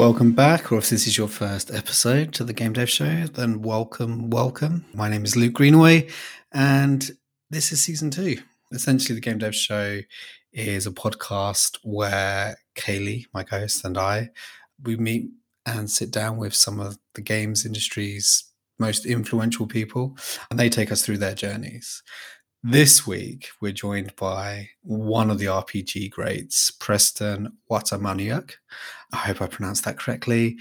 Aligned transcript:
Welcome 0.00 0.32
back, 0.32 0.72
or 0.72 0.78
if 0.78 0.88
this 0.88 1.06
is 1.06 1.18
your 1.18 1.28
first 1.28 1.70
episode 1.70 2.32
to 2.32 2.42
the 2.42 2.54
Game 2.54 2.72
Dev 2.72 2.88
Show, 2.88 3.26
then 3.26 3.60
welcome, 3.60 4.30
welcome. 4.30 4.86
My 4.94 5.10
name 5.10 5.26
is 5.26 5.36
Luke 5.36 5.52
Greenaway, 5.52 6.08
and 6.52 7.10
this 7.50 7.70
is 7.70 7.82
season 7.82 8.10
two. 8.10 8.38
Essentially, 8.72 9.14
the 9.14 9.20
Game 9.20 9.36
Dev 9.36 9.54
Show 9.54 10.00
is 10.54 10.86
a 10.86 10.90
podcast 10.90 11.76
where 11.82 12.56
Kaylee, 12.76 13.26
my 13.34 13.42
co-host, 13.42 13.84
and 13.84 13.98
I 13.98 14.30
we 14.84 14.96
meet 14.96 15.28
and 15.66 15.88
sit 15.90 16.10
down 16.10 16.38
with 16.38 16.54
some 16.54 16.80
of 16.80 16.98
the 17.14 17.20
games 17.20 17.66
industry's 17.66 18.44
most 18.78 19.04
influential 19.04 19.66
people, 19.66 20.16
and 20.50 20.58
they 20.58 20.70
take 20.70 20.90
us 20.90 21.04
through 21.04 21.18
their 21.18 21.34
journeys. 21.34 22.02
This 22.62 23.06
week, 23.06 23.50
we're 23.60 23.72
joined 23.72 24.16
by 24.16 24.70
one 24.82 25.30
of 25.30 25.38
the 25.38 25.46
RPG 25.46 26.10
greats, 26.10 26.70
Preston 26.70 27.52
Watamaniuk. 27.70 28.52
I 29.12 29.18
hope 29.18 29.42
I 29.42 29.46
pronounced 29.46 29.84
that 29.84 29.98
correctly. 29.98 30.58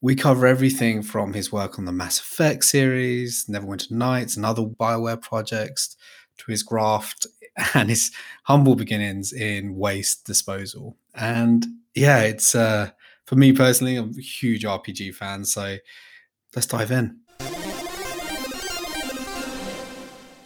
We 0.00 0.16
cover 0.16 0.46
everything 0.46 1.02
from 1.02 1.32
his 1.32 1.52
work 1.52 1.78
on 1.78 1.84
the 1.84 1.92
Mass 1.92 2.18
Effect 2.18 2.64
series, 2.64 3.46
Neverwinter 3.46 3.92
Nights, 3.92 4.36
and 4.36 4.44
other 4.44 4.62
Bioware 4.62 5.20
projects, 5.20 5.96
to 6.38 6.50
his 6.50 6.62
graft 6.62 7.26
and 7.74 7.88
his 7.88 8.10
humble 8.44 8.74
beginnings 8.74 9.32
in 9.32 9.76
waste 9.76 10.24
disposal. 10.24 10.96
And 11.14 11.64
yeah, 11.94 12.20
it's 12.20 12.54
uh, 12.54 12.90
for 13.26 13.36
me 13.36 13.52
personally, 13.52 13.96
I'm 13.96 14.12
a 14.16 14.20
huge 14.20 14.64
RPG 14.64 15.14
fan, 15.14 15.44
so 15.44 15.76
let's 16.56 16.66
dive 16.66 16.90
in. 16.90 17.18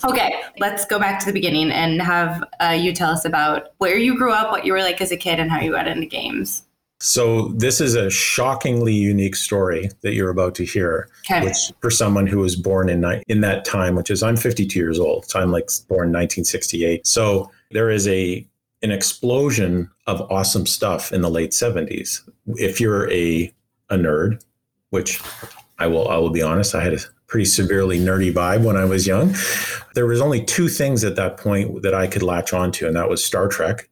Okay, 0.07 0.41
let's 0.59 0.84
go 0.84 0.98
back 0.98 1.18
to 1.20 1.27
the 1.27 1.32
beginning 1.32 1.70
and 1.70 2.01
have 2.01 2.45
uh, 2.60 2.76
you 2.79 2.93
tell 2.93 3.10
us 3.10 3.24
about 3.24 3.68
where 3.79 3.96
you 3.96 4.16
grew 4.16 4.32
up, 4.32 4.51
what 4.51 4.65
you 4.65 4.73
were 4.73 4.80
like 4.80 5.01
as 5.01 5.10
a 5.10 5.16
kid, 5.16 5.41
and 5.41 5.51
how 5.51 5.60
you 5.60 5.73
got 5.73 5.88
into 5.88 6.07
games. 6.07 6.63
So 7.01 7.49
this 7.49 7.80
is 7.80 7.95
a 7.95 8.09
shockingly 8.09 8.95
unique 8.95 9.37
story 9.37 9.91
that 10.01 10.15
you're 10.15 10.30
about 10.30 10.55
to 10.57 10.65
hear, 10.65 11.09
Okay. 11.30 11.45
which 11.47 11.57
for 11.80 11.91
someone 11.91 12.27
who 12.27 12.38
was 12.38 12.57
born 12.57 12.88
in 12.88 13.05
in 13.29 13.43
that 13.43 13.65
time, 13.65 13.95
which 13.97 14.11
is 14.11 14.23
I'm 14.23 14.37
52 14.37 14.79
years 14.79 14.99
old, 14.99 15.27
so 15.29 15.38
I'm 15.41 15.51
like 15.53 15.69
born 15.88 16.09
1968. 16.11 17.07
So 17.07 17.51
there 17.71 17.91
is 17.91 18.09
a 18.09 18.47
an 18.83 18.91
explosion 18.91 19.91
of 20.07 20.21
awesome 20.30 20.66
stuff 20.66 21.13
in 21.13 21.21
the 21.23 21.30
late 21.30 21.51
70s. 21.51 22.21
If 22.57 22.80
you're 22.80 23.10
a 23.13 23.53
a 23.91 23.97
nerd, 23.97 24.43
which 24.91 25.21
I 25.79 25.87
will 25.88 26.09
I 26.09 26.16
will 26.16 26.31
be 26.31 26.43
honest, 26.43 26.75
I 26.75 26.83
had 26.83 26.95
a 26.95 26.99
pretty 27.27 27.45
severely 27.45 27.99
nerdy 27.99 28.33
vibe 28.33 28.63
when 28.65 28.77
I 28.77 28.85
was 28.87 29.07
young. 29.07 29.35
There 29.95 30.07
was 30.07 30.21
only 30.23 30.43
two 30.45 30.69
things 30.69 31.05
at 31.05 31.16
that 31.16 31.37
point 31.37 31.83
that 31.83 31.93
I 31.95 32.07
could 32.07 32.23
latch 32.23 32.53
onto, 32.55 32.87
and 32.87 32.97
that 32.97 33.10
was 33.10 33.23
Star 33.25 33.49
Trek 33.49 33.88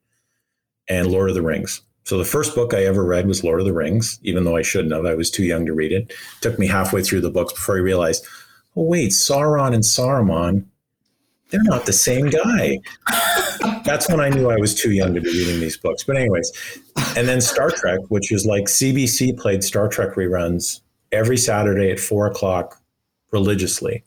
and 0.89 1.09
Lord 1.09 1.29
of 1.29 1.35
the 1.35 1.43
Rings. 1.43 1.83
So 2.05 2.19
the 2.19 2.25
first 2.25 2.55
book 2.55 2.75
I 2.75 2.85
ever 2.85 3.03
read 3.05 3.27
was 3.27 3.43
Lord 3.43 3.61
of 3.61 3.67
the 3.67 3.73
Rings, 3.73 4.19
even 4.23 4.45
though 4.45 4.57
I 4.57 4.63
shouldn't 4.63 4.93
have. 4.95 5.07
I 5.07 5.15
was 5.15 5.31
too 5.31 5.45
young 5.45 5.65
to 5.67 5.73
read 5.73 5.91
it. 5.93 6.13
took 6.43 6.59
me 6.59 6.67
halfway 6.67 7.03
through 7.03 7.23
the 7.23 7.31
books 7.31 7.53
before 7.55 7.77
I 7.77 7.81
realized, 7.81 8.27
oh 8.77 8.83
wait, 8.85 9.11
Sauron 9.13 9.75
and 9.75 9.83
Saruman, 9.83 10.67
they're 11.51 11.63
not 11.63 11.87
the 11.87 11.93
same 11.93 12.29
guy. 12.31 12.79
That's 13.85 14.09
when 14.09 14.21
I 14.21 14.29
knew 14.29 14.51
I 14.51 14.57
was 14.57 14.75
too 14.75 14.91
young 14.93 15.15
to 15.15 15.21
be 15.21 15.31
reading 15.31 15.61
these 15.61 15.77
books. 15.79 16.05
But 16.05 16.17
anyways, 16.17 16.53
and 17.17 17.27
then 17.29 17.41
Star 17.41 17.71
Trek, 17.71 18.01
which 18.09 18.33
is 18.33 18.45
like 18.45 18.65
CBC 18.65 19.39
played 19.39 19.63
Star 19.65 19.89
Trek 19.89 20.15
reruns 20.15 20.81
every 21.13 21.37
Saturday 21.39 21.91
at 21.91 22.01
four 22.01 22.27
o'clock 22.27 22.81
religiously. 23.31 24.05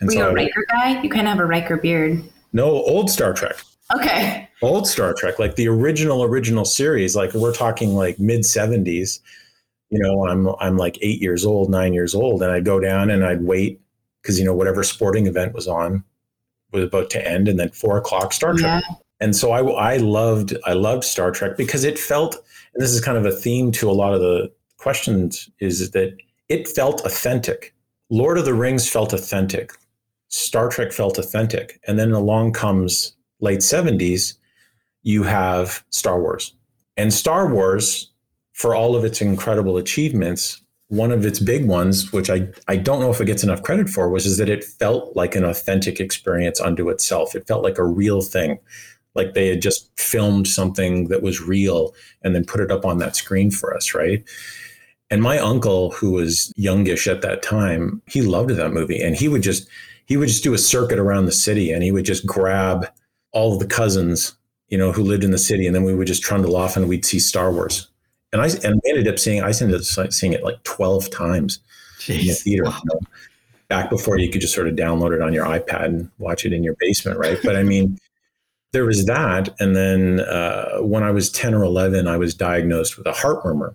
And 0.00 0.08
Were 0.08 0.14
you 0.14 0.20
I 0.22 0.24
a 0.24 0.28
would- 0.28 0.36
Riker 0.36 0.64
guy? 0.70 1.02
You 1.02 1.10
kind 1.10 1.26
of 1.26 1.32
have 1.34 1.40
a 1.40 1.46
Riker 1.46 1.76
beard. 1.76 2.22
no 2.52 2.64
old 2.70 3.10
Star 3.10 3.32
Trek 3.34 3.56
Okay. 3.96 4.43
Old 4.62 4.86
Star 4.86 5.14
Trek, 5.14 5.38
like 5.38 5.56
the 5.56 5.68
original 5.68 6.22
original 6.22 6.64
series, 6.64 7.16
like 7.16 7.32
we're 7.34 7.54
talking 7.54 7.94
like 7.94 8.18
mid 8.18 8.44
seventies. 8.44 9.20
You 9.90 9.98
know, 9.98 10.26
I'm 10.26 10.48
I'm 10.60 10.76
like 10.76 10.98
eight 11.02 11.20
years 11.20 11.44
old, 11.44 11.70
nine 11.70 11.94
years 11.94 12.14
old, 12.14 12.42
and 12.42 12.50
I'd 12.50 12.64
go 12.64 12.80
down 12.80 13.10
and 13.10 13.24
I'd 13.24 13.42
wait 13.42 13.80
because 14.22 14.38
you 14.38 14.44
know 14.44 14.54
whatever 14.54 14.82
sporting 14.82 15.26
event 15.26 15.54
was 15.54 15.68
on 15.68 16.04
was 16.72 16.84
about 16.84 17.10
to 17.10 17.28
end, 17.28 17.48
and 17.48 17.58
then 17.58 17.70
four 17.70 17.96
o'clock 17.96 18.32
Star 18.32 18.54
Trek. 18.54 18.82
Yeah. 18.86 18.94
And 19.20 19.36
so 19.36 19.52
I 19.52 19.94
I 19.94 19.96
loved 19.98 20.56
I 20.64 20.72
loved 20.72 21.04
Star 21.04 21.30
Trek 21.30 21.56
because 21.56 21.84
it 21.84 21.98
felt, 21.98 22.34
and 22.74 22.82
this 22.82 22.90
is 22.90 23.00
kind 23.00 23.18
of 23.18 23.26
a 23.26 23.32
theme 23.32 23.70
to 23.72 23.90
a 23.90 23.92
lot 23.92 24.14
of 24.14 24.20
the 24.20 24.50
questions, 24.76 25.48
is 25.60 25.90
that 25.92 26.16
it 26.48 26.68
felt 26.68 27.04
authentic. 27.04 27.74
Lord 28.10 28.38
of 28.38 28.44
the 28.44 28.54
Rings 28.54 28.88
felt 28.88 29.12
authentic. 29.12 29.72
Star 30.28 30.68
Trek 30.68 30.92
felt 30.92 31.18
authentic, 31.18 31.80
and 31.86 31.98
then 31.98 32.12
along 32.12 32.52
comes 32.52 33.14
late 33.40 33.60
70s, 33.60 34.34
you 35.04 35.22
have 35.22 35.84
Star 35.90 36.20
Wars. 36.20 36.54
And 36.96 37.12
Star 37.12 37.48
Wars, 37.48 38.10
for 38.52 38.74
all 38.74 38.96
of 38.96 39.04
its 39.04 39.20
incredible 39.20 39.76
achievements, 39.76 40.60
one 40.88 41.12
of 41.12 41.24
its 41.24 41.38
big 41.38 41.66
ones, 41.66 42.12
which 42.12 42.30
I, 42.30 42.48
I 42.68 42.76
don't 42.76 43.00
know 43.00 43.10
if 43.10 43.20
it 43.20 43.26
gets 43.26 43.42
enough 43.42 43.62
credit 43.62 43.88
for, 43.88 44.08
was 44.10 44.26
is 44.26 44.38
that 44.38 44.48
it 44.48 44.64
felt 44.64 45.14
like 45.16 45.34
an 45.34 45.44
authentic 45.44 46.00
experience 46.00 46.60
unto 46.60 46.88
itself. 46.88 47.34
It 47.34 47.46
felt 47.46 47.62
like 47.62 47.78
a 47.78 47.84
real 47.84 48.20
thing, 48.20 48.58
like 49.14 49.34
they 49.34 49.48
had 49.48 49.62
just 49.62 49.90
filmed 49.98 50.46
something 50.46 51.08
that 51.08 51.22
was 51.22 51.40
real 51.40 51.94
and 52.22 52.34
then 52.34 52.44
put 52.44 52.60
it 52.60 52.70
up 52.70 52.84
on 52.84 52.98
that 52.98 53.16
screen 53.16 53.50
for 53.50 53.74
us, 53.74 53.94
right? 53.94 54.24
And 55.10 55.22
my 55.22 55.38
uncle, 55.38 55.90
who 55.92 56.12
was 56.12 56.52
youngish 56.56 57.06
at 57.06 57.22
that 57.22 57.42
time, 57.42 58.02
he 58.06 58.22
loved 58.22 58.50
that 58.50 58.72
movie, 58.72 59.00
and 59.00 59.14
he 59.14 59.28
would 59.28 59.42
just 59.42 59.68
he 60.06 60.16
would 60.16 60.28
just 60.28 60.44
do 60.44 60.54
a 60.54 60.58
circuit 60.58 60.98
around 60.98 61.26
the 61.26 61.32
city, 61.32 61.70
and 61.72 61.82
he 61.82 61.92
would 61.92 62.04
just 62.04 62.26
grab 62.26 62.86
all 63.32 63.58
the 63.58 63.66
cousins, 63.66 64.36
you 64.68 64.78
know, 64.78 64.92
who 64.92 65.02
lived 65.02 65.24
in 65.24 65.30
the 65.30 65.38
city, 65.38 65.66
and 65.66 65.74
then 65.74 65.84
we 65.84 65.94
would 65.94 66.06
just 66.06 66.22
trundle 66.22 66.56
off 66.56 66.76
and 66.76 66.88
we'd 66.88 67.04
see 67.04 67.18
Star 67.18 67.52
Wars. 67.52 67.88
And 68.32 68.42
I 68.42 68.48
and 68.64 68.80
we 68.82 68.90
ended 68.90 69.08
up 69.08 69.18
seeing 69.18 69.42
I 69.42 69.48
ended 69.48 69.74
up 69.74 70.12
seeing 70.12 70.32
it 70.32 70.42
like 70.42 70.62
twelve 70.64 71.10
times 71.10 71.60
in 72.08 72.26
the 72.26 72.32
theater. 72.32 72.64
Wow. 72.64 72.80
you 72.84 72.94
know, 72.94 73.00
back 73.68 73.90
before 73.90 74.18
you 74.18 74.30
could 74.30 74.40
just 74.40 74.54
sort 74.54 74.68
of 74.68 74.74
download 74.74 75.14
it 75.14 75.22
on 75.22 75.32
your 75.32 75.46
iPad 75.46 75.84
and 75.86 76.10
watch 76.18 76.44
it 76.44 76.52
in 76.52 76.62
your 76.62 76.76
basement, 76.78 77.18
right? 77.18 77.38
But 77.42 77.56
I 77.56 77.62
mean, 77.62 77.98
there 78.72 78.84
was 78.84 79.06
that, 79.06 79.48
and 79.60 79.76
then 79.76 80.20
uh, 80.20 80.78
when 80.78 81.02
I 81.02 81.10
was 81.10 81.30
ten 81.30 81.54
or 81.54 81.62
eleven, 81.62 82.08
I 82.08 82.16
was 82.16 82.34
diagnosed 82.34 82.98
with 82.98 83.06
a 83.06 83.12
heart 83.12 83.44
murmur. 83.44 83.74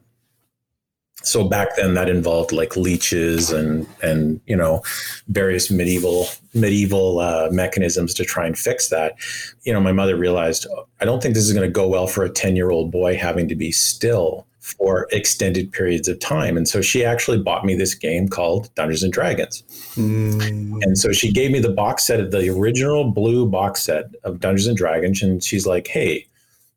So 1.21 1.47
back 1.47 1.75
then, 1.75 1.95
that 1.95 2.09
involved 2.09 2.51
like 2.51 2.77
leeches 2.77 3.51
and 3.51 3.85
and 4.01 4.39
you 4.47 4.55
know 4.55 4.81
various 5.27 5.69
medieval 5.69 6.27
medieval 6.53 7.19
uh, 7.19 7.49
mechanisms 7.51 8.13
to 8.15 8.25
try 8.25 8.45
and 8.45 8.57
fix 8.57 8.89
that. 8.89 9.15
You 9.63 9.73
know, 9.73 9.81
my 9.81 9.91
mother 9.91 10.15
realized 10.15 10.65
I 11.01 11.05
don't 11.05 11.21
think 11.21 11.35
this 11.35 11.43
is 11.43 11.53
going 11.53 11.67
to 11.67 11.71
go 11.71 11.87
well 11.87 12.07
for 12.07 12.23
a 12.23 12.29
ten 12.29 12.55
year 12.55 12.69
old 12.69 12.91
boy 12.91 13.17
having 13.17 13.47
to 13.49 13.55
be 13.55 13.71
still 13.71 14.45
for 14.59 15.07
extended 15.11 15.71
periods 15.71 16.07
of 16.07 16.19
time. 16.19 16.55
And 16.55 16.67
so 16.67 16.81
she 16.81 17.03
actually 17.03 17.39
bought 17.39 17.65
me 17.65 17.75
this 17.75 17.95
game 17.95 18.27
called 18.27 18.73
Dungeons 18.75 19.03
and 19.03 19.11
Dragons. 19.11 19.63
Mm. 19.95 20.83
And 20.83 20.97
so 20.97 21.11
she 21.11 21.31
gave 21.31 21.51
me 21.51 21.59
the 21.59 21.71
box 21.71 22.03
set 22.03 22.19
of 22.19 22.31
the 22.31 22.49
original 22.49 23.11
blue 23.11 23.47
box 23.47 23.81
set 23.81 24.05
of 24.23 24.39
Dungeons 24.39 24.67
and 24.67 24.77
Dragons. 24.77 25.23
And 25.23 25.43
she's 25.43 25.65
like, 25.65 25.87
hey, 25.87 26.27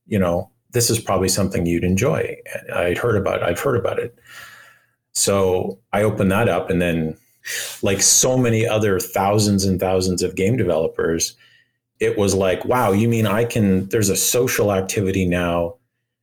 you 0.07 0.19
know, 0.19 0.51
this 0.73 0.91
is 0.91 0.99
probably 1.01 1.29
something 1.29 1.67
you'd 1.67 1.85
enjoy. 1.85 2.37
I'd 2.75 2.99
heard 2.99 3.17
about 3.17 3.43
I've 3.43 3.61
heard 3.61 3.77
about 3.77 3.99
it. 3.99 4.17
So 5.13 5.79
I 5.93 6.03
opened 6.03 6.33
that 6.33 6.49
up 6.49 6.71
and 6.71 6.81
then 6.81 7.17
like 7.83 8.01
so 8.01 8.37
many 8.37 8.67
other 8.67 9.01
thousands 9.01 9.65
and 9.65 9.79
thousands 9.79 10.23
of 10.23 10.37
game 10.37 10.57
developers, 10.57 11.35
it 12.01 12.17
was 12.17 12.35
like, 12.35 12.65
wow, 12.65 12.93
you 12.93 13.09
mean 13.09 13.27
I 13.27 13.45
can 13.45 13.87
there's 13.89 14.09
a 14.09 14.17
social 14.17 14.73
activity 14.73 15.27
now 15.27 15.77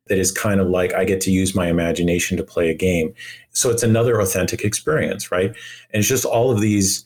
that 0.08 0.18
is 0.18 0.32
kind 0.32 0.60
of 0.60 0.68
like 0.68 0.94
I 0.94 1.06
get 1.06 1.22
to 1.22 1.32
use 1.32 1.56
my 1.56 1.68
imagination 1.68 2.36
to 2.38 2.44
play 2.44 2.70
a 2.70 2.74
game. 2.74 3.14
So 3.52 3.70
it's 3.70 3.84
another 3.84 4.20
authentic 4.20 4.64
experience, 4.64 5.32
right? 5.32 5.50
And 5.50 6.00
it's 6.00 6.08
just 6.08 6.26
all 6.26 6.52
of 6.52 6.62
these 6.62 7.06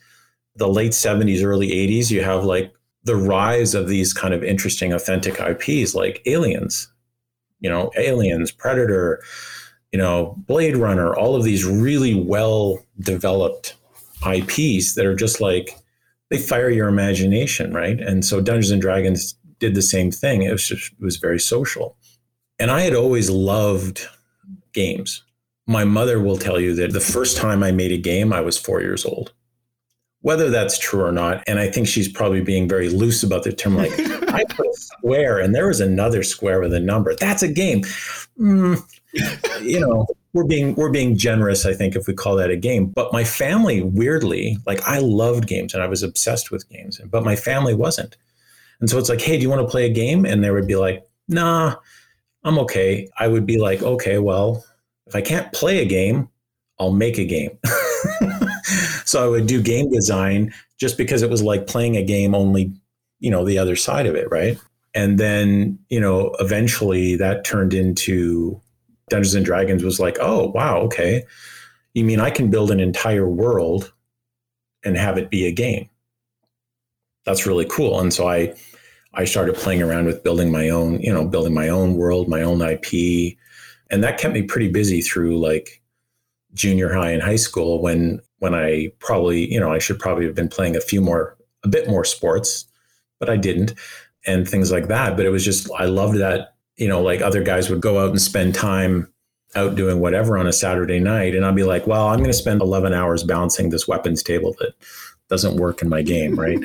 the 0.55 0.67
late 0.67 0.91
70s, 0.91 1.43
early 1.43 1.69
80s, 1.69 2.11
you 2.11 2.23
have 2.23 2.45
like 2.45 2.73
the 3.03 3.15
rise 3.15 3.73
of 3.73 3.87
these 3.87 4.13
kind 4.13 4.33
of 4.33 4.43
interesting 4.43 4.93
authentic 4.93 5.39
IPs 5.39 5.93
like 5.93 6.21
Aliens, 6.25 6.87
you 7.59 7.69
know, 7.69 7.91
Aliens, 7.97 8.51
Predator, 8.51 9.21
you 9.93 9.99
know, 9.99 10.35
Blade 10.47 10.75
Runner, 10.75 11.15
all 11.15 11.35
of 11.35 11.43
these 11.43 11.63
really 11.63 12.15
well 12.15 12.83
developed 12.99 13.75
IPs 14.27 14.95
that 14.95 15.05
are 15.05 15.15
just 15.15 15.39
like 15.39 15.77
they 16.29 16.39
fire 16.39 16.71
your 16.71 16.87
imagination, 16.89 17.73
right? 17.73 17.99
And 17.99 18.25
so 18.25 18.41
Dungeons 18.41 18.71
and 18.71 18.81
Dragons 18.81 19.35
did 19.59 19.75
the 19.75 19.83
same 19.83 20.11
thing. 20.11 20.41
It 20.41 20.51
was 20.51 20.67
just 20.67 20.91
it 20.91 21.03
was 21.03 21.17
very 21.17 21.39
social. 21.39 21.95
And 22.57 22.71
I 22.71 22.81
had 22.81 22.95
always 22.95 23.29
loved 23.29 24.07
games. 24.73 25.23
My 25.67 25.85
mother 25.85 26.19
will 26.19 26.37
tell 26.37 26.59
you 26.59 26.73
that 26.73 26.91
the 26.91 26.99
first 26.99 27.37
time 27.37 27.61
I 27.61 27.71
made 27.71 27.91
a 27.91 27.97
game, 27.97 28.33
I 28.33 28.41
was 28.41 28.57
four 28.57 28.81
years 28.81 29.05
old. 29.05 29.31
Whether 30.23 30.49
that's 30.49 30.79
true 30.79 31.01
or 31.01 31.11
not, 31.11 31.43
and 31.47 31.59
I 31.59 31.69
think 31.69 31.87
she's 31.87 32.07
probably 32.07 32.41
being 32.41 32.67
very 32.67 32.89
loose 32.89 33.23
about 33.23 33.43
the 33.43 33.53
term, 33.53 33.75
like 33.75 33.91
I 34.29 34.43
put 34.49 34.65
a 34.65 34.73
square 34.73 35.39
and 35.39 35.53
there 35.53 35.67
was 35.67 35.79
another 35.79 36.23
square 36.23 36.59
with 36.59 36.73
a 36.73 36.79
number. 36.79 37.15
That's 37.15 37.43
a 37.43 37.47
game. 37.47 37.83
Mm, 38.39 38.81
you 39.61 39.79
know, 39.79 40.07
we're 40.33 40.45
being 40.45 40.75
we're 40.75 40.91
being 40.91 41.15
generous, 41.15 41.65
I 41.65 41.73
think, 41.73 41.95
if 41.95 42.07
we 42.07 42.13
call 42.13 42.35
that 42.37 42.49
a 42.49 42.57
game. 42.57 42.87
But 42.87 43.13
my 43.13 43.23
family, 43.23 43.83
weirdly, 43.83 44.57
like 44.65 44.81
I 44.87 44.99
loved 44.99 45.47
games 45.47 45.73
and 45.73 45.83
I 45.83 45.87
was 45.87 46.03
obsessed 46.03 46.51
with 46.51 46.67
games, 46.69 46.99
but 47.05 47.23
my 47.23 47.35
family 47.35 47.75
wasn't. 47.75 48.17
And 48.79 48.89
so 48.89 48.97
it's 48.97 49.09
like, 49.09 49.21
hey, 49.21 49.37
do 49.37 49.43
you 49.43 49.49
want 49.49 49.61
to 49.61 49.71
play 49.71 49.85
a 49.85 49.93
game? 49.93 50.25
And 50.25 50.43
they 50.43 50.51
would 50.51 50.67
be 50.67 50.75
like, 50.75 51.05
nah, 51.27 51.75
I'm 52.43 52.59
okay. 52.59 53.09
I 53.17 53.27
would 53.27 53.45
be 53.45 53.57
like, 53.57 53.81
okay, 53.81 54.19
well, 54.19 54.65
if 55.05 55.15
I 55.15 55.21
can't 55.21 55.51
play 55.53 55.79
a 55.79 55.85
game, 55.85 56.27
I'll 56.79 56.91
make 56.91 57.17
a 57.17 57.25
game. 57.25 57.57
so 59.13 59.23
I 59.23 59.27
would 59.27 59.45
do 59.45 59.61
game 59.61 59.91
design 59.91 60.51
just 60.79 60.97
because 60.97 61.21
it 61.21 61.29
was 61.29 61.43
like 61.43 61.67
playing 61.67 61.95
a 61.95 62.03
game 62.03 62.33
only, 62.33 62.73
you 63.19 63.29
know, 63.29 63.45
the 63.45 63.59
other 63.59 63.75
side 63.75 64.07
of 64.07 64.15
it, 64.15 64.27
right? 64.31 64.57
And 64.95 65.19
then, 65.19 65.77
you 65.89 66.01
know, 66.01 66.35
eventually 66.39 67.15
that 67.17 67.45
turned 67.45 67.75
into 67.75 68.59
Dungeons 69.09 69.35
and 69.35 69.45
Dragons 69.45 69.83
was 69.83 69.99
like, 69.99 70.17
oh, 70.19 70.47
wow, 70.49 70.79
okay. 70.79 71.25
You 71.93 72.03
mean 72.03 72.19
I 72.19 72.31
can 72.31 72.49
build 72.49 72.71
an 72.71 72.79
entire 72.79 73.29
world 73.29 73.93
and 74.83 74.97
have 74.97 75.19
it 75.19 75.29
be 75.29 75.45
a 75.45 75.51
game? 75.51 75.91
That's 77.23 77.45
really 77.45 77.65
cool. 77.65 77.99
And 77.99 78.11
so 78.11 78.27
I 78.27 78.55
I 79.13 79.25
started 79.25 79.53
playing 79.53 79.83
around 79.83 80.05
with 80.05 80.23
building 80.23 80.51
my 80.51 80.69
own, 80.69 80.99
you 81.01 81.13
know, 81.13 81.23
building 81.23 81.53
my 81.53 81.69
own 81.69 81.97
world, 81.97 82.27
my 82.27 82.41
own 82.41 82.63
IP. 82.63 83.37
And 83.91 84.03
that 84.03 84.17
kept 84.17 84.33
me 84.33 84.41
pretty 84.41 84.69
busy 84.69 85.01
through 85.01 85.37
like 85.37 85.83
junior 86.55 86.91
high 86.91 87.11
and 87.11 87.21
high 87.21 87.35
school 87.35 87.79
when 87.79 88.19
when 88.43 88.53
I 88.53 88.91
probably, 88.99 89.49
you 89.49 89.57
know, 89.57 89.71
I 89.71 89.79
should 89.79 89.99
probably 89.99 90.25
have 90.25 90.35
been 90.35 90.49
playing 90.49 90.75
a 90.75 90.81
few 90.81 90.99
more 90.99 91.37
a 91.63 91.69
bit 91.69 91.87
more 91.87 92.03
sports, 92.03 92.65
but 93.17 93.29
I 93.29 93.37
didn't 93.37 93.73
and 94.27 94.45
things 94.45 94.69
like 94.69 94.89
that. 94.89 95.15
But 95.15 95.25
it 95.25 95.29
was 95.29 95.45
just 95.45 95.71
I 95.71 95.85
loved 95.85 96.17
that, 96.17 96.55
you 96.75 96.89
know, 96.89 97.01
like 97.01 97.21
other 97.21 97.41
guys 97.41 97.69
would 97.69 97.79
go 97.79 98.03
out 98.03 98.09
and 98.09 98.21
spend 98.21 98.53
time 98.53 99.09
out 99.55 99.75
doing 99.75 100.01
whatever 100.01 100.37
on 100.37 100.45
a 100.45 100.51
Saturday 100.51 100.99
night 100.99 101.35
and 101.35 101.45
I'd 101.45 101.55
be 101.55 101.63
like, 101.63 101.87
well, 101.87 102.09
I'm 102.09 102.17
going 102.17 102.31
to 102.31 102.33
spend 102.33 102.59
11 102.59 102.91
hours 102.91 103.23
balancing 103.23 103.69
this 103.69 103.87
weapons 103.87 104.21
table 104.21 104.53
that 104.59 104.73
doesn't 105.29 105.55
work 105.55 105.81
in 105.81 105.87
my 105.87 106.01
game, 106.01 106.35
right? 106.35 106.59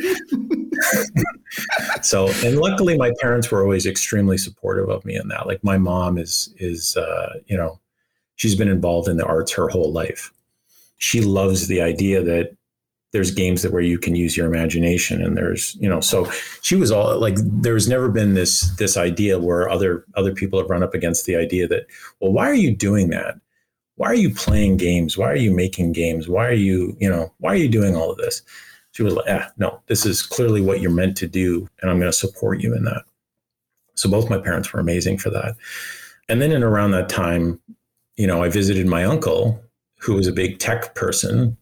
so, 2.02 2.28
and 2.44 2.58
luckily, 2.58 2.98
my 2.98 3.12
parents 3.20 3.52
were 3.52 3.62
always 3.62 3.86
extremely 3.86 4.36
supportive 4.36 4.88
of 4.88 5.04
me 5.04 5.14
in 5.14 5.28
that. 5.28 5.46
Like, 5.46 5.62
my 5.62 5.78
mom 5.78 6.18
is 6.18 6.52
is 6.56 6.96
uh, 6.96 7.34
you 7.46 7.56
know, 7.56 7.78
she's 8.34 8.56
been 8.56 8.68
involved 8.68 9.06
in 9.08 9.16
the 9.16 9.24
arts 9.24 9.52
her 9.52 9.68
whole 9.68 9.92
life. 9.92 10.32
She 10.98 11.20
loves 11.20 11.66
the 11.66 11.80
idea 11.80 12.22
that 12.22 12.56
there's 13.12 13.30
games 13.30 13.62
that 13.62 13.72
where 13.72 13.82
you 13.82 13.98
can 13.98 14.14
use 14.14 14.36
your 14.36 14.46
imagination 14.46 15.22
and 15.22 15.34
there's 15.34 15.74
you 15.76 15.88
know 15.88 15.98
so 15.98 16.30
she 16.60 16.76
was 16.76 16.92
all 16.92 17.18
like 17.18 17.36
there's 17.38 17.88
never 17.88 18.10
been 18.10 18.34
this 18.34 18.70
this 18.76 18.98
idea 18.98 19.38
where 19.38 19.70
other 19.70 20.04
other 20.14 20.34
people 20.34 20.58
have 20.58 20.68
run 20.68 20.82
up 20.82 20.92
against 20.92 21.24
the 21.24 21.34
idea 21.34 21.66
that 21.66 21.86
well 22.20 22.30
why 22.30 22.46
are 22.50 22.54
you 22.54 22.76
doing 22.76 23.08
that 23.08 23.36
why 23.98 24.06
are 24.06 24.14
you 24.14 24.32
playing 24.32 24.76
games? 24.76 25.18
Why 25.18 25.26
are 25.26 25.36
you 25.36 25.52
making 25.52 25.92
games? 25.92 26.28
Why 26.28 26.46
are 26.46 26.52
you, 26.52 26.96
you 27.00 27.10
know, 27.10 27.34
why 27.38 27.52
are 27.52 27.56
you 27.56 27.68
doing 27.68 27.96
all 27.96 28.12
of 28.12 28.16
this? 28.16 28.42
She 28.92 29.02
was 29.02 29.12
like, 29.12 29.26
ah, 29.28 29.50
no, 29.58 29.82
this 29.88 30.06
is 30.06 30.22
clearly 30.22 30.60
what 30.60 30.80
you're 30.80 30.92
meant 30.92 31.16
to 31.16 31.26
do. 31.26 31.68
And 31.82 31.90
I'm 31.90 31.98
going 31.98 32.10
to 32.10 32.16
support 32.16 32.60
you 32.60 32.74
in 32.76 32.84
that. 32.84 33.02
So 33.96 34.08
both 34.08 34.30
my 34.30 34.38
parents 34.38 34.72
were 34.72 34.78
amazing 34.78 35.18
for 35.18 35.30
that. 35.30 35.56
And 36.28 36.40
then 36.40 36.52
in 36.52 36.62
around 36.62 36.92
that 36.92 37.08
time, 37.08 37.60
you 38.16 38.28
know, 38.28 38.40
I 38.40 38.48
visited 38.48 38.86
my 38.86 39.04
uncle, 39.04 39.60
who 39.98 40.14
was 40.14 40.26
a 40.26 40.32
big 40.32 40.58
tech 40.58 40.94
person. 40.94 41.56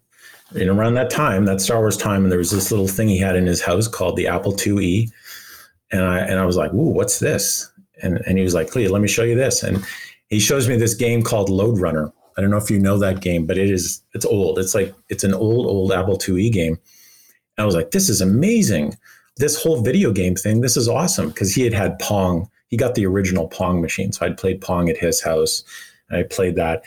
And 0.55 0.69
around 0.69 0.95
that 0.95 1.11
time, 1.11 1.45
that 1.47 1.61
Star 1.61 1.79
Wars 1.79 1.97
time, 1.97 2.23
and 2.23 2.31
there 2.31 2.39
was 2.39 2.53
this 2.53 2.71
little 2.71 2.87
thing 2.87 3.09
he 3.09 3.19
had 3.19 3.37
in 3.37 3.47
his 3.47 3.61
house 3.61 3.89
called 3.89 4.17
the 4.17 4.29
Apple 4.29 4.53
IIe. 4.53 5.11
And 5.91 6.03
I 6.03 6.21
and 6.21 6.39
I 6.39 6.47
was 6.47 6.57
like, 6.57 6.73
ooh, 6.73 6.91
what's 6.91 7.19
this? 7.19 7.71
And 8.03 8.19
and 8.27 8.39
he 8.39 8.45
was 8.45 8.55
like, 8.55 8.71
Clea, 8.71 8.89
let 8.89 9.03
me 9.03 9.09
show 9.09 9.25
you 9.25 9.35
this. 9.35 9.63
And 9.63 9.85
he 10.29 10.41
shows 10.41 10.69
me 10.69 10.77
this 10.77 10.95
game 10.95 11.23
called 11.23 11.49
Lode 11.49 11.81
Runner. 11.81 12.13
I 12.37 12.41
don't 12.41 12.51
know 12.51 12.59
if 12.59 12.71
you 12.71 12.79
know 12.79 12.99
that 12.99 13.21
game, 13.21 13.47
but 13.47 13.59
it 13.59 13.71
is 13.71 14.03
it's 14.15 14.25
old. 14.25 14.59
It's 14.59 14.75
like 14.75 14.95
it's 15.09 15.25
an 15.25 15.35
old 15.35 15.67
old 15.67 15.93
Apple 15.93 16.19
IIe 16.19 16.53
game. 16.53 16.79
And 17.57 17.63
I 17.63 17.65
was 17.65 17.75
like, 17.75 17.91
this 17.91 18.09
is 18.09 18.21
amazing. 18.21 18.97
This 19.39 19.61
whole 19.61 19.83
video 19.83 20.13
game 20.13 20.35
thing, 20.35 20.61
this 20.61 20.77
is 20.77 20.89
awesome 20.89 21.29
because 21.29 21.55
he 21.55 21.63
had 21.63 21.73
had 21.73 21.99
Pong. 21.99 22.49
He 22.69 22.77
got 22.77 22.95
the 22.95 23.07
original 23.07 23.49
Pong 23.49 23.81
machine, 23.81 24.13
so 24.13 24.27
I'd 24.27 24.39
played 24.39 24.61
Pong 24.61 24.89
at 24.89 24.97
his 24.97 25.23
house. 25.23 25.63
I 26.11 26.23
played 26.23 26.57
that. 26.57 26.83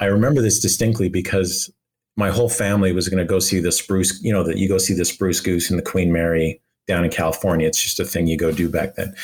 I 0.00 0.06
remember 0.06 0.42
this 0.42 0.60
distinctly 0.60 1.08
because 1.08 1.70
my 2.16 2.30
whole 2.30 2.48
family 2.48 2.92
was 2.92 3.08
going 3.08 3.18
to 3.18 3.28
go 3.28 3.38
see 3.38 3.60
the 3.60 3.72
spruce. 3.72 4.22
You 4.22 4.32
know 4.32 4.44
that 4.44 4.58
you 4.58 4.68
go 4.68 4.78
see 4.78 4.94
the 4.94 5.04
spruce 5.04 5.40
goose 5.40 5.70
and 5.70 5.78
the 5.78 5.84
Queen 5.84 6.12
Mary 6.12 6.60
down 6.86 7.04
in 7.04 7.10
California. 7.10 7.66
It's 7.66 7.82
just 7.82 8.00
a 8.00 8.04
thing 8.04 8.26
you 8.26 8.36
go 8.36 8.52
do 8.52 8.68
back 8.68 8.94
then 8.96 9.14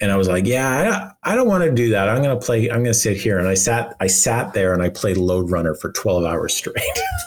and 0.00 0.12
I 0.12 0.16
was 0.16 0.28
like, 0.28 0.46
yeah, 0.46 1.12
I, 1.24 1.32
I 1.32 1.34
don't 1.34 1.48
want 1.48 1.64
to 1.64 1.72
do 1.72 1.90
that. 1.90 2.08
I'm 2.08 2.22
going 2.22 2.38
to 2.38 2.44
play. 2.44 2.70
I'm 2.70 2.78
going 2.78 2.86
to 2.86 2.94
sit 2.94 3.16
here. 3.16 3.38
And 3.38 3.48
I 3.48 3.54
sat, 3.54 3.96
I 4.00 4.06
sat 4.06 4.54
there 4.54 4.72
and 4.72 4.82
I 4.82 4.90
played 4.90 5.16
Lode 5.16 5.50
Runner 5.50 5.74
for 5.74 5.90
12 5.90 6.24
hours 6.24 6.54
straight. 6.54 6.76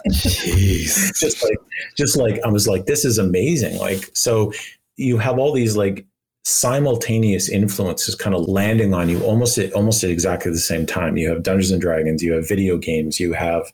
Jeez. 0.08 1.12
just 1.20 1.44
like, 1.44 1.58
just 1.98 2.16
like 2.16 2.40
I 2.46 2.50
was 2.50 2.68
like, 2.68 2.86
this 2.86 3.04
is 3.04 3.18
amazing. 3.18 3.78
Like, 3.78 4.10
so 4.14 4.54
you 4.96 5.18
have 5.18 5.38
all 5.38 5.52
these 5.52 5.76
like 5.76 6.06
simultaneous 6.44 7.50
influences 7.50 8.16
kind 8.16 8.36
of 8.36 8.48
landing 8.48 8.94
on 8.94 9.10
you 9.10 9.22
almost 9.24 9.58
at 9.58 9.72
almost 9.74 10.04
at 10.04 10.10
exactly 10.10 10.52
the 10.52 10.58
same 10.58 10.86
time. 10.86 11.18
You 11.18 11.30
have 11.30 11.44
Dungeons 11.44 11.72
and 11.72 11.82
Dragons, 11.82 12.24
you 12.24 12.34
have 12.34 12.48
video 12.48 12.78
games, 12.78 13.20
you 13.20 13.34
have 13.34 13.72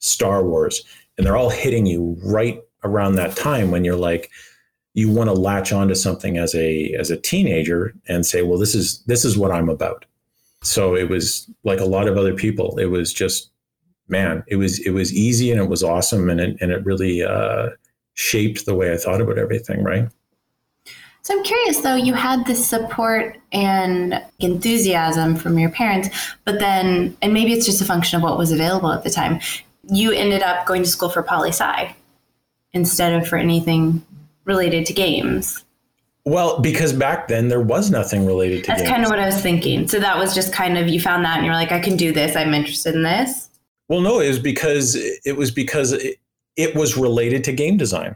Star 0.00 0.44
Wars, 0.44 0.84
and 1.16 1.26
they're 1.26 1.36
all 1.36 1.50
hitting 1.50 1.86
you 1.86 2.18
right 2.22 2.60
around 2.84 3.14
that 3.14 3.36
time 3.36 3.70
when 3.70 3.84
you're 3.84 3.96
like 3.96 4.30
you 4.94 5.10
want 5.10 5.28
to 5.28 5.34
latch 5.34 5.72
onto 5.72 5.94
something 5.94 6.36
as 6.36 6.54
a 6.54 6.92
as 6.94 7.10
a 7.10 7.16
teenager 7.16 7.94
and 8.08 8.26
say, 8.26 8.42
well, 8.42 8.58
this 8.58 8.74
is 8.74 9.02
this 9.04 9.24
is 9.24 9.38
what 9.38 9.52
I'm 9.52 9.68
about. 9.68 10.04
So 10.62 10.94
it 10.94 11.08
was 11.08 11.48
like 11.64 11.80
a 11.80 11.84
lot 11.84 12.08
of 12.08 12.16
other 12.16 12.34
people. 12.34 12.78
It 12.78 12.86
was 12.86 13.12
just, 13.12 13.50
man, 14.08 14.44
it 14.48 14.56
was 14.56 14.78
it 14.80 14.90
was 14.90 15.14
easy 15.14 15.50
and 15.50 15.60
it 15.60 15.68
was 15.68 15.82
awesome 15.82 16.28
and 16.28 16.40
it 16.40 16.56
and 16.60 16.72
it 16.72 16.84
really 16.84 17.22
uh, 17.22 17.70
shaped 18.14 18.66
the 18.66 18.74
way 18.74 18.92
I 18.92 18.96
thought 18.96 19.20
about 19.20 19.38
everything. 19.38 19.82
Right. 19.84 20.08
So 21.22 21.36
I'm 21.36 21.44
curious 21.44 21.80
though, 21.80 21.96
you 21.96 22.14
had 22.14 22.46
this 22.46 22.66
support 22.66 23.38
and 23.52 24.22
enthusiasm 24.38 25.36
from 25.36 25.58
your 25.58 25.70
parents, 25.70 26.08
but 26.44 26.58
then, 26.58 27.16
and 27.20 27.34
maybe 27.34 27.52
it's 27.52 27.66
just 27.66 27.82
a 27.82 27.84
function 27.84 28.16
of 28.16 28.22
what 28.22 28.38
was 28.38 28.52
available 28.52 28.90
at 28.90 29.04
the 29.04 29.10
time, 29.10 29.40
you 29.90 30.12
ended 30.12 30.42
up 30.42 30.66
going 30.66 30.82
to 30.82 30.88
school 30.88 31.10
for 31.10 31.22
poli 31.22 31.50
sci 31.50 31.94
instead 32.72 33.12
of 33.12 33.28
for 33.28 33.36
anything 33.36 34.04
related 34.44 34.86
to 34.86 34.92
games. 34.92 35.64
Well, 36.24 36.60
because 36.60 36.92
back 36.92 37.28
then 37.28 37.48
there 37.48 37.60
was 37.60 37.90
nothing 37.90 38.26
related 38.26 38.64
to 38.64 38.66
games. 38.66 38.66
That's 38.66 38.82
games. 38.82 38.90
kind 38.90 39.04
of 39.04 39.10
what 39.10 39.18
I 39.18 39.26
was 39.26 39.40
thinking. 39.40 39.88
So 39.88 39.98
that 40.00 40.16
was 40.18 40.34
just 40.34 40.52
kind 40.52 40.78
of 40.78 40.88
you 40.88 41.00
found 41.00 41.24
that 41.24 41.38
and 41.38 41.46
you're 41.46 41.54
like, 41.54 41.72
I 41.72 41.80
can 41.80 41.96
do 41.96 42.12
this. 42.12 42.36
I'm 42.36 42.54
interested 42.54 42.94
in 42.94 43.02
this. 43.02 43.48
Well, 43.88 44.00
no, 44.00 44.20
it 44.20 44.28
was 44.28 44.38
because 44.38 44.94
it 44.96 45.36
was 45.36 45.50
because 45.50 45.92
it, 45.92 46.18
it 46.56 46.74
was 46.74 46.96
related 46.96 47.42
to 47.44 47.52
game 47.52 47.76
design. 47.76 48.14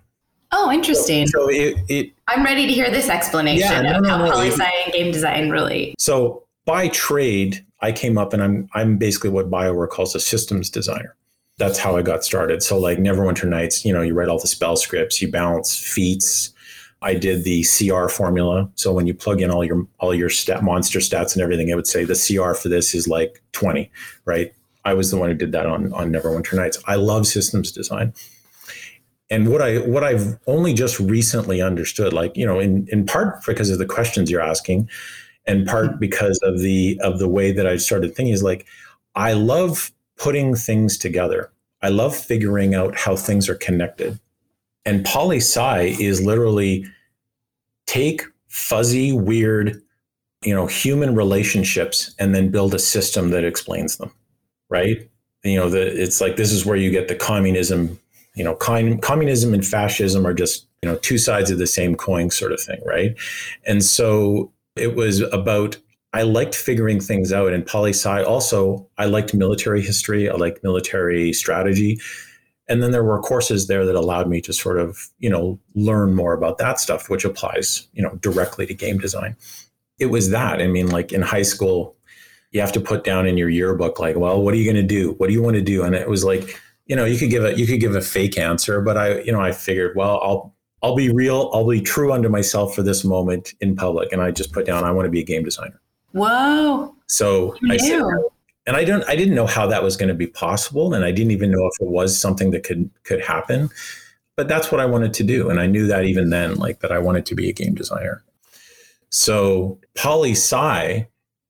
Oh, 0.53 0.71
interesting. 0.71 1.27
So 1.27 1.49
it, 1.49 1.77
it 1.89 2.13
I'm 2.29 2.45
ready 2.45 2.67
to 2.67 2.73
hear 2.73 2.91
this 2.91 3.09
explanation 3.09 3.69
Yeah, 3.71 3.83
no, 3.83 3.99
of 3.99 4.03
no, 4.03 4.09
how 4.09 4.25
no, 4.25 4.31
poli 4.33 4.51
sci 4.51 4.65
and 4.85 4.93
game 4.93 5.13
design 5.13 5.51
relate. 5.51 5.95
so 5.99 6.43
by 6.65 6.89
trade, 6.89 7.65
I 7.81 7.93
came 7.93 8.17
up 8.17 8.33
and 8.33 8.43
I'm 8.43 8.69
I'm 8.75 8.97
basically 8.97 9.29
what 9.31 9.51
BioWare 9.51 9.89
calls 9.91 10.15
a 10.15 10.21
systems 10.21 10.71
designer. 10.71 11.15
That's 11.59 11.79
how 11.79 11.97
I 11.97 12.03
got 12.03 12.25
started. 12.25 12.63
So 12.63 12.79
like 12.79 12.99
Neverwinter 12.99 13.47
Nights, 13.49 13.85
you 13.85 13.93
know, 13.93 14.01
you 14.03 14.15
write 14.15 14.29
all 14.29 14.39
the 14.39 14.47
spell 14.49 14.77
scripts, 14.77 15.21
you 15.21 15.31
balance 15.31 15.77
feats. 15.79 16.51
I 17.03 17.13
did 17.15 17.45
the 17.45 17.63
CR 17.65 18.09
formula. 18.09 18.71
So 18.77 18.93
when 18.95 19.07
you 19.07 19.13
plug 19.13 19.43
in 19.43 19.51
all 19.51 19.63
your 19.63 19.87
all 20.01 20.15
your 20.15 20.31
stat 20.31 20.65
monster 20.65 21.01
stats 21.01 21.35
and 21.35 21.43
everything, 21.43 21.69
it 21.69 21.75
would 21.77 21.87
say 21.87 22.05
the 22.05 22.15
CR 22.15 22.55
for 22.55 22.71
this 22.71 22.95
is 22.95 23.07
like 23.07 23.43
20, 23.53 23.91
right? 24.25 24.55
I 24.87 24.95
was 24.95 25.11
the 25.11 25.19
one 25.19 25.29
who 25.29 25.35
did 25.37 25.53
that 25.53 25.67
on 25.67 25.93
on 25.93 26.11
Neverwinter 26.11 26.55
Nights. 26.55 26.83
I 26.87 26.95
love 26.95 27.27
systems 27.27 27.71
design. 27.73 28.15
And 29.31 29.51
what 29.51 29.63
I 29.63 29.79
what 29.79 30.05
I've 30.05 30.39
only 30.47 30.75
just 30.75 31.01
recently 31.01 31.63
understood, 31.63 32.13
like, 32.13 32.37
you 32.37 32.47
know, 32.47 32.61
in 32.61 32.87
in 32.91 33.07
part 33.07 33.45
because 33.47 33.71
of 33.71 33.79
the 33.79 33.87
questions 33.87 34.31
you're 34.31 34.41
asking, 34.41 34.89
and 35.47 35.67
part 35.67 35.91
mm-hmm. 35.91 35.99
because 35.99 36.39
of 36.43 36.61
the 36.61 37.01
of 37.03 37.19
the 37.19 37.29
way 37.29 37.53
that 37.53 37.67
I 37.67 37.77
started 37.77 38.15
thinking 38.15 38.35
is 38.35 38.43
like, 38.43 38.67
I 39.15 39.33
love 39.33 39.93
putting 40.17 40.55
things 40.55 40.99
together. 40.99 41.51
I 41.83 41.89
love 41.89 42.17
figuring 42.17 42.75
out 42.75 42.97
how 42.97 43.17
things 43.17 43.49
are 43.49 43.55
connected. 43.55 44.19
And 44.87 45.05
poli 45.05 45.39
sci 45.39 45.97
is 45.99 46.23
literally 46.23 46.87
take 47.87 48.23
fuzzy, 48.49 49.13
weird, 49.13 49.83
you 50.43 50.55
know, 50.55 50.67
human 50.67 51.15
relationships 51.15 52.15
and 52.19 52.35
then 52.35 52.51
build 52.51 52.75
a 52.75 52.79
system 52.79 53.31
that 53.31 53.45
explains 53.45 53.97
them, 53.97 54.13
right? 54.69 55.09
You 55.43 55.59
know, 55.59 55.69
the, 55.69 56.03
it's 56.03 56.21
like 56.21 56.37
this 56.37 56.53
is 56.53 56.65
where 56.65 56.77
you 56.77 56.91
get 56.91 57.09
the 57.09 57.15
communism. 57.15 57.99
You 58.35 58.45
know, 58.45 58.55
com- 58.55 58.99
communism 58.99 59.55
and 59.55 59.67
fascism 59.67 60.27
are 60.27 60.35
just 60.35 60.67
you 60.83 60.91
know 60.91 60.97
two 60.97 61.19
sides 61.19 61.51
of 61.51 61.59
the 61.59 61.67
same 61.67 61.95
coin, 61.95 62.31
sort 62.31 62.53
of 62.53 62.61
thing, 62.61 62.81
right? 62.85 63.17
And 63.67 63.85
so 63.85 64.53
it 64.77 64.97
was 64.97 65.21
about 65.21 65.77
I 66.15 66.23
liked 66.23 66.55
figuring 66.55 67.01
things 67.01 67.33
out. 67.33 67.53
And 67.53 67.67
poli 67.67 67.91
sci 67.91 68.23
also, 68.23 68.89
I 68.99 69.07
liked 69.07 69.35
military 69.35 69.83
history, 69.83 70.31
I 70.31 70.35
liked 70.35 70.63
military 70.63 71.33
strategy. 71.33 71.99
And 72.69 72.83
then 72.83 72.93
there 72.93 73.05
were 73.05 73.21
courses 73.21 73.67
there 73.67 73.85
that 73.85 73.97
allowed 73.97 74.29
me 74.29 74.41
to 74.43 74.53
sort 74.53 74.79
of, 74.79 75.09
you 75.19 75.29
know, 75.29 75.59
learn 75.75 76.15
more 76.15 76.33
about 76.33 76.59
that 76.59 76.79
stuff, 76.79 77.11
which 77.11 77.25
applies, 77.25 77.89
you 77.93 78.03
know, 78.03 78.15
directly 78.21 78.65
to 78.67 78.75
game 78.75 78.99
design. 78.99 79.37
It 79.99 80.07
was 80.07 80.31
that. 80.31 80.63
I 80.63 80.69
mean, 80.69 80.89
like 80.89 81.13
in 81.13 81.21
high 81.21 81.43
school, 81.43 81.97
you 82.53 82.61
have 82.61 82.73
to 82.73 82.81
put 82.81 83.03
down 83.03 83.27
in 83.27 83.37
your 83.37 83.51
yearbook, 83.51 83.99
like, 83.99 84.17
well, 84.17 84.41
what 84.41 84.55
are 84.55 84.57
you 84.57 84.65
going 84.65 84.81
to 84.81 84.95
do? 84.95 85.15
What 85.19 85.27
do 85.27 85.33
you 85.33 85.43
want 85.43 85.57
to 85.57 85.63
do? 85.63 85.83
And 85.83 85.97
it 85.97 86.09
was 86.09 86.25
like, 86.25 86.61
you 86.87 86.97
know, 86.97 87.05
you 87.05 87.19
could 87.19 87.31
give 87.31 87.45
a 87.45 87.57
you 87.57 87.67
could 87.67 87.81
give 87.81 87.95
a 87.95 88.01
fake 88.01 88.39
answer, 88.39 88.81
but 88.81 88.97
I, 88.97 89.21
you 89.21 89.33
know, 89.33 89.41
I 89.41 89.53
figured, 89.53 89.97
well, 89.97 90.21
I'll 90.23 90.55
I'll 90.83 90.97
be 90.97 91.11
real, 91.11 91.51
I'll 91.55 91.67
be 91.67 91.81
true 91.81 92.13
unto 92.13 92.29
myself 92.29 92.75
for 92.75 92.83
this 92.83 93.05
moment 93.05 93.55
in 93.61 93.75
public. 93.75 94.13
And 94.13 94.21
I 94.21 94.31
just 94.31 94.53
put 94.53 94.67
down, 94.67 94.85
I 94.85 94.91
want 94.91 95.07
to 95.07 95.11
be 95.11 95.21
a 95.21 95.25
game 95.25 95.43
designer. 95.43 95.81
Whoa. 96.13 96.95
So 97.07 97.57
I 97.71 97.79
said, 97.79 98.01
knew? 98.01 98.31
and 98.67 98.77
I 98.77 98.85
don't 98.85 99.05
I 99.09 99.17
didn't 99.17 99.35
know 99.35 99.47
how 99.47 99.67
that 99.67 99.83
was 99.83 99.97
going 99.97 100.09
to 100.09 100.15
be 100.15 100.27
possible 100.27 100.95
and 100.95 101.05
I 101.05 101.11
didn't 101.11 101.33
even 101.33 101.51
know 101.51 101.67
if 101.67 101.81
it 101.81 101.89
was 101.89 102.19
something 102.19 102.51
that 102.53 102.65
could 102.65 102.91
could 103.05 103.21
happen 103.21 103.71
but 104.37 104.49
that's 104.49 104.73
what 104.73 104.81
I 104.81 104.87
wanted 104.87 105.15
to 105.15 105.25
do 105.25 105.51
and 105.51 105.61
I 105.61 105.67
knew 105.67 105.87
that 105.87 106.05
even 106.05 106.31
then 106.31 106.57
like 106.57 106.81
that 106.81 106.93
I 106.93 106.99
wanted 106.99 107.27
to 107.27 107.35
be 107.35 107.49
a 107.49 107.53
game 107.53 107.75
designer 107.75 108.23
so 109.11 109.79
poli 109.97 110.33
sci 110.33 111.07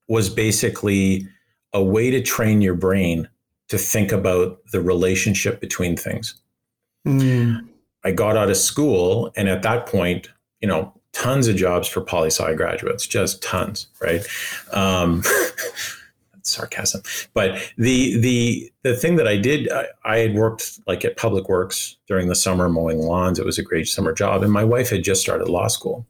was 0.08 0.28
basically 0.28 1.26
a 1.72 1.82
way 1.82 2.10
to 2.10 2.22
train 2.22 2.60
your 2.60 2.74
brain 2.74 3.28
to 3.68 3.78
think 3.78 4.12
about 4.12 4.58
the 4.72 4.80
relationship 4.80 5.60
between 5.60 5.96
things 5.96 6.34
Mm. 7.06 7.68
I 8.02 8.12
got 8.12 8.34
out 8.36 8.48
of 8.48 8.56
school 8.56 9.30
and 9.36 9.46
at 9.46 9.60
that 9.62 9.86
point 9.86 10.30
you 10.60 10.68
know 10.68 10.92
tons 11.12 11.48
of 11.48 11.54
jobs 11.54 11.86
for 11.86 12.00
poli 12.00 12.28
sci 12.28 12.54
graduates 12.54 13.06
just 13.06 13.42
tons 13.42 13.88
right 14.00 14.26
um, 14.72 15.22
sarcasm. 16.46 17.02
But 17.32 17.72
the 17.76 18.18
the 18.20 18.72
the 18.82 18.96
thing 18.96 19.16
that 19.16 19.26
I 19.26 19.36
did, 19.36 19.70
I, 19.70 19.86
I, 20.04 20.18
had 20.18 20.34
worked 20.34 20.78
like 20.86 21.04
at 21.04 21.16
Public 21.16 21.48
Works 21.48 21.96
during 22.06 22.28
the 22.28 22.34
summer 22.34 22.68
mowing 22.68 22.98
lawns. 22.98 23.38
It 23.38 23.46
was 23.46 23.58
a 23.58 23.62
great 23.62 23.88
summer 23.88 24.12
job, 24.12 24.42
and 24.42 24.52
my 24.52 24.64
wife 24.64 24.90
had 24.90 25.02
just 25.02 25.22
started 25.22 25.48
law 25.48 25.68
school. 25.68 26.06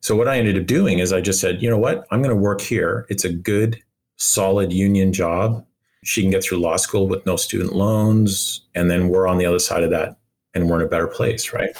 So 0.00 0.16
what 0.16 0.28
I 0.28 0.38
ended 0.38 0.58
up 0.58 0.66
doing 0.66 0.98
is 0.98 1.12
I 1.12 1.20
just 1.20 1.40
said, 1.40 1.62
you 1.62 1.70
know 1.70 1.78
what, 1.78 2.06
I'm 2.10 2.22
going 2.22 2.34
to 2.34 2.40
work 2.40 2.60
here. 2.60 3.06
It's 3.08 3.24
a 3.24 3.32
good, 3.32 3.80
solid 4.16 4.72
union 4.72 5.12
job. 5.12 5.64
She 6.04 6.22
can 6.22 6.30
get 6.30 6.42
through 6.42 6.58
law 6.58 6.76
school 6.76 7.06
with 7.06 7.24
no 7.26 7.36
student 7.36 7.74
loans, 7.74 8.62
and 8.74 8.90
then 8.90 9.08
we're 9.08 9.26
on 9.26 9.38
the 9.38 9.46
other 9.46 9.58
side 9.58 9.82
of 9.82 9.90
that, 9.90 10.16
and 10.54 10.68
we're 10.68 10.80
in 10.80 10.86
a 10.86 10.88
better 10.88 11.06
place, 11.06 11.52
right? 11.52 11.70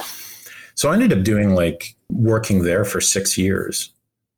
So 0.75 0.91
I 0.91 0.95
ended 0.95 1.12
up 1.12 1.25
doing 1.25 1.55
like 1.55 1.95
working 2.09 2.62
there 2.62 2.85
for 2.85 3.00
six 3.00 3.37
years 3.37 3.91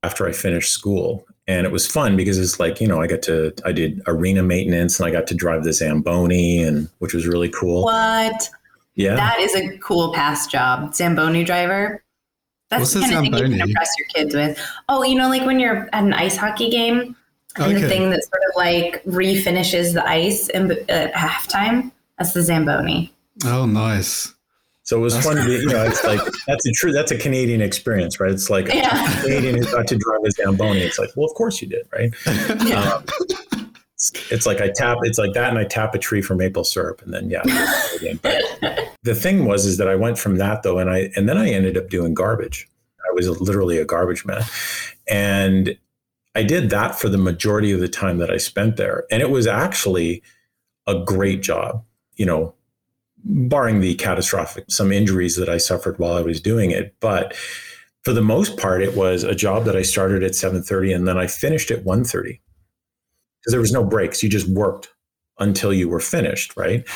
after 0.02 0.26
I 0.26 0.32
finished 0.32 0.70
school 0.70 1.26
and 1.46 1.66
it 1.66 1.72
was 1.72 1.86
fun 1.86 2.16
because 2.16 2.38
it's 2.38 2.58
like 2.58 2.80
you 2.80 2.86
know 2.86 3.00
I 3.00 3.06
got 3.06 3.22
to 3.22 3.52
I 3.64 3.72
did 3.72 4.02
arena 4.06 4.42
maintenance 4.42 4.98
and 4.98 5.06
I 5.06 5.10
got 5.10 5.26
to 5.28 5.34
drive 5.34 5.64
the 5.64 5.72
Zamboni 5.72 6.62
and 6.62 6.88
which 6.98 7.14
was 7.14 7.26
really 7.26 7.48
cool. 7.50 7.84
What? 7.84 8.48
Yeah, 8.94 9.16
that 9.16 9.40
is 9.40 9.54
a 9.54 9.76
cool 9.78 10.12
past 10.14 10.50
job, 10.50 10.94
Zamboni 10.94 11.44
driver. 11.44 12.02
That's 12.70 12.80
What's 12.80 12.94
the 12.94 13.00
kind 13.00 13.12
a 13.12 13.16
of 13.16 13.22
thing 13.24 13.32
you 13.34 13.58
can 13.58 13.68
impress 13.68 13.90
your 13.98 14.06
kids 14.14 14.34
with. 14.34 14.58
Oh, 14.88 15.02
you 15.02 15.16
know, 15.16 15.28
like 15.28 15.44
when 15.44 15.58
you're 15.58 15.88
at 15.92 16.02
an 16.02 16.14
ice 16.14 16.36
hockey 16.36 16.70
game 16.70 17.16
and 17.56 17.76
the 17.76 17.88
thing 17.88 18.10
that 18.10 18.22
sort 18.24 18.42
of 18.48 18.56
like 18.56 19.02
refinishes 19.04 19.92
the 19.94 20.06
ice 20.06 20.48
in, 20.48 20.72
at 20.88 21.12
halftime. 21.14 21.92
That's 22.18 22.32
the 22.32 22.42
Zamboni. 22.42 23.12
Oh, 23.44 23.66
nice. 23.66 24.32
so 24.84 24.96
it 24.98 25.00
was 25.00 25.14
That's 25.14 25.26
fun 25.26 25.36
to 25.36 25.44
be 25.44 25.52
you 25.52 25.66
know 25.66 25.84
it's 25.84 26.04
like 26.12 26.20
that's 26.46 26.66
a 26.66 26.72
true 26.72 26.92
that's 26.92 27.10
a 27.10 27.18
Canadian 27.18 27.60
experience, 27.60 28.20
right? 28.20 28.30
It's 28.30 28.50
like 28.50 28.66
Yeah. 28.72 29.18
a 29.18 29.22
Canadian 29.22 29.56
who 29.58 29.64
got 29.64 29.86
to 29.88 29.96
drive 29.96 30.20
a 30.26 30.30
Zamboni. 30.30 30.80
It's 30.80 30.98
like 30.98 31.10
well, 31.16 31.26
of 31.26 31.34
course 31.34 31.60
you 31.62 31.68
did, 31.68 31.86
right? 31.92 32.12
Yeah. 32.66 32.94
Um, 32.94 33.04
it's, 33.94 34.12
it's 34.32 34.46
like 34.46 34.60
I 34.60 34.70
tap 34.74 34.98
it's 35.02 35.18
like 35.18 35.32
that 35.34 35.50
and 35.50 35.58
I 35.58 35.64
tap 35.64 35.94
a 35.94 35.98
tree 35.98 36.20
for 36.22 36.34
maple 36.34 36.64
syrup 36.64 37.00
and 37.02 37.14
then 37.14 37.30
yeah. 37.30 37.42
But 38.22 38.42
the 39.02 39.14
thing 39.14 39.44
was 39.46 39.64
is 39.66 39.76
that 39.78 39.88
I 39.88 39.94
went 39.94 40.18
from 40.18 40.36
that 40.36 40.62
though 40.62 40.78
and 40.78 40.90
I 40.90 41.10
and 41.16 41.28
then 41.28 41.38
I 41.38 41.48
ended 41.50 41.76
up 41.76 41.88
doing 41.88 42.12
garbage. 42.14 42.68
I 43.08 43.12
was 43.14 43.28
literally 43.40 43.78
a 43.78 43.84
garbage 43.84 44.24
man. 44.24 44.42
And 45.08 45.76
I 46.34 46.42
did 46.42 46.70
that 46.70 46.98
for 46.98 47.08
the 47.08 47.18
majority 47.18 47.70
of 47.70 47.80
the 47.80 47.88
time 47.88 48.18
that 48.18 48.30
I 48.30 48.38
spent 48.38 48.76
there. 48.76 49.04
And 49.10 49.22
it 49.22 49.30
was 49.30 49.46
actually 49.46 50.22
a 50.86 51.02
great 51.04 51.42
job, 51.42 51.84
you 52.16 52.26
know, 52.26 52.54
barring 53.24 53.80
the 53.80 53.94
catastrophic 53.94 54.64
some 54.68 54.92
injuries 54.92 55.36
that 55.36 55.48
I 55.48 55.56
suffered 55.56 55.98
while 55.98 56.14
I 56.14 56.20
was 56.20 56.40
doing 56.40 56.70
it, 56.70 56.94
but 57.00 57.34
for 58.02 58.12
the 58.12 58.22
most 58.22 58.58
part 58.58 58.82
it 58.82 58.94
was 58.94 59.24
a 59.24 59.34
job 59.34 59.64
that 59.64 59.76
I 59.76 59.82
started 59.82 60.22
at 60.22 60.32
7:30 60.34 60.94
and 60.94 61.08
then 61.08 61.16
I 61.16 61.26
finished 61.26 61.70
at 61.70 61.84
1:30 61.84 62.40
because 63.40 63.52
there 63.52 63.60
was 63.60 63.72
no 63.72 63.82
breaks. 63.82 64.22
You 64.22 64.28
just 64.28 64.48
worked 64.48 64.88
until 65.38 65.72
you 65.72 65.88
were 65.88 66.00
finished, 66.00 66.56
right? 66.56 66.86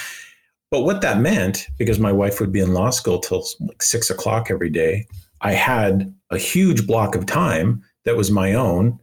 But 0.70 0.82
what 0.82 1.00
that 1.00 1.20
meant, 1.20 1.66
because 1.78 1.98
my 1.98 2.12
wife 2.12 2.40
would 2.40 2.52
be 2.52 2.60
in 2.60 2.74
law 2.74 2.90
school 2.90 3.18
till 3.18 3.46
like 3.60 3.82
six 3.82 4.10
o'clock 4.10 4.50
every 4.50 4.70
day, 4.70 5.06
I 5.40 5.52
had 5.52 6.14
a 6.30 6.36
huge 6.38 6.86
block 6.86 7.14
of 7.14 7.24
time 7.24 7.82
that 8.04 8.16
was 8.16 8.30
my 8.30 8.52
own. 8.52 8.98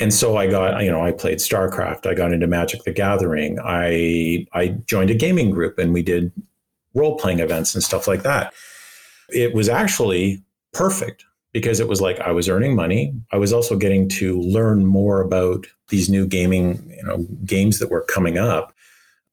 And 0.00 0.14
so 0.14 0.38
I 0.38 0.46
got, 0.46 0.82
you 0.82 0.90
know, 0.90 1.04
I 1.04 1.12
played 1.12 1.38
StarCraft. 1.38 2.06
I 2.06 2.14
got 2.14 2.32
into 2.32 2.46
Magic 2.46 2.82
the 2.84 2.92
Gathering. 2.92 3.58
I 3.62 4.46
I 4.52 4.68
joined 4.86 5.10
a 5.10 5.14
gaming 5.14 5.50
group 5.50 5.78
and 5.78 5.92
we 5.92 6.02
did 6.02 6.32
role 6.94 7.16
playing 7.16 7.38
events 7.38 7.74
and 7.74 7.84
stuff 7.84 8.08
like 8.08 8.22
that. 8.22 8.54
It 9.28 9.54
was 9.54 9.68
actually 9.68 10.42
perfect 10.72 11.24
because 11.52 11.80
it 11.80 11.88
was 11.88 12.00
like 12.00 12.18
I 12.20 12.32
was 12.32 12.48
earning 12.48 12.74
money. 12.74 13.12
I 13.30 13.36
was 13.36 13.52
also 13.52 13.76
getting 13.76 14.08
to 14.10 14.40
learn 14.40 14.86
more 14.86 15.20
about 15.20 15.66
these 15.88 16.08
new 16.08 16.26
gaming, 16.26 16.90
you 16.96 17.04
know, 17.04 17.26
games 17.44 17.78
that 17.78 17.90
were 17.90 18.02
coming 18.02 18.38
up. 18.38 18.74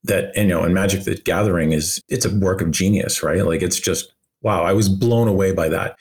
That 0.04 0.36
you 0.36 0.48
know, 0.48 0.64
and 0.64 0.74
Magic 0.74 1.04
the 1.04 1.16
Gathering 1.16 1.72
is 1.72 2.02
it's 2.10 2.26
a 2.26 2.36
work 2.36 2.62
of 2.62 2.72
genius, 2.72 3.24
right? 3.24 3.46
Like 3.46 3.62
it's 3.62 3.80
just 3.80 4.14
wow. 4.42 4.64
I 4.64 4.74
was 4.74 4.90
blown 4.90 5.28
away 5.28 5.54
by 5.54 5.70
that. 5.70 5.98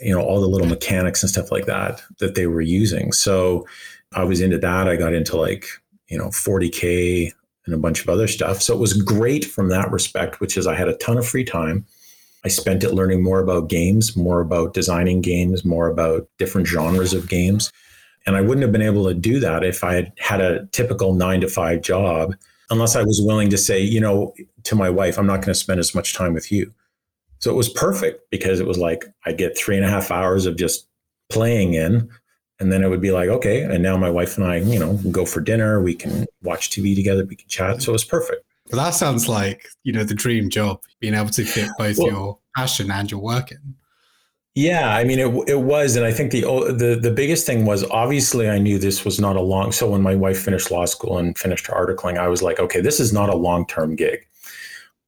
You 0.00 0.14
know, 0.14 0.22
all 0.22 0.40
the 0.40 0.48
little 0.48 0.66
mechanics 0.66 1.22
and 1.22 1.30
stuff 1.30 1.52
like 1.52 1.66
that 1.66 2.02
that 2.18 2.34
they 2.34 2.46
were 2.46 2.60
using. 2.60 3.12
So 3.12 3.66
I 4.14 4.24
was 4.24 4.40
into 4.40 4.58
that. 4.58 4.88
I 4.88 4.96
got 4.96 5.14
into 5.14 5.36
like 5.36 5.66
you 6.08 6.18
know 6.18 6.28
40k 6.28 7.32
and 7.66 7.74
a 7.74 7.78
bunch 7.78 8.02
of 8.02 8.08
other 8.08 8.28
stuff. 8.28 8.62
So 8.62 8.74
it 8.74 8.80
was 8.80 8.92
great 8.92 9.44
from 9.44 9.68
that 9.68 9.90
respect, 9.90 10.40
which 10.40 10.56
is 10.56 10.66
I 10.66 10.74
had 10.74 10.88
a 10.88 10.96
ton 10.96 11.16
of 11.16 11.26
free 11.26 11.44
time. 11.44 11.86
I 12.44 12.48
spent 12.48 12.84
it 12.84 12.92
learning 12.92 13.22
more 13.22 13.40
about 13.40 13.68
games, 13.68 14.16
more 14.16 14.40
about 14.40 14.74
designing 14.74 15.22
games, 15.22 15.64
more 15.64 15.88
about 15.88 16.28
different 16.38 16.66
genres 16.66 17.14
of 17.14 17.28
games. 17.28 17.72
And 18.26 18.36
I 18.36 18.42
wouldn't 18.42 18.62
have 18.62 18.72
been 18.72 18.82
able 18.82 19.06
to 19.06 19.14
do 19.14 19.40
that 19.40 19.64
if 19.64 19.82
I 19.82 19.94
had 19.94 20.12
had 20.18 20.40
a 20.40 20.66
typical 20.72 21.14
nine 21.14 21.40
to 21.40 21.48
five 21.48 21.80
job, 21.80 22.34
unless 22.70 22.96
I 22.96 23.02
was 23.02 23.20
willing 23.24 23.50
to 23.50 23.58
say, 23.58 23.80
you 23.80 24.00
know, 24.00 24.34
to 24.64 24.74
my 24.74 24.90
wife, 24.90 25.18
I'm 25.18 25.26
not 25.26 25.36
going 25.36 25.48
to 25.48 25.54
spend 25.54 25.80
as 25.80 25.94
much 25.94 26.14
time 26.14 26.34
with 26.34 26.52
you. 26.52 26.72
So 27.38 27.50
it 27.50 27.56
was 27.56 27.68
perfect 27.68 28.30
because 28.30 28.60
it 28.60 28.66
was 28.66 28.78
like 28.78 29.04
I 29.26 29.32
get 29.32 29.56
three 29.56 29.76
and 29.76 29.84
a 29.84 29.90
half 29.90 30.10
hours 30.10 30.46
of 30.46 30.56
just 30.56 30.86
playing 31.30 31.74
in. 31.74 32.08
And 32.60 32.72
then 32.72 32.84
it 32.84 32.88
would 32.88 33.00
be 33.00 33.10
like, 33.10 33.28
okay, 33.28 33.62
and 33.62 33.82
now 33.82 33.96
my 33.96 34.10
wife 34.10 34.36
and 34.38 34.46
I, 34.46 34.56
you 34.58 34.78
know, 34.78 34.94
go 35.10 35.26
for 35.26 35.40
dinner. 35.40 35.82
We 35.82 35.94
can 35.94 36.24
watch 36.42 36.70
TV 36.70 36.94
together. 36.94 37.24
We 37.24 37.34
can 37.36 37.48
chat. 37.48 37.82
So 37.82 37.92
it's 37.94 38.04
perfect. 38.04 38.44
But 38.70 38.76
that 38.76 38.90
sounds 38.94 39.28
like, 39.28 39.66
you 39.82 39.92
know, 39.92 40.04
the 40.04 40.14
dream 40.14 40.48
job, 40.50 40.80
being 41.00 41.14
able 41.14 41.30
to 41.30 41.44
fit 41.44 41.68
both 41.78 41.98
Well- 41.98 42.06
your 42.08 42.38
passion 42.56 42.90
and 42.90 43.10
your 43.10 43.20
work 43.20 43.50
in. 43.50 43.58
Yeah, 44.56 44.94
I 44.94 45.02
mean 45.02 45.18
it 45.18 45.48
it 45.48 45.62
was, 45.62 45.96
and 45.96 46.06
I 46.06 46.12
think 46.12 46.30
the 46.30 46.42
the 46.42 46.96
the 47.02 47.10
biggest 47.10 47.44
thing 47.44 47.64
was 47.66 47.82
obviously 47.90 48.48
I 48.48 48.60
knew 48.60 48.78
this 48.78 49.04
was 49.04 49.18
not 49.18 49.34
a 49.34 49.40
long. 49.40 49.72
So 49.72 49.90
when 49.90 50.00
my 50.00 50.14
wife 50.14 50.38
finished 50.40 50.70
law 50.70 50.84
school 50.84 51.18
and 51.18 51.36
finished 51.36 51.66
her 51.66 51.74
articling, 51.74 52.18
I 52.18 52.28
was 52.28 52.40
like, 52.40 52.60
okay, 52.60 52.80
this 52.80 53.00
is 53.00 53.12
not 53.12 53.28
a 53.30 53.34
long 53.34 53.66
term 53.66 53.96
gig. 53.96 54.24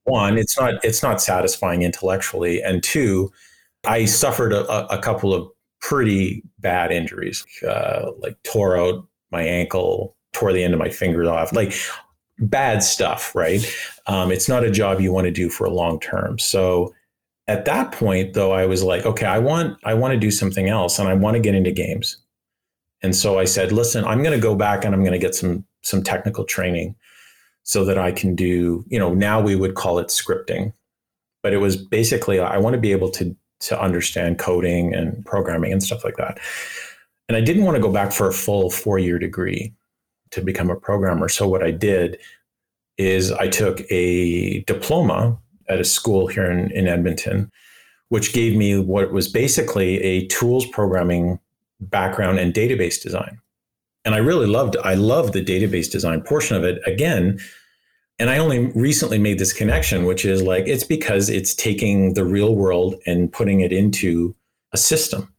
One, 0.02 0.36
it's 0.36 0.58
not 0.58 0.84
it's 0.84 1.00
not 1.00 1.22
satisfying 1.22 1.82
intellectually, 1.82 2.60
and 2.60 2.82
two, 2.82 3.30
I 3.84 4.04
suffered 4.06 4.52
a- 4.52 4.92
a 4.92 4.98
couple 5.00 5.32
of 5.32 5.48
pretty 5.88 6.42
bad 6.58 6.90
injuries, 6.90 7.46
uh, 7.62 8.10
like 8.18 8.36
tore 8.42 8.76
out 8.76 9.06
my 9.30 9.42
ankle, 9.42 10.16
tore 10.32 10.52
the 10.52 10.64
end 10.64 10.74
of 10.74 10.80
my 10.80 10.88
fingers 10.88 11.28
off, 11.28 11.52
like 11.52 11.72
bad 12.40 12.82
stuff. 12.82 13.34
Right? 13.34 13.64
Um, 14.06 14.32
it's 14.32 14.48
not 14.48 14.64
a 14.64 14.70
job 14.70 15.00
you 15.00 15.12
want 15.12 15.26
to 15.26 15.30
do 15.30 15.48
for 15.48 15.64
a 15.64 15.70
long 15.70 16.00
term. 16.00 16.38
So 16.38 16.92
at 17.48 17.64
that 17.64 17.92
point 17.92 18.34
though 18.34 18.52
i 18.52 18.66
was 18.66 18.82
like 18.82 19.06
okay 19.06 19.26
i 19.26 19.38
want 19.38 19.78
i 19.84 19.94
want 19.94 20.12
to 20.12 20.18
do 20.18 20.30
something 20.30 20.68
else 20.68 20.98
and 20.98 21.08
i 21.08 21.14
want 21.14 21.36
to 21.36 21.40
get 21.40 21.54
into 21.54 21.70
games 21.70 22.18
and 23.02 23.14
so 23.14 23.38
i 23.38 23.44
said 23.44 23.72
listen 23.72 24.04
i'm 24.04 24.22
going 24.22 24.34
to 24.34 24.42
go 24.42 24.54
back 24.54 24.84
and 24.84 24.94
i'm 24.94 25.02
going 25.02 25.12
to 25.12 25.18
get 25.18 25.34
some 25.34 25.64
some 25.82 26.02
technical 26.02 26.44
training 26.44 26.94
so 27.62 27.84
that 27.84 27.98
i 27.98 28.10
can 28.10 28.34
do 28.34 28.84
you 28.88 28.98
know 28.98 29.14
now 29.14 29.40
we 29.40 29.54
would 29.54 29.74
call 29.74 29.98
it 29.98 30.08
scripting 30.08 30.72
but 31.42 31.52
it 31.52 31.58
was 31.58 31.76
basically 31.76 32.40
i 32.40 32.58
want 32.58 32.74
to 32.74 32.80
be 32.80 32.92
able 32.92 33.10
to 33.10 33.36
to 33.60 33.80
understand 33.80 34.38
coding 34.38 34.94
and 34.94 35.24
programming 35.24 35.72
and 35.72 35.82
stuff 35.82 36.04
like 36.04 36.16
that 36.16 36.38
and 37.28 37.36
i 37.36 37.40
didn't 37.40 37.64
want 37.64 37.76
to 37.76 37.82
go 37.82 37.92
back 37.92 38.12
for 38.12 38.28
a 38.28 38.32
full 38.32 38.70
four 38.70 38.98
year 38.98 39.18
degree 39.18 39.72
to 40.30 40.40
become 40.40 40.70
a 40.70 40.76
programmer 40.76 41.28
so 41.28 41.48
what 41.48 41.62
i 41.62 41.70
did 41.70 42.18
is 42.98 43.32
i 43.32 43.48
took 43.48 43.80
a 43.90 44.60
diploma 44.62 45.38
at 45.68 45.80
a 45.80 45.84
school 45.84 46.26
here 46.26 46.50
in, 46.50 46.70
in 46.72 46.86
Edmonton, 46.86 47.50
which 48.08 48.32
gave 48.32 48.56
me 48.56 48.78
what 48.78 49.12
was 49.12 49.28
basically 49.28 50.00
a 50.02 50.26
tools 50.26 50.66
programming 50.66 51.38
background 51.80 52.38
and 52.38 52.54
database 52.54 53.00
design. 53.00 53.38
And 54.04 54.14
I 54.14 54.18
really 54.18 54.46
loved 54.46 54.76
I 54.84 54.94
loved 54.94 55.32
the 55.32 55.44
database 55.44 55.90
design 55.90 56.22
portion 56.22 56.56
of 56.56 56.64
it 56.64 56.80
again. 56.86 57.40
And 58.18 58.30
I 58.30 58.38
only 58.38 58.66
recently 58.68 59.18
made 59.18 59.38
this 59.38 59.52
connection, 59.52 60.04
which 60.04 60.24
is 60.24 60.42
like 60.42 60.66
it's 60.66 60.84
because 60.84 61.28
it's 61.28 61.54
taking 61.54 62.14
the 62.14 62.24
real 62.24 62.54
world 62.54 62.94
and 63.06 63.30
putting 63.30 63.60
it 63.60 63.72
into 63.72 64.34
a 64.72 64.78
system. 64.78 65.32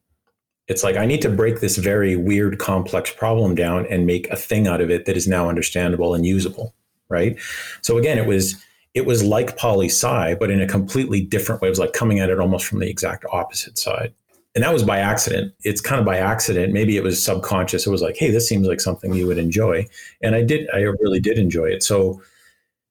It's 0.67 0.83
like 0.83 0.95
I 0.95 1.05
need 1.05 1.21
to 1.23 1.29
break 1.29 1.59
this 1.59 1.77
very 1.77 2.15
weird, 2.15 2.59
complex 2.59 3.11
problem 3.11 3.55
down 3.55 3.87
and 3.89 4.05
make 4.05 4.29
a 4.29 4.35
thing 4.35 4.67
out 4.67 4.81
of 4.81 4.91
it 4.91 5.05
that 5.05 5.17
is 5.17 5.27
now 5.27 5.49
understandable 5.49 6.13
and 6.13 6.25
usable. 6.25 6.73
Right. 7.09 7.37
So 7.81 7.97
again, 7.97 8.17
it 8.17 8.27
was 8.27 8.55
it 8.93 9.05
was 9.05 9.23
like 9.23 9.57
poli 9.57 9.87
sci, 9.87 10.35
but 10.35 10.51
in 10.51 10.61
a 10.61 10.67
completely 10.67 11.21
different 11.21 11.61
way. 11.61 11.67
It 11.67 11.71
was 11.71 11.79
like 11.79 11.93
coming 11.93 12.19
at 12.19 12.29
it 12.29 12.39
almost 12.39 12.65
from 12.65 12.79
the 12.79 12.89
exact 12.89 13.25
opposite 13.31 13.77
side. 13.77 14.13
And 14.55 14.63
that 14.63 14.73
was 14.73 14.83
by 14.83 14.97
accident. 14.97 15.53
It's 15.63 15.81
kind 15.81 15.99
of 15.99 16.05
by 16.05 16.17
accident. 16.17 16.73
Maybe 16.73 16.97
it 16.97 17.03
was 17.03 17.23
subconscious. 17.23 17.85
It 17.85 17.91
was 17.91 18.01
like, 18.01 18.17
hey, 18.17 18.31
this 18.31 18.49
seems 18.49 18.67
like 18.67 18.81
something 18.81 19.13
you 19.13 19.27
would 19.27 19.37
enjoy. 19.37 19.85
And 20.23 20.33
I 20.33 20.41
did, 20.41 20.67
I 20.73 20.79
really 20.79 21.19
did 21.19 21.37
enjoy 21.37 21.65
it. 21.65 21.83
So 21.83 22.19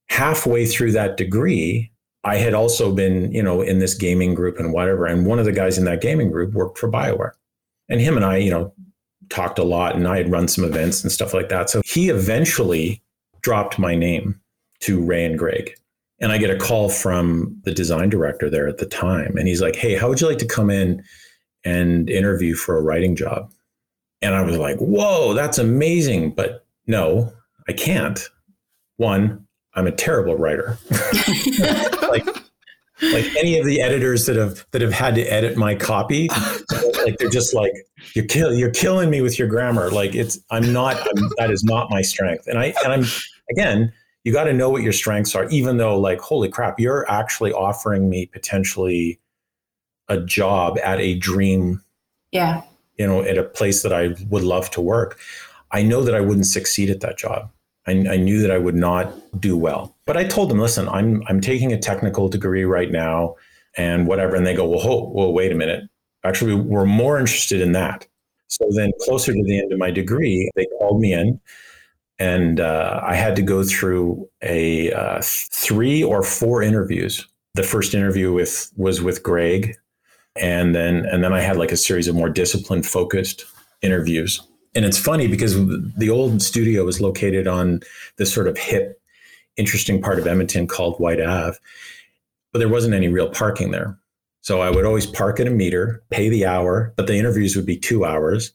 halfway 0.09 0.67
through 0.67 0.93
that 0.93 1.17
degree, 1.17 1.91
I 2.25 2.37
had 2.37 2.55
also 2.55 2.93
been, 2.93 3.31
you 3.33 3.43
know, 3.43 3.63
in 3.63 3.79
this 3.79 3.95
gaming 3.95 4.35
group 4.35 4.59
and 4.59 4.73
whatever. 4.73 5.07
And 5.07 5.27
one 5.27 5.39
of 5.39 5.45
the 5.45 5.53
guys 5.53 5.79
in 5.79 5.85
that 5.85 6.01
gaming 6.01 6.31
group 6.31 6.55
worked 6.55 6.79
for 6.79 6.91
BioWare. 6.91 7.33
And 7.89 8.01
him 8.01 8.17
and 8.17 8.25
I, 8.25 8.39
you 8.39 8.51
know, 8.51 8.73
talked 9.29 9.59
a 9.59 9.65
lot 9.65 9.95
and 9.95 10.07
I 10.07 10.17
had 10.19 10.31
run 10.31 10.49
some 10.49 10.65
events 10.65 11.03
and 11.03 11.13
stuff 11.13 11.35
like 11.35 11.49
that. 11.51 11.71
So 11.71 11.83
he 11.85 12.09
eventually 12.09 13.03
dropped 13.43 13.79
my 13.79 13.95
name 13.95 14.41
to 14.81 15.01
Ray 15.01 15.25
and 15.25 15.39
Greg. 15.39 15.75
And 16.19 16.33
I 16.33 16.39
get 16.39 16.51
a 16.51 16.59
call 16.59 16.89
from 16.89 17.61
the 17.65 17.73
design 17.73 18.09
director 18.09 18.49
there 18.49 18.67
at 18.67 18.79
the 18.79 18.87
time. 18.87 19.37
And 19.37 19.47
he's 19.47 19.61
like, 19.61 19.77
Hey, 19.77 19.95
how 19.97 20.09
would 20.09 20.21
you 20.21 20.29
like 20.29 20.39
to 20.39 20.47
come 20.47 20.71
in 20.71 21.03
and 21.65 22.09
interview 22.09 22.55
for 22.55 22.77
a 22.77 22.83
writing 22.83 23.15
job? 23.15 23.53
And 24.23 24.35
I 24.35 24.43
was 24.43 24.57
like, 24.57 24.79
Whoa, 24.79 25.35
that's 25.35 25.59
amazing. 25.59 26.33
But 26.33 26.67
no, 26.87 27.33
I 27.69 27.73
can't. 27.73 28.29
One, 28.97 29.46
I'm 29.77 29.87
a 29.87 29.93
terrible 29.93 30.37
writer. 30.37 30.79
like, 32.03 32.27
like 33.03 33.37
any 33.37 33.59
of 33.59 33.67
the 33.67 33.81
editors 33.81 34.27
that 34.27 34.37
have 34.37 34.67
that 34.73 34.81
have 34.83 34.93
had 34.93 35.15
to 35.17 35.23
edit 35.23 35.57
my 35.57 35.75
copy, 35.75 36.29
like 37.05 37.19
they're 37.19 37.29
just 37.29 37.55
like 37.55 37.73
you're 38.15 38.25
kill 38.25 38.55
you're 38.55 38.71
killing 38.71 39.11
me 39.11 39.21
with 39.21 39.39
your 39.39 39.49
grammar. 39.49 39.91
Like 39.91 40.15
it's 40.15 40.39
I'm 40.51 40.73
not 40.73 40.97
I'm, 40.97 41.31
that 41.37 41.51
is 41.51 41.63
not 41.63 41.91
my 41.91 42.03
strength. 42.03 42.47
And 42.47 42.59
I 42.59 42.75
and 42.85 42.93
I'm 42.93 43.05
again 43.51 43.93
you 44.27 44.33
got 44.33 44.45
to 44.45 44.53
know 44.53 44.69
what 44.69 44.83
your 44.83 44.93
strengths 44.93 45.37
are, 45.37 45.49
even 45.51 45.77
though, 45.77 45.97
like, 45.97 46.21
holy 46.21 46.49
crap, 46.49 46.81
you're 46.81 47.09
actually 47.09 47.53
offering 47.53 48.11
me 48.11 48.27
potentially 48.27 49.21
a 50.09 50.19
job 50.19 50.81
at 50.83 50.99
a 50.99 51.15
dream. 51.15 51.81
Yeah. 52.33 52.63
You 52.99 53.07
know, 53.07 53.23
at 53.23 53.39
a 53.39 53.45
place 53.45 53.85
that 53.85 53.93
I 53.93 54.17
would 54.29 54.43
love 54.43 54.69
to 54.73 54.81
work. 54.81 55.21
I 55.71 55.85
know 55.85 56.03
that 56.03 56.17
I 56.17 56.21
wouldn't 56.21 56.47
succeed 56.47 56.91
at 56.91 57.03
that 57.03 57.17
job. 57.17 57.53
I, 57.87 57.93
I 57.93 58.17
knew 58.17 58.41
that 58.43 58.51
I 58.51 58.59
would 58.59 58.75
not 58.75 59.13
do 59.41 59.57
well. 59.57 59.97
But 60.07 60.17
I 60.17 60.25
told 60.25 60.51
them, 60.51 60.59
listen, 60.59 60.89
I'm 60.89 61.23
I'm 61.29 61.41
taking 61.41 61.73
a 61.73 61.79
technical 61.79 62.29
degree 62.29 62.65
right 62.65 62.91
now, 62.91 63.37
and 63.77 64.07
whatever. 64.07 64.37
And 64.37 64.47
they 64.47 64.55
go, 64.55 64.69
well, 64.69 64.81
hold, 64.81 65.15
well, 65.15 65.33
wait 65.33 65.53
a 65.53 65.55
minute. 65.55 65.89
Actually, 66.25 66.55
we're 66.55 66.87
more 66.87 67.19
interested 67.19 67.61
in 67.61 67.73
that. 67.73 68.07
So 68.49 68.69
then, 68.71 68.93
closer 69.03 69.33
to 69.33 69.43
the 69.43 69.59
end 69.59 69.73
of 69.73 69.79
my 69.79 69.91
degree, 69.91 70.51
they 70.57 70.67
called 70.79 71.01
me 71.01 71.13
in 71.13 71.41
and 72.19 72.61
uh, 72.61 73.01
I 73.03 73.15
had 73.15 73.37
to 73.37 73.43
go 73.43 73.63
through 73.63 74.29
a 74.43 74.93
uh, 74.93 75.21
three 75.23 76.03
or 76.03 76.23
four 76.23 76.63
interviews. 76.63 77.27
The 77.55 77.63
first 77.63 77.95
interview 77.95 78.33
with 78.33 78.73
was 78.77 79.03
with 79.03 79.23
Greg, 79.23 79.77
and 80.37 80.75
then 80.75 81.07
and 81.07 81.23
then 81.23 81.33
I 81.33 81.41
had 81.41 81.57
like 81.57 81.73
a 81.73 81.77
series 81.77 82.09
of 82.09 82.15
more 82.15 82.31
discipline 82.31 82.83
focused 82.83 83.45
interviews. 83.83 84.41
And 84.77 84.85
it's 84.85 84.99
funny 84.99 85.27
because 85.27 85.55
the 85.97 86.11
old 86.11 86.43
studio 86.43 86.85
was 86.85 87.01
located 87.01 87.49
on 87.49 87.81
this 88.17 88.33
sort 88.33 88.47
of 88.47 88.59
hip, 88.59 89.01
interesting 89.57 90.03
part 90.03 90.19
of 90.19 90.27
Edmonton 90.27 90.67
called 90.67 91.01
Whyte 91.01 91.21
Ave, 91.21 91.57
but 92.53 92.59
there 92.59 92.69
wasn't 92.69 92.95
any 92.95 93.09
real 93.09 93.31
parking 93.31 93.71
there. 93.71 93.99
So 94.43 94.61
I 94.61 94.71
would 94.71 94.85
always 94.85 95.07
park 95.07 95.41
at 95.41 95.49
a 95.49 95.51
meter, 95.51 96.05
pay 96.11 96.29
the 96.29 96.47
hour, 96.47 96.93
but 96.97 97.07
the 97.07 97.15
interviews 97.15 97.57
would 97.57 97.67
be 97.67 97.77
two 97.77 98.05
hours. 98.05 98.53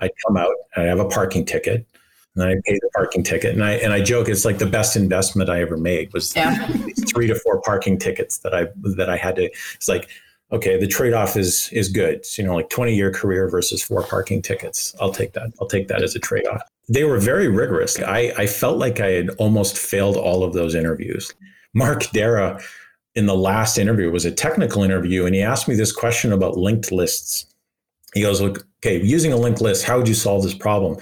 I'd 0.00 0.10
come 0.26 0.36
out, 0.36 0.52
I'd 0.76 0.86
have 0.86 1.00
a 1.00 1.08
parking 1.08 1.46
ticket 1.46 1.86
and 2.34 2.44
I 2.44 2.54
pay 2.66 2.74
the 2.74 2.90
parking 2.94 3.22
ticket. 3.22 3.54
And 3.54 3.64
I 3.64 3.72
and 3.72 3.92
I 3.92 4.02
joke 4.02 4.28
it's 4.28 4.44
like 4.44 4.58
the 4.58 4.66
best 4.66 4.96
investment 4.96 5.50
I 5.50 5.60
ever 5.60 5.76
made 5.76 6.12
was 6.12 6.34
yeah. 6.34 6.66
three 7.08 7.26
to 7.26 7.34
four 7.34 7.60
parking 7.62 7.98
tickets 7.98 8.38
that 8.38 8.54
I 8.54 8.68
that 8.96 9.08
I 9.08 9.16
had 9.16 9.36
to. 9.36 9.44
It's 9.74 9.88
like 9.88 10.08
okay, 10.52 10.78
the 10.78 10.86
trade 10.86 11.12
off 11.12 11.36
is 11.36 11.68
is 11.72 11.88
good. 11.88 12.14
It's, 12.14 12.38
you 12.38 12.44
know, 12.44 12.54
like 12.54 12.70
twenty 12.70 12.94
year 12.94 13.10
career 13.10 13.48
versus 13.48 13.82
four 13.82 14.02
parking 14.02 14.42
tickets. 14.42 14.94
I'll 15.00 15.12
take 15.12 15.32
that. 15.32 15.52
I'll 15.60 15.68
take 15.68 15.88
that 15.88 16.02
as 16.02 16.14
a 16.14 16.18
trade 16.18 16.46
off. 16.46 16.62
They 16.88 17.04
were 17.04 17.18
very 17.18 17.48
rigorous. 17.48 18.00
I 18.00 18.32
I 18.36 18.46
felt 18.46 18.78
like 18.78 19.00
I 19.00 19.10
had 19.10 19.30
almost 19.38 19.78
failed 19.78 20.16
all 20.16 20.42
of 20.42 20.52
those 20.52 20.74
interviews. 20.74 21.32
Mark 21.74 22.02
Darrah 22.04 22.62
in 23.14 23.26
the 23.26 23.34
last 23.34 23.78
interview 23.78 24.10
was 24.10 24.24
a 24.24 24.30
technical 24.30 24.82
interview, 24.82 25.26
and 25.26 25.34
he 25.34 25.42
asked 25.42 25.68
me 25.68 25.74
this 25.74 25.92
question 25.92 26.32
about 26.32 26.56
linked 26.56 26.92
lists. 26.92 27.46
He 28.14 28.22
goes, 28.22 28.40
"Look, 28.40 28.66
okay, 28.84 29.00
using 29.02 29.32
a 29.32 29.36
linked 29.36 29.60
list, 29.60 29.84
how 29.84 29.98
would 29.98 30.08
you 30.08 30.14
solve 30.14 30.42
this 30.42 30.54
problem?" 30.54 30.98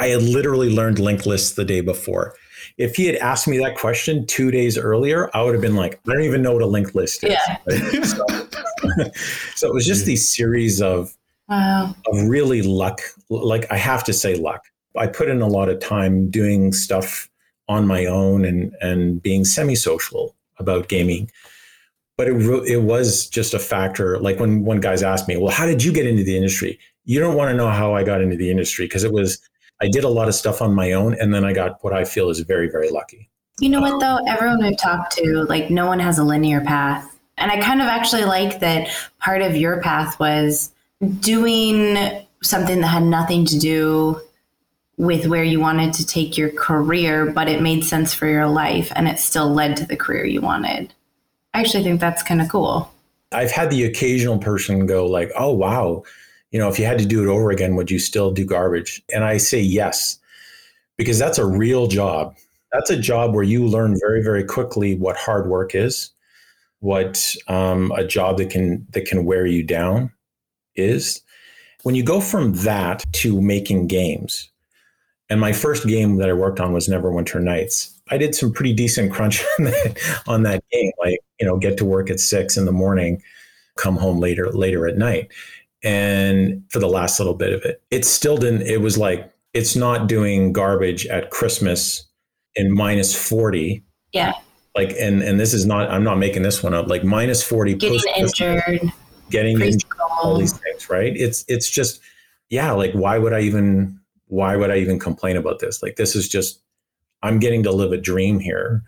I 0.00 0.08
had 0.08 0.22
literally 0.22 0.70
learned 0.70 0.98
linked 0.98 1.26
lists 1.26 1.54
the 1.54 1.64
day 1.64 1.80
before. 1.80 2.34
If 2.76 2.94
he 2.94 3.06
had 3.06 3.16
asked 3.16 3.48
me 3.48 3.58
that 3.58 3.76
question 3.76 4.26
two 4.26 4.50
days 4.50 4.78
earlier, 4.78 5.28
I 5.34 5.42
would 5.42 5.54
have 5.54 5.62
been 5.62 5.74
like, 5.74 5.98
I 6.08 6.12
don't 6.12 6.22
even 6.22 6.42
know 6.42 6.52
what 6.52 6.62
a 6.62 6.66
linked 6.66 6.94
list 6.94 7.24
is. 7.24 7.36
Yeah. 7.36 8.04
So, 8.04 8.24
so, 9.54 9.68
it 9.68 9.74
was 9.74 9.86
just 9.86 10.06
these 10.06 10.28
series 10.28 10.80
of 10.80 11.16
wow. 11.48 11.94
of 12.06 12.28
really 12.28 12.62
luck. 12.62 13.00
Like 13.28 13.70
I 13.70 13.76
have 13.76 14.04
to 14.04 14.12
say 14.12 14.36
luck. 14.36 14.62
I 14.96 15.06
put 15.06 15.28
in 15.28 15.40
a 15.40 15.46
lot 15.46 15.68
of 15.68 15.80
time 15.80 16.30
doing 16.30 16.72
stuff 16.72 17.28
on 17.68 17.86
my 17.86 18.06
own 18.06 18.44
and 18.44 18.74
and 18.80 19.22
being 19.22 19.44
semi-social 19.44 20.34
about 20.58 20.88
gaming. 20.88 21.30
But 22.16 22.28
it 22.28 22.34
it 22.66 22.82
was 22.82 23.28
just 23.28 23.54
a 23.54 23.58
factor. 23.58 24.18
Like 24.18 24.40
when 24.40 24.64
when 24.64 24.80
guys 24.80 25.02
asked 25.02 25.28
me, 25.28 25.36
"Well, 25.36 25.52
how 25.52 25.66
did 25.66 25.84
you 25.84 25.92
get 25.92 26.06
into 26.06 26.24
the 26.24 26.36
industry?" 26.36 26.78
You 27.04 27.20
don't 27.20 27.36
want 27.36 27.50
to 27.50 27.56
know 27.56 27.70
how 27.70 27.94
I 27.94 28.04
got 28.04 28.20
into 28.20 28.36
the 28.36 28.50
industry 28.50 28.84
because 28.84 29.02
it 29.02 29.12
was 29.12 29.38
I 29.80 29.88
did 29.88 30.04
a 30.04 30.08
lot 30.08 30.28
of 30.28 30.34
stuff 30.34 30.60
on 30.60 30.74
my 30.74 30.92
own, 30.92 31.14
and 31.14 31.32
then 31.32 31.44
I 31.44 31.52
got 31.52 31.82
what 31.84 31.92
I 31.92 32.04
feel 32.04 32.30
is 32.30 32.40
very, 32.40 32.68
very 32.68 32.90
lucky. 32.90 33.30
You 33.60 33.68
know 33.70 33.80
what, 33.80 34.00
though? 34.00 34.18
Everyone 34.26 34.62
I've 34.62 34.76
talked 34.76 35.12
to, 35.18 35.44
like, 35.48 35.70
no 35.70 35.86
one 35.86 36.00
has 36.00 36.18
a 36.18 36.24
linear 36.24 36.60
path. 36.60 37.17
And 37.38 37.50
I 37.50 37.60
kind 37.60 37.80
of 37.80 37.88
actually 37.88 38.24
like 38.24 38.60
that 38.60 38.88
part 39.20 39.42
of 39.42 39.56
your 39.56 39.80
path 39.80 40.18
was 40.18 40.72
doing 41.20 41.96
something 42.42 42.80
that 42.80 42.86
had 42.86 43.04
nothing 43.04 43.44
to 43.46 43.58
do 43.58 44.20
with 44.96 45.26
where 45.26 45.44
you 45.44 45.60
wanted 45.60 45.94
to 45.94 46.06
take 46.06 46.36
your 46.36 46.50
career, 46.50 47.30
but 47.30 47.48
it 47.48 47.62
made 47.62 47.84
sense 47.84 48.12
for 48.12 48.26
your 48.26 48.48
life 48.48 48.92
and 48.96 49.06
it 49.06 49.18
still 49.18 49.48
led 49.52 49.76
to 49.76 49.86
the 49.86 49.96
career 49.96 50.24
you 50.24 50.40
wanted. 50.40 50.92
I 51.54 51.60
actually 51.60 51.84
think 51.84 52.00
that's 52.00 52.22
kind 52.22 52.40
of 52.40 52.48
cool. 52.48 52.92
I've 53.32 53.50
had 53.50 53.70
the 53.70 53.84
occasional 53.84 54.38
person 54.38 54.86
go 54.86 55.06
like, 55.06 55.30
"Oh 55.36 55.52
wow, 55.52 56.02
you 56.50 56.58
know, 56.58 56.68
if 56.68 56.78
you 56.78 56.86
had 56.86 56.98
to 56.98 57.06
do 57.06 57.22
it 57.22 57.32
over 57.32 57.50
again, 57.50 57.76
would 57.76 57.90
you 57.90 57.98
still 57.98 58.30
do 58.32 58.44
garbage? 58.44 59.02
And 59.14 59.24
I 59.24 59.36
say 59.36 59.60
yes, 59.60 60.18
because 60.96 61.18
that's 61.18 61.38
a 61.38 61.46
real 61.46 61.86
job. 61.86 62.36
That's 62.72 62.90
a 62.90 62.96
job 62.96 63.34
where 63.34 63.44
you 63.44 63.66
learn 63.66 63.98
very, 64.00 64.22
very 64.22 64.44
quickly 64.44 64.94
what 64.94 65.16
hard 65.16 65.48
work 65.48 65.74
is, 65.74 66.10
what 66.80 67.34
um, 67.48 67.92
a 67.96 68.04
job 68.04 68.38
that 68.38 68.50
can 68.50 68.86
that 68.90 69.06
can 69.06 69.24
wear 69.24 69.46
you 69.46 69.62
down 69.62 70.12
is. 70.76 71.22
When 71.84 71.94
you 71.94 72.02
go 72.02 72.20
from 72.20 72.54
that 72.54 73.04
to 73.14 73.40
making 73.40 73.86
games, 73.86 74.50
and 75.30 75.40
my 75.40 75.52
first 75.52 75.86
game 75.86 76.16
that 76.16 76.28
I 76.28 76.32
worked 76.32 76.60
on 76.60 76.72
was 76.72 76.88
Neverwinter 76.88 77.40
Nights. 77.40 77.94
I 78.10 78.18
did 78.18 78.34
some 78.34 78.52
pretty 78.52 78.72
decent 78.72 79.12
crunch 79.12 79.44
on 79.58 79.64
that, 79.66 80.22
on 80.26 80.42
that 80.42 80.64
game, 80.72 80.90
like 80.98 81.20
you 81.40 81.46
know, 81.46 81.56
get 81.56 81.76
to 81.78 81.84
work 81.84 82.10
at 82.10 82.20
six 82.20 82.56
in 82.56 82.64
the 82.64 82.72
morning, 82.72 83.22
come 83.76 83.96
home 83.96 84.18
later 84.18 84.50
later 84.50 84.86
at 84.86 84.96
night 84.96 85.30
and 85.82 86.62
for 86.70 86.78
the 86.78 86.88
last 86.88 87.20
little 87.20 87.34
bit 87.34 87.52
of 87.52 87.62
it. 87.62 87.82
It 87.90 88.04
still 88.04 88.36
didn't, 88.36 88.62
it 88.62 88.80
was 88.80 88.98
like, 88.98 89.32
it's 89.54 89.76
not 89.76 90.08
doing 90.08 90.52
garbage 90.52 91.06
at 91.06 91.30
Christmas 91.30 92.06
in 92.54 92.72
minus 92.72 93.14
40. 93.16 93.82
Yeah. 94.12 94.34
Like, 94.78 94.94
and, 94.96 95.24
and 95.24 95.40
this 95.40 95.54
is 95.54 95.66
not, 95.66 95.90
I'm 95.90 96.04
not 96.04 96.18
making 96.18 96.42
this 96.42 96.62
one 96.62 96.72
up, 96.72 96.86
like 96.86 97.02
minus 97.02 97.42
40. 97.42 97.74
Getting 97.74 98.00
injured. 98.16 98.92
Getting 99.28 99.60
injured, 99.60 99.90
all 100.22 100.38
these 100.38 100.52
things, 100.52 100.88
right? 100.88 101.16
It's, 101.16 101.44
it's 101.48 101.68
just, 101.68 102.00
yeah, 102.48 102.70
like, 102.70 102.92
why 102.92 103.18
would 103.18 103.32
I 103.32 103.40
even, 103.40 103.98
why 104.28 104.54
would 104.54 104.70
I 104.70 104.76
even 104.76 105.00
complain 105.00 105.36
about 105.36 105.58
this? 105.58 105.82
Like, 105.82 105.96
this 105.96 106.14
is 106.14 106.28
just, 106.28 106.62
I'm 107.24 107.40
getting 107.40 107.64
to 107.64 107.72
live 107.72 107.90
a 107.90 107.96
dream 107.96 108.38
here. 108.38 108.84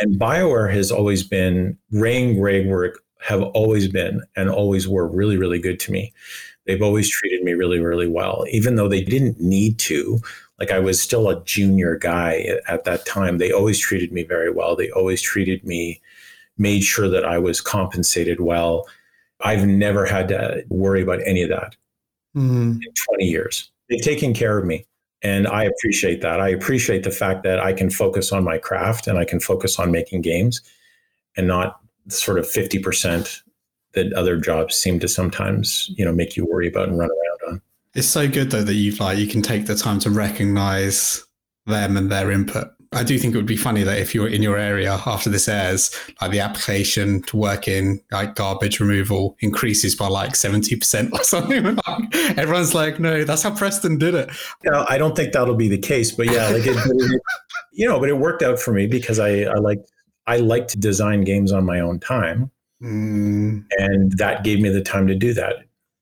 And 0.00 0.20
BioWare 0.20 0.70
has 0.70 0.92
always 0.92 1.22
been, 1.22 1.78
Ray 1.90 2.22
and 2.22 2.38
Greg 2.38 2.66
were 2.66 2.94
have 3.22 3.42
always 3.42 3.88
been 3.88 4.20
and 4.36 4.50
always 4.50 4.86
were 4.86 5.08
really, 5.08 5.38
really 5.38 5.60
good 5.60 5.80
to 5.80 5.92
me. 5.92 6.12
They've 6.66 6.82
always 6.82 7.10
treated 7.10 7.42
me 7.42 7.52
really, 7.54 7.80
really 7.80 8.08
well, 8.08 8.44
even 8.50 8.76
though 8.76 8.88
they 8.88 9.02
didn't 9.02 9.40
need 9.40 9.78
to. 9.80 10.20
Like 10.58 10.70
I 10.70 10.78
was 10.78 11.00
still 11.00 11.28
a 11.28 11.42
junior 11.44 11.96
guy 11.96 12.58
at 12.68 12.84
that 12.84 13.04
time. 13.04 13.38
They 13.38 13.50
always 13.50 13.78
treated 13.78 14.12
me 14.12 14.22
very 14.22 14.50
well. 14.50 14.76
They 14.76 14.90
always 14.90 15.20
treated 15.20 15.64
me, 15.64 16.00
made 16.56 16.84
sure 16.84 17.08
that 17.08 17.24
I 17.24 17.38
was 17.38 17.60
compensated 17.60 18.40
well. 18.40 18.86
I've 19.40 19.66
never 19.66 20.06
had 20.06 20.28
to 20.28 20.64
worry 20.68 21.02
about 21.02 21.20
any 21.26 21.42
of 21.42 21.48
that 21.48 21.74
mm. 22.36 22.74
in 22.74 22.92
20 23.08 23.24
years. 23.24 23.70
They've 23.88 24.00
taken 24.00 24.34
care 24.34 24.56
of 24.56 24.64
me. 24.64 24.86
And 25.22 25.46
I 25.46 25.64
appreciate 25.64 26.20
that. 26.22 26.40
I 26.40 26.48
appreciate 26.48 27.04
the 27.04 27.10
fact 27.10 27.44
that 27.44 27.60
I 27.60 27.72
can 27.72 27.90
focus 27.90 28.32
on 28.32 28.42
my 28.42 28.58
craft 28.58 29.06
and 29.06 29.18
I 29.18 29.24
can 29.24 29.38
focus 29.38 29.78
on 29.78 29.92
making 29.92 30.22
games 30.22 30.60
and 31.36 31.46
not 31.46 31.80
sort 32.08 32.38
of 32.38 32.46
50% 32.46 33.42
that 33.94 34.12
other 34.14 34.36
jobs 34.36 34.74
seem 34.74 34.98
to 35.00 35.08
sometimes, 35.08 35.90
you 35.96 36.04
know, 36.04 36.12
make 36.12 36.36
you 36.36 36.46
worry 36.46 36.68
about 36.68 36.88
and 36.88 36.98
run 36.98 37.10
around 37.10 37.52
on. 37.52 37.62
It's 37.94 38.06
so 38.06 38.28
good 38.28 38.50
though 38.50 38.62
that 38.62 38.74
you've 38.74 39.00
like 39.00 39.18
you 39.18 39.26
can 39.26 39.42
take 39.42 39.66
the 39.66 39.74
time 39.74 39.98
to 40.00 40.10
recognize 40.10 41.24
them 41.66 41.96
and 41.96 42.10
their 42.10 42.30
input 42.30 42.72
I 42.94 43.04
do 43.04 43.18
think 43.18 43.34
it 43.34 43.38
would 43.38 43.46
be 43.46 43.56
funny 43.56 43.82
that 43.84 43.98
if 43.98 44.14
you're 44.14 44.28
in 44.28 44.42
your 44.42 44.58
area 44.58 45.00
after 45.06 45.30
this 45.30 45.48
airs, 45.48 45.94
like 46.20 46.30
the 46.30 46.40
application 46.40 47.22
to 47.22 47.36
work 47.38 47.66
in 47.66 48.02
like 48.10 48.34
garbage 48.34 48.80
removal 48.80 49.36
increases 49.40 49.96
by 49.96 50.08
like 50.08 50.32
70% 50.32 51.10
or 51.12 51.24
something. 51.24 51.78
Everyone's 52.36 52.74
like, 52.74 53.00
no, 53.00 53.24
that's 53.24 53.42
how 53.42 53.54
Preston 53.54 53.98
did 53.98 54.14
it. 54.14 54.30
Yeah, 54.64 54.84
I 54.88 54.98
don't 54.98 55.16
think 55.16 55.32
that'll 55.32 55.54
be 55.54 55.68
the 55.68 55.78
case, 55.78 56.12
but 56.12 56.26
yeah, 56.26 56.48
like 56.48 56.64
it, 56.66 57.20
you 57.72 57.88
know, 57.88 57.98
but 57.98 58.10
it 58.10 58.18
worked 58.18 58.42
out 58.42 58.58
for 58.58 58.72
me 58.72 58.86
because 58.86 59.18
I, 59.18 59.44
I 59.44 59.54
like 59.54 59.80
I 60.26 60.36
like 60.36 60.68
to 60.68 60.78
design 60.78 61.22
games 61.22 61.50
on 61.50 61.64
my 61.64 61.80
own 61.80 61.98
time. 61.98 62.50
Mm. 62.82 63.64
And 63.78 64.12
that 64.18 64.44
gave 64.44 64.60
me 64.60 64.68
the 64.68 64.82
time 64.82 65.06
to 65.06 65.14
do 65.14 65.32
that. 65.34 65.56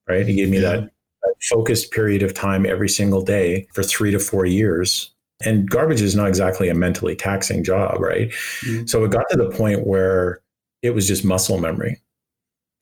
Right. 0.09 0.29
It 0.29 0.35
gave 0.35 0.49
me 0.49 0.61
yeah. 0.61 0.71
that, 0.71 0.91
that 1.23 1.35
focused 1.43 1.93
period 1.93 2.23
of 2.23 2.35
time 2.35 2.67
every 2.67 2.89
single 2.89 3.23
day 3.23 3.69
for 3.73 3.83
three 3.83 4.11
to 4.11 4.19
four 4.19 4.45
years 4.47 5.13
and 5.43 5.69
garbage 5.69 6.03
is 6.03 6.15
not 6.15 6.29
exactly 6.29 6.69
a 6.69 6.75
mentally 6.75 7.17
taxing 7.17 7.65
job, 7.65 8.01
right? 8.01 8.31
Mm-hmm. 8.31 8.87
So 8.87 9.05
it 9.05 9.11
got 9.11 9.25
to 9.31 9.37
the 9.37 9.51
point 9.51 9.87
where 9.87 10.43
it 10.83 10.91
was 10.91 11.09
just 11.09 11.25
muscle 11.25 11.59
memory. 11.59 12.01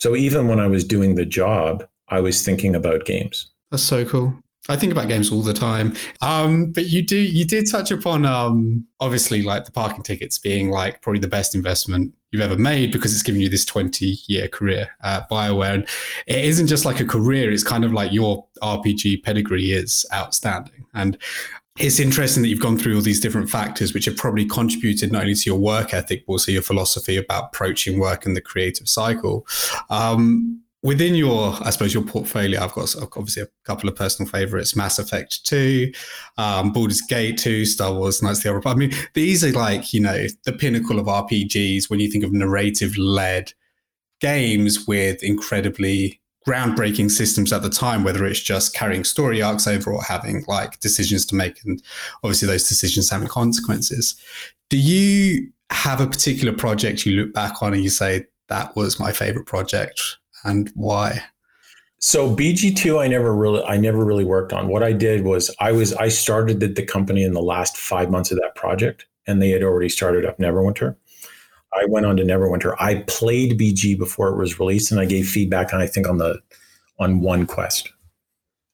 So 0.01 0.17
even 0.17 0.49
when 0.49 0.61
I 0.61 0.67
was 0.67 0.85
doing 0.85 1.15
the 1.15 1.25
job, 1.25 1.87
I 2.09 2.21
was 2.21 2.45
thinking 2.45 2.75
about 2.75 3.05
games. 3.05 3.51
That's 3.71 3.83
so 3.83 4.05
cool. 4.05 4.35
I 4.69 4.77
think 4.77 4.93
about 4.93 5.09
games 5.09 5.33
all 5.33 5.43
the 5.43 5.55
time. 5.55 5.95
Um, 6.21 6.73
but 6.73 6.87
you 6.87 7.03
do 7.03 7.17
you 7.17 7.45
did 7.45 7.71
touch 7.71 7.91
upon 7.91 8.27
um, 8.27 8.87
obviously 9.01 9.43
like 9.43 9.65
the 9.65 9.73
parking 9.73 10.03
tickets 10.03 10.39
being 10.39 10.71
like 10.71 11.01
probably 11.01 11.21
the 11.21 11.29
best 11.29 11.55
investment 11.55 12.15
you've 12.31 12.43
ever 12.43 12.59
made 12.59 12.93
because 12.93 13.13
it's 13.13 13.23
given 13.23 13.41
you 13.41 13.49
this 13.49 13.65
20 13.65 14.19
year 14.27 14.49
career 14.49 14.89
at 15.03 15.29
BioWare. 15.31 15.75
And 15.75 15.89
it 16.27 16.45
isn't 16.45 16.67
just 16.67 16.85
like 16.85 17.01
a 17.01 17.05
career, 17.05 17.51
it's 17.51 17.65
kind 17.65 17.85
of 17.85 17.93
like 17.93 18.13
your 18.13 18.47
RPG 18.63 19.23
pedigree 19.23 19.73
is 19.73 20.05
outstanding. 20.13 20.85
And 20.95 21.17
it's 21.79 22.01
interesting 22.01 22.43
that 22.43 22.49
you've 22.49 22.61
gone 22.61 22.77
through 22.77 22.97
all 22.97 23.03
these 23.03 23.21
different 23.21 23.49
factors, 23.49 23.95
which 23.95 24.05
have 24.07 24.17
probably 24.17 24.45
contributed 24.45 25.13
not 25.13 25.23
only 25.23 25.35
to 25.35 25.51
your 25.51 25.59
work 25.59 25.95
ethic, 25.95 26.27
but 26.27 26.33
also 26.33 26.53
your 26.53 26.63
philosophy 26.63 27.17
about 27.17 27.51
approaching 27.55 27.99
work 28.01 28.27
and 28.27 28.37
the 28.37 28.41
creative 28.41 28.89
cycle. 28.89 29.47
Um, 29.89 30.61
within 30.89 31.15
your, 31.15 31.55
I 31.61 31.69
suppose, 31.69 31.93
your 31.93 32.03
portfolio, 32.03 32.63
I've 32.63 32.73
got 32.73 32.95
obviously 32.97 33.43
a 33.43 33.49
couple 33.65 33.91
of 33.91 33.95
personal 33.95 34.31
favorites: 34.31 34.75
Mass 34.75 34.99
Effect 34.99 35.45
Two, 35.45 35.93
um, 36.39 36.73
Baldur's 36.73 37.03
Gate 37.03 37.37
Two, 37.37 37.67
Star 37.67 37.93
Wars: 37.93 38.23
Knights 38.23 38.39
of 38.39 38.43
the 38.45 38.49
Old 38.49 38.57
Republic. 38.57 38.91
I 38.91 38.97
mean, 38.97 39.09
these 39.13 39.45
are 39.45 39.53
like 39.53 39.93
you 39.93 40.01
know 40.01 40.27
the 40.45 40.53
pinnacle 40.53 40.99
of 40.99 41.07
RPGs 41.07 41.91
when 41.91 42.01
you 42.01 42.11
think 42.11 42.25
of 42.25 42.33
narrative-led 42.33 43.53
games 44.21 44.87
with 44.87 45.23
incredibly 45.23 46.21
groundbreaking 46.47 47.11
systems 47.11 47.53
at 47.53 47.61
the 47.61 47.69
time, 47.69 48.03
whether 48.03 48.25
it's 48.25 48.41
just 48.41 48.75
carrying 48.75 49.05
story 49.05 49.43
arcs 49.43 49.67
over 49.67 49.93
or 49.93 50.03
having 50.03 50.43
like 50.49 50.81
decisions 50.81 51.27
to 51.27 51.35
make, 51.35 51.63
and 51.67 51.83
obviously 52.25 52.49
those 52.49 52.67
decisions 52.67 53.11
having 53.11 53.29
consequences. 53.29 54.17
Do 54.71 54.79
you 54.79 55.53
have 55.69 56.01
a 56.01 56.07
particular 56.07 56.55
project 56.55 57.05
you 57.05 57.13
look 57.21 57.35
back 57.35 57.63
on 57.63 57.75
and 57.75 57.83
you 57.83 57.91
say 57.91 58.25
that 58.49 58.75
was 58.75 58.99
my 58.99 59.13
favorite 59.13 59.45
project 59.45 60.01
and 60.45 60.71
why? 60.75 61.23
So 62.01 62.35
BG2 62.35 63.01
I 63.01 63.09
never 63.09 63.35
really 63.35 63.63
I 63.65 63.77
never 63.77 64.05
really 64.05 64.25
worked 64.25 64.53
on. 64.53 64.69
What 64.69 64.83
I 64.83 64.93
did 64.93 65.25
was 65.25 65.55
I 65.61 65.73
was 65.73 65.93
I 65.95 66.09
started 66.09 66.61
the 66.61 66.69
the 66.69 66.85
company 66.85 67.23
in 67.25 67.33
the 67.33 67.43
last 67.43 67.77
5 67.77 68.11
months 68.11 68.31
of 68.31 68.39
that 68.39 68.55
project 68.55 69.07
and 69.29 69.43
they 69.43 69.51
had 69.51 69.63
already 69.63 69.89
started 69.89 70.25
up 70.25 70.39
Neverwinter. 70.39 70.97
I 71.75 71.85
went 71.87 72.07
on 72.07 72.17
to 72.17 72.25
Neverwinter. 72.25 72.75
I 72.81 73.05
played 73.07 73.59
BG 73.59 73.97
before 73.97 74.29
it 74.29 74.39
was 74.39 74.59
released, 74.59 74.91
and 74.91 75.01
I 75.01 75.05
gave 75.05 75.29
feedback. 75.29 75.73
And 75.73 75.83
I 75.83 75.87
think 75.87 76.09
on 76.09 76.19
the 76.19 76.41
on 76.99 77.21
one 77.21 77.47
quest, 77.47 77.91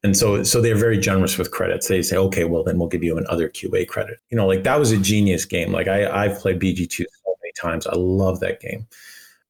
and 0.04 0.16
so 0.16 0.42
so 0.44 0.60
they're 0.60 0.76
very 0.76 0.98
generous 0.98 1.36
with 1.36 1.50
credits. 1.50 1.88
They 1.88 2.02
say, 2.02 2.16
okay, 2.16 2.44
well 2.44 2.62
then 2.62 2.78
we'll 2.78 2.88
give 2.88 3.02
you 3.02 3.18
another 3.18 3.48
QA 3.48 3.86
credit. 3.86 4.18
You 4.30 4.36
know, 4.36 4.46
like 4.46 4.62
that 4.62 4.78
was 4.78 4.92
a 4.92 4.96
genius 4.98 5.44
game. 5.44 5.72
Like 5.72 5.88
I 5.88 6.24
I've 6.24 6.38
played 6.38 6.60
BG 6.60 6.88
two 6.88 7.04
so 7.24 7.34
many 7.42 7.52
times. 7.60 7.86
I 7.86 7.96
love 7.96 8.40
that 8.40 8.60
game. 8.60 8.86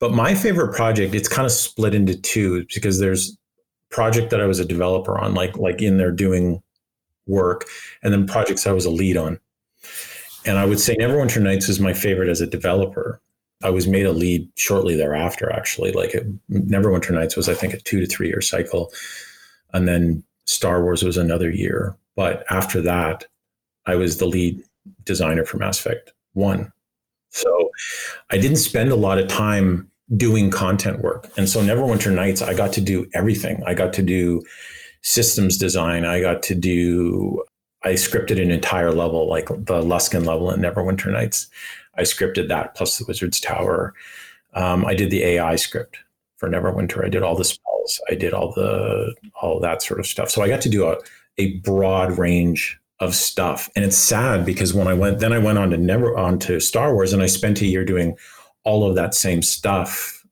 But 0.04 0.12
my 0.12 0.34
favorite 0.34 0.74
project, 0.74 1.14
it's 1.14 1.28
kind 1.28 1.46
of 1.46 1.52
split 1.52 1.94
into 1.94 2.14
two 2.14 2.66
because 2.74 3.00
there's 3.00 3.38
project 3.88 4.28
that 4.32 4.40
I 4.42 4.44
was 4.44 4.58
a 4.58 4.64
developer 4.66 5.18
on, 5.18 5.32
like 5.32 5.56
like 5.56 5.80
in 5.80 5.96
there 5.96 6.12
doing 6.12 6.62
work, 7.26 7.64
and 8.02 8.12
then 8.12 8.26
projects 8.26 8.66
I 8.66 8.72
was 8.72 8.84
a 8.84 8.90
lead 8.90 9.16
on. 9.16 9.40
And 10.44 10.58
I 10.58 10.66
would 10.66 10.78
say 10.78 10.94
Neverwinter 10.96 11.40
Nights 11.40 11.70
is 11.70 11.80
my 11.80 11.94
favorite 11.94 12.28
as 12.28 12.42
a 12.42 12.46
developer 12.46 13.22
I 13.62 13.70
was 13.70 13.88
made 13.88 14.04
a 14.04 14.12
lead 14.12 14.46
shortly 14.56 14.94
thereafter, 14.94 15.50
actually. 15.50 15.92
Like 15.92 16.14
it, 16.14 16.26
Neverwinter 16.50 17.12
Nights 17.12 17.34
was, 17.34 17.48
I 17.48 17.54
think, 17.54 17.72
a 17.72 17.80
two 17.80 17.98
to 17.98 18.06
three 18.06 18.28
year 18.28 18.42
cycle. 18.42 18.92
And 19.72 19.88
then 19.88 20.22
Star 20.44 20.82
Wars 20.82 21.02
was 21.02 21.16
another 21.16 21.50
year. 21.50 21.96
But 22.14 22.44
after 22.50 22.82
that, 22.82 23.24
I 23.86 23.94
was 23.94 24.18
the 24.18 24.26
lead 24.26 24.62
designer 25.04 25.46
for 25.46 25.56
Mass 25.56 25.78
Effect 25.78 26.12
1. 26.34 26.70
So 27.30 27.70
I 28.30 28.36
didn't 28.36 28.58
spend 28.58 28.92
a 28.92 28.96
lot 28.96 29.18
of 29.18 29.28
time 29.28 29.90
doing 30.16 30.50
content 30.50 31.00
work. 31.02 31.30
And 31.36 31.48
so 31.48 31.60
Neverwinter 31.62 32.14
Nights, 32.14 32.42
I 32.42 32.54
got 32.54 32.72
to 32.74 32.80
do 32.80 33.06
everything. 33.14 33.62
I 33.66 33.74
got 33.74 33.92
to 33.94 34.02
do 34.02 34.42
systems 35.02 35.56
design. 35.56 36.04
I 36.04 36.20
got 36.20 36.42
to 36.44 36.54
do, 36.54 37.42
I 37.82 37.92
scripted 37.92 38.40
an 38.40 38.50
entire 38.50 38.92
level, 38.92 39.28
like 39.28 39.48
the 39.48 39.82
Luskan 39.82 40.26
level 40.26 40.50
in 40.50 40.60
Neverwinter 40.60 41.10
Nights. 41.10 41.48
I 41.96 42.02
scripted 42.02 42.48
that 42.48 42.74
plus 42.74 42.98
the 42.98 43.04
Wizard's 43.06 43.40
Tower. 43.40 43.94
Um, 44.54 44.84
I 44.84 44.94
did 44.94 45.10
the 45.10 45.22
AI 45.24 45.56
script 45.56 45.98
for 46.36 46.48
Neverwinter. 46.48 47.04
I 47.04 47.08
did 47.08 47.22
all 47.22 47.36
the 47.36 47.44
spells. 47.44 48.00
I 48.10 48.14
did 48.14 48.32
all 48.32 48.52
the 48.52 49.14
all 49.40 49.60
that 49.60 49.82
sort 49.82 50.00
of 50.00 50.06
stuff. 50.06 50.30
So 50.30 50.42
I 50.42 50.48
got 50.48 50.60
to 50.62 50.68
do 50.68 50.88
a 50.88 50.96
a 51.38 51.58
broad 51.58 52.18
range 52.18 52.78
of 53.00 53.14
stuff. 53.14 53.68
And 53.74 53.84
it's 53.84 53.96
sad 53.96 54.46
because 54.46 54.72
when 54.72 54.86
I 54.86 54.94
went, 54.94 55.18
then 55.18 55.32
I 55.32 55.38
went 55.38 55.58
on 55.58 55.70
to 55.70 55.76
never 55.76 56.16
on 56.16 56.38
to 56.40 56.60
Star 56.60 56.94
Wars, 56.94 57.12
and 57.12 57.22
I 57.22 57.26
spent 57.26 57.60
a 57.60 57.66
year 57.66 57.84
doing 57.84 58.16
all 58.64 58.88
of 58.88 58.94
that 58.96 59.14
same 59.14 59.42
stuff, 59.42 60.24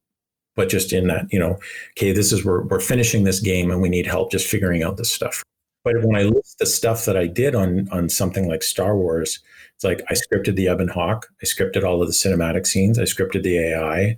but 0.57 0.69
just 0.69 0.93
in 0.93 1.07
that, 1.09 1.27
you 1.31 1.39
know, 1.39 1.59
okay, 1.97 2.13
this 2.13 2.33
is 2.33 2.45
we're 2.45 2.63
we're 2.63 2.81
finishing 2.81 3.25
this 3.25 3.41
game 3.41 3.71
and 3.71 3.81
we 3.81 3.89
need 3.89 4.07
help 4.07 4.31
just 4.31 4.49
figuring 4.49 4.83
out 4.83 4.97
this 4.97 5.11
stuff. 5.11 5.43
But 5.85 6.03
when 6.05 6.17
I 6.17 6.25
list 6.25 6.59
the 6.59 6.67
stuff 6.67 7.05
that 7.05 7.17
I 7.17 7.27
did 7.27 7.55
on 7.55 7.89
on 7.91 8.09
something 8.09 8.49
like 8.49 8.63
Star 8.63 8.97
Wars, 8.97 9.41
it's 9.75 9.85
like 9.85 10.03
I 10.09 10.15
scripted 10.15 10.57
the 10.57 10.67
Ebon 10.67 10.89
Hawk, 10.89 11.29
I 11.43 11.47
scripted 11.47 11.85
all 11.85 12.03
of 12.03 12.09
the 12.09 12.15
cinematic 12.15 12.67
scenes, 12.67 12.99
I 12.99 13.03
scripted 13.03 13.43
the 13.43 13.59
AI, 13.59 14.17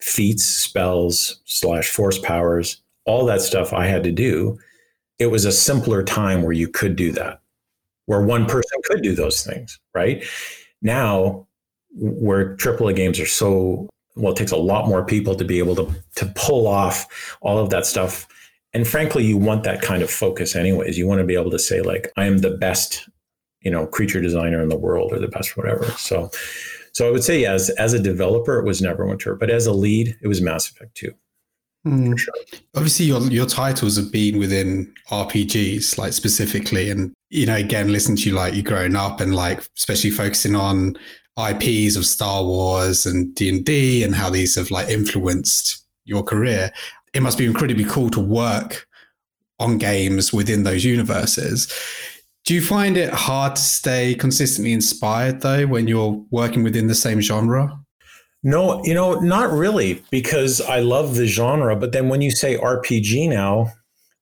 feats, 0.00 0.44
spells, 0.44 1.40
slash 1.44 1.88
force 1.90 2.18
powers, 2.18 2.82
all 3.04 3.24
that 3.26 3.40
stuff 3.40 3.72
I 3.72 3.86
had 3.86 4.04
to 4.04 4.12
do. 4.12 4.58
It 5.18 5.26
was 5.26 5.44
a 5.44 5.52
simpler 5.52 6.02
time 6.02 6.42
where 6.42 6.52
you 6.52 6.68
could 6.68 6.94
do 6.94 7.10
that, 7.12 7.40
where 8.06 8.22
one 8.22 8.46
person 8.46 8.80
could 8.84 9.02
do 9.02 9.14
those 9.14 9.44
things, 9.44 9.80
right? 9.94 10.24
Now, 10.80 11.47
where 11.90 12.56
AAA 12.56 12.96
games 12.96 13.20
are 13.20 13.26
so 13.26 13.88
well, 14.16 14.32
it 14.32 14.36
takes 14.36 14.50
a 14.50 14.56
lot 14.56 14.88
more 14.88 15.04
people 15.04 15.36
to 15.36 15.44
be 15.44 15.58
able 15.58 15.76
to 15.76 15.94
to 16.16 16.26
pull 16.34 16.66
off 16.66 17.36
all 17.40 17.58
of 17.58 17.70
that 17.70 17.86
stuff. 17.86 18.26
And 18.74 18.86
frankly, 18.86 19.24
you 19.24 19.36
want 19.38 19.64
that 19.64 19.80
kind 19.80 20.02
of 20.02 20.10
focus 20.10 20.54
anyways. 20.54 20.98
You 20.98 21.06
want 21.06 21.20
to 21.20 21.24
be 21.24 21.34
able 21.34 21.50
to 21.50 21.58
say, 21.58 21.80
like, 21.80 22.12
I 22.16 22.26
am 22.26 22.38
the 22.38 22.50
best 22.50 23.08
you 23.62 23.70
know 23.70 23.86
creature 23.86 24.20
designer 24.20 24.62
in 24.62 24.68
the 24.68 24.76
world 24.76 25.12
or 25.12 25.18
the 25.18 25.28
best 25.28 25.56
whatever 25.56 25.84
so 25.92 26.30
so 26.92 27.08
i 27.08 27.10
would 27.10 27.24
say 27.24 27.42
yeah, 27.42 27.52
as 27.52 27.70
as 27.70 27.92
a 27.92 27.98
developer 27.98 28.58
it 28.58 28.64
was 28.64 28.80
neverwinter 28.80 29.38
but 29.38 29.50
as 29.50 29.66
a 29.66 29.72
lead 29.72 30.16
it 30.22 30.28
was 30.28 30.40
mass 30.40 30.70
effect 30.70 30.94
2 30.94 31.12
mm. 31.86 32.18
sure. 32.18 32.34
obviously 32.76 33.06
your 33.06 33.20
your 33.22 33.46
titles 33.46 33.96
have 33.96 34.12
been 34.12 34.38
within 34.38 34.92
rpgs 35.10 35.98
like 35.98 36.12
specifically 36.12 36.90
and 36.90 37.12
you 37.30 37.46
know 37.46 37.56
again 37.56 37.92
listen 37.92 38.16
to 38.16 38.30
you 38.30 38.34
like 38.34 38.54
you 38.54 38.62
growing 38.62 38.96
up 38.96 39.20
and 39.20 39.34
like 39.34 39.60
especially 39.76 40.10
focusing 40.10 40.54
on 40.54 40.96
ips 41.38 41.96
of 41.96 42.04
star 42.04 42.44
wars 42.44 43.06
and 43.06 43.34
d&d 43.34 44.02
and 44.02 44.14
how 44.14 44.28
these 44.28 44.54
have 44.54 44.70
like 44.70 44.88
influenced 44.88 45.84
your 46.04 46.22
career 46.22 46.72
it 47.14 47.22
must 47.22 47.38
be 47.38 47.46
incredibly 47.46 47.84
cool 47.84 48.10
to 48.10 48.20
work 48.20 48.86
on 49.60 49.78
games 49.78 50.32
within 50.32 50.62
those 50.62 50.84
universes 50.84 51.72
do 52.48 52.54
you 52.54 52.62
find 52.62 52.96
it 52.96 53.12
hard 53.12 53.56
to 53.56 53.60
stay 53.60 54.14
consistently 54.14 54.72
inspired 54.72 55.42
though 55.42 55.66
when 55.66 55.86
you're 55.86 56.24
working 56.30 56.62
within 56.62 56.86
the 56.86 56.94
same 56.94 57.20
genre? 57.20 57.78
No, 58.42 58.82
you 58.84 58.94
know, 58.94 59.20
not 59.20 59.52
really, 59.52 60.02
because 60.10 60.62
I 60.62 60.80
love 60.80 61.16
the 61.16 61.26
genre. 61.26 61.76
But 61.76 61.92
then 61.92 62.08
when 62.08 62.22
you 62.22 62.30
say 62.30 62.56
RPG 62.56 63.28
now, 63.28 63.72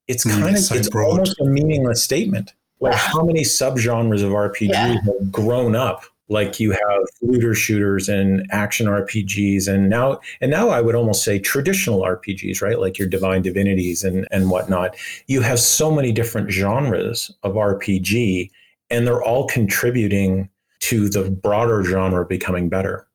it's 0.09 0.25
hmm, 0.25 0.31
kind 0.31 0.57
mm, 0.57 0.59
of 0.59 0.59
so 0.59 0.75
it's 0.75 0.91
broad. 0.91 1.11
almost 1.11 1.41
a 1.41 1.45
meaningless 1.45 2.03
statement. 2.03 2.53
Like 2.81 2.95
how 2.95 3.25
many 3.25 3.43
subgenres 3.43 4.25
of 4.25 4.33
RPG 4.33 4.71
yeah. 4.71 4.97
have 5.05 5.31
grown 5.31 5.77
up 5.77 6.03
like 6.29 6.59
you 6.59 6.73
have 6.73 7.05
looter 7.23 7.55
shooters 7.55 8.09
and 8.09 8.47
action 8.51 8.87
RPGs 8.87 9.69
and 9.69 9.89
now 9.89 10.21
and 10.41 10.51
now 10.51 10.71
I 10.71 10.81
would 10.81 10.95
almost 10.95 11.23
say 11.23 11.39
traditional 11.39 12.01
RPGs, 12.01 12.61
right? 12.61 12.81
Like 12.81 12.99
your 12.99 13.09
divine 13.09 13.43
divinities 13.43 14.03
and, 14.03 14.27
and 14.31 14.51
whatnot. 14.51 14.97
You 15.29 15.41
have 15.43 15.61
so 15.61 15.93
many 15.93 16.13
different 16.13 16.51
genres 16.51 17.31
of 17.43 17.55
RPG 17.55 18.51
and 18.91 19.07
they're 19.07 19.23
all 19.23 19.47
contributing 19.47 20.49
to 20.81 21.09
the 21.09 21.31
broader 21.31 21.85
genre 21.85 22.25
becoming 22.25 22.69
better. 22.69 23.07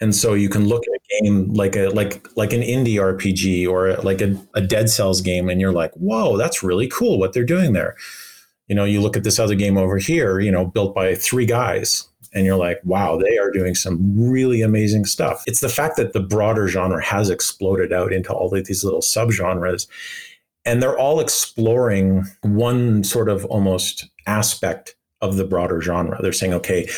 And 0.00 0.14
so 0.14 0.34
you 0.34 0.48
can 0.48 0.66
look 0.66 0.84
at 0.86 0.94
a 0.94 1.22
game 1.22 1.52
like 1.54 1.74
a 1.74 1.88
like 1.88 2.28
like 2.36 2.52
an 2.52 2.60
indie 2.60 2.96
RPG 2.96 3.68
or 3.68 3.94
like 4.02 4.20
a, 4.20 4.36
a 4.54 4.60
Dead 4.60 4.88
Cells 4.88 5.20
game 5.20 5.48
and 5.48 5.60
you're 5.60 5.72
like, 5.72 5.92
whoa, 5.94 6.36
that's 6.36 6.62
really 6.62 6.86
cool 6.88 7.18
what 7.18 7.32
they're 7.32 7.44
doing 7.44 7.72
there. 7.72 7.96
You 8.68 8.74
know, 8.74 8.84
you 8.84 9.00
look 9.00 9.16
at 9.16 9.24
this 9.24 9.38
other 9.38 9.54
game 9.54 9.78
over 9.78 9.96
here, 9.96 10.40
you 10.40 10.50
know, 10.50 10.66
built 10.66 10.94
by 10.94 11.14
three 11.14 11.46
guys 11.46 12.08
and 12.32 12.46
you're 12.46 12.56
like, 12.56 12.80
wow, 12.84 13.16
they 13.16 13.38
are 13.38 13.50
doing 13.50 13.74
some 13.74 14.30
really 14.30 14.62
amazing 14.62 15.04
stuff. 15.04 15.42
It's 15.46 15.60
the 15.60 15.68
fact 15.68 15.96
that 15.96 16.12
the 16.12 16.20
broader 16.20 16.68
genre 16.68 17.02
has 17.02 17.30
exploded 17.30 17.92
out 17.92 18.12
into 18.12 18.32
all 18.32 18.54
of 18.54 18.66
these 18.66 18.84
little 18.84 19.00
subgenres, 19.00 19.86
and 20.64 20.82
they're 20.82 20.98
all 20.98 21.20
exploring 21.20 22.24
one 22.42 23.04
sort 23.04 23.28
of 23.28 23.44
almost 23.46 24.08
aspect 24.26 24.96
of 25.20 25.36
the 25.36 25.44
broader 25.44 25.80
genre. 25.80 26.20
They're 26.20 26.32
saying, 26.32 26.54
okay, 26.54 26.88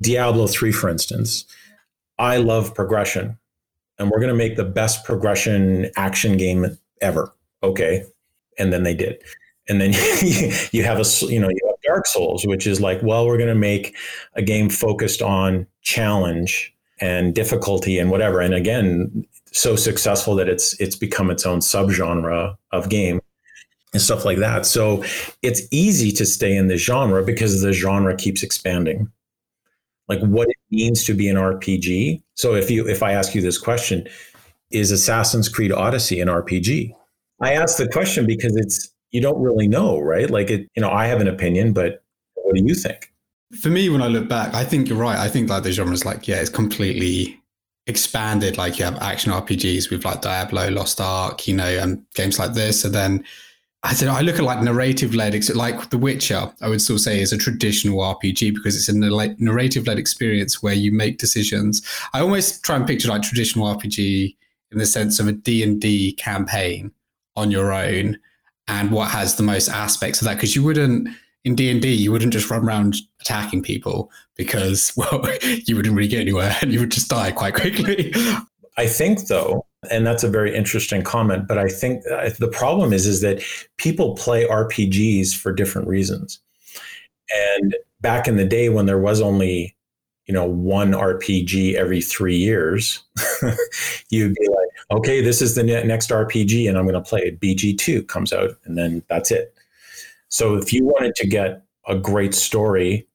Diablo 0.00 0.46
3, 0.46 0.72
for 0.72 0.88
instance, 0.88 1.44
I 2.18 2.36
love 2.38 2.74
progression, 2.74 3.38
and 3.98 4.10
we're 4.10 4.20
going 4.20 4.28
to 4.28 4.34
make 4.34 4.56
the 4.56 4.64
best 4.64 5.04
progression 5.04 5.90
action 5.96 6.36
game 6.36 6.78
ever. 7.00 7.32
Okay. 7.62 8.04
And 8.58 8.72
then 8.72 8.82
they 8.82 8.94
did. 8.94 9.20
And 9.68 9.80
then 9.80 9.92
you 10.72 10.82
have 10.84 11.00
a, 11.00 11.26
you 11.26 11.40
know, 11.40 11.48
you 11.48 11.71
Dark 11.84 12.06
Souls, 12.06 12.46
which 12.46 12.66
is 12.66 12.80
like, 12.80 13.02
well, 13.02 13.26
we're 13.26 13.38
going 13.38 13.48
to 13.48 13.54
make 13.54 13.96
a 14.34 14.42
game 14.42 14.68
focused 14.68 15.22
on 15.22 15.66
challenge 15.82 16.74
and 17.00 17.34
difficulty 17.34 17.98
and 17.98 18.10
whatever. 18.10 18.40
And 18.40 18.54
again, 18.54 19.26
so 19.52 19.76
successful 19.76 20.34
that 20.36 20.48
it's 20.48 20.78
it's 20.80 20.96
become 20.96 21.30
its 21.30 21.44
own 21.44 21.60
subgenre 21.60 22.56
of 22.70 22.88
game 22.88 23.20
and 23.92 24.00
stuff 24.00 24.24
like 24.24 24.38
that. 24.38 24.64
So 24.66 25.04
it's 25.42 25.62
easy 25.70 26.10
to 26.12 26.24
stay 26.24 26.56
in 26.56 26.68
the 26.68 26.76
genre 26.76 27.22
because 27.24 27.60
the 27.60 27.72
genre 27.72 28.16
keeps 28.16 28.42
expanding. 28.42 29.10
Like 30.08 30.20
what 30.20 30.48
it 30.48 30.56
means 30.70 31.04
to 31.04 31.14
be 31.14 31.28
an 31.28 31.36
RPG. 31.36 32.22
So 32.34 32.54
if 32.54 32.70
you 32.70 32.88
if 32.88 33.02
I 33.02 33.12
ask 33.12 33.34
you 33.34 33.42
this 33.42 33.58
question, 33.58 34.08
is 34.70 34.90
Assassin's 34.90 35.48
Creed 35.48 35.72
Odyssey 35.72 36.20
an 36.20 36.28
RPG? 36.28 36.94
I 37.40 37.54
ask 37.54 37.76
the 37.76 37.88
question 37.88 38.26
because 38.26 38.56
it's 38.56 38.91
you 39.12 39.20
don't 39.20 39.40
really 39.40 39.68
know, 39.68 40.00
right? 40.00 40.28
Like 40.28 40.50
it, 40.50 40.68
you 40.74 40.82
know, 40.82 40.90
I 40.90 41.06
have 41.06 41.20
an 41.20 41.28
opinion, 41.28 41.72
but 41.72 42.02
what 42.34 42.56
do 42.56 42.62
you 42.62 42.74
think? 42.74 43.12
For 43.60 43.68
me, 43.68 43.88
when 43.90 44.02
I 44.02 44.08
look 44.08 44.28
back, 44.28 44.54
I 44.54 44.64
think 44.64 44.88
you're 44.88 44.98
right. 44.98 45.18
I 45.18 45.28
think 45.28 45.50
like 45.50 45.62
the 45.62 45.72
genre 45.72 45.92
is 45.92 46.04
like, 46.04 46.26
yeah, 46.26 46.36
it's 46.36 46.50
completely 46.50 47.38
expanded. 47.86 48.56
Like 48.56 48.78
you 48.78 48.84
have 48.86 48.96
action 49.02 49.30
RPGs 49.32 49.90
with 49.90 50.04
like 50.04 50.22
Diablo, 50.22 50.70
Lost 50.70 51.00
Ark, 51.00 51.46
you 51.46 51.54
know, 51.54 51.66
and 51.66 52.02
games 52.14 52.38
like 52.38 52.54
this. 52.54 52.84
And 52.84 52.94
then 52.94 53.24
I 53.82 53.94
know, 54.04 54.14
I 54.14 54.20
look 54.20 54.36
at 54.36 54.44
like 54.44 54.62
narrative 54.62 55.14
led, 55.14 55.34
like 55.54 55.90
The 55.90 55.98
Witcher, 55.98 56.50
I 56.62 56.68
would 56.68 56.80
still 56.80 56.98
say 56.98 57.20
is 57.20 57.32
a 57.32 57.36
traditional 57.36 57.98
RPG 57.98 58.54
because 58.54 58.76
it's 58.76 58.88
a 58.88 58.94
narrative 58.94 59.86
led 59.86 59.98
experience 59.98 60.62
where 60.62 60.74
you 60.74 60.92
make 60.92 61.18
decisions. 61.18 61.82
I 62.14 62.20
almost 62.20 62.64
try 62.64 62.76
and 62.76 62.86
picture 62.86 63.08
like 63.08 63.22
traditional 63.22 63.66
RPG 63.74 64.36
in 64.70 64.78
the 64.78 64.86
sense 64.86 65.18
of 65.20 65.28
a 65.28 65.32
D&D 65.32 66.12
campaign 66.12 66.92
on 67.36 67.50
your 67.50 67.72
own 67.72 68.18
and 68.68 68.90
what 68.90 69.10
has 69.10 69.36
the 69.36 69.42
most 69.42 69.68
aspects 69.68 70.20
of 70.20 70.26
that 70.26 70.34
because 70.34 70.54
you 70.54 70.62
wouldn't 70.62 71.08
in 71.44 71.54
D&D 71.54 71.92
you 71.92 72.12
wouldn't 72.12 72.32
just 72.32 72.48
run 72.50 72.64
around 72.64 72.96
attacking 73.20 73.62
people 73.62 74.10
because 74.36 74.92
well 74.96 75.26
you 75.66 75.76
wouldn't 75.76 75.94
really 75.94 76.08
get 76.08 76.20
anywhere 76.20 76.56
and 76.60 76.72
you 76.72 76.80
would 76.80 76.92
just 76.92 77.08
die 77.08 77.32
quite 77.32 77.54
quickly. 77.54 78.12
I 78.76 78.86
think 78.86 79.26
though 79.26 79.66
and 79.90 80.06
that's 80.06 80.22
a 80.22 80.28
very 80.28 80.54
interesting 80.54 81.02
comment 81.02 81.48
but 81.48 81.58
I 81.58 81.68
think 81.68 82.04
uh, 82.10 82.30
the 82.38 82.48
problem 82.48 82.92
is 82.92 83.06
is 83.06 83.20
that 83.20 83.42
people 83.78 84.14
play 84.14 84.46
RPGs 84.46 85.34
for 85.34 85.52
different 85.52 85.88
reasons. 85.88 86.40
And 87.34 87.76
back 88.00 88.28
in 88.28 88.36
the 88.36 88.44
day 88.44 88.68
when 88.68 88.86
there 88.86 88.98
was 88.98 89.20
only 89.20 89.74
you 90.26 90.34
know 90.34 90.44
one 90.44 90.92
RPG 90.92 91.74
every 91.74 92.00
3 92.00 92.36
years 92.36 93.02
you'd 94.10 94.34
be 94.34 94.48
like 94.48 94.62
okay, 94.92 95.20
this 95.20 95.40
is 95.40 95.54
the 95.54 95.62
next 95.62 96.10
RPG 96.10 96.68
and 96.68 96.76
I'm 96.76 96.84
going 96.84 96.94
to 96.94 97.08
play 97.08 97.20
it. 97.20 97.40
BG2 97.40 98.06
comes 98.08 98.32
out 98.32 98.50
and 98.64 98.76
then 98.76 99.02
that's 99.08 99.30
it. 99.30 99.54
So 100.28 100.54
if 100.54 100.72
you 100.72 100.84
wanted 100.84 101.14
to 101.16 101.26
get 101.26 101.62
a 101.86 101.96
great 101.96 102.34
story, 102.34 103.06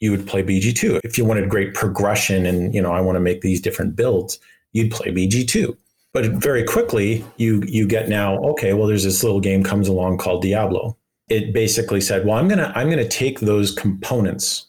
you 0.00 0.10
would 0.10 0.26
play 0.26 0.42
BG2. 0.42 1.00
If 1.04 1.16
you 1.16 1.24
wanted 1.24 1.48
great 1.48 1.74
progression 1.74 2.46
and, 2.46 2.74
you 2.74 2.82
know, 2.82 2.92
I 2.92 3.00
want 3.00 3.16
to 3.16 3.20
make 3.20 3.40
these 3.40 3.60
different 3.60 3.96
builds, 3.96 4.38
you'd 4.72 4.90
play 4.90 5.08
BG2. 5.08 5.76
But 6.12 6.26
very 6.26 6.64
quickly, 6.64 7.24
you 7.36 7.62
you 7.66 7.86
get 7.86 8.08
now, 8.08 8.38
okay, 8.38 8.72
well, 8.72 8.86
there's 8.86 9.04
this 9.04 9.22
little 9.22 9.40
game 9.40 9.62
comes 9.62 9.86
along 9.86 10.16
called 10.16 10.40
Diablo. 10.40 10.96
It 11.28 11.52
basically 11.52 12.00
said, 12.00 12.24
well, 12.24 12.38
I'm 12.38 12.48
gonna 12.48 12.72
I'm 12.74 12.88
gonna 12.88 13.06
take 13.06 13.40
those 13.40 13.70
components 13.70 14.68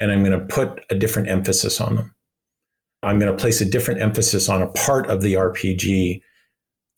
and 0.00 0.12
I'm 0.12 0.22
gonna 0.22 0.44
put 0.46 0.84
a 0.90 0.94
different 0.94 1.28
emphasis 1.28 1.80
on 1.80 1.96
them. 1.96 2.14
I'm 3.02 3.18
going 3.18 3.30
to 3.30 3.40
place 3.40 3.60
a 3.60 3.64
different 3.64 4.00
emphasis 4.00 4.48
on 4.48 4.62
a 4.62 4.68
part 4.68 5.06
of 5.08 5.20
the 5.20 5.34
RPG 5.34 6.20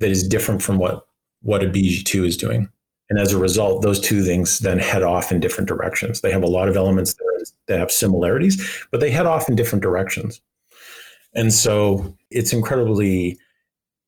that 0.01 0.11
is 0.11 0.27
different 0.27 0.63
from 0.63 0.79
what 0.79 1.07
what 1.43 1.63
a 1.63 1.69
BG2 1.69 2.27
is 2.27 2.37
doing. 2.37 2.69
And 3.11 3.19
as 3.19 3.33
a 3.33 3.39
result, 3.39 3.83
those 3.83 4.01
two 4.01 4.23
things 4.23 4.59
then 4.59 4.79
head 4.79 5.03
off 5.03 5.31
in 5.31 5.39
different 5.39 5.69
directions. 5.69 6.21
They 6.21 6.33
have 6.33 6.43
a 6.43 6.49
lot 6.49 6.69
of 6.69 6.77
elements 6.77 7.15
that, 7.15 7.51
that 7.69 7.79
have 7.79 7.93
similarities, 7.93 8.87
but 8.91 9.01
they 9.01 9.11
head 9.11 9.25
off 9.25 9.49
in 9.49 9.55
different 9.55 9.83
directions. 9.83 10.41
And 11.35 11.53
so 11.53 12.17
it's 12.31 12.53
incredibly 12.53 13.39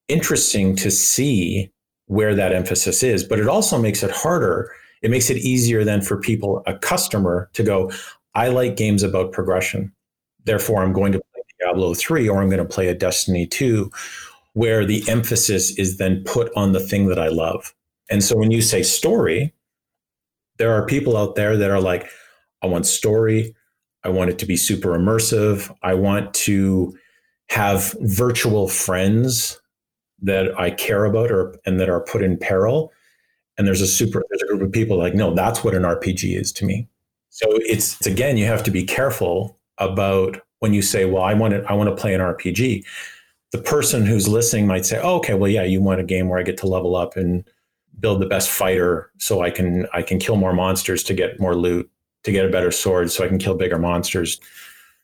interesting 0.09 0.74
to 0.76 0.90
see 0.90 1.70
where 2.07 2.35
that 2.35 2.53
emphasis 2.53 3.03
is, 3.05 3.22
but 3.22 3.38
it 3.38 3.46
also 3.46 3.81
makes 3.81 4.03
it 4.03 4.11
harder. 4.11 4.72
It 5.03 5.11
makes 5.11 5.31
it 5.31 5.37
easier 5.37 5.85
then 5.85 6.03
for 6.03 6.16
people, 6.16 6.62
a 6.66 6.76
customer, 6.76 7.48
to 7.53 7.62
go, 7.62 7.92
I 8.34 8.48
like 8.48 8.76
games 8.76 9.02
about 9.02 9.32
progression. 9.32 9.92
Therefore, 10.44 10.82
I'm 10.82 10.92
going 10.92 11.12
to 11.12 11.20
play 11.32 11.42
Diablo 11.60 11.94
3 11.94 12.28
or 12.28 12.40
I'm 12.40 12.48
going 12.48 12.66
to 12.66 12.74
play 12.74 12.88
a 12.88 12.94
Destiny 12.94 13.46
2 13.46 13.90
where 14.54 14.84
the 14.84 15.08
emphasis 15.08 15.78
is 15.78 15.98
then 15.98 16.22
put 16.24 16.50
on 16.56 16.72
the 16.72 16.80
thing 16.80 17.06
that 17.08 17.18
I 17.18 17.28
love. 17.28 17.74
And 18.10 18.22
so 18.22 18.36
when 18.36 18.50
you 18.50 18.62
say 18.62 18.82
story, 18.82 19.54
there 20.58 20.72
are 20.72 20.84
people 20.84 21.16
out 21.16 21.36
there 21.36 21.56
that 21.56 21.70
are 21.70 21.80
like, 21.80 22.08
I 22.62 22.66
want 22.66 22.86
story. 22.86 23.54
I 24.04 24.08
want 24.08 24.30
it 24.30 24.38
to 24.40 24.46
be 24.46 24.56
super 24.56 24.90
immersive. 24.90 25.74
I 25.82 25.94
want 25.94 26.34
to 26.34 26.96
have 27.48 27.94
virtual 28.00 28.68
friends 28.68 29.60
that 30.22 30.58
I 30.58 30.70
care 30.70 31.04
about 31.04 31.30
or 31.30 31.54
and 31.64 31.80
that 31.80 31.88
are 31.88 32.00
put 32.00 32.22
in 32.22 32.38
peril. 32.38 32.92
And 33.56 33.66
there's 33.66 33.80
a 33.80 33.86
super 33.86 34.22
there's 34.30 34.42
a 34.42 34.46
group 34.46 34.62
of 34.62 34.72
people 34.72 34.98
like, 34.98 35.14
no, 35.14 35.34
that's 35.34 35.62
what 35.64 35.74
an 35.74 35.82
RPG 35.82 36.38
is 36.38 36.52
to 36.52 36.64
me. 36.64 36.88
So 37.30 37.46
it's, 37.52 37.96
it's 37.96 38.06
again, 38.06 38.36
you 38.36 38.46
have 38.46 38.62
to 38.64 38.70
be 38.70 38.84
careful 38.84 39.58
about 39.78 40.40
when 40.58 40.74
you 40.74 40.82
say, 40.82 41.04
"Well, 41.06 41.22
I 41.22 41.34
want 41.34 41.54
to 41.54 41.64
I 41.64 41.72
want 41.72 41.88
to 41.88 42.00
play 42.00 42.14
an 42.14 42.20
RPG," 42.20 42.84
the 43.52 43.58
person 43.58 44.04
who's 44.04 44.28
listening 44.28 44.66
might 44.66 44.84
say, 44.84 45.00
oh, 45.02 45.16
"Okay, 45.16 45.34
well, 45.34 45.50
yeah, 45.50 45.62
you 45.62 45.80
want 45.80 46.00
a 46.00 46.04
game 46.04 46.28
where 46.28 46.38
I 46.38 46.42
get 46.42 46.58
to 46.58 46.66
level 46.66 46.96
up 46.96 47.16
and 47.16 47.44
build 47.98 48.20
the 48.20 48.26
best 48.26 48.50
fighter, 48.50 49.10
so 49.18 49.42
I 49.42 49.50
can 49.50 49.86
I 49.92 50.02
can 50.02 50.18
kill 50.18 50.36
more 50.36 50.52
monsters 50.52 51.02
to 51.04 51.14
get 51.14 51.40
more 51.40 51.56
loot, 51.56 51.90
to 52.24 52.32
get 52.32 52.44
a 52.44 52.50
better 52.50 52.70
sword, 52.70 53.10
so 53.10 53.24
I 53.24 53.28
can 53.28 53.38
kill 53.38 53.54
bigger 53.54 53.78
monsters." 53.78 54.40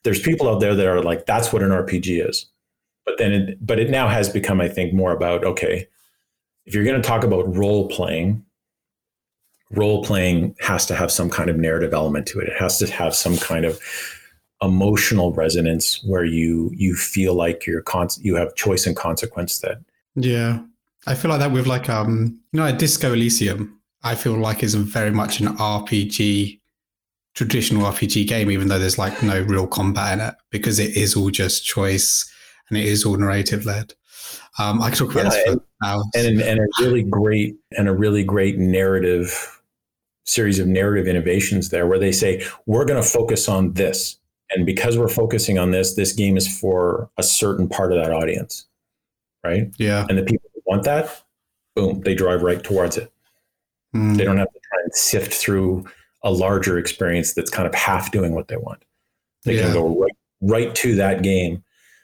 There's 0.04 0.20
people 0.20 0.48
out 0.48 0.60
there 0.60 0.74
that 0.74 0.86
are 0.86 1.02
like, 1.02 1.26
"That's 1.26 1.52
what 1.52 1.62
an 1.62 1.70
RPG 1.70 2.28
is," 2.28 2.46
but 3.04 3.18
then 3.18 3.32
it, 3.32 3.66
but 3.66 3.78
it 3.78 3.90
now 3.90 4.08
has 4.08 4.28
become, 4.28 4.60
I 4.60 4.68
think, 4.68 4.92
more 4.92 5.12
about 5.12 5.44
okay, 5.44 5.88
if 6.66 6.74
you're 6.74 6.84
going 6.84 7.00
to 7.00 7.08
talk 7.08 7.24
about 7.24 7.56
role 7.56 7.88
playing, 7.88 8.44
role 9.70 10.04
playing 10.04 10.54
has 10.60 10.86
to 10.86 10.94
have 10.94 11.10
some 11.10 11.28
kind 11.30 11.50
of 11.50 11.56
narrative 11.56 11.92
element 11.92 12.26
to 12.28 12.40
it. 12.40 12.48
It 12.48 12.56
has 12.58 12.78
to 12.78 12.90
have 12.90 13.14
some 13.14 13.36
kind 13.36 13.64
of 13.64 13.80
emotional 14.62 15.32
resonance 15.32 16.02
where 16.04 16.24
you 16.24 16.70
you 16.74 16.94
feel 16.94 17.34
like 17.34 17.66
you're 17.66 17.82
con- 17.82 18.08
you 18.20 18.36
have 18.36 18.54
choice 18.54 18.86
and 18.86 18.96
consequence 18.96 19.58
that. 19.58 19.78
Yeah. 20.14 20.60
I 21.06 21.14
feel 21.14 21.30
like 21.30 21.40
that 21.40 21.52
with 21.52 21.66
like 21.66 21.88
um 21.88 22.38
you 22.52 22.60
know 22.60 22.66
a 22.66 22.72
disco 22.72 23.12
elysium 23.12 23.78
i 24.02 24.14
feel 24.14 24.34
like 24.34 24.62
is 24.62 24.74
very 24.74 25.10
much 25.10 25.40
an 25.40 25.48
rpg 25.56 26.58
traditional 27.34 27.82
rpg 27.92 28.26
game 28.26 28.50
even 28.50 28.68
though 28.68 28.78
there's 28.78 28.98
like 28.98 29.22
no 29.22 29.40
real 29.42 29.66
combat 29.66 30.14
in 30.14 30.20
it 30.20 30.34
because 30.50 30.78
it 30.78 30.96
is 30.96 31.14
all 31.14 31.30
just 31.30 31.64
choice 31.64 32.30
and 32.68 32.78
it 32.78 32.84
is 32.84 33.04
all 33.04 33.16
narrative 33.16 33.64
led. 33.64 33.94
Um 34.58 34.82
i 34.82 34.90
could 34.90 34.98
talk 34.98 35.12
about 35.12 35.24
yeah, 35.24 35.30
this 35.30 35.54
for 35.54 35.64
hours. 35.84 36.06
and, 36.16 36.40
and 36.40 36.60
a 36.60 36.66
really 36.80 37.02
great 37.02 37.56
and 37.76 37.88
a 37.88 37.92
really 37.94 38.24
great 38.24 38.58
narrative 38.58 39.55
series 40.26 40.58
of 40.58 40.66
narrative 40.66 41.06
innovations 41.06 41.70
there 41.70 41.86
where 41.86 41.98
they 41.98 42.12
say 42.12 42.44
we're 42.66 42.84
going 42.84 43.02
to 43.02 43.08
focus 43.08 43.48
on 43.48 43.72
this 43.74 44.18
and 44.50 44.64
because 44.64 44.96
we're 44.96 45.08
focusing 45.08 45.58
on 45.58 45.70
this, 45.70 45.94
this 45.94 46.12
game 46.12 46.36
is 46.36 46.46
for 46.60 47.10
a 47.18 47.22
certain 47.22 47.68
part 47.68 47.92
of 47.92 48.02
that 48.02 48.12
audience. 48.12 48.66
Right. 49.44 49.72
Yeah. 49.78 50.06
And 50.08 50.18
the 50.18 50.22
people 50.22 50.50
who 50.54 50.60
want 50.66 50.84
that, 50.84 51.22
boom, 51.74 52.00
they 52.00 52.14
drive 52.14 52.42
right 52.42 52.62
towards 52.62 52.96
it. 52.96 53.12
Mm. 53.94 54.16
They 54.16 54.24
don't 54.24 54.38
have 54.38 54.52
to 54.52 54.60
try 54.70 54.80
and 54.82 54.94
sift 54.94 55.34
through 55.34 55.86
a 56.22 56.30
larger 56.30 56.78
experience 56.78 57.34
that's 57.34 57.50
kind 57.50 57.68
of 57.68 57.74
half 57.74 58.10
doing 58.10 58.34
what 58.34 58.48
they 58.48 58.56
want. 58.56 58.82
They 59.44 59.56
yeah. 59.56 59.62
can 59.62 59.72
go 59.72 60.00
right, 60.00 60.16
right 60.40 60.74
to 60.76 60.96
that 60.96 61.22
game 61.22 61.62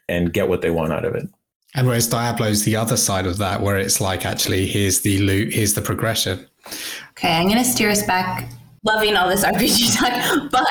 and 0.08 0.32
get 0.32 0.48
what 0.48 0.62
they 0.62 0.70
want 0.70 0.92
out 0.92 1.04
of 1.04 1.14
it. 1.14 1.28
And 1.74 1.86
whereas 1.86 2.06
Diablo's 2.06 2.64
the 2.64 2.76
other 2.76 2.96
side 2.96 3.26
of 3.26 3.38
that, 3.38 3.62
where 3.62 3.78
it's 3.78 4.00
like, 4.00 4.26
actually, 4.26 4.66
here's 4.66 5.00
the 5.00 5.18
loot, 5.18 5.52
here's 5.54 5.74
the 5.74 5.80
progression. 5.80 6.46
Okay, 7.10 7.36
I'm 7.36 7.46
going 7.46 7.58
to 7.58 7.64
steer 7.64 7.90
us 7.90 8.02
back. 8.04 8.48
Loving 8.84 9.16
all 9.16 9.28
this 9.28 9.44
RPG 9.44 9.96
talk, 9.98 10.50
but 10.50 10.66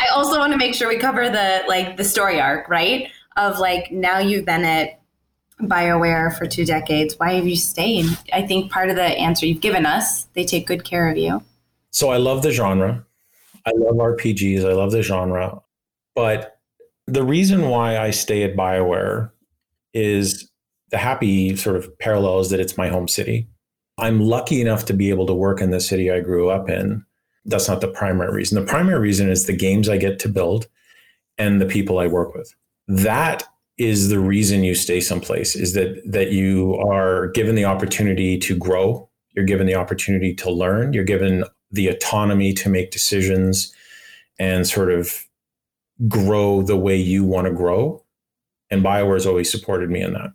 I 0.00 0.06
also 0.14 0.38
want 0.38 0.52
to 0.52 0.58
make 0.58 0.74
sure 0.74 0.88
we 0.88 0.96
cover 0.96 1.28
the 1.28 1.62
like 1.68 1.96
the 1.98 2.04
story 2.04 2.40
arc, 2.40 2.68
right? 2.68 3.10
Of 3.36 3.58
like 3.58 3.92
now 3.92 4.18
you've 4.18 4.46
been 4.46 4.64
at 4.64 5.00
BioWare 5.60 6.36
for 6.36 6.46
two 6.46 6.64
decades. 6.64 7.18
Why 7.18 7.34
have 7.34 7.46
you 7.46 7.56
stayed? 7.56 8.06
I 8.32 8.46
think 8.46 8.72
part 8.72 8.88
of 8.88 8.96
the 8.96 9.02
answer 9.02 9.46
you've 9.46 9.60
given 9.60 9.84
us, 9.84 10.24
they 10.34 10.44
take 10.44 10.66
good 10.66 10.84
care 10.84 11.10
of 11.10 11.18
you. 11.18 11.42
So 11.90 12.08
I 12.08 12.16
love 12.16 12.42
the 12.42 12.50
genre. 12.50 13.04
I 13.66 13.72
love 13.74 13.96
RPGs. 13.96 14.64
I 14.64 14.72
love 14.72 14.92
the 14.92 15.02
genre. 15.02 15.60
But 16.14 16.58
the 17.06 17.22
reason 17.22 17.68
why 17.68 17.98
I 17.98 18.10
stay 18.10 18.42
at 18.42 18.56
BioWare 18.56 19.30
is 19.92 20.50
the 20.90 20.98
happy 20.98 21.56
sort 21.56 21.76
of 21.76 21.98
parallels 21.98 22.50
that 22.50 22.60
it's 22.60 22.76
my 22.76 22.88
home 22.88 23.08
city. 23.08 23.48
I'm 23.98 24.20
lucky 24.20 24.60
enough 24.60 24.84
to 24.86 24.94
be 24.94 25.10
able 25.10 25.26
to 25.26 25.34
work 25.34 25.60
in 25.60 25.70
the 25.70 25.80
city 25.80 26.10
I 26.10 26.20
grew 26.20 26.50
up 26.50 26.68
in. 26.70 27.04
That's 27.44 27.68
not 27.68 27.80
the 27.80 27.88
primary 27.88 28.32
reason. 28.32 28.60
The 28.60 28.70
primary 28.70 29.00
reason 29.00 29.30
is 29.30 29.46
the 29.46 29.56
games 29.56 29.88
I 29.88 29.96
get 29.96 30.18
to 30.20 30.28
build 30.28 30.68
and 31.38 31.60
the 31.60 31.66
people 31.66 31.98
I 31.98 32.06
work 32.06 32.34
with. 32.34 32.54
That 32.88 33.44
is 33.78 34.10
the 34.10 34.18
reason 34.18 34.62
you 34.62 34.74
stay 34.74 35.00
someplace 35.00 35.56
is 35.56 35.72
that 35.72 36.02
that 36.04 36.32
you 36.32 36.74
are 36.76 37.28
given 37.28 37.54
the 37.54 37.64
opportunity 37.64 38.38
to 38.38 38.56
grow, 38.56 39.08
you're 39.34 39.44
given 39.44 39.66
the 39.66 39.74
opportunity 39.74 40.34
to 40.34 40.50
learn, 40.50 40.92
you're 40.92 41.04
given 41.04 41.44
the 41.70 41.88
autonomy 41.88 42.52
to 42.52 42.68
make 42.68 42.90
decisions 42.90 43.72
and 44.38 44.66
sort 44.66 44.90
of 44.90 45.26
grow 46.08 46.62
the 46.62 46.76
way 46.76 46.96
you 46.96 47.24
want 47.24 47.46
to 47.46 47.52
grow. 47.52 48.02
And 48.70 48.82
BioWare's 48.82 49.26
always 49.26 49.50
supported 49.50 49.90
me 49.90 50.00
in 50.00 50.12
that. 50.12 50.32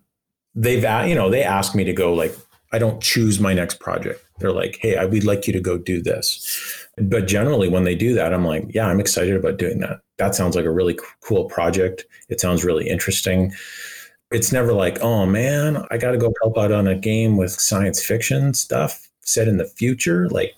They've, 0.55 0.83
you 1.07 1.15
know, 1.15 1.29
they 1.29 1.43
ask 1.43 1.75
me 1.75 1.83
to 1.83 1.93
go 1.93 2.13
like, 2.13 2.35
I 2.75 2.77
don't 2.77 3.01
choose 3.01 3.39
my 3.39 3.53
next 3.53 3.79
project. 3.79 4.21
They're 4.39 4.51
like, 4.51 4.77
hey, 4.81 4.97
I, 4.97 5.05
we'd 5.05 5.23
like 5.23 5.47
you 5.47 5.53
to 5.53 5.61
go 5.61 5.77
do 5.77 6.01
this. 6.01 6.85
But 6.97 7.25
generally, 7.25 7.69
when 7.69 7.85
they 7.85 7.95
do 7.95 8.13
that, 8.15 8.33
I'm 8.33 8.43
like, 8.43 8.65
yeah, 8.69 8.87
I'm 8.87 8.99
excited 8.99 9.33
about 9.33 9.57
doing 9.57 9.79
that. 9.79 10.01
That 10.17 10.35
sounds 10.35 10.57
like 10.57 10.65
a 10.65 10.71
really 10.71 10.99
cool 11.21 11.45
project. 11.45 12.05
It 12.27 12.41
sounds 12.41 12.65
really 12.65 12.89
interesting. 12.89 13.53
It's 14.29 14.51
never 14.51 14.73
like, 14.73 14.99
oh 14.99 15.25
man, 15.25 15.85
I 15.89 15.97
got 15.97 16.11
to 16.11 16.17
go 16.17 16.33
help 16.41 16.57
out 16.57 16.73
on 16.73 16.85
a 16.85 16.95
game 16.95 17.37
with 17.37 17.51
science 17.51 18.03
fiction 18.03 18.53
stuff 18.53 19.09
set 19.21 19.47
in 19.47 19.55
the 19.55 19.65
future. 19.65 20.27
Like, 20.27 20.53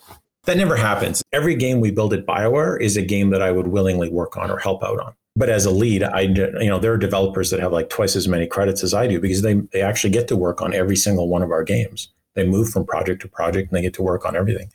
that 0.46 0.58
never 0.58 0.76
happens. 0.76 1.22
Every 1.34 1.54
game 1.54 1.82
we 1.82 1.92
build 1.92 2.16
at 2.16 2.26
BioWare 2.26 2.82
is 2.82 2.98
a 2.98 3.04
game 3.04 3.30
that 3.30 3.44
I 3.44 3.52
would 3.52 3.68
willingly 3.68 4.10
work 4.10 4.38
on 4.38 4.50
or 4.50 4.58
help 4.58 4.84
out 4.84 5.00
on. 5.00 5.14
But 5.38 5.52
as 5.52 5.66
a 5.66 5.72
lead, 5.72 6.02
I 6.02 6.22
you 6.22 6.68
know 6.68 6.80
there 6.80 6.94
are 6.94 6.98
developers 6.98 7.52
that 7.52 7.60
have 7.60 7.72
like 7.72 7.90
twice 7.90 8.16
as 8.16 8.28
many 8.28 8.48
credits 8.48 8.84
as 8.84 8.96
I 8.96 9.06
do 9.06 9.22
because 9.22 9.44
they 9.44 9.54
they 9.72 9.84
actually 9.84 10.10
get 10.10 10.28
to 10.30 10.36
work 10.36 10.64
on 10.64 10.74
every 10.74 10.96
single 10.96 11.30
one 11.30 11.44
of 11.44 11.52
our 11.52 11.64
games. 11.64 12.12
They 12.34 12.44
move 12.44 12.70
from 12.70 12.88
project 12.88 13.22
to 13.22 13.28
project 13.28 13.70
and 13.70 13.78
they 13.78 13.84
get 13.84 13.94
to 13.96 14.02
work 14.02 14.26
on 14.26 14.36
everything. 14.36 14.72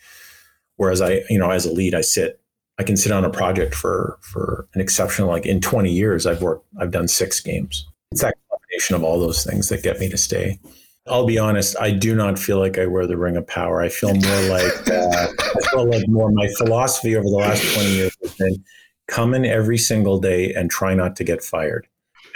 Whereas 0.76 1.00
I, 1.00 1.22
you 1.28 1.38
know, 1.38 1.50
as 1.50 1.66
a 1.66 1.72
lead, 1.72 1.96
I 1.96 2.00
sit 2.00 2.40
I 2.78 2.84
can 2.84 2.96
sit 2.96 3.10
on 3.10 3.24
a 3.24 3.30
project 3.30 3.74
for 3.74 4.18
for 4.20 4.68
an 4.74 4.80
exceptional 4.80 5.28
like 5.28 5.46
in 5.46 5.60
20 5.60 5.90
years 5.90 6.26
I've 6.26 6.42
worked 6.42 6.64
I've 6.80 6.92
done 6.92 7.08
6 7.08 7.40
games. 7.40 7.84
It's 8.12 8.20
that 8.20 8.36
combination 8.48 8.94
of 8.94 9.02
all 9.02 9.18
those 9.18 9.44
things 9.44 9.68
that 9.68 9.82
get 9.82 9.98
me 9.98 10.08
to 10.10 10.16
stay. 10.16 10.60
I'll 11.08 11.26
be 11.26 11.38
honest, 11.40 11.74
I 11.80 11.90
do 11.90 12.14
not 12.14 12.38
feel 12.38 12.60
like 12.60 12.78
I 12.78 12.86
wear 12.86 13.08
the 13.08 13.16
ring 13.16 13.36
of 13.36 13.44
power. 13.48 13.82
I 13.82 13.88
feel 13.88 14.14
more 14.14 14.42
like 14.42 14.88
uh, 14.88 15.26
I 15.40 15.70
feel 15.72 15.90
like 15.90 16.06
more 16.06 16.30
my 16.30 16.46
philosophy 16.56 17.16
over 17.16 17.24
the 17.24 17.36
last 17.36 17.74
20 17.74 17.90
years 17.90 18.16
has 18.22 18.34
been 18.36 18.64
come 19.08 19.34
in 19.34 19.44
every 19.44 19.78
single 19.78 20.18
day 20.18 20.52
and 20.54 20.70
try 20.70 20.94
not 20.94 21.16
to 21.16 21.24
get 21.24 21.42
fired. 21.42 21.86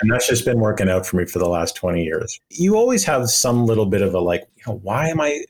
And 0.01 0.11
that's 0.11 0.29
just 0.29 0.45
been 0.45 0.61
working 0.61 0.91
out 0.91 1.07
for 1.07 1.17
me 1.17 1.25
for 1.25 1.39
the 1.39 1.49
last 1.49 1.75
20 1.77 2.05
years. 2.05 2.39
You 2.51 2.77
always 2.77 3.05
have 3.05 3.31
some 3.31 3.65
little 3.65 3.87
bit 3.87 4.03
of 4.03 4.15
a 4.15 4.21
like, 4.21 4.47
you 4.57 4.63
know, 4.67 4.79
why 4.83 5.09
am 5.09 5.21
I 5.21 5.45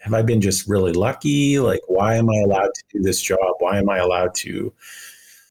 have 0.00 0.14
I 0.14 0.22
been 0.22 0.40
just 0.40 0.68
really 0.68 0.92
lucky? 0.92 1.58
Like 1.58 1.80
why 1.88 2.14
am 2.14 2.30
I 2.30 2.36
allowed 2.44 2.70
to 2.74 2.82
do 2.92 3.02
this 3.02 3.20
job? 3.20 3.38
Why 3.58 3.78
am 3.78 3.90
I 3.90 3.98
allowed 3.98 4.34
to 4.36 4.72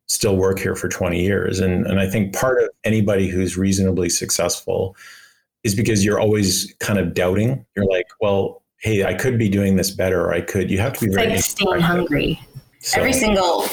still 0.06 0.38
work 0.38 0.60
here 0.60 0.76
for 0.76 0.88
20 0.88 1.22
years? 1.22 1.60
And 1.60 1.86
and 1.86 2.00
I 2.00 2.10
think 2.10 2.34
part 2.34 2.62
of 2.62 2.70
anybody 2.86 3.28
who's 3.28 3.58
reasonably 3.58 4.10
successful 4.10 4.96
is 5.64 5.76
because 5.76 6.06
you're 6.06 6.20
always 6.20 6.74
kind 6.80 7.00
of 7.00 7.14
doubting. 7.14 7.66
You're 7.76 7.86
like, 7.86 8.08
well, 8.22 8.64
hey, 8.80 9.04
I 9.04 9.14
could 9.14 9.38
be 9.38 9.50
doing 9.50 9.76
this 9.76 9.92
better, 9.92 10.22
or 10.22 10.34
I 10.34 10.42
could. 10.42 10.72
You 10.72 10.78
have 10.80 10.94
to 10.94 11.06
be 11.06 11.14
very 11.14 11.30
like 11.32 11.40
staying 11.40 11.82
hungry. 11.82 12.40
So. 12.80 13.00
Every 13.00 13.14
single 13.14 13.68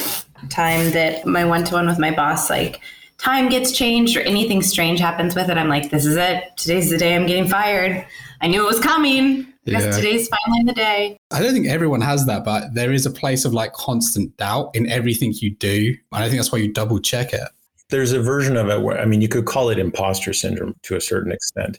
time 0.49 0.91
that 0.93 1.27
my 1.27 1.45
one 1.45 1.65
to 1.65 1.75
one 1.75 1.87
with 1.87 1.99
my 1.99 2.11
boss, 2.11 2.51
like 2.51 2.81
time 3.19 3.49
gets 3.49 3.73
changed 3.73 4.17
or 4.17 4.21
anything 4.21 4.63
strange 4.63 5.01
happens 5.01 5.35
with 5.35 5.49
it, 5.49 5.57
I'm 5.57 5.69
like, 5.69 5.91
this 5.91 6.05
is 6.05 6.17
it. 6.17 6.45
Today's 6.57 6.91
the 6.91 6.99
day 6.99 7.15
I'm 7.15 7.27
getting 7.27 7.49
fired. 7.49 8.07
I 8.41 8.49
knew 8.49 8.63
it 8.63 8.67
was 8.67 8.81
coming. 8.81 9.49
Because 9.65 9.87
yeah. 9.87 9.93
today's 9.93 10.29
finally 10.29 10.65
the 10.65 10.75
day. 10.75 11.17
I 11.31 11.41
don't 11.41 11.55
think 11.55 11.69
everyone 11.69 12.03
has 12.03 12.27
that, 12.27 12.45
but 12.45 12.75
there 12.75 12.93
is 12.93 13.07
a 13.07 13.11
place 13.11 13.47
of 13.47 13.55
like 13.55 13.73
constant 13.73 14.37
doubt 14.37 14.71
in 14.75 14.87
everything 14.91 15.33
you 15.37 15.55
do. 15.55 15.97
And 16.13 16.23
I 16.23 16.29
think 16.29 16.39
that's 16.39 16.53
why 16.53 16.59
you 16.59 16.71
double 16.71 16.99
check 16.99 17.33
it 17.33 17.49
there's 17.91 18.13
a 18.13 18.21
version 18.21 18.57
of 18.57 18.69
it 18.69 18.83
where 18.83 18.99
I 18.99 19.05
mean 19.05 19.21
you 19.21 19.29
could 19.29 19.47
call 19.47 19.69
it 19.69 19.79
imposter 19.79 20.33
syndrome 20.33 20.75
to 20.83 20.97
a 20.97 21.01
certain 21.01 21.33
extent. 21.33 21.79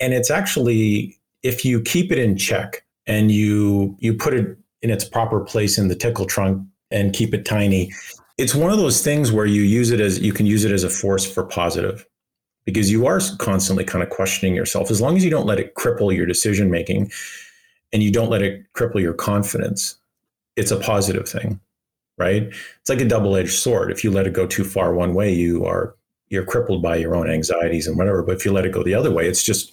And 0.00 0.12
it's 0.12 0.30
actually 0.30 1.18
if 1.42 1.64
you 1.64 1.80
keep 1.80 2.10
it 2.10 2.18
in 2.18 2.36
check 2.36 2.84
and 3.06 3.30
you 3.30 3.96
you 4.00 4.14
put 4.14 4.34
it 4.34 4.56
in 4.82 4.90
its 4.90 5.04
proper 5.04 5.40
place 5.40 5.78
in 5.78 5.88
the 5.88 5.94
tickle 5.94 6.26
trunk 6.26 6.66
and 6.90 7.12
keep 7.12 7.34
it 7.34 7.44
tiny, 7.44 7.92
it's 8.38 8.54
one 8.54 8.70
of 8.70 8.78
those 8.78 9.02
things 9.02 9.32
where 9.32 9.46
you 9.46 9.62
use 9.62 9.90
it 9.90 10.00
as 10.00 10.20
you 10.20 10.32
can 10.32 10.46
use 10.46 10.64
it 10.64 10.72
as 10.72 10.84
a 10.84 10.90
force 10.90 11.30
for 11.30 11.44
positive 11.44 12.06
because 12.64 12.90
you 12.90 13.06
are 13.06 13.20
constantly 13.38 13.84
kind 13.84 14.02
of 14.02 14.10
questioning 14.10 14.54
yourself 14.54 14.90
as 14.90 15.00
long 15.00 15.16
as 15.16 15.24
you 15.24 15.30
don't 15.30 15.46
let 15.46 15.60
it 15.60 15.74
cripple 15.74 16.14
your 16.14 16.26
decision 16.26 16.70
making 16.70 17.10
and 17.92 18.02
you 18.02 18.10
don't 18.10 18.30
let 18.30 18.42
it 18.42 18.64
cripple 18.72 19.00
your 19.00 19.14
confidence 19.14 19.96
it's 20.56 20.70
a 20.70 20.78
positive 20.78 21.28
thing 21.28 21.60
right? 22.16 22.44
It's 22.80 22.88
like 22.88 23.00
a 23.00 23.08
double-edged 23.08 23.52
sword. 23.52 23.90
If 23.90 24.04
you 24.04 24.10
let 24.10 24.26
it 24.26 24.32
go 24.32 24.46
too 24.46 24.64
far 24.64 24.94
one 24.94 25.14
way, 25.14 25.32
you 25.32 25.64
are 25.64 25.94
you're 26.28 26.44
crippled 26.44 26.82
by 26.82 26.96
your 26.96 27.14
own 27.14 27.30
anxieties 27.30 27.86
and 27.86 27.96
whatever. 27.96 28.22
But 28.22 28.36
if 28.36 28.44
you 28.44 28.52
let 28.52 28.64
it 28.64 28.72
go 28.72 28.82
the 28.82 28.94
other 28.94 29.10
way, 29.10 29.28
it's 29.28 29.42
just 29.42 29.72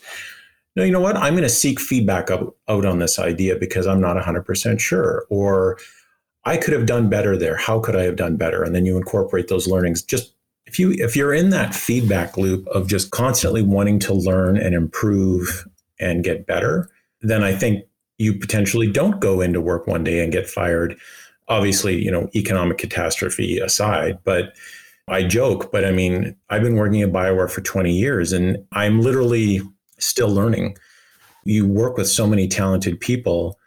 no, 0.76 0.84
you 0.84 0.92
know 0.92 1.00
what? 1.00 1.18
I'm 1.18 1.34
going 1.34 1.44
to 1.44 1.50
seek 1.50 1.82
feedback 1.82 2.32
out, 2.32 2.56
out 2.70 2.86
on 2.86 3.00
this 3.00 3.20
idea 3.20 3.58
because 3.58 3.88
I'm 3.88 4.00
not 4.00 4.16
100% 4.16 4.80
sure. 4.80 5.26
Or 5.30 5.78
I 6.46 6.58
could 6.58 6.74
have 6.74 6.86
done 6.86 7.10
better 7.10 7.38
there. 7.38 7.56
How 7.56 7.80
could 7.80 7.96
I 7.96 8.04
have 8.04 8.16
done 8.16 8.36
better? 8.36 8.64
And 8.64 8.76
then 8.76 8.86
you 8.86 8.98
incorporate 8.98 9.48
those 9.48 9.68
learnings. 9.68 10.02
Just 10.02 10.34
if 10.66 10.80
you 10.80 10.92
if 10.98 11.16
you're 11.16 11.34
in 11.34 11.50
that 11.52 11.76
feedback 11.76 12.38
loop 12.38 12.68
of 12.68 12.88
just 12.88 13.12
constantly 13.12 13.62
wanting 13.62 14.00
to 14.00 14.14
learn 14.14 14.58
and 14.58 14.74
improve 14.74 15.68
and 16.00 16.24
get 16.24 16.48
better, 16.48 16.90
then 17.22 17.44
I 17.44 17.54
think 17.54 17.86
you 18.18 18.34
potentially 18.34 18.92
don't 18.92 19.20
go 19.20 19.42
into 19.42 19.62
work 19.62 19.88
one 19.88 20.04
day 20.04 20.24
and 20.24 20.32
get 20.32 20.50
fired 20.50 21.00
obviously, 21.52 22.02
you 22.02 22.10
know, 22.10 22.30
economic 22.34 22.78
catastrophe 22.78 23.60
aside, 23.60 24.18
but 24.24 24.56
I 25.10 25.24
joke, 25.24 25.72
but 25.72 25.84
I 25.84 25.92
mean, 25.92 26.36
I've 26.50 26.62
been 26.62 26.76
working 26.76 27.02
at 27.02 27.12
BioWare 27.12 27.52
for 27.52 27.60
20 27.60 27.92
years 27.92 28.32
and 28.32 28.58
I'm 28.72 29.02
literally 29.02 29.62
still 30.00 30.30
learning. 30.30 30.78
You 31.44 31.68
work 31.68 31.98
with 31.98 32.08
so 32.08 32.26
many 32.26 32.48
talented 32.48 33.02
people, 33.02 33.60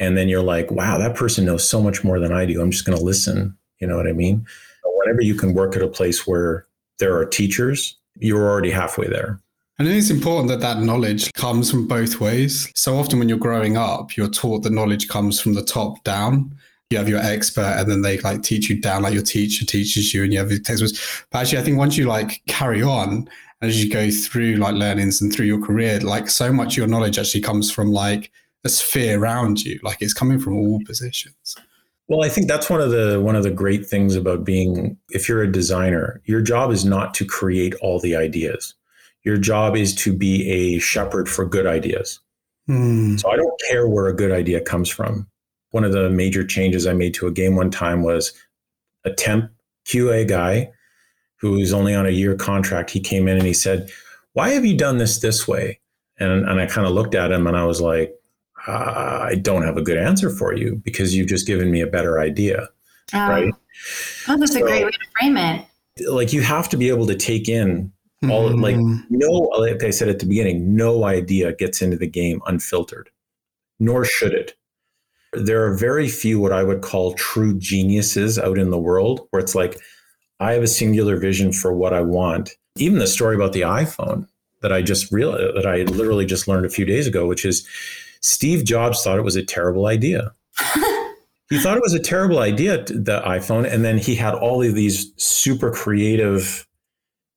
and 0.00 0.16
then 0.16 0.28
you're 0.28 0.42
like, 0.42 0.70
wow, 0.70 0.98
that 0.98 1.14
person 1.14 1.44
knows 1.44 1.68
so 1.68 1.80
much 1.80 2.02
more 2.02 2.18
than 2.18 2.32
I 2.32 2.46
do. 2.46 2.60
I'm 2.60 2.70
just 2.70 2.84
going 2.84 2.98
to 2.98 3.04
listen. 3.04 3.56
You 3.78 3.86
know 3.86 3.96
what 3.96 4.08
I 4.08 4.12
mean? 4.12 4.46
Whenever 4.82 5.22
you 5.22 5.34
can 5.34 5.54
work 5.54 5.76
at 5.76 5.82
a 5.82 5.88
place 5.88 6.26
where 6.26 6.66
there 6.98 7.16
are 7.16 7.24
teachers, 7.24 7.96
you're 8.18 8.50
already 8.50 8.70
halfway 8.70 9.06
there. 9.06 9.40
And 9.78 9.86
it 9.86 9.96
is 9.96 10.10
important 10.10 10.48
that 10.48 10.60
that 10.60 10.82
knowledge 10.82 11.32
comes 11.34 11.70
from 11.70 11.86
both 11.86 12.20
ways. 12.20 12.70
So 12.74 12.98
often 12.98 13.18
when 13.18 13.28
you're 13.28 13.38
growing 13.38 13.76
up, 13.76 14.16
you're 14.16 14.28
taught 14.28 14.62
the 14.62 14.70
knowledge 14.70 15.08
comes 15.08 15.40
from 15.40 15.54
the 15.54 15.62
top 15.62 16.02
down 16.04 16.54
you 16.90 16.98
have 16.98 17.08
your 17.08 17.20
expert 17.20 17.76
and 17.78 17.88
then 17.88 18.02
they 18.02 18.18
like 18.18 18.42
teach 18.42 18.68
you 18.68 18.80
down 18.80 19.02
like 19.02 19.14
your 19.14 19.22
teacher 19.22 19.64
teaches 19.64 20.12
you 20.12 20.24
and 20.24 20.32
you 20.32 20.40
have 20.40 20.50
your 20.50 20.58
textbooks 20.58 21.24
but 21.30 21.38
actually 21.38 21.58
i 21.58 21.62
think 21.62 21.78
once 21.78 21.96
you 21.96 22.06
like 22.06 22.42
carry 22.48 22.82
on 22.82 23.28
as 23.62 23.82
you 23.82 23.88
go 23.88 24.10
through 24.10 24.56
like 24.56 24.74
learnings 24.74 25.20
and 25.20 25.32
through 25.32 25.46
your 25.46 25.64
career 25.64 26.00
like 26.00 26.28
so 26.28 26.52
much 26.52 26.76
your 26.76 26.88
knowledge 26.88 27.16
actually 27.16 27.40
comes 27.40 27.70
from 27.70 27.92
like 27.92 28.32
a 28.64 28.68
sphere 28.68 29.18
around 29.18 29.62
you 29.64 29.78
like 29.82 29.98
it's 30.00 30.14
coming 30.14 30.38
from 30.38 30.56
all 30.56 30.80
positions 30.86 31.56
well 32.08 32.24
i 32.24 32.28
think 32.28 32.48
that's 32.48 32.68
one 32.68 32.80
of 32.80 32.90
the 32.90 33.20
one 33.20 33.36
of 33.36 33.42
the 33.42 33.50
great 33.50 33.86
things 33.86 34.16
about 34.16 34.44
being 34.44 34.96
if 35.10 35.28
you're 35.28 35.42
a 35.42 35.50
designer 35.50 36.20
your 36.24 36.40
job 36.40 36.70
is 36.70 36.84
not 36.84 37.14
to 37.14 37.24
create 37.24 37.74
all 37.76 37.98
the 38.00 38.16
ideas 38.16 38.74
your 39.22 39.36
job 39.36 39.76
is 39.76 39.94
to 39.94 40.16
be 40.16 40.48
a 40.50 40.78
shepherd 40.78 41.28
for 41.28 41.44
good 41.44 41.66
ideas 41.66 42.20
hmm. 42.66 43.16
so 43.16 43.30
i 43.30 43.36
don't 43.36 43.60
care 43.68 43.88
where 43.88 44.08
a 44.08 44.16
good 44.16 44.32
idea 44.32 44.60
comes 44.60 44.88
from 44.88 45.26
one 45.70 45.84
of 45.84 45.92
the 45.92 46.10
major 46.10 46.44
changes 46.44 46.86
I 46.86 46.92
made 46.92 47.14
to 47.14 47.26
a 47.26 47.32
game 47.32 47.56
one 47.56 47.70
time 47.70 48.02
was 48.02 48.32
a 49.04 49.12
temp 49.12 49.50
QA 49.86 50.28
guy 50.28 50.70
who 51.36 51.52
was 51.52 51.72
only 51.72 51.94
on 51.94 52.06
a 52.06 52.10
year 52.10 52.36
contract. 52.36 52.90
He 52.90 53.00
came 53.00 53.28
in 53.28 53.36
and 53.36 53.46
he 53.46 53.54
said, 53.54 53.90
Why 54.32 54.50
have 54.50 54.64
you 54.64 54.76
done 54.76 54.98
this 54.98 55.20
this 55.20 55.48
way? 55.48 55.80
And, 56.18 56.46
and 56.46 56.60
I 56.60 56.66
kind 56.66 56.86
of 56.86 56.92
looked 56.92 57.14
at 57.14 57.32
him 57.32 57.46
and 57.46 57.56
I 57.56 57.64
was 57.64 57.80
like, 57.80 58.14
uh, 58.66 59.20
I 59.22 59.36
don't 59.36 59.62
have 59.62 59.76
a 59.76 59.82
good 59.82 59.98
answer 59.98 60.30
for 60.30 60.54
you 60.54 60.76
because 60.84 61.14
you've 61.14 61.28
just 61.28 61.46
given 61.46 61.70
me 61.70 61.80
a 61.80 61.86
better 61.86 62.20
idea. 62.20 62.68
Um, 63.12 63.28
right. 63.28 63.54
Oh, 64.28 64.38
that's 64.38 64.52
so, 64.52 64.58
a 64.58 64.62
great 64.62 64.84
way 64.84 64.90
to 64.90 64.98
frame 65.18 65.36
it. 65.36 65.66
Like 66.08 66.32
you 66.32 66.42
have 66.42 66.68
to 66.70 66.76
be 66.76 66.88
able 66.88 67.06
to 67.06 67.16
take 67.16 67.48
in 67.48 67.92
all 68.28 68.50
mm-hmm. 68.50 68.60
like 68.60 68.76
no 69.08 69.30
like 69.30 69.82
I 69.82 69.90
said 69.90 70.08
at 70.08 70.18
the 70.18 70.26
beginning, 70.26 70.76
no 70.76 71.04
idea 71.04 71.54
gets 71.54 71.80
into 71.80 71.96
the 71.96 72.06
game 72.06 72.42
unfiltered, 72.46 73.08
nor 73.78 74.04
should 74.04 74.34
it. 74.34 74.56
There 75.32 75.64
are 75.64 75.76
very 75.76 76.08
few 76.08 76.38
what 76.38 76.52
I 76.52 76.62
would 76.62 76.82
call 76.82 77.14
true 77.14 77.56
geniuses 77.58 78.38
out 78.38 78.58
in 78.58 78.70
the 78.70 78.78
world 78.78 79.26
where 79.30 79.40
it's 79.40 79.54
like, 79.54 79.80
I 80.40 80.52
have 80.52 80.62
a 80.62 80.68
singular 80.68 81.16
vision 81.18 81.52
for 81.52 81.72
what 81.72 81.94
I 81.94 82.00
want. 82.00 82.50
Even 82.76 82.98
the 82.98 83.06
story 83.06 83.36
about 83.36 83.52
the 83.52 83.60
iPhone 83.62 84.26
that 84.60 84.72
I 84.72 84.82
just 84.82 85.10
realized 85.12 85.56
that 85.56 85.66
I 85.66 85.82
literally 85.82 86.26
just 86.26 86.48
learned 86.48 86.66
a 86.66 86.70
few 86.70 86.84
days 86.84 87.06
ago, 87.06 87.26
which 87.26 87.44
is 87.44 87.66
Steve 88.20 88.64
Jobs 88.64 89.02
thought 89.02 89.18
it 89.18 89.24
was 89.24 89.36
a 89.36 89.44
terrible 89.44 89.86
idea. 89.86 90.32
he 91.50 91.58
thought 91.58 91.76
it 91.76 91.82
was 91.82 91.94
a 91.94 92.00
terrible 92.00 92.38
idea, 92.38 92.84
the 92.84 93.22
iPhone. 93.26 93.70
And 93.70 93.84
then 93.84 93.98
he 93.98 94.14
had 94.14 94.34
all 94.34 94.62
of 94.62 94.74
these 94.74 95.12
super 95.16 95.70
creative 95.70 96.66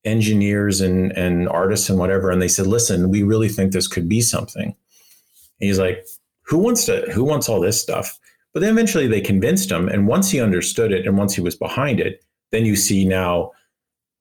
engineers 0.04 0.80
and, 0.80 1.12
and 1.12 1.48
artists 1.48 1.88
and 1.88 1.98
whatever. 1.98 2.30
And 2.30 2.40
they 2.40 2.48
said, 2.48 2.66
listen, 2.66 3.10
we 3.10 3.22
really 3.22 3.48
think 3.48 3.72
this 3.72 3.88
could 3.88 4.08
be 4.08 4.20
something. 4.20 4.66
And 4.66 4.74
he's 5.68 5.78
like, 5.78 6.04
who 6.42 6.58
wants 6.58 6.84
to, 6.86 7.10
who 7.12 7.24
wants 7.24 7.48
all 7.48 7.60
this 7.60 7.80
stuff? 7.80 8.18
But 8.52 8.60
then 8.60 8.70
eventually 8.70 9.08
they 9.08 9.20
convinced 9.20 9.70
him. 9.70 9.88
And 9.88 10.06
once 10.06 10.30
he 10.30 10.40
understood 10.40 10.92
it 10.92 11.06
and 11.06 11.16
once 11.16 11.34
he 11.34 11.40
was 11.40 11.56
behind 11.56 12.00
it, 12.00 12.22
then 12.52 12.64
you 12.64 12.76
see 12.76 13.04
now 13.04 13.50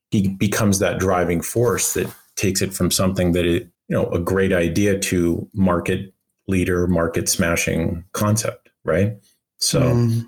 he 0.09 0.30
becomes 0.30 0.80
that 0.80 0.99
driving 0.99 1.41
force 1.41 1.93
that 1.93 2.07
takes 2.36 2.61
it 2.61 2.74
from 2.74 2.89
something 2.89 3.34
that 3.34 3.45
it, 3.45 3.64
you 3.89 3.95
know, 3.95 4.07
a 4.07 4.20
great 4.20 4.53
idea 4.53 4.97
to 4.97 5.47
market 5.53 6.14
leader, 6.48 6.88
market 6.88 7.30
smashing 7.30 8.04
concept, 8.14 8.70
right? 8.84 9.18
So 9.58 9.82
mm. 9.82 10.28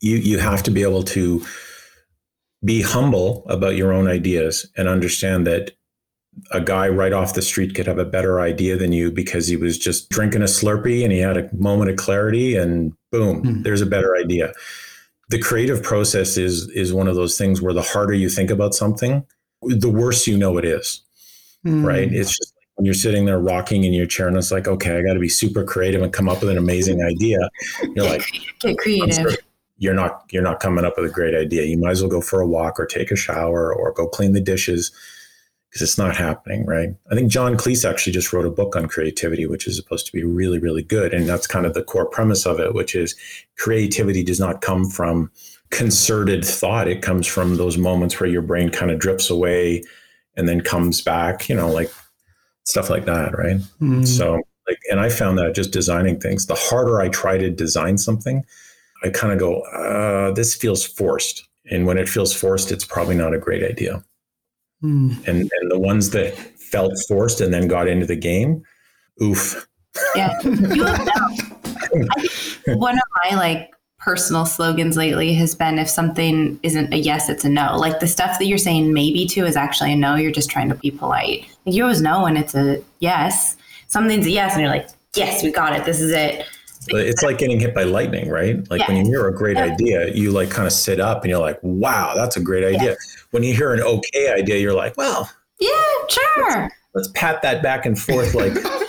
you 0.00 0.16
you 0.16 0.38
have 0.38 0.62
to 0.64 0.70
be 0.70 0.82
able 0.82 1.02
to 1.04 1.44
be 2.64 2.82
humble 2.82 3.44
about 3.48 3.76
your 3.76 3.92
own 3.92 4.08
ideas 4.08 4.66
and 4.76 4.88
understand 4.88 5.46
that 5.46 5.72
a 6.52 6.60
guy 6.60 6.88
right 6.88 7.12
off 7.12 7.34
the 7.34 7.42
street 7.42 7.74
could 7.74 7.86
have 7.86 7.98
a 7.98 8.04
better 8.04 8.40
idea 8.40 8.76
than 8.76 8.92
you 8.92 9.10
because 9.10 9.46
he 9.46 9.56
was 9.56 9.78
just 9.78 10.10
drinking 10.10 10.42
a 10.42 10.46
Slurpee 10.46 11.02
and 11.02 11.12
he 11.12 11.18
had 11.18 11.36
a 11.36 11.48
moment 11.54 11.90
of 11.90 11.96
clarity 11.96 12.56
and 12.56 12.92
boom, 13.10 13.42
mm. 13.42 13.62
there's 13.62 13.80
a 13.80 13.86
better 13.86 14.16
idea. 14.16 14.52
The 15.28 15.40
creative 15.40 15.82
process 15.82 16.36
is 16.36 16.68
is 16.70 16.92
one 16.92 17.08
of 17.08 17.16
those 17.16 17.38
things 17.38 17.62
where 17.62 17.72
the 17.72 17.82
harder 17.82 18.14
you 18.14 18.28
think 18.28 18.50
about 18.50 18.74
something, 18.74 19.24
the 19.62 19.88
worse 19.88 20.26
you 20.26 20.36
know 20.36 20.58
it 20.58 20.64
is. 20.64 21.02
Mm. 21.66 21.84
Right? 21.84 22.12
It's 22.12 22.36
just 22.36 22.54
when 22.76 22.84
you're 22.84 22.94
sitting 22.94 23.24
there 23.24 23.38
rocking 23.38 23.84
in 23.84 23.92
your 23.92 24.06
chair 24.06 24.28
and 24.28 24.36
it's 24.36 24.52
like, 24.52 24.68
okay, 24.68 24.96
I 24.96 25.02
got 25.02 25.14
to 25.14 25.20
be 25.20 25.28
super 25.28 25.64
creative 25.64 26.02
and 26.02 26.12
come 26.12 26.28
up 26.28 26.40
with 26.40 26.50
an 26.50 26.58
amazing 26.58 27.02
idea. 27.02 27.38
You're 27.94 28.04
like, 28.04 28.22
get 28.60 28.78
creative. 28.78 29.36
You're 29.78 29.94
not 29.94 30.24
you're 30.30 30.42
not 30.42 30.60
coming 30.60 30.86
up 30.86 30.94
with 30.96 31.10
a 31.10 31.12
great 31.12 31.34
idea. 31.34 31.64
You 31.64 31.76
might 31.76 31.90
as 31.90 32.02
well 32.02 32.10
go 32.10 32.20
for 32.22 32.40
a 32.40 32.46
walk 32.46 32.80
or 32.80 32.86
take 32.86 33.10
a 33.10 33.16
shower 33.16 33.74
or 33.74 33.92
go 33.92 34.08
clean 34.08 34.32
the 34.32 34.40
dishes 34.40 34.90
because 35.68 35.82
it's 35.82 35.98
not 35.98 36.16
happening, 36.16 36.64
right? 36.64 36.90
I 37.10 37.14
think 37.14 37.30
John 37.30 37.56
Cleese 37.56 37.88
actually 37.88 38.14
just 38.14 38.32
wrote 38.32 38.46
a 38.46 38.50
book 38.50 38.76
on 38.76 38.88
creativity, 38.88 39.46
which 39.46 39.66
is 39.66 39.76
supposed 39.76 40.06
to 40.06 40.12
be 40.12 40.24
really, 40.24 40.58
really 40.58 40.82
good. 40.82 41.12
And 41.12 41.28
that's 41.28 41.46
kind 41.46 41.66
of 41.66 41.74
the 41.74 41.82
core 41.82 42.06
premise 42.06 42.46
of 42.46 42.58
it, 42.60 42.74
which 42.74 42.94
is 42.94 43.14
creativity 43.58 44.22
does 44.22 44.40
not 44.40 44.62
come 44.62 44.88
from 44.88 45.30
concerted 45.70 46.44
thought. 46.44 46.88
It 46.88 47.02
comes 47.02 47.26
from 47.26 47.56
those 47.56 47.76
moments 47.76 48.18
where 48.18 48.30
your 48.30 48.42
brain 48.42 48.70
kind 48.70 48.90
of 48.90 48.98
drifts 48.98 49.28
away 49.28 49.82
and 50.36 50.48
then 50.48 50.62
comes 50.62 51.02
back, 51.02 51.48
you 51.48 51.54
know, 51.54 51.70
like 51.70 51.90
stuff 52.66 52.90
like 52.90 53.06
that, 53.06 53.36
right? 53.36 53.58
Mm. 53.80 54.06
So, 54.06 54.42
like, 54.68 54.78
and 54.90 55.00
I 55.00 55.08
found 55.08 55.38
that 55.38 55.54
just 55.54 55.72
designing 55.72 56.20
things, 56.20 56.46
the 56.46 56.54
harder 56.54 57.00
I 57.00 57.08
try 57.08 57.38
to 57.38 57.50
design 57.50 57.96
something, 57.96 58.44
I 59.04 59.10
kind 59.10 59.32
of 59.32 59.38
go, 59.38 59.60
uh, 59.60 60.32
this 60.32 60.54
feels 60.54 60.84
forced. 60.84 61.48
And 61.70 61.86
when 61.86 61.98
it 61.98 62.08
feels 62.08 62.34
forced, 62.34 62.70
it's 62.70 62.84
probably 62.84 63.16
not 63.16 63.34
a 63.34 63.38
great 63.38 63.62
idea. 63.62 64.04
Mm. 64.82 65.26
And 65.26 65.50
and 65.50 65.70
the 65.70 65.78
ones 65.78 66.10
that 66.10 66.36
felt 66.36 66.92
forced 67.08 67.40
and 67.40 67.52
then 67.52 67.66
got 67.66 67.88
into 67.88 68.06
the 68.06 68.16
game, 68.16 68.62
oof. 69.22 69.66
Yeah, 70.14 70.38
you 70.44 70.84
have 70.84 71.08
one 72.66 72.94
of 72.94 73.04
my 73.24 73.36
like 73.36 73.70
personal 74.06 74.46
slogans 74.46 74.96
lately 74.96 75.34
has 75.34 75.56
been 75.56 75.80
if 75.80 75.90
something 75.90 76.60
isn't 76.62 76.94
a 76.94 76.96
yes, 76.96 77.28
it's 77.28 77.44
a 77.44 77.48
no. 77.48 77.76
Like 77.76 77.98
the 77.98 78.06
stuff 78.06 78.38
that 78.38 78.46
you're 78.46 78.56
saying 78.56 78.94
maybe 78.94 79.26
to 79.26 79.44
is 79.44 79.56
actually 79.56 79.92
a 79.92 79.96
no. 79.96 80.14
You're 80.14 80.30
just 80.30 80.48
trying 80.48 80.68
to 80.68 80.76
be 80.76 80.92
polite. 80.92 81.44
You 81.64 81.82
always 81.82 82.00
know 82.00 82.22
when 82.22 82.36
it's 82.36 82.54
a 82.54 82.80
yes. 83.00 83.56
Something's 83.88 84.24
a 84.26 84.30
yes, 84.30 84.52
and 84.52 84.62
you're 84.62 84.70
like, 84.70 84.88
yes, 85.16 85.42
we 85.42 85.50
got 85.50 85.74
it. 85.74 85.84
This 85.84 86.00
is 86.00 86.12
it. 86.12 86.46
It's 86.88 87.24
like 87.24 87.38
getting 87.38 87.58
hit 87.58 87.74
by 87.74 87.82
lightning, 87.82 88.28
right? 88.28 88.58
Like 88.70 88.82
yeah. 88.82 88.86
when 88.86 88.96
you 88.98 89.06
hear 89.06 89.26
a 89.26 89.34
great 89.34 89.56
yeah. 89.56 89.64
idea, 89.64 90.14
you 90.14 90.30
like 90.30 90.50
kind 90.50 90.68
of 90.68 90.72
sit 90.72 91.00
up 91.00 91.22
and 91.22 91.30
you're 91.30 91.40
like, 91.40 91.58
wow, 91.62 92.12
that's 92.14 92.36
a 92.36 92.40
great 92.40 92.62
idea. 92.62 92.90
Yeah. 92.90 92.94
When 93.32 93.42
you 93.42 93.54
hear 93.54 93.74
an 93.74 93.80
okay 93.80 94.32
idea, 94.32 94.58
you're 94.58 94.72
like, 94.72 94.96
well, 94.96 95.28
yeah, 95.58 95.68
sure. 96.08 96.62
Let's, 96.62 96.74
let's 96.94 97.08
pat 97.16 97.42
that 97.42 97.60
back 97.60 97.86
and 97.86 97.98
forth 97.98 98.34
like 98.34 98.52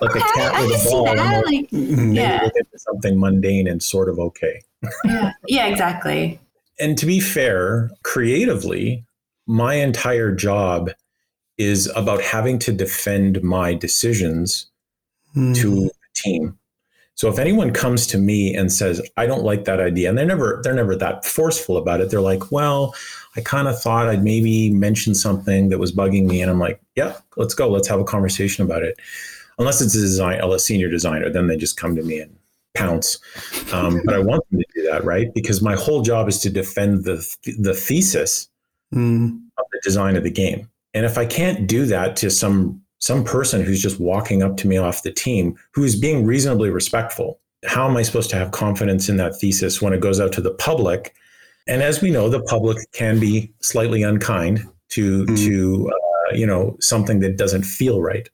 like 0.00 0.16
a 0.16 0.20
cat 0.20 0.54
I, 0.54 0.62
with 0.62 0.72
I 0.72 0.80
a 0.80 0.90
ball. 0.90 1.04
That. 1.04 1.46
Like, 1.46 1.68
yeah. 1.70 2.48
something 2.76 3.18
mundane 3.18 3.66
and 3.66 3.82
sort 3.82 4.08
of 4.08 4.18
okay. 4.18 4.62
yeah. 5.04 5.32
Yeah, 5.46 5.66
exactly. 5.66 6.40
And 6.80 6.96
to 6.98 7.06
be 7.06 7.20
fair, 7.20 7.90
creatively, 8.04 9.04
my 9.46 9.74
entire 9.74 10.34
job 10.34 10.90
is 11.56 11.90
about 11.96 12.22
having 12.22 12.58
to 12.60 12.72
defend 12.72 13.42
my 13.42 13.74
decisions 13.74 14.66
mm. 15.34 15.56
to 15.56 15.70
hmm. 15.70 15.84
the 15.86 15.92
team. 16.14 16.58
So 17.14 17.28
if 17.28 17.40
anyone 17.40 17.72
comes 17.72 18.06
to 18.08 18.18
me 18.18 18.54
and 18.54 18.72
says, 18.72 19.02
I 19.16 19.26
don't 19.26 19.42
like 19.42 19.64
that 19.64 19.80
idea, 19.80 20.08
and 20.08 20.16
they're 20.16 20.24
never 20.24 20.60
they're 20.62 20.72
never 20.72 20.94
that 20.94 21.24
forceful 21.24 21.76
about 21.76 22.00
it. 22.00 22.10
They're 22.10 22.20
like, 22.20 22.52
well, 22.52 22.94
I 23.34 23.40
kind 23.40 23.66
of 23.66 23.80
thought 23.82 24.08
I'd 24.08 24.22
maybe 24.22 24.70
mention 24.70 25.16
something 25.16 25.68
that 25.70 25.78
was 25.78 25.90
bugging 25.90 26.26
me. 26.26 26.40
And 26.42 26.48
I'm 26.48 26.60
like, 26.60 26.80
yeah, 26.94 27.16
let's 27.36 27.54
go. 27.54 27.68
Let's 27.68 27.88
have 27.88 27.98
a 27.98 28.04
conversation 28.04 28.64
about 28.64 28.84
it 28.84 29.00
unless 29.58 29.80
it's 29.80 29.94
a 29.94 30.00
design, 30.00 30.40
a 30.40 30.58
senior 30.58 30.88
designer, 30.88 31.30
then 31.30 31.46
they 31.46 31.56
just 31.56 31.76
come 31.76 31.96
to 31.96 32.02
me 32.02 32.20
and 32.20 32.36
pounce. 32.74 33.18
Um, 33.72 34.00
but 34.04 34.14
I 34.14 34.18
want 34.18 34.48
them 34.50 34.60
to 34.60 34.66
do 34.74 34.82
that, 34.90 35.04
right? 35.04 35.32
Because 35.34 35.60
my 35.60 35.74
whole 35.74 36.02
job 36.02 36.28
is 36.28 36.38
to 36.40 36.50
defend 36.50 37.04
the 37.04 37.16
the 37.58 37.74
thesis 37.74 38.48
mm. 38.94 39.30
of 39.58 39.64
the 39.72 39.80
design 39.82 40.16
of 40.16 40.24
the 40.24 40.30
game. 40.30 40.68
And 40.94 41.04
if 41.04 41.18
I 41.18 41.26
can't 41.26 41.66
do 41.66 41.86
that 41.86 42.16
to 42.16 42.30
some 42.30 42.80
some 43.00 43.24
person 43.24 43.62
who's 43.62 43.82
just 43.82 44.00
walking 44.00 44.42
up 44.42 44.56
to 44.58 44.68
me 44.68 44.76
off 44.76 45.02
the 45.02 45.12
team 45.12 45.56
who's 45.72 45.98
being 45.98 46.24
reasonably 46.24 46.70
respectful, 46.70 47.40
how 47.64 47.88
am 47.88 47.96
I 47.96 48.02
supposed 48.02 48.30
to 48.30 48.36
have 48.36 48.50
confidence 48.50 49.08
in 49.08 49.16
that 49.18 49.38
thesis 49.38 49.82
when 49.82 49.92
it 49.92 50.00
goes 50.00 50.20
out 50.20 50.32
to 50.32 50.40
the 50.40 50.54
public? 50.54 51.14
And 51.66 51.82
as 51.82 52.00
we 52.00 52.10
know, 52.10 52.28
the 52.28 52.42
public 52.42 52.78
can 52.92 53.20
be 53.20 53.52
slightly 53.60 54.02
unkind 54.02 54.66
to 54.90 55.26
mm. 55.26 55.44
to 55.44 55.90
uh, 55.90 56.34
you 56.34 56.46
know 56.46 56.76
something 56.80 57.20
that 57.20 57.36
doesn't 57.36 57.64
feel 57.64 58.00
right 58.00 58.28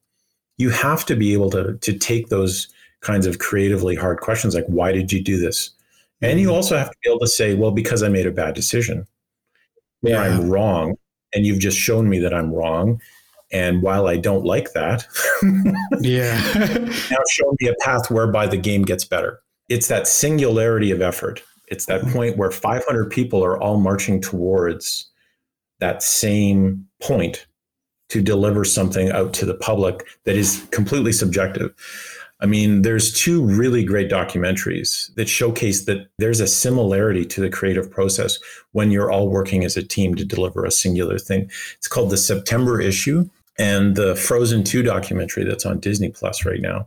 you 0.56 0.70
have 0.70 1.04
to 1.06 1.16
be 1.16 1.32
able 1.32 1.50
to 1.50 1.76
to 1.78 1.96
take 1.98 2.28
those 2.28 2.68
kinds 3.00 3.26
of 3.26 3.38
creatively 3.38 3.94
hard 3.94 4.20
questions 4.20 4.54
like 4.54 4.64
why 4.66 4.92
did 4.92 5.12
you 5.12 5.22
do 5.22 5.38
this 5.38 5.70
and 6.22 6.40
you 6.40 6.46
mm-hmm. 6.46 6.56
also 6.56 6.76
have 6.76 6.90
to 6.90 6.96
be 7.02 7.10
able 7.10 7.20
to 7.20 7.26
say 7.26 7.54
well 7.54 7.70
because 7.70 8.02
i 8.02 8.08
made 8.08 8.26
a 8.26 8.32
bad 8.32 8.54
decision 8.54 9.06
yeah. 10.02 10.20
i'm 10.20 10.48
wrong 10.48 10.94
and 11.34 11.46
you've 11.46 11.58
just 11.58 11.78
shown 11.78 12.08
me 12.08 12.18
that 12.18 12.34
i'm 12.34 12.52
wrong 12.52 13.00
and 13.52 13.82
while 13.82 14.06
i 14.06 14.16
don't 14.16 14.44
like 14.44 14.72
that 14.72 15.06
yeah 16.00 16.40
now 17.10 17.18
show 17.30 17.54
me 17.60 17.68
a 17.68 17.74
path 17.80 18.10
whereby 18.10 18.46
the 18.46 18.56
game 18.56 18.82
gets 18.82 19.04
better 19.04 19.40
it's 19.68 19.88
that 19.88 20.06
singularity 20.06 20.90
of 20.90 21.02
effort 21.02 21.42
it's 21.68 21.86
that 21.86 22.02
mm-hmm. 22.02 22.12
point 22.12 22.36
where 22.36 22.50
500 22.50 23.10
people 23.10 23.44
are 23.44 23.60
all 23.60 23.78
marching 23.78 24.20
towards 24.20 25.10
that 25.80 26.02
same 26.02 26.86
point 27.00 27.46
to 28.08 28.22
deliver 28.22 28.64
something 28.64 29.10
out 29.10 29.32
to 29.34 29.46
the 29.46 29.54
public 29.54 30.06
that 30.24 30.36
is 30.36 30.66
completely 30.70 31.12
subjective. 31.12 31.74
I 32.40 32.46
mean, 32.46 32.82
there's 32.82 33.12
two 33.12 33.42
really 33.42 33.84
great 33.84 34.10
documentaries 34.10 35.14
that 35.14 35.28
showcase 35.28 35.84
that 35.86 36.08
there's 36.18 36.40
a 36.40 36.46
similarity 36.46 37.24
to 37.26 37.40
the 37.40 37.48
creative 37.48 37.90
process 37.90 38.38
when 38.72 38.90
you're 38.90 39.10
all 39.10 39.28
working 39.28 39.64
as 39.64 39.76
a 39.76 39.82
team 39.82 40.14
to 40.16 40.24
deliver 40.24 40.64
a 40.64 40.70
singular 40.70 41.18
thing. 41.18 41.50
It's 41.78 41.88
called 41.88 42.10
the 42.10 42.16
September 42.16 42.80
issue 42.80 43.28
and 43.58 43.96
the 43.96 44.16
Frozen 44.16 44.64
2 44.64 44.82
documentary 44.82 45.44
that's 45.44 45.64
on 45.64 45.80
Disney 45.80 46.10
Plus 46.10 46.44
right 46.44 46.60
now. 46.60 46.86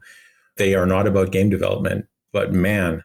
They 0.58 0.76
are 0.76 0.86
not 0.86 1.08
about 1.08 1.32
game 1.32 1.50
development, 1.50 2.08
but 2.34 2.54
man, 2.54 3.04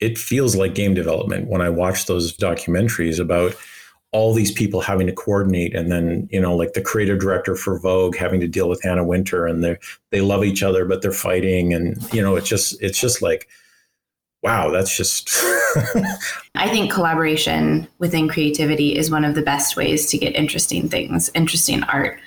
it 0.00 0.16
feels 0.16 0.56
like 0.56 0.74
game 0.74 0.94
development 0.94 1.48
when 1.48 1.60
I 1.60 1.68
watch 1.68 2.06
those 2.06 2.36
documentaries 2.36 3.20
about 3.20 3.54
all 4.12 4.34
these 4.34 4.50
people 4.50 4.80
having 4.80 5.06
to 5.06 5.12
coordinate 5.12 5.74
and 5.74 5.90
then 5.90 6.28
you 6.32 6.40
know 6.40 6.56
like 6.56 6.72
the 6.72 6.80
creative 6.80 7.20
director 7.20 7.54
for 7.54 7.78
vogue 7.78 8.16
having 8.16 8.40
to 8.40 8.48
deal 8.48 8.68
with 8.68 8.84
Anna 8.84 9.04
Wintour 9.04 9.46
and 9.46 9.62
they 9.62 9.76
they 10.10 10.20
love 10.20 10.44
each 10.44 10.62
other 10.62 10.84
but 10.84 11.02
they're 11.02 11.12
fighting 11.12 11.72
and 11.72 12.12
you 12.12 12.20
know 12.20 12.36
it's 12.36 12.48
just 12.48 12.80
it's 12.82 12.98
just 12.98 13.22
like 13.22 13.48
wow 14.42 14.70
that's 14.70 14.96
just 14.96 15.30
i 16.54 16.68
think 16.68 16.90
collaboration 16.90 17.86
within 17.98 18.28
creativity 18.28 18.96
is 18.96 19.10
one 19.10 19.24
of 19.24 19.34
the 19.34 19.42
best 19.42 19.76
ways 19.76 20.06
to 20.06 20.18
get 20.18 20.34
interesting 20.34 20.88
things 20.88 21.30
interesting 21.34 21.82
art. 21.84 22.18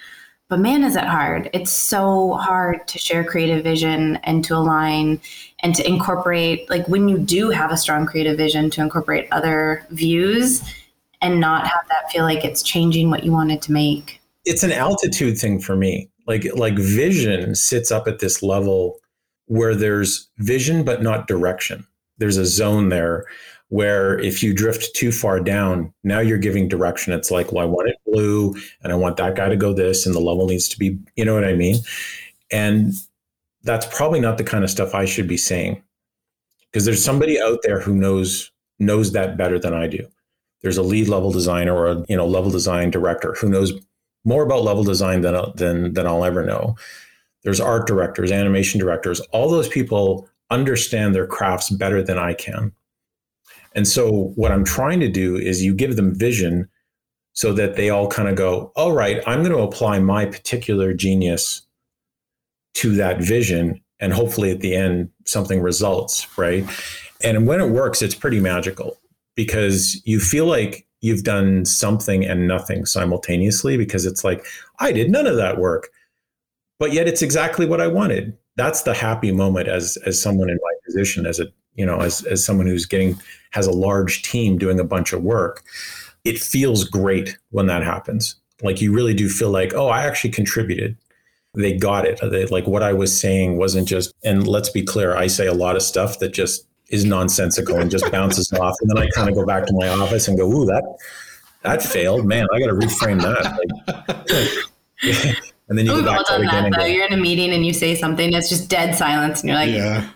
But 0.50 0.60
man 0.60 0.84
is 0.84 0.96
it 0.96 1.06
hard. 1.06 1.50
It's 1.52 1.72
so 1.72 2.34
hard 2.34 2.88
to 2.90 3.00
share 3.00 3.24
creative 3.24 3.64
vision 3.64 4.18
and 4.18 4.44
to 4.44 4.56
align 4.56 5.20
and 5.62 5.74
to 5.74 5.88
incorporate 5.88 6.70
like 6.70 6.88
when 6.88 7.10
you 7.10 7.18
do 7.18 7.50
have 7.50 7.72
a 7.72 7.78
strong 7.78 8.06
creative 8.06 8.38
vision 8.38 8.70
to 8.72 8.82
incorporate 8.82 9.28
other 9.32 9.84
views 9.90 10.62
and 11.24 11.39
not 11.39 11.65
have 11.67 11.82
that 11.89 12.11
feel 12.11 12.24
like 12.24 12.45
it's 12.45 12.61
changing 12.61 13.09
what 13.09 13.24
you 13.24 13.32
wanted 13.32 13.61
to 13.63 13.71
make. 13.71 14.21
It's 14.45 14.63
an 14.63 14.71
altitude 14.71 15.38
thing 15.38 15.59
for 15.59 15.76
me. 15.76 16.09
Like 16.28 16.45
like 16.55 16.78
vision 16.78 17.55
sits 17.55 17.91
up 17.91 18.07
at 18.07 18.19
this 18.19 18.43
level 18.43 18.99
where 19.47 19.76
there's 19.76 20.30
vision 20.38 20.84
but 20.84 21.01
not 21.01 21.28
direction. 21.28 21.86
There's 22.19 22.38
a 22.38 22.45
zone 22.45 22.89
there 22.89 23.26
where 23.69 24.19
if 24.19 24.43
you 24.43 24.53
drift 24.53 24.95
too 24.95 25.11
far 25.11 25.39
down, 25.39 25.93
now 26.03 26.19
you're 26.19 26.38
giving 26.38 26.67
direction. 26.67 27.13
It's 27.13 27.32
like, 27.32 27.51
well, 27.51 27.63
I 27.63 27.67
want 27.67 27.89
it 27.89 27.97
blue 28.05 28.55
and 28.84 28.93
I 28.93 28.95
want 28.95 29.17
that 29.17 29.36
guy 29.36 29.49
to 29.49 29.55
go 29.57 29.74
this 29.74 30.05
and 30.05 30.13
the 30.15 30.19
level 30.21 30.47
needs 30.47 30.69
to 30.69 30.78
be, 30.80 30.99
you 31.15 31.26
know 31.26 31.34
what 31.34 31.45
I 31.45 31.53
mean? 31.55 31.78
And 32.51 32.93
that's 33.63 33.86
probably 33.88 34.19
not 34.19 34.38
the 34.38 34.43
kind 34.43 34.63
of 34.63 34.69
stuff 34.69 34.93
I 34.95 35.05
should 35.05 35.28
be 35.28 35.38
saying. 35.38 35.82
because 36.71 36.86
there's 36.86 37.03
somebody 37.03 37.39
out 37.41 37.59
there 37.63 37.80
who 37.80 37.95
knows 37.95 38.51
knows 38.80 39.11
that 39.13 39.38
better 39.38 39.59
than 39.59 39.74
I 39.74 39.88
do. 39.88 40.07
There's 40.64 40.78
a 40.78 40.84
lead 40.84 41.09
level 41.09 41.32
designer 41.32 41.76
or 41.76 41.88
a 41.88 42.05
you 42.09 42.18
know 42.18 42.26
level 42.26 42.49
design 42.49 42.89
director 42.89 43.36
who 43.39 43.49
knows 43.49 43.74
more 44.26 44.43
about 44.43 44.64
level 44.64 44.84
design 44.84 45.22
than 45.22 45.36
than 45.55 45.93
than 45.93 46.07
I'll 46.07 46.26
ever 46.26 46.43
know. 46.43 46.76
There's 47.43 47.59
art 47.59 47.86
directors, 47.86 48.32
animation 48.32 48.80
directors. 48.80 49.20
All 49.32 49.49
those 49.49 49.68
people 49.68 50.30
understand 50.49 51.14
their 51.14 51.28
crafts 51.28 51.70
better 51.70 52.01
than 52.01 52.18
I 52.18 52.34
can. 52.34 52.72
And 53.76 53.88
so 53.88 54.32
what 54.36 54.51
I'm 54.51 54.64
trying 54.64 54.99
to 55.01 55.09
do 55.09 55.36
is 55.36 55.64
you 55.64 55.74
give 55.74 55.95
them 55.95 56.16
vision 56.16 56.70
so 57.34 57.51
that 57.53 57.76
they 57.76 57.89
all 57.89 58.07
kind 58.07 58.30
of 58.30 58.36
go, 58.36 58.72
all 58.76 58.93
right, 58.93 59.22
I'm 59.26 59.39
going 59.39 59.51
to 59.51 59.64
apply 59.64 59.99
my 59.99 60.26
particular 60.26 60.93
genius 60.93 61.64
to 62.76 62.95
that 62.95 63.20
vision. 63.20 63.82
And 63.99 64.14
hopefully 64.14 64.51
at 64.51 64.59
the 64.59 64.76
end, 64.76 65.09
something 65.26 65.59
results, 65.59 66.38
right? 66.38 66.64
And 67.24 67.47
when 67.47 67.59
it 67.59 67.70
works, 67.70 68.01
it's 68.01 68.16
pretty 68.16 68.39
magical 68.39 68.97
because 69.36 70.02
you 70.06 70.20
feel 70.20 70.46
like 70.46 70.86
you've 71.02 71.24
done 71.24 71.66
something 71.66 72.26
and 72.26 72.48
nothing 72.48 72.86
simultaneously 72.86 73.78
because 73.78 74.06
it's 74.06 74.24
like, 74.24 74.46
I 74.80 74.92
did 74.92 75.10
none 75.10 75.28
of 75.28 75.36
that 75.38 75.58
work. 75.58 75.90
But 76.80 76.94
yet 76.94 77.08
it's 77.08 77.22
exactly 77.22 77.66
what 77.66 77.82
I 77.82 77.88
wanted. 77.88 78.38
That's 78.56 78.84
the 78.84 78.94
happy 78.94 79.32
moment 79.32 79.68
as 79.68 79.98
as 80.06 80.22
someone 80.22 80.50
in 80.50 80.60
my 80.62 80.74
position, 80.86 81.26
as 81.26 81.40
a 81.40 81.48
you 81.76 81.86
know, 81.86 82.00
as 82.00 82.24
as 82.26 82.44
someone 82.44 82.68
who's 82.68 82.86
getting 82.86 83.20
has 83.52 83.68
a 83.68 83.72
large 83.72 84.22
team 84.22 84.58
doing 84.58 84.80
a 84.80 84.84
bunch 84.84 85.14
of 85.14 85.24
work 85.24 85.64
it 86.24 86.40
feels 86.40 86.84
great 86.86 87.38
when 87.50 87.68
that 87.68 87.84
happens. 87.84 88.36
Like 88.62 88.82
you 88.82 88.94
really 88.94 89.14
do 89.14 89.30
feel 89.30 89.52
like, 89.52 89.74
oh, 89.74 89.88
I 89.88 90.06
actually 90.06 90.32
contributed. 90.32 90.98
They 91.54 91.74
got 91.74 92.06
it. 92.06 92.20
They, 92.22 92.46
like 92.46 92.66
what 92.66 92.84
I 92.84 92.94
was 92.94 93.18
saying 93.18 93.58
wasn't 93.58 93.88
just, 93.88 94.14
and 94.24 94.48
let's 94.48 94.70
be 94.70 94.84
clear, 94.84 95.16
I 95.16 95.28
say 95.28 95.48
a 95.48 95.54
lot 95.54 95.76
of 95.76 95.82
stuff 95.82 96.20
that 96.20 96.34
just 96.34 96.66
is 96.94 97.04
nonsensical 97.06 97.78
and 97.78 97.89
just 97.91 98.10
bounces 98.12 98.52
off. 98.62 98.76
And 98.82 98.89
then 98.89 98.98
I 98.98 99.10
kind 99.10 99.28
of 99.30 99.36
go 99.36 99.46
back 99.46 99.66
to 99.66 99.74
my 99.74 99.88
office 99.89 100.28
and 100.28 100.38
go, 100.38 100.46
ooh, 100.50 100.66
that 100.66 100.84
that 101.64 101.82
failed. 101.82 102.26
Man, 102.26 102.46
I 102.54 102.60
got 102.60 102.68
to 102.68 102.74
reframe 102.74 103.22
that. 103.22 103.44
Like, 103.58 105.36
and 105.70 105.78
then 105.78 105.86
you 105.86 105.94
We've 105.94 106.04
go 106.04 106.12
back 106.12 106.20
all 106.30 106.38
to 106.38 106.44
it 106.44 106.46
done 106.46 106.48
again. 106.48 106.50
that 106.52 106.66
and 106.66 106.74
though. 106.74 106.80
go, 106.80 106.86
You're 106.86 107.06
in 107.08 107.14
a 107.14 107.18
meeting 107.18 107.52
and 107.52 107.66
you 107.66 107.74
say 107.74 107.96
something, 107.96 108.34
it's 108.34 108.50
just 108.50 108.70
dead 108.70 108.96
silence, 108.96 109.41
and 109.41 109.50
you're 109.50 109.58
like, 109.58 109.70
Yeah. 109.72 110.10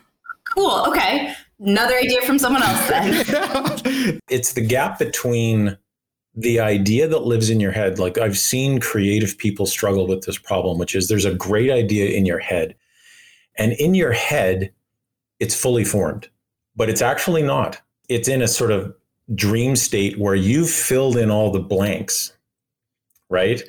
cool, 0.53 0.85
okay. 0.87 1.33
Another 1.59 1.95
idea 1.95 2.21
from 2.21 2.37
someone 2.37 2.61
else 2.63 2.87
then. 2.87 4.19
it's 4.29 4.53
the 4.53 4.61
gap 4.61 4.99
between 4.99 5.75
the 6.35 6.59
idea 6.59 7.07
that 7.07 7.23
lives 7.25 7.49
in 7.49 7.59
your 7.59 7.71
head. 7.71 7.97
Like 7.97 8.19
I've 8.19 8.37
seen 8.37 8.79
creative 8.79 9.35
people 9.39 9.65
struggle 9.65 10.05
with 10.05 10.23
this 10.25 10.37
problem, 10.37 10.77
which 10.77 10.93
is 10.95 11.07
there's 11.07 11.25
a 11.25 11.33
great 11.33 11.71
idea 11.71 12.11
in 12.15 12.25
your 12.27 12.37
head. 12.37 12.75
And 13.57 13.71
in 13.73 13.95
your 13.95 14.11
head, 14.11 14.71
it's 15.39 15.55
fully 15.59 15.83
formed, 15.83 16.29
but 16.77 16.89
it's 16.89 17.01
actually 17.01 17.41
not. 17.41 17.81
It's 18.07 18.29
in 18.29 18.41
a 18.41 18.47
sort 18.47 18.71
of 18.71 18.95
dream 19.35 19.75
state 19.75 20.17
where 20.17 20.35
you've 20.35 20.69
filled 20.69 21.17
in 21.17 21.29
all 21.29 21.51
the 21.51 21.59
blanks, 21.59 22.31
right? 23.29 23.61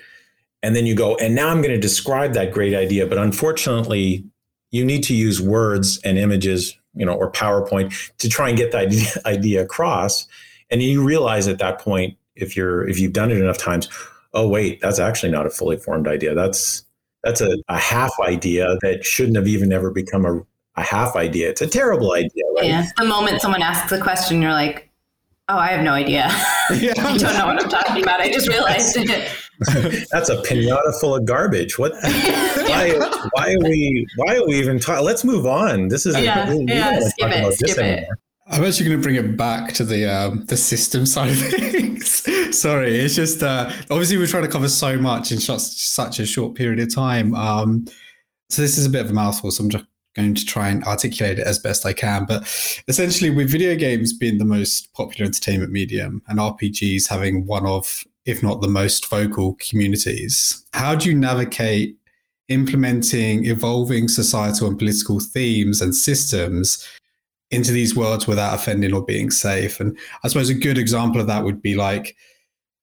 And 0.62 0.76
then 0.76 0.86
you 0.86 0.94
go, 0.94 1.16
and 1.16 1.34
now 1.34 1.48
I'm 1.48 1.62
going 1.62 1.74
to 1.74 1.80
describe 1.80 2.34
that 2.34 2.52
great 2.52 2.74
idea. 2.74 3.06
But 3.06 3.18
unfortunately, 3.18 4.24
you 4.70 4.84
need 4.84 5.02
to 5.04 5.14
use 5.14 5.40
words 5.40 5.98
and 6.04 6.18
images, 6.18 6.78
you 6.94 7.06
know, 7.06 7.14
or 7.14 7.32
PowerPoint 7.32 8.12
to 8.18 8.28
try 8.28 8.50
and 8.50 8.58
get 8.58 8.70
that 8.72 9.22
idea, 9.26 9.62
across. 9.62 10.28
And 10.70 10.82
you 10.82 11.02
realize 11.02 11.48
at 11.48 11.58
that 11.58 11.80
point, 11.80 12.16
if 12.36 12.56
you're 12.56 12.86
if 12.86 13.00
you've 13.00 13.12
done 13.12 13.32
it 13.32 13.38
enough 13.38 13.58
times, 13.58 13.88
oh 14.34 14.46
wait, 14.46 14.80
that's 14.80 14.98
actually 15.00 15.32
not 15.32 15.46
a 15.46 15.50
fully 15.50 15.76
formed 15.76 16.06
idea. 16.06 16.34
That's 16.34 16.84
that's 17.24 17.40
a, 17.40 17.56
a 17.68 17.78
half 17.78 18.12
idea 18.20 18.76
that 18.82 19.04
shouldn't 19.04 19.36
have 19.36 19.48
even 19.48 19.72
ever 19.72 19.90
become 19.90 20.24
a, 20.24 20.40
a 20.78 20.82
half 20.82 21.16
idea. 21.16 21.50
It's 21.50 21.62
a 21.62 21.66
terrible 21.66 22.12
idea, 22.12 22.44
right? 22.56 22.66
yeah. 22.66 22.86
The 22.96 23.04
moment 23.04 23.40
someone 23.40 23.62
asks 23.62 23.92
a 23.92 24.00
question, 24.00 24.40
you're 24.40 24.52
like, 24.52 24.90
oh, 25.48 25.56
I 25.56 25.68
have 25.68 25.84
no 25.84 25.92
idea. 25.92 26.30
Yeah. 26.70 26.92
I 26.98 27.16
don't 27.16 27.32
know 27.32 27.46
what 27.46 27.62
I'm 27.62 27.70
talking 27.70 28.02
about. 28.02 28.20
I 28.20 28.30
just 28.30 28.46
realized 28.46 28.94
it. 28.98 29.08
That's 30.12 30.28
a 30.28 30.36
pinata 30.42 31.00
full 31.00 31.14
of 31.14 31.24
garbage. 31.24 31.78
What? 31.78 31.92
Why? 32.02 32.92
Why 33.32 33.54
are 33.54 33.58
we? 33.60 34.06
Why 34.16 34.36
are 34.36 34.46
we 34.46 34.58
even 34.58 34.78
talking? 34.78 35.02
Let's 35.02 35.24
move 35.24 35.46
on. 35.46 35.88
This 35.88 36.04
is 36.04 36.14
Yeah, 36.20 36.50
we, 36.50 36.58
we 36.58 36.64
yeah, 36.68 36.90
don't 36.90 36.92
want 36.92 37.04
to 37.04 37.10
skip 37.10 37.30
it, 37.30 37.38
about 37.38 37.48
this 37.58 37.72
skip 37.72 37.78
it. 37.78 38.08
I'm 38.48 38.64
actually 38.64 38.86
going 38.90 38.98
to 38.98 39.02
bring 39.02 39.16
it 39.16 39.36
back 39.38 39.72
to 39.74 39.84
the 39.84 40.04
um, 40.04 40.44
the 40.44 40.58
system 40.58 41.06
side 41.06 41.30
of 41.30 41.38
things. 41.38 42.58
Sorry, 42.58 42.98
it's 42.98 43.14
just 43.14 43.42
uh, 43.42 43.72
obviously 43.90 44.18
we're 44.18 44.26
trying 44.26 44.44
to 44.44 44.50
cover 44.50 44.68
so 44.68 44.98
much 44.98 45.32
in 45.32 45.40
such, 45.40 45.60
such 45.60 46.20
a 46.20 46.26
short 46.26 46.54
period 46.54 46.80
of 46.80 46.94
time. 46.94 47.34
Um, 47.34 47.86
so 48.50 48.60
this 48.60 48.76
is 48.76 48.84
a 48.84 48.90
bit 48.90 49.06
of 49.06 49.10
a 49.10 49.14
mouthful, 49.14 49.50
so 49.50 49.64
I'm 49.64 49.70
just 49.70 49.84
going 50.18 50.34
to 50.34 50.44
try 50.44 50.68
and 50.68 50.84
articulate 50.84 51.38
it 51.38 51.46
as 51.46 51.58
best 51.58 51.86
I 51.86 51.92
can. 51.92 52.24
But 52.26 52.42
essentially, 52.88 53.30
with 53.30 53.50
video 53.50 53.76
games 53.76 54.12
being 54.12 54.38
the 54.38 54.44
most 54.44 54.92
popular 54.92 55.26
entertainment 55.26 55.72
medium 55.72 56.22
and 56.28 56.38
RPGs 56.38 57.08
having 57.08 57.46
one 57.46 57.66
of, 57.66 58.04
if 58.26 58.42
not 58.42 58.60
the 58.60 58.68
most 58.68 59.08
vocal 59.08 59.56
communities, 59.60 60.64
how 60.72 60.94
do 60.94 61.08
you 61.08 61.16
navigate 61.16 61.96
implementing 62.48 63.44
evolving 63.44 64.08
societal 64.08 64.68
and 64.68 64.78
political 64.78 65.20
themes 65.20 65.82
and 65.82 65.94
systems 65.94 66.86
into 67.50 67.72
these 67.72 67.94
worlds 67.96 68.26
without 68.26 68.54
offending 68.54 68.92
or 68.92 69.04
being 69.04 69.30
safe. 69.30 69.80
And 69.80 69.96
I 70.22 70.28
suppose 70.28 70.50
a 70.50 70.54
good 70.54 70.78
example 70.78 71.20
of 71.20 71.26
that 71.28 71.44
would 71.44 71.62
be 71.62 71.76
like 71.76 72.16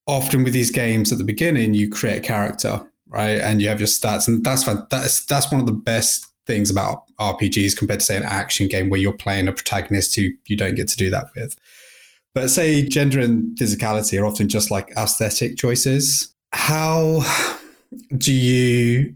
often 0.07 0.43
with 0.43 0.53
these 0.53 0.71
games 0.71 1.11
at 1.11 1.17
the 1.17 1.23
beginning, 1.23 1.73
you 1.73 1.89
create 1.89 2.17
a 2.17 2.21
character, 2.21 2.81
right? 3.07 3.39
And 3.39 3.61
you 3.61 3.67
have 3.69 3.79
your 3.79 3.87
stats, 3.87 4.27
and 4.27 4.43
that's. 4.43 4.63
That's 4.89 5.25
that's 5.25 5.51
one 5.51 5.61
of 5.61 5.67
the 5.67 5.73
best 5.73 6.27
things 6.45 6.69
about 6.69 7.03
RPGs 7.19 7.77
compared 7.77 7.99
to 8.01 8.05
say 8.05 8.17
an 8.17 8.23
action 8.23 8.67
game 8.67 8.89
where 8.89 8.99
you're 8.99 9.13
playing 9.13 9.47
a 9.47 9.53
protagonist 9.53 10.15
who 10.15 10.29
you 10.45 10.55
don't 10.55 10.75
get 10.75 10.87
to 10.89 10.97
do 10.97 11.09
that 11.09 11.27
with. 11.35 11.55
But 12.33 12.49
say 12.49 12.85
gender 12.85 13.19
and 13.19 13.57
physicality 13.57 14.19
are 14.19 14.25
often 14.25 14.49
just 14.49 14.69
like 14.69 14.91
aesthetic 14.97 15.57
choices. 15.57 16.33
How 16.51 17.23
do 18.17 18.33
you 18.33 19.15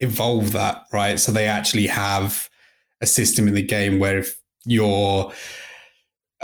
evolve 0.00 0.52
that, 0.52 0.84
right? 0.92 1.18
So 1.18 1.32
they 1.32 1.46
actually 1.46 1.86
have 1.86 2.50
a 3.00 3.06
system 3.06 3.48
in 3.48 3.54
the 3.54 3.62
game 3.62 3.98
where 3.98 4.18
if 4.18 4.38
you're 4.64 5.32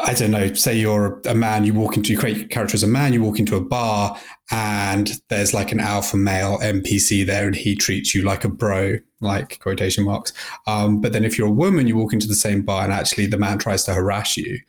I 0.01 0.15
don't 0.15 0.31
know, 0.31 0.53
say 0.55 0.79
you're 0.79 1.21
a 1.27 1.35
man, 1.35 1.65
you 1.65 1.75
walk 1.75 1.97
into, 1.97 2.13
you 2.13 2.19
create 2.19 2.37
your 2.37 2.49
character 2.49 2.77
as 2.77 2.83
a 2.83 2.89
man, 2.89 3.13
you 3.13 3.23
walk 3.23 3.39
into 3.39 3.57
a 3.57 3.61
bar 3.61 4.19
and 4.51 5.11
there's 5.29 5.53
like 5.53 5.73
an 5.73 5.81
alpha 5.81 6.17
male 6.17 6.59
NPC 6.59 7.27
there 7.27 7.47
and 7.47 7.57
he 7.57 7.75
treats 7.75 8.15
you 8.15 8.23
like 8.23 8.45
a 8.45 8.49
bro, 8.49 8.99
like 9.21 9.59
quotation 9.59 10.05
marks. 10.05 10.33
Um, 10.67 11.01
but 11.01 11.13
then 11.13 11.25
if 11.25 11.37
you're 11.37 11.49
a 11.49 11.53
woman, 11.53 11.89
you 11.89 11.97
walk 11.97 12.13
into 12.13 12.29
the 12.29 12.35
same 12.35 12.63
bar 12.63 12.85
and 12.85 12.93
actually 12.93 13.27
the 13.27 13.39
man 13.39 13.59
tries 13.59 13.85
to 13.85 13.95
harass 13.95 14.37
you. 14.37 14.61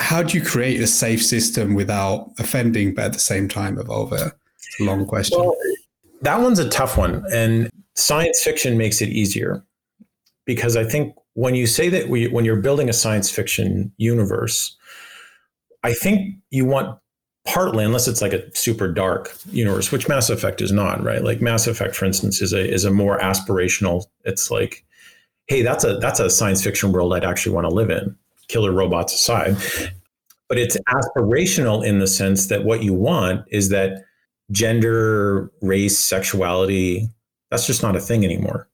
How 0.00 0.22
do 0.22 0.36
you 0.36 0.44
create 0.44 0.80
a 0.80 0.86
safe 0.86 1.24
system 1.24 1.74
without 1.74 2.30
offending, 2.38 2.94
but 2.94 3.06
at 3.06 3.12
the 3.14 3.18
same 3.18 3.48
time 3.48 3.78
evolve 3.78 4.12
it? 4.12 4.32
It's 4.56 4.80
a 4.80 4.84
long 4.84 5.06
question. 5.06 5.40
Well, 5.40 5.56
that 6.22 6.40
one's 6.40 6.58
a 6.58 6.68
tough 6.68 6.96
one, 6.96 7.24
and 7.32 7.70
science 7.94 8.42
fiction 8.42 8.76
makes 8.76 9.00
it 9.00 9.08
easier 9.08 9.64
because 10.44 10.76
I 10.76 10.84
think 10.84 11.14
when 11.38 11.54
you 11.54 11.68
say 11.68 11.88
that 11.88 12.08
we, 12.08 12.26
when 12.26 12.44
you're 12.44 12.56
building 12.56 12.88
a 12.88 12.92
science 12.92 13.30
fiction 13.30 13.92
universe, 13.96 14.76
I 15.84 15.92
think 15.92 16.34
you 16.50 16.64
want 16.64 16.98
partly, 17.46 17.84
unless 17.84 18.08
it's 18.08 18.20
like 18.20 18.32
a 18.32 18.52
super 18.56 18.92
dark 18.92 19.32
universe, 19.52 19.92
which 19.92 20.08
Mass 20.08 20.30
Effect 20.30 20.60
is 20.60 20.72
not, 20.72 21.00
right? 21.00 21.22
Like 21.22 21.40
Mass 21.40 21.68
Effect, 21.68 21.94
for 21.94 22.06
instance, 22.06 22.42
is 22.42 22.52
a 22.52 22.68
is 22.68 22.84
a 22.84 22.90
more 22.90 23.20
aspirational. 23.20 24.04
It's 24.24 24.50
like, 24.50 24.84
hey, 25.46 25.62
that's 25.62 25.84
a 25.84 25.98
that's 25.98 26.18
a 26.18 26.28
science 26.28 26.64
fiction 26.64 26.90
world 26.90 27.14
I'd 27.14 27.24
actually 27.24 27.54
want 27.54 27.66
to 27.68 27.74
live 27.74 27.90
in. 27.90 28.16
Killer 28.48 28.72
robots 28.72 29.14
aside, 29.14 29.56
but 30.48 30.58
it's 30.58 30.76
aspirational 30.88 31.86
in 31.86 32.00
the 32.00 32.08
sense 32.08 32.48
that 32.48 32.64
what 32.64 32.82
you 32.82 32.94
want 32.94 33.44
is 33.52 33.68
that 33.68 34.02
gender, 34.50 35.52
race, 35.62 36.00
sexuality, 36.00 37.08
that's 37.52 37.68
just 37.68 37.84
not 37.84 37.94
a 37.94 38.00
thing 38.00 38.24
anymore. 38.24 38.68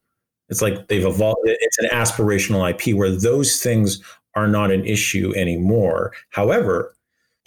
It's 0.55 0.63
like 0.63 0.87
they've 0.87 1.05
evolved. 1.05 1.41
It's 1.47 1.79
an 1.79 1.89
aspirational 1.93 2.71
IP 2.71 2.97
where 2.97 3.11
those 3.11 3.61
things 3.61 4.01
are 4.37 4.47
not 4.47 4.71
an 4.71 4.85
issue 4.85 5.33
anymore. 5.35 6.13
However, 6.31 6.95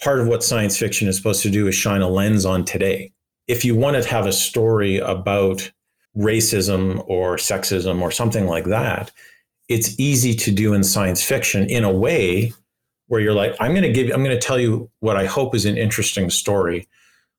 part 0.02 0.20
of 0.20 0.26
what 0.26 0.44
science 0.44 0.76
fiction 0.76 1.08
is 1.08 1.16
supposed 1.16 1.42
to 1.44 1.50
do 1.50 1.66
is 1.68 1.74
shine 1.74 2.02
a 2.02 2.08
lens 2.10 2.44
on 2.44 2.66
today. 2.66 3.10
If 3.46 3.64
you 3.64 3.74
want 3.74 3.96
to 3.96 4.06
have 4.06 4.26
a 4.26 4.32
story 4.32 4.98
about 4.98 5.72
racism 6.14 7.02
or 7.08 7.36
sexism 7.36 8.02
or 8.02 8.10
something 8.10 8.46
like 8.46 8.66
that, 8.66 9.10
it's 9.70 9.98
easy 9.98 10.34
to 10.34 10.50
do 10.50 10.74
in 10.74 10.84
science 10.84 11.22
fiction 11.22 11.64
in 11.70 11.84
a 11.84 11.90
way 11.90 12.52
where 13.06 13.22
you're 13.22 13.32
like, 13.32 13.56
I'm 13.58 13.70
going 13.70 13.84
to 13.84 13.92
give, 13.92 14.14
I'm 14.14 14.22
going 14.22 14.38
to 14.38 14.46
tell 14.46 14.60
you 14.60 14.90
what 15.00 15.16
I 15.16 15.24
hope 15.24 15.54
is 15.54 15.64
an 15.64 15.78
interesting 15.78 16.28
story 16.28 16.86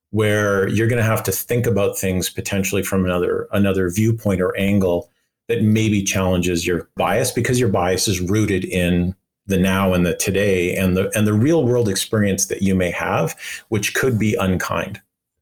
where 0.09 0.67
you're 0.67 0.87
going 0.87 0.97
to 0.97 1.07
have 1.07 1.21
to 1.25 1.31
think 1.31 1.67
about 1.67 1.95
things 1.95 2.27
potentially 2.27 2.81
from 2.81 3.05
another 3.05 3.47
another 3.51 3.91
viewpoint 3.91 4.41
or 4.41 4.57
angle 4.57 5.11
that 5.49 5.61
maybe 5.61 6.01
challenges 6.01 6.65
your 6.65 6.89
bias 6.95 7.31
because 7.31 7.59
your 7.59 7.69
bias 7.69 8.07
is 8.07 8.21
rooted 8.21 8.63
in 8.63 9.13
the 9.47 9.57
now 9.57 9.93
and 9.93 10.05
the 10.05 10.15
today 10.15 10.73
and 10.75 10.95
the 10.95 11.11
and 11.17 11.27
the 11.27 11.33
real 11.33 11.65
world 11.65 11.89
experience 11.89 12.45
that 12.45 12.61
you 12.61 12.73
may 12.73 12.91
have 12.91 13.35
which 13.67 13.93
could 13.93 14.17
be 14.17 14.35
unkind 14.35 15.01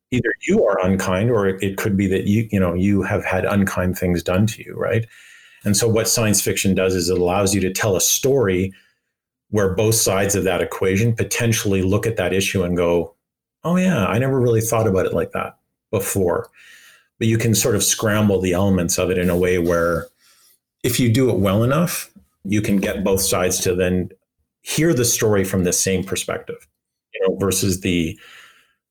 either 0.09 0.33
you 0.47 0.65
are 0.65 0.83
unkind 0.83 1.29
or 1.29 1.47
it 1.47 1.77
could 1.77 1.95
be 1.95 2.07
that 2.07 2.25
you 2.25 2.47
you 2.51 2.59
know 2.59 2.73
you 2.73 3.03
have 3.03 3.23
had 3.23 3.45
unkind 3.45 3.95
things 3.97 4.23
done 4.23 4.47
to 4.47 4.63
you 4.63 4.73
right 4.73 5.05
and 5.65 5.75
so 5.75 5.87
what 5.87 6.07
science 6.07 6.41
fiction 6.41 6.73
does 6.73 6.95
is 6.95 7.09
it 7.09 7.17
allows 7.17 7.53
you 7.53 7.61
to 7.61 7.71
tell 7.71 7.95
a 7.95 8.01
story 8.01 8.73
where 9.49 9.73
both 9.73 9.95
sides 9.95 10.35
of 10.35 10.43
that 10.43 10.61
equation 10.61 11.15
potentially 11.15 11.81
look 11.81 12.05
at 12.05 12.17
that 12.17 12.33
issue 12.33 12.63
and 12.63 12.75
go, 12.75 13.13
oh, 13.63 13.77
yeah, 13.77 14.05
I 14.05 14.17
never 14.17 14.39
really 14.39 14.61
thought 14.61 14.87
about 14.87 15.05
it 15.05 15.13
like 15.13 15.31
that 15.31 15.57
before. 15.91 16.49
But 17.19 17.27
you 17.27 17.37
can 17.37 17.55
sort 17.55 17.75
of 17.75 17.83
scramble 17.83 18.39
the 18.39 18.53
elements 18.53 18.97
of 18.97 19.09
it 19.09 19.17
in 19.17 19.29
a 19.29 19.37
way 19.37 19.57
where 19.57 20.07
if 20.83 20.99
you 20.99 21.11
do 21.11 21.29
it 21.29 21.39
well 21.39 21.63
enough, 21.63 22.11
you 22.43 22.61
can 22.61 22.77
get 22.77 23.03
both 23.03 23.21
sides 23.21 23.59
to 23.61 23.75
then 23.75 24.09
hear 24.61 24.93
the 24.93 25.05
story 25.05 25.43
from 25.43 25.63
the 25.63 25.73
same 25.73 26.03
perspective, 26.03 26.67
you 27.13 27.27
know, 27.27 27.35
versus 27.37 27.81
the 27.81 28.19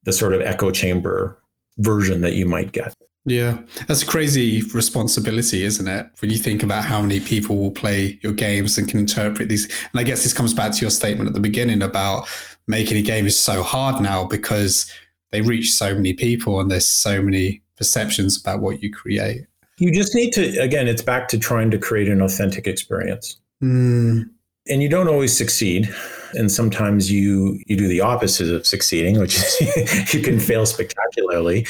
the 0.04 0.12
sort 0.12 0.32
of 0.32 0.40
echo 0.40 0.70
chamber 0.70 1.38
version 1.78 2.20
that 2.20 2.34
you 2.34 2.46
might 2.46 2.72
get. 2.72 2.94
Yeah, 3.28 3.58
that's 3.88 4.02
a 4.02 4.06
crazy 4.06 4.62
responsibility, 4.72 5.64
isn't 5.64 5.88
it? 5.88 6.06
When 6.20 6.30
you 6.30 6.38
think 6.38 6.62
about 6.62 6.84
how 6.84 7.02
many 7.02 7.18
people 7.18 7.56
will 7.56 7.72
play 7.72 8.20
your 8.22 8.32
games 8.32 8.78
and 8.78 8.88
can 8.88 9.00
interpret 9.00 9.48
these. 9.48 9.64
And 9.64 10.00
I 10.00 10.04
guess 10.04 10.22
this 10.22 10.32
comes 10.32 10.54
back 10.54 10.72
to 10.72 10.80
your 10.80 10.90
statement 10.90 11.26
at 11.26 11.34
the 11.34 11.40
beginning 11.40 11.82
about 11.82 12.28
making 12.68 12.96
a 12.98 13.02
game 13.02 13.26
is 13.26 13.38
so 13.38 13.64
hard 13.64 14.00
now 14.00 14.24
because 14.24 14.90
they 15.32 15.40
reach 15.40 15.72
so 15.72 15.92
many 15.92 16.12
people 16.12 16.60
and 16.60 16.70
there's 16.70 16.86
so 16.86 17.20
many 17.20 17.62
perceptions 17.76 18.40
about 18.40 18.60
what 18.60 18.82
you 18.82 18.92
create. 18.92 19.46
You 19.78 19.92
just 19.92 20.14
need 20.14 20.32
to, 20.32 20.58
again, 20.58 20.88
it's 20.88 21.02
back 21.02 21.28
to 21.28 21.38
trying 21.38 21.70
to 21.70 21.78
create 21.78 22.08
an 22.08 22.22
authentic 22.22 22.66
experience. 22.66 23.36
Mm. 23.62 24.30
And 24.68 24.82
you 24.82 24.88
don't 24.88 25.08
always 25.08 25.36
succeed. 25.36 25.94
And 26.34 26.50
sometimes 26.50 27.10
you 27.10 27.60
you 27.66 27.76
do 27.76 27.86
the 27.86 28.00
opposite 28.00 28.52
of 28.52 28.66
succeeding, 28.66 29.18
which 29.18 29.36
is 29.36 30.14
you 30.14 30.20
can 30.22 30.40
fail 30.40 30.66
spectacularly. 30.66 31.66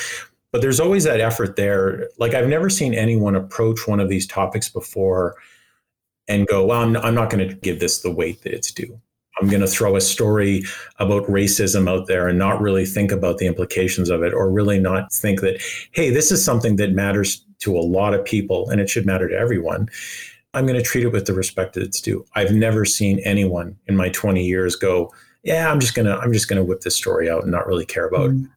But 0.53 0.63
there's 0.63 0.81
always 0.81 1.05
that 1.05 1.21
effort 1.21 1.57
there. 1.57 2.09
Like 2.19 2.35
I've 2.35 2.49
never 2.49 2.71
seen 2.71 2.95
anyone 2.95 3.37
approach 3.37 3.87
one 3.87 4.01
of 4.01 4.09
these 4.09 4.27
topics 4.27 4.71
before 4.71 5.37
and 6.29 6.47
go, 6.47 6.65
well, 6.65 6.81
I'm, 6.81 6.97
I'm 6.97 7.15
not 7.15 7.31
going 7.31 7.47
to 7.47 7.55
give 7.55 7.81
this 7.81 8.01
the 8.01 8.11
weight 8.11 8.43
that 8.43 8.53
it's 8.53 8.73
due. 8.73 9.01
I'm 9.39 9.49
going 9.49 9.61
to 9.61 9.66
throw 9.66 9.97
a 9.97 10.01
story 10.01 10.64
about 10.99 11.24
racism 11.24 11.89
out 11.89 12.07
there 12.07 12.26
and 12.28 12.39
not 12.39 12.61
really 12.61 12.87
think 12.87 13.12
about 13.12 13.39
the 13.39 13.47
implications 13.47 14.09
of 14.09 14.22
it, 14.22 14.32
or 14.32 14.51
really 14.51 14.78
not 14.78 15.12
think 15.12 15.41
that, 15.43 15.62
hey, 15.93 16.11
this 16.11 16.30
is 16.30 16.45
something 16.45 16.76
that 16.76 16.93
matters 16.93 17.45
to 17.59 17.76
a 17.76 17.80
lot 17.80 18.14
of 18.14 18.24
people 18.24 18.68
and 18.70 18.80
it 18.80 18.89
should 18.89 19.07
matter 19.07 19.28
to 19.28 19.37
everyone. 19.37 19.89
I'm 20.55 20.66
going 20.66 20.78
to 20.78 20.84
treat 20.84 21.05
it 21.05 21.12
with 21.12 21.26
the 21.26 21.34
respect 21.34 21.74
that 21.74 21.82
it's 21.82 22.01
due. 22.01 22.24
I've 22.34 22.53
never 22.53 22.84
seen 22.84 23.18
anyone 23.20 23.76
in 23.87 23.97
my 23.97 24.09
20 24.09 24.43
years 24.43 24.74
go, 24.74 25.12
yeah, 25.43 25.70
I'm 25.70 25.80
just 25.80 25.95
going 25.95 26.07
to, 26.07 26.16
I'm 26.16 26.32
just 26.32 26.49
going 26.49 26.57
to 26.57 26.64
whip 26.64 26.80
this 26.80 26.97
story 26.97 27.28
out 27.30 27.43
and 27.43 27.53
not 27.53 27.66
really 27.66 27.84
care 27.84 28.07
about 28.09 28.30
mm. 28.30 28.49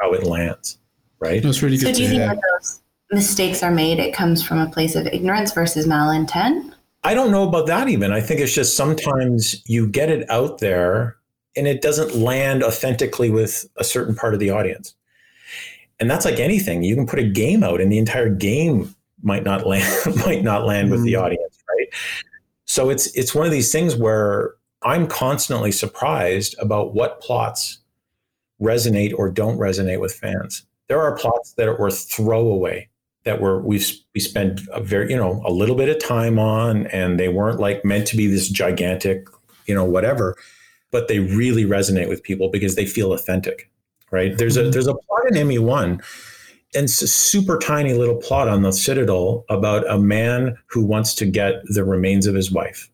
how 0.00 0.12
it 0.12 0.24
lands. 0.24 0.78
Right. 1.18 1.42
That's 1.42 1.62
really 1.62 1.78
good. 1.78 1.94
So 1.94 1.94
do 1.94 2.02
you 2.02 2.08
think 2.08 2.28
when 2.28 2.40
those 2.58 2.80
mistakes 3.10 3.62
are 3.62 3.70
made, 3.70 3.98
it 3.98 4.12
comes 4.12 4.42
from 4.42 4.58
a 4.58 4.68
place 4.68 4.96
of 4.96 5.06
ignorance 5.06 5.52
versus 5.52 5.86
malintent? 5.86 6.74
I 7.06 7.14
don't 7.14 7.30
know 7.30 7.46
about 7.46 7.68
that 7.68 7.88
even. 7.88 8.10
I 8.10 8.20
think 8.20 8.40
it's 8.40 8.52
just 8.52 8.76
sometimes 8.76 9.62
you 9.64 9.86
get 9.86 10.10
it 10.10 10.28
out 10.28 10.58
there 10.58 11.16
and 11.54 11.68
it 11.68 11.80
doesn't 11.80 12.16
land 12.16 12.64
authentically 12.64 13.30
with 13.30 13.64
a 13.76 13.84
certain 13.84 14.16
part 14.16 14.34
of 14.34 14.40
the 14.40 14.50
audience. 14.50 14.92
And 16.00 16.10
that's 16.10 16.24
like 16.24 16.40
anything. 16.40 16.82
You 16.82 16.96
can 16.96 17.06
put 17.06 17.20
a 17.20 17.24
game 17.24 17.62
out 17.62 17.80
and 17.80 17.92
the 17.92 17.98
entire 17.98 18.28
game 18.28 18.92
might 19.22 19.44
not 19.44 19.64
land 19.68 20.16
might 20.26 20.42
not 20.42 20.66
land 20.66 20.90
with 20.90 21.04
the 21.04 21.12
mm. 21.12 21.22
audience, 21.22 21.62
right? 21.68 21.86
So 22.64 22.90
it's 22.90 23.06
it's 23.16 23.32
one 23.32 23.46
of 23.46 23.52
these 23.52 23.70
things 23.70 23.94
where 23.94 24.54
I'm 24.82 25.06
constantly 25.06 25.70
surprised 25.70 26.56
about 26.58 26.92
what 26.92 27.20
plots 27.20 27.78
resonate 28.60 29.14
or 29.16 29.30
don't 29.30 29.58
resonate 29.58 30.00
with 30.00 30.12
fans. 30.12 30.66
There 30.88 31.00
are 31.00 31.16
plots 31.16 31.52
that 31.52 31.78
were 31.78 31.90
throwaway 31.92 32.88
that 33.26 33.40
were 33.40 33.60
we've 33.60 33.92
we 34.14 34.20
spent 34.20 34.60
a 34.72 34.80
very 34.80 35.10
you 35.10 35.16
know 35.16 35.42
a 35.44 35.50
little 35.50 35.74
bit 35.74 35.88
of 35.88 36.02
time 36.02 36.38
on 36.38 36.86
and 36.86 37.20
they 37.20 37.28
weren't 37.28 37.60
like 37.60 37.84
meant 37.84 38.06
to 38.06 38.16
be 38.16 38.28
this 38.28 38.48
gigantic 38.48 39.26
you 39.66 39.74
know 39.74 39.84
whatever 39.84 40.36
but 40.92 41.08
they 41.08 41.18
really 41.18 41.64
resonate 41.64 42.08
with 42.08 42.22
people 42.22 42.48
because 42.48 42.76
they 42.76 42.86
feel 42.86 43.12
authentic 43.12 43.68
right 44.12 44.38
there's 44.38 44.56
a 44.56 44.62
mm-hmm. 44.62 44.70
there's 44.70 44.86
a 44.86 44.94
plot 44.94 45.26
in 45.28 45.34
me1 45.46 46.00
and 46.74 46.84
it's 46.84 47.02
a 47.02 47.08
super 47.08 47.58
tiny 47.58 47.94
little 47.94 48.16
plot 48.16 48.48
on 48.48 48.62
the 48.62 48.72
citadel 48.72 49.44
about 49.48 49.88
a 49.90 49.98
man 49.98 50.56
who 50.66 50.84
wants 50.84 51.14
to 51.14 51.26
get 51.26 51.54
the 51.64 51.84
remains 51.84 52.26
of 52.26 52.34
his 52.34 52.52
wife 52.52 52.88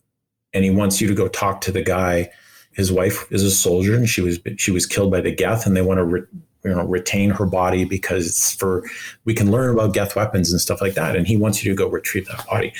and 0.54 0.64
he 0.64 0.70
wants 0.70 1.00
you 1.00 1.06
to 1.06 1.14
go 1.14 1.28
talk 1.28 1.60
to 1.60 1.70
the 1.70 1.82
guy 1.82 2.28
his 2.72 2.90
wife 2.90 3.30
is 3.30 3.44
a 3.44 3.50
soldier 3.50 3.94
and 3.94 4.08
she 4.08 4.22
was 4.22 4.40
she 4.56 4.70
was 4.70 4.86
killed 4.86 5.10
by 5.10 5.20
the 5.20 5.30
geth 5.30 5.66
and 5.66 5.76
they 5.76 5.82
want 5.82 5.98
to 5.98 6.04
re, 6.04 6.22
you 6.64 6.70
know 6.70 6.84
retain 6.84 7.30
her 7.30 7.46
body 7.46 7.84
because 7.84 8.26
it's 8.26 8.54
for 8.54 8.84
we 9.24 9.34
can 9.34 9.50
learn 9.50 9.74
about 9.74 9.94
Geth 9.94 10.16
weapons 10.16 10.52
and 10.52 10.60
stuff 10.60 10.80
like 10.80 10.94
that 10.94 11.16
and 11.16 11.26
he 11.26 11.36
wants 11.36 11.64
you 11.64 11.70
to 11.70 11.76
go 11.76 11.88
retrieve 11.88 12.26
that 12.28 12.46
body. 12.46 12.72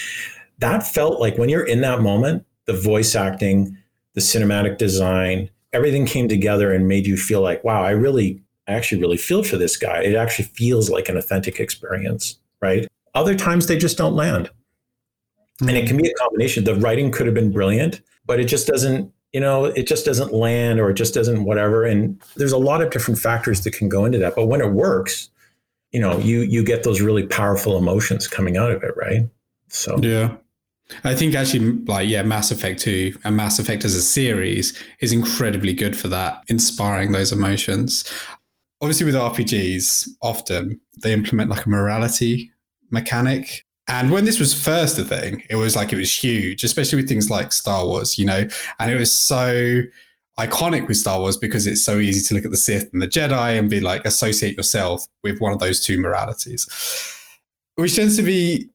That 0.58 0.86
felt 0.86 1.20
like 1.20 1.38
when 1.38 1.48
you're 1.48 1.66
in 1.66 1.80
that 1.80 2.00
moment 2.00 2.44
the 2.66 2.72
voice 2.72 3.14
acting 3.14 3.76
the 4.14 4.20
cinematic 4.20 4.78
design 4.78 5.50
everything 5.72 6.06
came 6.06 6.28
together 6.28 6.72
and 6.72 6.86
made 6.86 7.06
you 7.06 7.16
feel 7.16 7.40
like 7.40 7.62
wow 7.64 7.82
i 7.82 7.90
really 7.90 8.42
I 8.68 8.74
actually 8.74 9.00
really 9.00 9.16
feel 9.16 9.42
for 9.42 9.56
this 9.56 9.76
guy. 9.76 10.02
It 10.02 10.14
actually 10.14 10.44
feels 10.44 10.88
like 10.88 11.08
an 11.08 11.16
authentic 11.16 11.58
experience 11.58 12.38
right? 12.60 12.86
Other 13.16 13.34
times 13.34 13.66
they 13.66 13.76
just 13.76 13.98
don't 13.98 14.14
land. 14.14 14.48
And 15.60 15.72
it 15.72 15.88
can 15.88 15.96
be 15.96 16.08
a 16.08 16.14
combination. 16.14 16.62
The 16.62 16.76
writing 16.76 17.10
could 17.10 17.26
have 17.26 17.34
been 17.34 17.50
brilliant 17.50 18.00
but 18.26 18.40
it 18.40 18.44
just 18.44 18.66
doesn't 18.66 19.12
you 19.32 19.40
know, 19.40 19.64
it 19.64 19.86
just 19.86 20.04
doesn't 20.04 20.32
land 20.32 20.78
or 20.78 20.90
it 20.90 20.94
just 20.94 21.14
doesn't 21.14 21.44
whatever. 21.44 21.84
And 21.84 22.20
there's 22.36 22.52
a 22.52 22.58
lot 22.58 22.82
of 22.82 22.90
different 22.90 23.18
factors 23.18 23.62
that 23.62 23.72
can 23.72 23.88
go 23.88 24.04
into 24.04 24.18
that. 24.18 24.34
But 24.34 24.46
when 24.46 24.60
it 24.60 24.72
works, 24.72 25.30
you 25.90 26.00
know, 26.00 26.18
you 26.18 26.40
you 26.40 26.62
get 26.62 26.82
those 26.82 27.00
really 27.00 27.26
powerful 27.26 27.76
emotions 27.76 28.28
coming 28.28 28.56
out 28.56 28.70
of 28.70 28.82
it, 28.82 28.94
right? 28.96 29.28
So 29.68 29.98
yeah. 29.98 30.36
I 31.04 31.14
think 31.14 31.34
actually, 31.34 31.72
like, 31.84 32.06
yeah, 32.06 32.22
Mass 32.22 32.50
Effect 32.50 32.78
2 32.80 33.16
and 33.24 33.34
Mass 33.34 33.58
Effect 33.58 33.84
as 33.84 33.94
a 33.94 34.02
series 34.02 34.78
is 35.00 35.10
incredibly 35.10 35.72
good 35.72 35.96
for 35.96 36.08
that, 36.08 36.42
inspiring 36.48 37.12
those 37.12 37.32
emotions. 37.32 38.04
Obviously, 38.82 39.06
with 39.06 39.14
RPGs, 39.14 40.08
often 40.20 40.78
they 41.02 41.14
implement 41.14 41.48
like 41.48 41.64
a 41.64 41.68
morality 41.68 42.50
mechanic 42.90 43.64
and 43.92 44.10
when 44.10 44.24
this 44.24 44.40
was 44.40 44.54
first 44.54 44.98
a 44.98 45.04
thing, 45.04 45.42
it 45.50 45.56
was 45.56 45.76
like 45.76 45.92
it 45.92 45.96
was 45.96 46.16
huge, 46.16 46.64
especially 46.64 46.96
with 46.96 47.08
things 47.08 47.28
like 47.28 47.52
Star 47.52 47.84
Wars, 47.84 48.18
you 48.18 48.24
know, 48.24 48.48
and 48.78 48.90
it 48.90 48.98
was 48.98 49.12
so 49.12 49.82
iconic 50.40 50.88
with 50.88 50.96
Star 50.96 51.20
Wars 51.20 51.36
because 51.36 51.66
it's 51.66 51.84
so 51.84 51.98
easy 51.98 52.26
to 52.26 52.34
look 52.34 52.46
at 52.46 52.50
the 52.50 52.56
Sith 52.56 52.90
and 52.94 53.02
the 53.02 53.06
Jedi 53.06 53.58
and 53.58 53.68
be 53.68 53.80
like 53.80 54.06
associate 54.06 54.56
yourself 54.56 55.06
with 55.22 55.40
one 55.42 55.52
of 55.52 55.58
those 55.58 55.78
two 55.78 56.00
moralities, 56.00 56.66
which 57.74 57.94
tends 57.94 58.16
to 58.16 58.22
be 58.22 58.70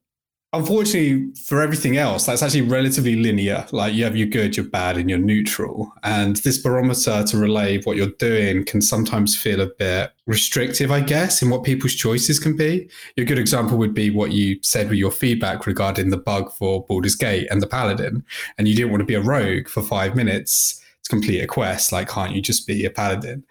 unfortunately 0.54 1.30
for 1.34 1.60
everything 1.60 1.98
else 1.98 2.24
that's 2.24 2.42
actually 2.42 2.62
relatively 2.62 3.16
linear. 3.16 3.66
Like 3.70 3.92
you 3.92 4.04
have 4.04 4.16
your 4.16 4.28
good 4.28 4.56
your 4.56 4.66
bad 4.66 4.96
and 4.96 5.08
your 5.08 5.18
neutral. 5.18 5.92
And 6.02 6.36
this 6.36 6.58
barometer 6.58 7.22
to 7.22 7.36
relay 7.36 7.82
what 7.82 7.96
you're 7.96 8.08
doing 8.18 8.64
can 8.64 8.80
sometimes 8.80 9.36
feel 9.36 9.60
a 9.60 9.66
bit 9.66 10.12
restrictive 10.26 10.90
i 10.90 11.00
guess 11.00 11.40
in 11.40 11.48
what 11.48 11.64
people's 11.64 11.94
choices 11.94 12.38
can 12.38 12.56
be. 12.56 12.88
A 13.16 13.24
good 13.24 13.38
example 13.38 13.76
would 13.78 13.94
be 13.94 14.10
what 14.10 14.32
you 14.32 14.58
said 14.62 14.88
with 14.88 14.98
your 14.98 15.10
feedback 15.10 15.66
regarding 15.66 16.10
the 16.10 16.16
bug 16.16 16.52
for 16.52 16.84
Baldur's 16.86 17.14
Gate 17.14 17.48
and 17.50 17.62
the 17.62 17.66
paladin. 17.66 18.24
And 18.56 18.68
you 18.68 18.74
didn't 18.74 18.90
want 18.90 19.00
to 19.00 19.06
be 19.06 19.14
a 19.14 19.20
rogue 19.20 19.68
for 19.68 19.82
five 19.82 20.16
minutes. 20.16 20.82
To 21.04 21.10
complete 21.10 21.40
a 21.40 21.46
quest 21.46 21.92
like 21.92 22.08
can't 22.08 22.34
you 22.34 22.42
just 22.42 22.66
be 22.66 22.84
a 22.84 22.90
paladin 22.90 23.44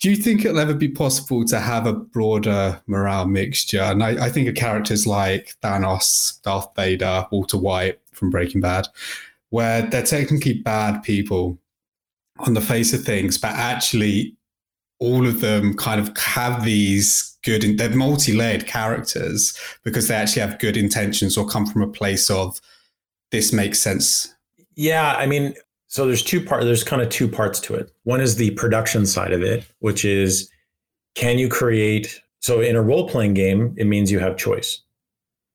do 0.00 0.10
you 0.10 0.16
think 0.16 0.44
it'll 0.44 0.58
ever 0.58 0.74
be 0.74 0.88
possible 0.88 1.44
to 1.46 1.58
have 1.58 1.86
a 1.86 1.92
broader 1.92 2.80
morale 2.86 3.26
mixture? 3.26 3.80
And 3.80 4.02
I, 4.02 4.26
I 4.26 4.30
think 4.30 4.48
of 4.48 4.54
characters 4.54 5.06
like 5.06 5.54
Thanos, 5.62 6.40
Darth 6.42 6.68
Vader, 6.76 7.26
Walter 7.30 7.56
White 7.56 8.00
from 8.12 8.30
Breaking 8.30 8.60
Bad, 8.60 8.88
where 9.50 9.82
they're 9.82 10.02
technically 10.02 10.54
bad 10.54 11.02
people 11.02 11.58
on 12.40 12.54
the 12.54 12.60
face 12.60 12.92
of 12.92 13.04
things, 13.04 13.38
but 13.38 13.52
actually 13.52 14.36
all 14.98 15.26
of 15.26 15.40
them 15.40 15.74
kind 15.74 16.00
of 16.00 16.16
have 16.16 16.64
these 16.64 17.38
good, 17.42 17.78
they're 17.78 17.90
multi 17.90 18.32
layered 18.32 18.66
characters 18.66 19.58
because 19.82 20.08
they 20.08 20.14
actually 20.14 20.42
have 20.42 20.58
good 20.58 20.76
intentions 20.76 21.36
or 21.36 21.46
come 21.46 21.66
from 21.66 21.82
a 21.82 21.88
place 21.88 22.28
of 22.30 22.60
this 23.30 23.52
makes 23.52 23.78
sense. 23.78 24.34
Yeah. 24.74 25.14
I 25.16 25.26
mean, 25.26 25.54
so 25.96 26.06
there's 26.06 26.22
two 26.22 26.44
parts. 26.44 26.66
There's 26.66 26.84
kind 26.84 27.00
of 27.00 27.08
two 27.08 27.26
parts 27.26 27.58
to 27.60 27.74
it. 27.74 27.90
One 28.02 28.20
is 28.20 28.36
the 28.36 28.50
production 28.50 29.06
side 29.06 29.32
of 29.32 29.40
it, 29.40 29.64
which 29.78 30.04
is 30.04 30.50
can 31.14 31.38
you 31.38 31.48
create? 31.48 32.20
So 32.40 32.60
in 32.60 32.76
a 32.76 32.82
role 32.82 33.08
playing 33.08 33.32
game, 33.32 33.74
it 33.78 33.86
means 33.86 34.12
you 34.12 34.18
have 34.18 34.36
choice. 34.36 34.82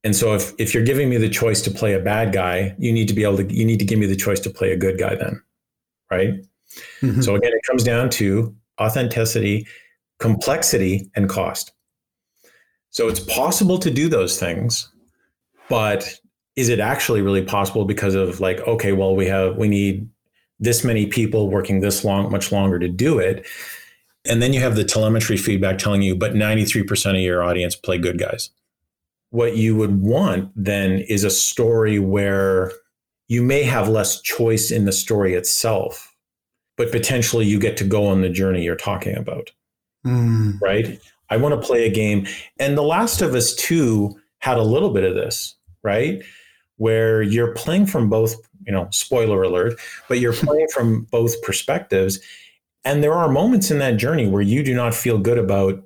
And 0.04 0.16
so 0.16 0.34
if 0.34 0.52
if 0.58 0.74
you're 0.74 0.84
giving 0.84 1.12
me 1.12 1.18
the 1.18 1.30
choice 1.30 1.62
to 1.62 1.70
play 1.70 1.94
a 1.94 2.00
bad 2.00 2.34
guy, 2.34 2.76
you 2.80 2.92
need 2.92 3.08
to 3.10 3.14
be 3.14 3.22
able 3.22 3.38
to 3.38 3.54
you 3.54 3.64
need 3.64 3.78
to 3.82 3.86
give 3.86 4.00
me 4.00 4.08
the 4.08 4.16
choice 4.16 4.40
to 4.40 4.50
play 4.50 4.72
a 4.72 4.76
good 4.76 4.98
guy 4.98 5.14
then, 5.14 5.40
right? 6.10 6.30
Mm-hmm. 7.04 7.22
So 7.22 7.36
again, 7.36 7.52
it 7.54 7.62
comes 7.68 7.84
down 7.84 8.10
to 8.22 8.56
authenticity, 8.82 9.68
complexity, 10.18 11.12
and 11.16 11.30
cost. 11.30 11.72
So 12.90 13.08
it's 13.08 13.20
possible 13.20 13.78
to 13.78 13.92
do 13.92 14.10
those 14.10 14.40
things, 14.40 14.92
but 15.70 16.16
is 16.56 16.68
it 16.68 16.80
actually 16.80 17.22
really 17.22 17.44
possible 17.44 17.86
because 17.86 18.16
of 18.16 18.40
like 18.40 18.60
okay, 18.62 18.92
well 18.92 19.16
we 19.16 19.28
have 19.28 19.56
we 19.56 19.68
need 19.68 20.10
this 20.62 20.84
many 20.84 21.08
people 21.08 21.50
working 21.50 21.82
this 21.82 22.06
long, 22.06 22.32
much 22.32 22.52
longer 22.52 22.80
to 22.80 22.88
do 22.88 23.20
it. 23.20 23.46
And 24.26 24.42
then 24.42 24.54
you 24.54 24.60
have 24.60 24.76
the 24.76 24.84
telemetry 24.84 25.36
feedback 25.36 25.80
telling 25.80 26.04
you, 26.04 26.16
but 26.16 26.34
93% 26.34 27.10
of 27.10 27.16
your 27.18 27.44
audience 27.44 27.76
play 27.76 27.98
good 27.98 28.20
guys. 28.20 28.52
What 29.32 29.58
you 29.58 29.76
would 29.76 30.02
want 30.02 30.52
then 30.56 31.00
is 31.10 31.24
a 31.24 31.30
story 31.30 31.98
where 31.98 32.72
you 33.28 33.42
may 33.42 33.64
have 33.64 33.90
less 33.90 34.22
choice 34.22 34.72
in 34.72 34.86
the 34.86 34.92
story 34.92 35.34
itself, 35.34 36.14
but 36.78 36.92
potentially 36.92 37.46
you 37.46 37.60
get 37.60 37.78
to 37.78 37.84
go 37.84 38.06
on 38.06 38.22
the 38.22 38.30
journey 38.30 38.64
you're 38.64 38.76
talking 38.76 39.18
about. 39.18 39.52
Mm. 40.06 40.62
Right. 40.62 41.00
I 41.30 41.38
want 41.38 41.60
to 41.60 41.66
play 41.66 41.88
a 41.88 41.92
game. 41.92 42.28
And 42.60 42.78
The 42.78 42.84
Last 42.84 43.22
of 43.22 43.34
Us 43.34 43.56
2 43.56 44.20
had 44.40 44.58
a 44.58 44.64
little 44.64 44.92
bit 44.92 45.06
of 45.06 45.16
this, 45.16 45.56
right? 45.82 46.22
Where 46.76 47.22
you're 47.22 47.54
playing 47.54 47.86
from 47.86 48.10
both, 48.10 48.36
you 48.66 48.72
know, 48.72 48.88
spoiler 48.92 49.44
alert, 49.44 49.80
but 50.08 50.20
you're 50.20 50.34
playing 50.34 50.68
from 50.74 51.04
both 51.12 51.42
perspectives. 51.42 52.20
And 52.84 53.04
there 53.04 53.14
are 53.14 53.30
moments 53.30 53.70
in 53.72 53.80
that 53.80 53.98
journey 53.98 54.28
where 54.28 54.42
you 54.42 54.64
do 54.64 54.74
not 54.74 54.96
feel 54.96 55.18
good 55.18 55.38
about 55.38 55.84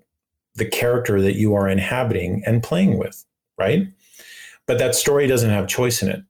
the 0.56 0.66
character 0.66 1.22
that 1.22 1.36
you 1.36 1.54
are 1.54 1.68
inhabiting 1.68 2.42
and 2.46 2.64
playing 2.64 2.98
with, 2.98 3.26
right? 3.58 3.88
But 4.68 4.80
that 4.80 4.96
story 4.96 5.28
doesn't 5.28 5.50
have 5.50 5.68
choice 5.68 6.02
in 6.02 6.10
it. 6.10 6.24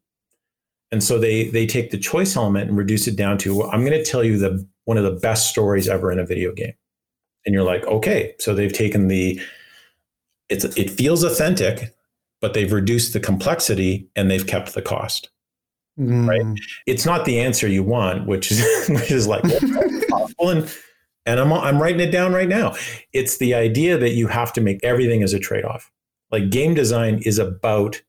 And 0.92 1.04
so 1.04 1.18
they 1.18 1.50
they 1.50 1.66
take 1.66 1.92
the 1.92 1.98
choice 1.98 2.36
element 2.36 2.70
and 2.70 2.78
reduce 2.78 3.08
it 3.08 3.16
down 3.16 3.38
to 3.40 3.64
I'm 3.64 3.86
going 3.86 3.98
to 3.98 4.04
tell 4.04 4.24
you 4.24 4.38
the 4.38 4.66
one 4.86 4.98
of 4.98 5.04
the 5.04 5.20
best 5.20 5.50
stories 5.50 5.88
ever 5.88 6.12
in 6.12 6.20
a 6.20 6.26
video 6.26 6.54
game. 6.54 6.74
And 7.46 7.54
you're 7.54 7.64
like, 7.64 7.86
"Okay, 7.86 8.34
so 8.40 8.54
they've 8.54 8.74
taken 8.74 9.08
the 9.08 9.40
it's 10.50 10.66
it 10.78 10.90
feels 10.92 11.24
authentic, 11.24 11.94
but 12.40 12.54
they've 12.54 12.72
reduced 12.72 13.14
the 13.14 13.20
complexity 13.20 14.08
and 14.16 14.30
they've 14.30 14.46
kept 14.46 14.74
the 14.74 14.82
cost." 14.82 15.30
Mm. 16.00 16.28
Right? 16.28 16.60
It's 16.86 17.06
not 17.06 17.26
the 17.26 17.40
answer 17.40 17.68
you 17.68 17.84
want, 17.84 18.28
which 18.28 18.52
is 18.52 18.62
which 18.90 19.12
is 19.12 19.28
like 19.28 19.44
possible 20.10 20.50
and 20.50 20.70
and 21.26 21.40
I'm 21.40 21.52
I'm 21.54 21.82
writing 21.82 22.02
it 22.02 22.12
down 22.12 22.34
right 22.34 22.50
now. 22.50 22.76
It's 23.14 23.38
the 23.38 23.54
idea 23.54 23.98
that 23.98 24.12
you 24.12 24.28
have 24.28 24.54
to 24.54 24.62
make 24.62 24.84
everything 24.84 25.24
as 25.24 25.34
a 25.34 25.40
trade-off. 25.40 25.92
Like 26.32 26.50
game 26.50 26.74
design 26.74 27.20
is 27.24 27.40
about 27.40 28.02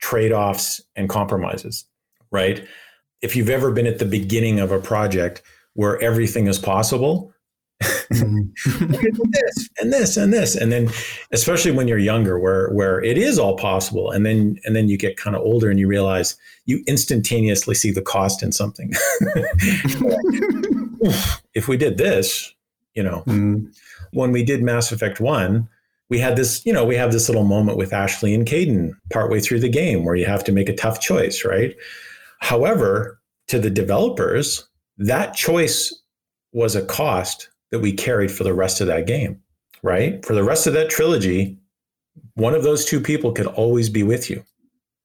trade-offs 0.00 0.80
and 0.94 1.08
compromises, 1.08 1.84
right? 2.30 2.66
If 3.22 3.36
you've 3.36 3.50
ever 3.50 3.72
been 3.72 3.86
at 3.86 3.98
the 3.98 4.04
beginning 4.04 4.60
of 4.60 4.72
a 4.72 4.80
project 4.80 5.42
where 5.74 6.00
everything 6.00 6.46
is 6.46 6.58
possible, 6.58 7.32
Mm. 8.12 8.52
this 9.32 9.68
and 9.80 9.92
this 9.92 10.16
and 10.16 10.32
this 10.32 10.54
and 10.54 10.70
then 10.70 10.88
especially 11.32 11.72
when 11.72 11.88
you're 11.88 11.98
younger 11.98 12.38
where 12.38 12.68
where 12.70 13.02
it 13.02 13.18
is 13.18 13.36
all 13.36 13.56
possible 13.56 14.12
and 14.12 14.24
then 14.24 14.58
and 14.64 14.76
then 14.76 14.88
you 14.88 14.96
get 14.96 15.16
kind 15.16 15.34
of 15.34 15.42
older 15.42 15.68
and 15.68 15.80
you 15.80 15.88
realize 15.88 16.36
you 16.66 16.84
instantaneously 16.86 17.74
see 17.74 17.90
the 17.90 18.00
cost 18.00 18.44
in 18.44 18.52
something 18.52 18.92
if 21.54 21.66
we 21.68 21.76
did 21.76 21.98
this 21.98 22.54
you 22.94 23.02
know 23.02 23.22
Mm. 23.26 23.74
when 24.12 24.30
we 24.32 24.44
did 24.44 24.62
mass 24.62 24.92
effect 24.92 25.20
1 25.20 25.68
we 26.08 26.18
had 26.20 26.36
this 26.36 26.64
you 26.64 26.72
know 26.72 26.84
we 26.84 26.94
have 26.96 27.12
this 27.12 27.28
little 27.28 27.44
moment 27.44 27.76
with 27.76 27.92
ashley 27.92 28.32
and 28.34 28.46
Kaidan 28.46 28.92
partway 29.10 29.40
through 29.40 29.60
the 29.60 29.68
game 29.68 30.04
where 30.04 30.14
you 30.16 30.26
have 30.26 30.44
to 30.44 30.52
make 30.52 30.68
a 30.68 30.76
tough 30.76 31.00
choice 31.00 31.44
right 31.44 31.74
however 32.38 33.20
to 33.48 33.58
the 33.58 33.70
developers 33.70 34.66
that 34.96 35.34
choice 35.34 35.92
was 36.52 36.76
a 36.76 36.84
cost 36.86 37.50
that 37.76 37.82
we 37.82 37.92
carried 37.92 38.30
for 38.30 38.42
the 38.42 38.54
rest 38.54 38.80
of 38.80 38.86
that 38.86 39.06
game, 39.06 39.38
right? 39.82 40.24
For 40.24 40.32
the 40.34 40.42
rest 40.42 40.66
of 40.66 40.72
that 40.72 40.88
trilogy, 40.88 41.58
one 42.34 42.54
of 42.54 42.62
those 42.62 42.86
two 42.86 43.00
people 43.00 43.32
could 43.32 43.46
always 43.46 43.90
be 43.90 44.02
with 44.02 44.30
you. 44.30 44.42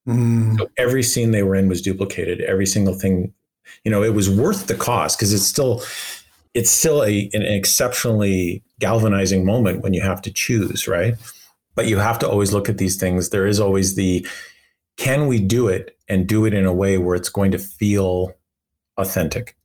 Mm. 0.08 0.58
So 0.58 0.70
every 0.78 1.02
scene 1.02 1.32
they 1.32 1.42
were 1.42 1.54
in 1.54 1.68
was 1.68 1.82
duplicated. 1.82 2.40
Every 2.40 2.66
single 2.66 2.94
thing, 2.94 3.32
you 3.84 3.90
know, 3.90 4.02
it 4.02 4.14
was 4.14 4.30
worth 4.30 4.68
the 4.68 4.74
cost 4.74 5.18
because 5.18 5.34
it's 5.34 5.44
still 5.44 5.82
it's 6.54 6.70
still 6.70 7.02
a, 7.04 7.30
an 7.34 7.42
exceptionally 7.42 8.62
galvanizing 8.78 9.44
moment 9.44 9.82
when 9.82 9.94
you 9.94 10.00
have 10.00 10.20
to 10.22 10.32
choose, 10.32 10.88
right? 10.88 11.14
But 11.74 11.86
you 11.86 11.98
have 11.98 12.18
to 12.20 12.28
always 12.28 12.52
look 12.52 12.68
at 12.68 12.78
these 12.78 12.96
things. 12.96 13.30
There 13.30 13.46
is 13.46 13.60
always 13.60 13.94
the 13.94 14.26
can 14.96 15.26
we 15.26 15.40
do 15.40 15.68
it 15.68 15.96
and 16.08 16.26
do 16.26 16.46
it 16.46 16.54
in 16.54 16.64
a 16.64 16.72
way 16.72 16.96
where 16.98 17.16
it's 17.16 17.30
going 17.30 17.50
to 17.52 17.58
feel 17.58 18.32
authentic? 18.96 19.56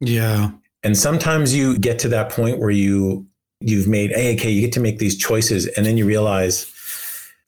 Yeah. 0.00 0.50
And 0.86 0.96
sometimes 0.96 1.52
you 1.52 1.76
get 1.76 1.98
to 1.98 2.08
that 2.10 2.30
point 2.30 2.60
where 2.60 2.70
you 2.70 3.26
you've 3.58 3.88
made 3.88 4.12
hey, 4.12 4.36
okay, 4.36 4.48
you 4.48 4.60
get 4.60 4.72
to 4.74 4.80
make 4.80 5.00
these 5.00 5.18
choices, 5.18 5.66
and 5.66 5.84
then 5.84 5.96
you 5.98 6.06
realize, 6.06 6.72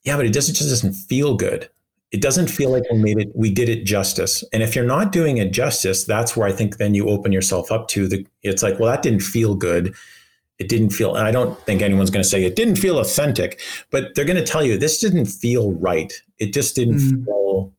yeah, 0.03 0.17
but 0.17 0.25
it 0.25 0.33
doesn't 0.33 0.55
just 0.55 0.69
doesn't 0.69 0.91
feel 0.91 1.35
good. 1.35 1.69
It 2.11 2.21
doesn't 2.21 2.47
feel 2.47 2.69
like 2.69 2.83
we 2.91 2.97
made 2.97 3.17
it, 3.17 3.31
we 3.33 3.49
did 3.49 3.69
it 3.69 3.85
justice. 3.85 4.43
And 4.51 4.61
if 4.61 4.75
you're 4.75 4.83
not 4.83 5.13
doing 5.13 5.37
it 5.37 5.53
justice, 5.53 6.03
that's 6.03 6.35
where 6.35 6.49
I 6.49 6.51
think 6.51 6.79
then 6.79 6.93
you 6.93 7.07
open 7.07 7.31
yourself 7.31 7.71
up 7.71 7.87
to 7.89 8.09
the 8.09 8.27
it's 8.43 8.61
like, 8.61 8.77
well, 8.77 8.91
that 8.91 9.03
didn't 9.03 9.21
feel 9.21 9.55
good. 9.55 9.95
It 10.57 10.67
didn't 10.67 10.89
feel, 10.89 11.15
and 11.15 11.25
I 11.25 11.31
don't 11.31 11.57
think 11.61 11.81
anyone's 11.81 12.09
going 12.09 12.23
to 12.23 12.27
say 12.27 12.43
it 12.43 12.57
didn't 12.57 12.75
feel 12.75 12.99
authentic, 12.99 13.61
but 13.89 14.15
they're 14.15 14.25
going 14.25 14.43
to 14.43 14.51
tell 14.51 14.65
you 14.65 14.77
this 14.77 14.99
didn't 14.99 15.27
feel 15.27 15.71
right. 15.75 16.11
It 16.39 16.51
just 16.51 16.75
didn't 16.75 16.95
Mm. 16.99 17.23
feel, 17.23 17.73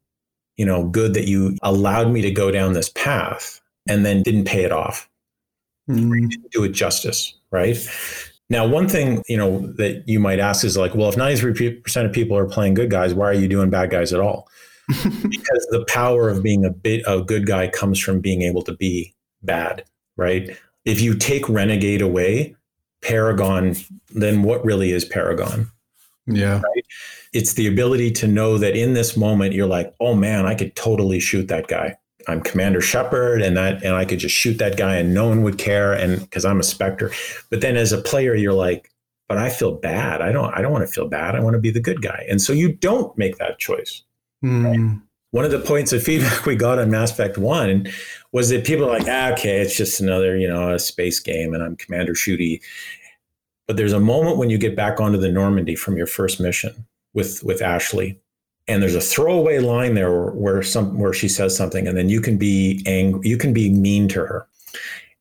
you 0.56 0.64
know, 0.64 0.84
good 0.84 1.12
that 1.12 1.28
you 1.28 1.58
allowed 1.60 2.10
me 2.10 2.22
to 2.22 2.30
go 2.30 2.50
down 2.50 2.72
this 2.72 2.88
path 2.88 3.60
and 3.86 4.06
then 4.06 4.22
didn't 4.22 4.46
pay 4.46 4.64
it 4.64 4.72
off 4.72 5.09
Mm. 5.90 6.30
do 6.50 6.64
it 6.64 6.70
justice, 6.70 7.34
right? 7.50 7.76
Now, 8.48 8.66
one 8.66 8.88
thing 8.88 9.22
you 9.28 9.36
know 9.36 9.60
that 9.76 10.02
you 10.06 10.20
might 10.20 10.40
ask 10.40 10.64
is 10.64 10.76
like, 10.76 10.94
well, 10.94 11.08
if 11.08 11.16
ninety 11.16 11.40
three 11.40 11.72
percent 11.72 12.06
of 12.06 12.12
people 12.12 12.36
are 12.36 12.46
playing 12.46 12.74
good 12.74 12.90
guys, 12.90 13.14
why 13.14 13.26
are 13.26 13.34
you 13.34 13.48
doing 13.48 13.70
bad 13.70 13.90
guys 13.90 14.12
at 14.12 14.20
all? 14.20 14.48
because 14.88 15.66
the 15.70 15.84
power 15.88 16.28
of 16.28 16.42
being 16.42 16.64
a 16.64 16.70
bit 16.70 17.02
a 17.06 17.22
good 17.22 17.46
guy 17.46 17.68
comes 17.68 18.00
from 18.00 18.20
being 18.20 18.42
able 18.42 18.62
to 18.62 18.74
be 18.74 19.14
bad, 19.42 19.84
right? 20.16 20.50
If 20.84 21.00
you 21.00 21.14
take 21.14 21.48
renegade 21.48 22.02
away, 22.02 22.56
paragon, 23.02 23.76
then 24.10 24.42
what 24.42 24.64
really 24.64 24.90
is 24.92 25.04
paragon? 25.04 25.70
Yeah. 26.26 26.60
It's 27.32 27.54
the 27.54 27.66
ability 27.66 28.10
to 28.12 28.26
know 28.26 28.58
that 28.58 28.76
in 28.76 28.94
this 28.94 29.16
moment 29.16 29.54
you're 29.54 29.68
like, 29.68 29.94
oh 30.00 30.14
man, 30.14 30.46
I 30.46 30.54
could 30.54 30.74
totally 30.74 31.20
shoot 31.20 31.48
that 31.48 31.68
guy. 31.68 31.96
I'm 32.28 32.40
Commander 32.40 32.80
Shepard, 32.80 33.42
and 33.42 33.56
that, 33.56 33.82
and 33.82 33.94
I 33.94 34.04
could 34.04 34.18
just 34.18 34.34
shoot 34.34 34.58
that 34.58 34.76
guy, 34.76 34.96
and 34.96 35.14
no 35.14 35.28
one 35.28 35.42
would 35.42 35.58
care, 35.58 35.92
and 35.92 36.20
because 36.20 36.44
I'm 36.44 36.60
a 36.60 36.62
Spectre. 36.62 37.10
But 37.50 37.60
then 37.60 37.76
as 37.76 37.92
a 37.92 37.98
player, 37.98 38.34
you're 38.34 38.52
like, 38.52 38.90
but 39.28 39.38
I 39.38 39.48
feel 39.48 39.72
bad. 39.72 40.22
I 40.22 40.32
don't. 40.32 40.52
I 40.54 40.60
don't 40.60 40.72
want 40.72 40.86
to 40.86 40.92
feel 40.92 41.08
bad. 41.08 41.34
I 41.36 41.40
want 41.40 41.54
to 41.54 41.60
be 41.60 41.70
the 41.70 41.80
good 41.80 42.02
guy, 42.02 42.26
and 42.28 42.42
so 42.42 42.52
you 42.52 42.72
don't 42.72 43.16
make 43.16 43.38
that 43.38 43.58
choice. 43.58 44.02
Mm. 44.44 45.02
One 45.32 45.44
of 45.44 45.52
the 45.52 45.60
points 45.60 45.92
of 45.92 46.02
feedback 46.02 46.46
we 46.46 46.56
got 46.56 46.78
on 46.78 46.90
Mass 46.90 47.12
Effect 47.12 47.38
One 47.38 47.88
was 48.32 48.48
that 48.48 48.66
people 48.66 48.86
are 48.86 48.98
like, 48.98 49.06
ah, 49.08 49.32
okay, 49.32 49.60
it's 49.60 49.76
just 49.76 50.00
another, 50.00 50.36
you 50.36 50.48
know, 50.48 50.72
a 50.72 50.78
space 50.78 51.20
game, 51.20 51.54
and 51.54 51.62
I'm 51.62 51.76
Commander 51.76 52.14
Shooty. 52.14 52.60
But 53.66 53.76
there's 53.76 53.92
a 53.92 54.00
moment 54.00 54.36
when 54.36 54.50
you 54.50 54.58
get 54.58 54.74
back 54.74 55.00
onto 55.00 55.18
the 55.18 55.30
Normandy 55.30 55.76
from 55.76 55.96
your 55.96 56.08
first 56.08 56.40
mission 56.40 56.86
with 57.14 57.42
with 57.44 57.62
Ashley, 57.62 58.18
and 58.70 58.82
there's 58.82 58.94
a 58.94 59.00
throwaway 59.00 59.58
line 59.58 59.94
there 59.94 60.10
where, 60.10 60.30
where 60.30 60.62
some 60.62 60.98
where 60.98 61.12
she 61.12 61.28
says 61.28 61.56
something, 61.56 61.86
and 61.86 61.96
then 61.96 62.08
you 62.08 62.20
can 62.20 62.38
be 62.38 62.82
angry, 62.86 63.20
you 63.28 63.36
can 63.36 63.52
be 63.52 63.70
mean 63.70 64.08
to 64.08 64.20
her. 64.20 64.46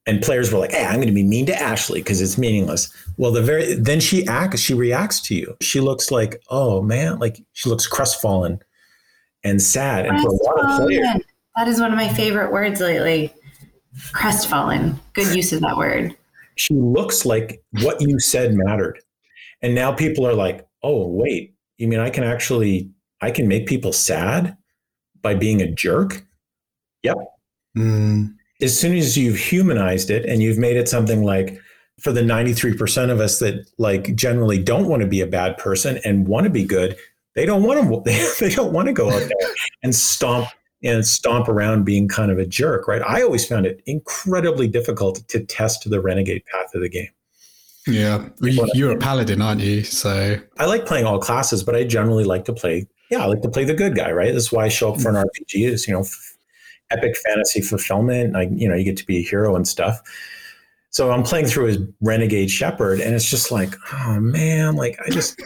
And 0.05 0.21
players 0.21 0.51
were 0.51 0.59
like, 0.59 0.71
"Hey, 0.71 0.85
I'm 0.85 0.95
going 0.95 1.07
to 1.07 1.13
be 1.13 1.23
mean 1.23 1.45
to 1.47 1.55
Ashley 1.61 1.99
because 2.01 2.21
it's 2.21 2.37
meaningless." 2.37 2.89
Well, 3.17 3.31
the 3.31 3.41
very 3.41 3.73
then 3.73 3.99
she 3.99 4.25
acts, 4.27 4.59
she 4.61 4.73
reacts 4.73 5.21
to 5.27 5.35
you. 5.35 5.57
She 5.61 5.79
looks 5.79 6.11
like, 6.11 6.41
"Oh 6.49 6.81
man," 6.81 7.19
like 7.19 7.41
she 7.53 7.69
looks 7.69 7.87
crestfallen 7.87 8.61
and 9.43 9.61
sad. 9.61 10.05
And 10.05 10.21
for 10.21 10.29
a 10.29 10.31
lot 10.31 10.59
of 10.59 10.85
players. 10.85 11.07
That 11.55 11.67
is 11.67 11.79
one 11.79 11.91
of 11.91 11.97
my 11.97 12.07
favorite 12.07 12.51
words 12.51 12.79
lately. 12.79 13.33
Crestfallen. 14.13 14.99
Good 15.13 15.35
use 15.35 15.51
of 15.51 15.61
that 15.61 15.75
word. 15.75 16.15
she 16.55 16.73
looks 16.73 17.25
like 17.25 17.63
what 17.81 18.01
you 18.01 18.19
said 18.19 18.53
mattered. 18.53 18.99
And 19.61 19.73
now 19.75 19.91
people 19.91 20.25
are 20.27 20.33
like, 20.33 20.67
"Oh, 20.83 21.07
wait, 21.07 21.55
you 21.77 21.87
mean 21.87 21.99
I 21.99 22.09
can 22.09 22.23
actually 22.23 22.89
I 23.21 23.31
can 23.31 23.47
make 23.47 23.67
people 23.67 23.93
sad 23.93 24.57
by 25.21 25.35
being 25.35 25.61
a 25.61 25.71
jerk?" 25.71 26.23
Mm. 27.77 28.33
as 28.61 28.77
soon 28.77 28.97
as 28.97 29.15
you've 29.15 29.37
humanized 29.37 30.09
it 30.09 30.25
and 30.25 30.41
you've 30.41 30.57
made 30.57 30.75
it 30.75 30.89
something 30.89 31.23
like 31.23 31.61
for 32.01 32.11
the 32.11 32.21
93% 32.21 33.11
of 33.11 33.19
us 33.19 33.39
that 33.39 33.69
like 33.77 34.15
generally 34.15 34.57
don't 34.61 34.87
want 34.87 35.01
to 35.01 35.07
be 35.07 35.21
a 35.21 35.27
bad 35.27 35.57
person 35.57 35.99
and 36.03 36.27
want 36.27 36.45
to 36.45 36.49
be 36.49 36.65
good 36.65 36.97
they 37.35 37.45
don't 37.45 37.61
want 37.61 37.79
to 37.79 38.01
they, 38.05 38.27
they 38.39 38.53
don't 38.55 38.73
want 38.73 38.87
to 38.87 38.93
go 38.93 39.11
out 39.11 39.19
there 39.19 39.49
and 39.83 39.93
stomp 39.93 40.47
and 40.83 41.05
stomp 41.05 41.47
around 41.47 41.85
being 41.85 42.07
kind 42.07 42.31
of 42.31 42.39
a 42.39 42.45
jerk 42.45 42.87
right 42.87 43.03
i 43.03 43.21
always 43.21 43.45
found 43.47 43.67
it 43.67 43.81
incredibly 43.85 44.67
difficult 44.67 45.17
to 45.27 45.45
test 45.45 45.87
the 45.87 46.01
renegade 46.01 46.43
path 46.51 46.73
of 46.73 46.81
the 46.81 46.89
game 46.89 47.09
Yeah. 47.87 48.27
You're 48.73 48.91
a 48.91 48.97
paladin, 48.97 49.41
aren't 49.41 49.61
you? 49.61 49.83
So 49.83 50.37
i 50.57 50.65
like 50.65 50.87
playing 50.87 51.05
all 51.05 51.19
classes 51.19 51.63
but 51.63 51.75
i 51.75 51.83
generally 51.83 52.23
like 52.23 52.45
to 52.45 52.53
play 52.53 52.87
yeah 53.09 53.23
i 53.23 53.25
like 53.25 53.41
to 53.41 53.49
play 53.49 53.63
the 53.63 53.73
good 53.73 53.95
guy 53.95 54.11
right? 54.11 54.33
That's 54.33 54.51
why 54.51 54.65
i 54.65 54.69
show 54.69 54.93
up 54.93 55.01
for 55.01 55.09
an 55.09 55.15
mm-hmm. 55.15 55.27
rpg 55.27 55.67
is 55.67 55.87
you 55.87 55.93
know 55.93 56.05
epic 56.91 57.15
fantasy 57.17 57.61
fulfillment 57.61 58.35
i 58.35 58.43
you 58.43 58.67
know 58.67 58.75
you 58.75 58.83
get 58.83 58.97
to 58.97 59.05
be 59.05 59.17
a 59.17 59.21
hero 59.21 59.55
and 59.55 59.67
stuff. 59.67 60.01
So 60.91 61.11
i'm 61.11 61.23
playing 61.23 61.45
through 61.45 61.69
as 61.69 61.77
renegade 62.01 62.49
Shepard 62.49 62.99
and 62.99 63.13
it's 63.13 63.29
just 63.29 63.51
like 63.51 63.75
oh 63.93 64.19
man 64.19 64.75
like 64.75 64.99
i 65.05 65.09
just 65.09 65.39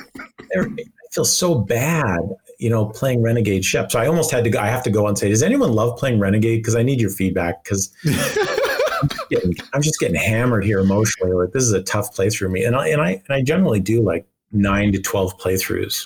i 0.56 0.66
feel 1.12 1.26
so 1.26 1.56
bad 1.56 2.20
you 2.60 2.70
know 2.70 2.86
playing 2.86 3.22
renegade 3.22 3.66
shep 3.66 3.92
so 3.92 4.00
i 4.00 4.08
almost 4.08 4.32
had 4.32 4.44
to 4.46 4.50
go 4.50 4.60
i 4.60 4.68
have 4.68 4.84
to 4.84 4.90
go 4.90 5.08
and 5.08 5.18
say 5.18 5.28
does 5.28 5.44
anyone 5.44 5.74
love 5.74 5.98
playing 6.00 6.20
renegade? 6.20 6.60
Because 6.60 6.76
i 6.76 6.84
need 6.84 7.02
your 7.02 7.10
feedback 7.10 7.64
because 7.64 7.94
getting, 9.30 9.54
I'm 9.74 9.82
just 9.82 10.00
getting 10.00 10.16
hammered 10.16 10.64
here 10.64 10.80
emotionally. 10.80 11.34
Like 11.34 11.52
this 11.52 11.64
is 11.64 11.74
a 11.74 11.84
tough 11.84 12.16
playthrough 12.16 12.38
for 12.38 12.50
me, 12.50 12.64
and 12.64 12.76
I 12.76 12.88
and 12.90 13.02
I 13.02 13.12
and 13.12 13.30
I 13.30 13.42
generally 13.42 13.80
do 13.80 14.02
like 14.02 14.26
nine 14.52 14.92
to 14.94 15.02
twelve 15.02 15.38
playthroughs 15.40 16.06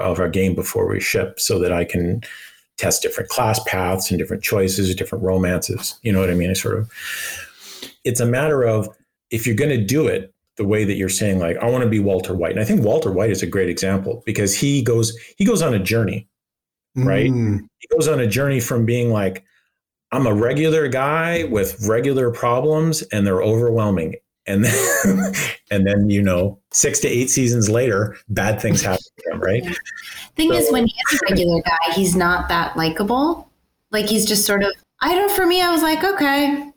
of 0.00 0.18
our 0.20 0.28
game 0.28 0.54
before 0.54 0.88
we 0.88 1.00
ship, 1.00 1.40
so 1.40 1.58
that 1.58 1.72
I 1.72 1.84
can 1.84 2.22
test 2.76 3.02
different 3.02 3.30
class 3.30 3.58
paths 3.64 4.10
and 4.10 4.18
different 4.18 4.42
choices, 4.42 4.94
different 4.94 5.24
romances. 5.24 5.98
You 6.02 6.12
know 6.12 6.20
what 6.20 6.30
I 6.30 6.34
mean? 6.34 6.50
It's 6.50 6.60
sort 6.60 6.78
of, 6.78 6.92
it's 8.04 8.20
a 8.20 8.26
matter 8.26 8.62
of 8.62 8.88
if 9.30 9.46
you're 9.46 9.56
going 9.56 9.70
to 9.70 9.84
do 9.84 10.06
it 10.06 10.32
the 10.56 10.66
way 10.66 10.84
that 10.84 10.94
you're 10.94 11.08
saying, 11.08 11.38
like, 11.38 11.56
I 11.58 11.70
want 11.70 11.84
to 11.84 11.90
be 11.90 11.98
Walter 12.00 12.34
White. 12.34 12.52
And 12.52 12.60
I 12.60 12.64
think 12.64 12.82
Walter 12.82 13.12
White 13.12 13.30
is 13.30 13.42
a 13.42 13.46
great 13.46 13.68
example 13.68 14.22
because 14.24 14.54
he 14.54 14.82
goes, 14.82 15.16
he 15.36 15.44
goes 15.44 15.62
on 15.62 15.74
a 15.74 15.78
journey, 15.78 16.28
right? 16.94 17.30
Mm. 17.30 17.68
He 17.78 17.88
goes 17.94 18.08
on 18.08 18.20
a 18.20 18.26
journey 18.26 18.60
from 18.60 18.86
being 18.86 19.10
like, 19.10 19.44
I'm 20.12 20.26
a 20.26 20.34
regular 20.34 20.88
guy 20.88 21.44
with 21.44 21.86
regular 21.86 22.30
problems 22.30 23.02
and 23.12 23.26
they're 23.26 23.42
overwhelming. 23.42 24.14
And 24.46 24.64
then, 24.64 25.32
and 25.70 25.86
then, 25.86 26.10
you 26.10 26.22
know, 26.22 26.58
six 26.72 27.00
to 27.00 27.08
eight 27.08 27.30
seasons 27.30 27.68
later, 27.68 28.16
bad 28.28 28.60
things 28.60 28.82
happen 28.82 29.02
to 29.18 29.32
him, 29.32 29.40
right? 29.40 29.64
Thing 30.36 30.54
is, 30.54 30.70
when 30.70 30.86
he 30.86 30.94
is 31.12 31.20
a 31.20 31.30
regular 31.30 31.62
guy, 31.62 31.92
he's 31.94 32.14
not 32.14 32.48
that 32.48 32.76
likable. 32.76 33.48
Like 33.90 34.06
he's 34.06 34.26
just 34.26 34.46
sort 34.46 34.62
of. 34.62 34.72
I 35.00 35.14
don't. 35.14 35.30
For 35.30 35.46
me, 35.46 35.62
I 35.62 35.70
was 35.70 35.82
like, 35.82 36.04
okay, 36.04 36.70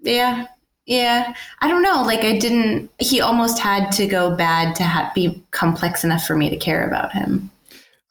yeah, 0.00 0.46
yeah. 0.86 1.34
I 1.60 1.68
don't 1.68 1.82
know. 1.82 2.02
Like 2.02 2.20
I 2.20 2.38
didn't. 2.38 2.90
He 2.98 3.20
almost 3.20 3.58
had 3.58 3.90
to 3.92 4.06
go 4.06 4.34
bad 4.36 4.74
to 4.76 4.84
ha- 4.84 5.12
be 5.14 5.42
complex 5.50 6.04
enough 6.04 6.24
for 6.24 6.36
me 6.36 6.50
to 6.50 6.56
care 6.56 6.86
about 6.86 7.12
him. 7.12 7.50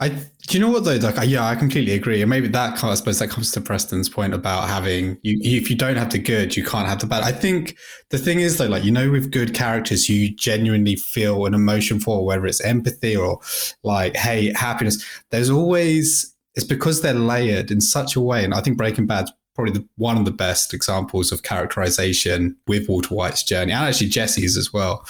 I 0.01 0.09
do 0.09 0.57
you 0.57 0.59
know 0.59 0.71
what 0.71 0.83
though? 0.83 0.95
Like, 0.95 1.29
yeah, 1.29 1.45
I 1.45 1.55
completely 1.55 1.93
agree, 1.93 2.21
and 2.21 2.29
maybe 2.29 2.47
that 2.47 2.83
I 2.83 2.95
suppose 2.95 3.19
that 3.19 3.29
comes 3.29 3.51
to 3.51 3.61
Preston's 3.61 4.09
point 4.09 4.33
about 4.33 4.67
having 4.67 5.19
you. 5.21 5.39
If 5.41 5.69
you 5.69 5.75
don't 5.75 5.95
have 5.95 6.09
the 6.09 6.17
good, 6.17 6.57
you 6.57 6.65
can't 6.65 6.87
have 6.87 6.99
the 6.99 7.05
bad. 7.05 7.23
I 7.23 7.31
think 7.31 7.77
the 8.09 8.17
thing 8.17 8.39
is 8.39 8.57
though, 8.57 8.65
like 8.65 8.83
you 8.83 8.89
know, 8.89 9.11
with 9.11 9.31
good 9.31 9.53
characters, 9.53 10.09
you 10.09 10.35
genuinely 10.35 10.95
feel 10.95 11.45
an 11.45 11.53
emotion 11.53 11.99
for 11.99 12.25
whether 12.25 12.47
it's 12.47 12.61
empathy 12.61 13.15
or 13.15 13.39
like 13.83 14.15
hey 14.15 14.51
happiness. 14.55 15.05
There's 15.29 15.51
always 15.51 16.35
it's 16.55 16.65
because 16.65 17.01
they're 17.01 17.13
layered 17.13 17.69
in 17.69 17.79
such 17.79 18.15
a 18.15 18.21
way, 18.21 18.43
and 18.43 18.55
I 18.55 18.61
think 18.61 18.77
Breaking 18.77 19.05
Bad's 19.05 19.31
probably 19.53 19.73
the, 19.73 19.87
one 19.97 20.17
of 20.17 20.25
the 20.25 20.31
best 20.31 20.73
examples 20.73 21.31
of 21.31 21.43
characterization 21.43 22.57
with 22.67 22.89
Walter 22.89 23.13
White's 23.13 23.43
journey, 23.43 23.71
and 23.71 23.85
actually 23.85 24.09
Jesse's 24.09 24.57
as 24.57 24.73
well. 24.73 25.05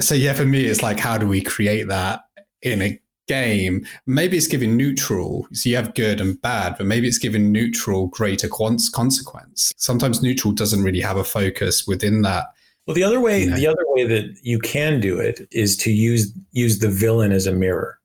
So 0.00 0.16
yeah, 0.16 0.32
for 0.32 0.44
me, 0.44 0.64
it's 0.64 0.82
like 0.82 0.98
how 0.98 1.16
do 1.16 1.28
we 1.28 1.42
create 1.42 1.86
that 1.86 2.22
in 2.60 2.82
a 2.82 3.00
game, 3.26 3.86
maybe 4.06 4.36
it's 4.36 4.46
giving 4.46 4.76
neutral. 4.76 5.46
So 5.52 5.68
you 5.68 5.76
have 5.76 5.94
good 5.94 6.20
and 6.20 6.40
bad, 6.42 6.76
but 6.78 6.86
maybe 6.86 7.08
it's 7.08 7.18
giving 7.18 7.52
neutral 7.52 8.06
greater 8.08 8.48
quants- 8.48 8.90
consequence. 8.90 9.72
Sometimes 9.76 10.22
neutral 10.22 10.52
doesn't 10.52 10.82
really 10.82 11.00
have 11.00 11.16
a 11.16 11.24
focus 11.24 11.86
within 11.86 12.22
that. 12.22 12.46
Well, 12.86 12.94
the 12.94 13.02
other 13.02 13.20
way, 13.20 13.44
Yeah. 13.44 13.56
the 13.56 13.66
other 13.66 13.84
way 13.88 14.04
that 14.06 14.36
you 14.42 14.58
can 14.60 15.00
do 15.00 15.18
it 15.18 15.46
is 15.50 15.76
to 15.78 15.90
use 15.90 16.32
use 16.52 16.78
the 16.78 16.88
villain 16.88 17.32
as 17.32 17.46
a 17.46 17.52
mirror. 17.52 17.98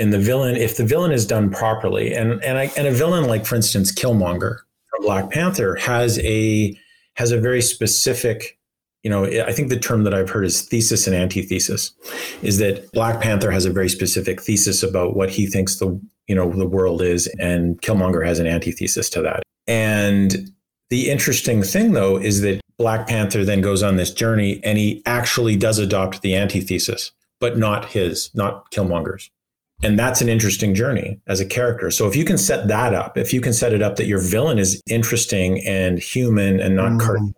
And 0.00 0.12
the 0.12 0.18
villain, 0.20 0.54
if 0.54 0.76
the 0.76 0.84
villain 0.84 1.10
is 1.10 1.26
done 1.26 1.50
properly, 1.50 2.14
and 2.14 2.42
and 2.44 2.56
I, 2.58 2.70
and 2.76 2.86
a 2.86 2.92
villain 2.92 3.24
like, 3.24 3.44
for 3.44 3.56
instance, 3.56 3.90
Killmonger 3.90 4.58
from 4.90 5.02
Black 5.02 5.30
Panther 5.30 5.74
has 5.74 6.20
a 6.20 6.78
has 7.14 7.32
a 7.32 7.40
very 7.40 7.60
specific, 7.60 8.57
you 9.02 9.10
know, 9.10 9.24
I 9.24 9.52
think 9.52 9.68
the 9.68 9.78
term 9.78 10.04
that 10.04 10.14
I've 10.14 10.30
heard 10.30 10.44
is 10.44 10.62
thesis 10.62 11.06
and 11.06 11.14
antithesis, 11.14 11.92
is 12.42 12.58
that 12.58 12.90
Black 12.92 13.20
Panther 13.20 13.50
has 13.50 13.64
a 13.64 13.70
very 13.70 13.88
specific 13.88 14.42
thesis 14.42 14.82
about 14.82 15.16
what 15.16 15.30
he 15.30 15.46
thinks 15.46 15.76
the 15.76 16.00
you 16.26 16.34
know 16.34 16.50
the 16.50 16.66
world 16.66 17.00
is, 17.00 17.26
and 17.38 17.80
Killmonger 17.80 18.26
has 18.26 18.38
an 18.38 18.46
antithesis 18.46 19.08
to 19.10 19.22
that. 19.22 19.42
And 19.66 20.50
the 20.90 21.10
interesting 21.10 21.62
thing, 21.62 21.92
though, 21.92 22.16
is 22.16 22.40
that 22.42 22.60
Black 22.78 23.06
Panther 23.06 23.44
then 23.44 23.60
goes 23.60 23.82
on 23.82 23.96
this 23.96 24.12
journey 24.12 24.60
and 24.64 24.78
he 24.78 25.02
actually 25.04 25.56
does 25.56 25.78
adopt 25.78 26.22
the 26.22 26.34
antithesis, 26.34 27.12
but 27.40 27.58
not 27.58 27.84
his, 27.86 28.30
not 28.34 28.70
Killmonger's. 28.70 29.30
And 29.82 29.98
that's 29.98 30.20
an 30.20 30.28
interesting 30.28 30.74
journey 30.74 31.20
as 31.28 31.40
a 31.40 31.46
character. 31.46 31.90
So 31.90 32.08
if 32.08 32.16
you 32.16 32.24
can 32.24 32.38
set 32.38 32.66
that 32.68 32.94
up, 32.94 33.16
if 33.18 33.32
you 33.32 33.40
can 33.40 33.52
set 33.52 33.72
it 33.72 33.82
up 33.82 33.96
that 33.96 34.06
your 34.06 34.20
villain 34.20 34.58
is 34.58 34.80
interesting 34.88 35.64
and 35.66 35.98
human 35.98 36.58
and 36.58 36.74
not 36.74 36.92
Mm. 36.92 37.00
cartoonish, 37.00 37.34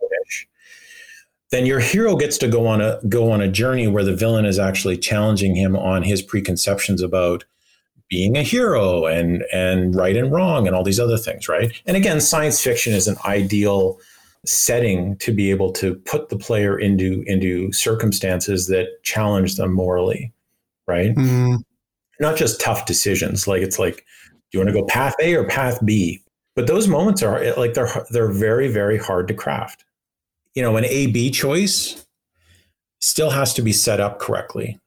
then 1.51 1.65
your 1.65 1.79
hero 1.79 2.15
gets 2.15 2.37
to 2.39 2.47
go 2.47 2.65
on 2.65 2.81
a 2.81 2.99
go 3.07 3.31
on 3.31 3.41
a 3.41 3.47
journey 3.47 3.87
where 3.87 4.03
the 4.03 4.15
villain 4.15 4.45
is 4.45 4.57
actually 4.57 4.97
challenging 4.97 5.55
him 5.55 5.75
on 5.75 6.01
his 6.01 6.21
preconceptions 6.21 7.01
about 7.01 7.43
being 8.09 8.35
a 8.35 8.43
hero 8.43 9.05
and 9.05 9.43
and 9.53 9.95
right 9.95 10.17
and 10.17 10.31
wrong 10.31 10.67
and 10.67 10.75
all 10.75 10.83
these 10.83 10.99
other 10.99 11.17
things, 11.17 11.47
right? 11.47 11.71
And 11.85 11.95
again, 11.95 12.19
science 12.19 12.61
fiction 12.61 12.93
is 12.93 13.07
an 13.07 13.17
ideal 13.25 13.99
setting 14.45 15.15
to 15.17 15.31
be 15.31 15.51
able 15.51 15.71
to 15.71 15.95
put 15.95 16.29
the 16.29 16.37
player 16.37 16.77
into 16.77 17.23
into 17.27 17.71
circumstances 17.73 18.67
that 18.67 18.87
challenge 19.03 19.57
them 19.57 19.73
morally, 19.73 20.33
right? 20.87 21.15
Mm-hmm. 21.15 21.57
Not 22.19 22.37
just 22.37 22.61
tough 22.61 22.85
decisions. 22.85 23.47
Like 23.47 23.61
it's 23.61 23.79
like, 23.79 24.05
do 24.51 24.57
you 24.57 24.59
want 24.59 24.73
to 24.73 24.81
go 24.81 24.85
path 24.85 25.15
A 25.21 25.35
or 25.35 25.45
path 25.45 25.79
B? 25.85 26.21
But 26.55 26.67
those 26.67 26.87
moments 26.87 27.23
are 27.23 27.53
like 27.55 27.73
they're 27.73 28.05
they're 28.11 28.31
very 28.31 28.67
very 28.69 28.97
hard 28.97 29.27
to 29.27 29.33
craft. 29.33 29.83
You 30.55 30.61
know, 30.61 30.75
an 30.77 30.85
A 30.85 31.07
B 31.07 31.31
choice 31.31 32.05
still 32.99 33.29
has 33.29 33.53
to 33.55 33.61
be 33.61 33.73
set 33.73 33.99
up 33.99 34.19
correctly, 34.19 34.79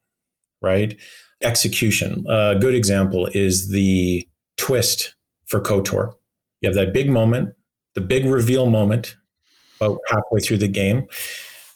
right? 0.62 0.96
Execution. 1.42 2.24
A 2.28 2.56
good 2.58 2.74
example 2.74 3.28
is 3.34 3.68
the 3.70 4.26
twist 4.56 5.14
for 5.46 5.60
KOTOR. 5.60 6.14
You 6.60 6.68
have 6.68 6.76
that 6.76 6.92
big 6.92 7.10
moment, 7.10 7.54
the 7.94 8.00
big 8.00 8.24
reveal 8.24 8.70
moment, 8.70 9.16
about 9.80 9.98
halfway 10.08 10.40
through 10.40 10.58
the 10.58 10.68
game. 10.68 11.06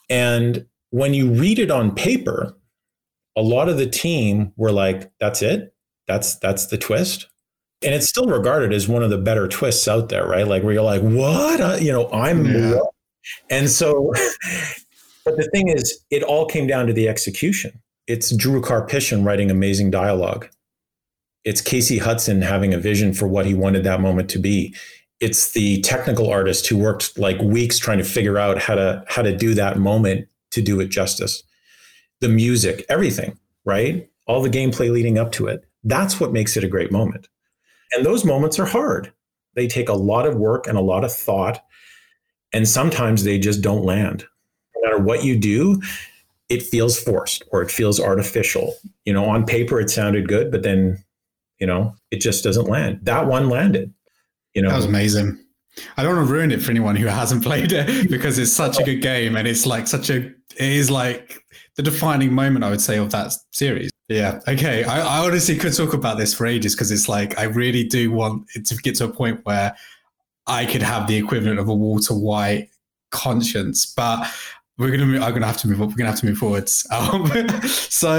And 0.08 0.64
when 0.90 1.12
you 1.12 1.30
read 1.30 1.58
it 1.58 1.70
on 1.70 1.94
paper, 1.94 2.54
a 3.36 3.42
lot 3.42 3.68
of 3.68 3.76
the 3.76 3.86
team 3.86 4.52
were 4.56 4.72
like, 4.72 5.10
that's 5.20 5.42
it. 5.42 5.74
That's 6.06 6.36
that's 6.36 6.66
the 6.66 6.78
twist. 6.78 7.26
And 7.82 7.94
it's 7.94 8.08
still 8.08 8.26
regarded 8.26 8.72
as 8.72 8.88
one 8.88 9.02
of 9.02 9.10
the 9.10 9.18
better 9.18 9.46
twists 9.46 9.86
out 9.86 10.08
there, 10.08 10.26
right? 10.26 10.46
Like 10.46 10.62
where 10.62 10.72
you're 10.72 10.82
like, 10.82 11.02
what? 11.02 11.60
Uh, 11.60 11.76
you 11.80 11.92
know, 11.92 12.10
I'm 12.10 12.46
Yeah. 12.46 12.80
And 13.50 13.70
so 13.70 14.12
but 15.24 15.36
the 15.36 15.48
thing 15.52 15.68
is, 15.68 16.04
it 16.10 16.22
all 16.22 16.46
came 16.46 16.66
down 16.66 16.86
to 16.86 16.92
the 16.92 17.08
execution. 17.08 17.80
It's 18.06 18.34
Drew 18.34 18.62
Karpyshyn 18.62 19.24
writing 19.24 19.50
amazing 19.50 19.90
dialogue. 19.90 20.48
It's 21.44 21.60
Casey 21.60 21.98
Hudson 21.98 22.42
having 22.42 22.72
a 22.72 22.78
vision 22.78 23.12
for 23.12 23.28
what 23.28 23.46
he 23.46 23.54
wanted 23.54 23.84
that 23.84 24.00
moment 24.00 24.30
to 24.30 24.38
be. 24.38 24.74
It's 25.20 25.52
the 25.52 25.80
technical 25.82 26.30
artist 26.30 26.66
who 26.66 26.78
worked 26.78 27.18
like 27.18 27.38
weeks 27.40 27.78
trying 27.78 27.98
to 27.98 28.04
figure 28.04 28.38
out 28.38 28.58
how 28.58 28.74
to 28.74 29.04
how 29.08 29.22
to 29.22 29.36
do 29.36 29.54
that 29.54 29.78
moment 29.78 30.28
to 30.52 30.62
do 30.62 30.80
it 30.80 30.88
justice. 30.88 31.42
The 32.20 32.28
music, 32.28 32.84
everything, 32.88 33.38
right? 33.64 34.08
All 34.26 34.42
the 34.42 34.50
gameplay 34.50 34.90
leading 34.90 35.18
up 35.18 35.32
to 35.32 35.46
it. 35.46 35.64
That's 35.84 36.18
what 36.20 36.32
makes 36.32 36.56
it 36.56 36.64
a 36.64 36.68
great 36.68 36.90
moment. 36.90 37.28
And 37.92 38.04
those 38.04 38.24
moments 38.24 38.58
are 38.58 38.66
hard. 38.66 39.12
They 39.54 39.66
take 39.66 39.88
a 39.88 39.94
lot 39.94 40.26
of 40.26 40.36
work 40.36 40.66
and 40.66 40.78
a 40.78 40.82
lot 40.82 41.04
of 41.04 41.12
thought. 41.12 41.62
And 42.52 42.66
sometimes 42.66 43.24
they 43.24 43.38
just 43.38 43.60
don't 43.60 43.84
land. 43.84 44.24
No 44.76 44.82
matter 44.82 45.02
what 45.02 45.24
you 45.24 45.38
do, 45.38 45.80
it 46.48 46.62
feels 46.62 46.98
forced 46.98 47.42
or 47.52 47.62
it 47.62 47.70
feels 47.70 48.00
artificial. 48.00 48.74
You 49.04 49.12
know, 49.12 49.24
on 49.26 49.44
paper 49.44 49.80
it 49.80 49.90
sounded 49.90 50.28
good, 50.28 50.50
but 50.50 50.62
then, 50.62 51.02
you 51.58 51.66
know, 51.66 51.94
it 52.10 52.20
just 52.20 52.42
doesn't 52.44 52.68
land. 52.68 53.00
That 53.02 53.26
one 53.26 53.48
landed. 53.48 53.92
You 54.54 54.62
know, 54.62 54.70
That 54.70 54.76
was 54.76 54.86
amazing. 54.86 55.38
I 55.96 56.02
don't 56.02 56.16
want 56.16 56.26
to 56.26 56.32
ruin 56.32 56.50
it 56.50 56.62
for 56.62 56.70
anyone 56.70 56.96
who 56.96 57.06
hasn't 57.06 57.42
played 57.44 57.72
it 57.72 58.10
because 58.10 58.38
it's 58.38 58.52
such 58.52 58.80
a 58.80 58.82
good 58.82 59.02
game 59.02 59.36
and 59.36 59.46
it's 59.46 59.66
like 59.66 59.86
such 59.86 60.10
a 60.10 60.16
it 60.16 60.36
is 60.72 60.90
like 60.90 61.44
the 61.76 61.82
defining 61.82 62.32
moment 62.32 62.64
I 62.64 62.70
would 62.70 62.80
say 62.80 62.98
of 62.98 63.10
that 63.12 63.32
series. 63.52 63.90
Yeah. 64.08 64.40
Okay. 64.48 64.84
I, 64.84 65.00
I 65.00 65.24
honestly 65.24 65.56
could 65.56 65.76
talk 65.76 65.92
about 65.92 66.18
this 66.18 66.34
for 66.34 66.46
ages 66.46 66.74
because 66.74 66.90
it's 66.90 67.08
like 67.08 67.38
I 67.38 67.44
really 67.44 67.84
do 67.84 68.10
want 68.10 68.48
it 68.54 68.64
to 68.66 68.76
get 68.76 68.96
to 68.96 69.04
a 69.04 69.08
point 69.08 69.44
where 69.44 69.76
I 70.48 70.66
could 70.66 70.82
have 70.82 71.06
the 71.06 71.16
equivalent 71.16 71.58
of 71.58 71.68
a 71.68 71.74
Walter 71.74 72.14
White 72.14 72.70
conscience, 73.10 73.86
but 73.86 74.28
we're 74.78 74.90
gonna 74.90 75.06
move, 75.06 75.22
I'm 75.22 75.32
gonna 75.32 75.46
have 75.46 75.58
to 75.58 75.68
move. 75.68 75.82
up. 75.82 75.90
We're 75.90 75.96
gonna 75.96 76.10
have 76.10 76.20
to 76.20 76.26
move 76.26 76.38
forwards. 76.38 76.86
Um, 76.92 77.26
so 77.68 78.18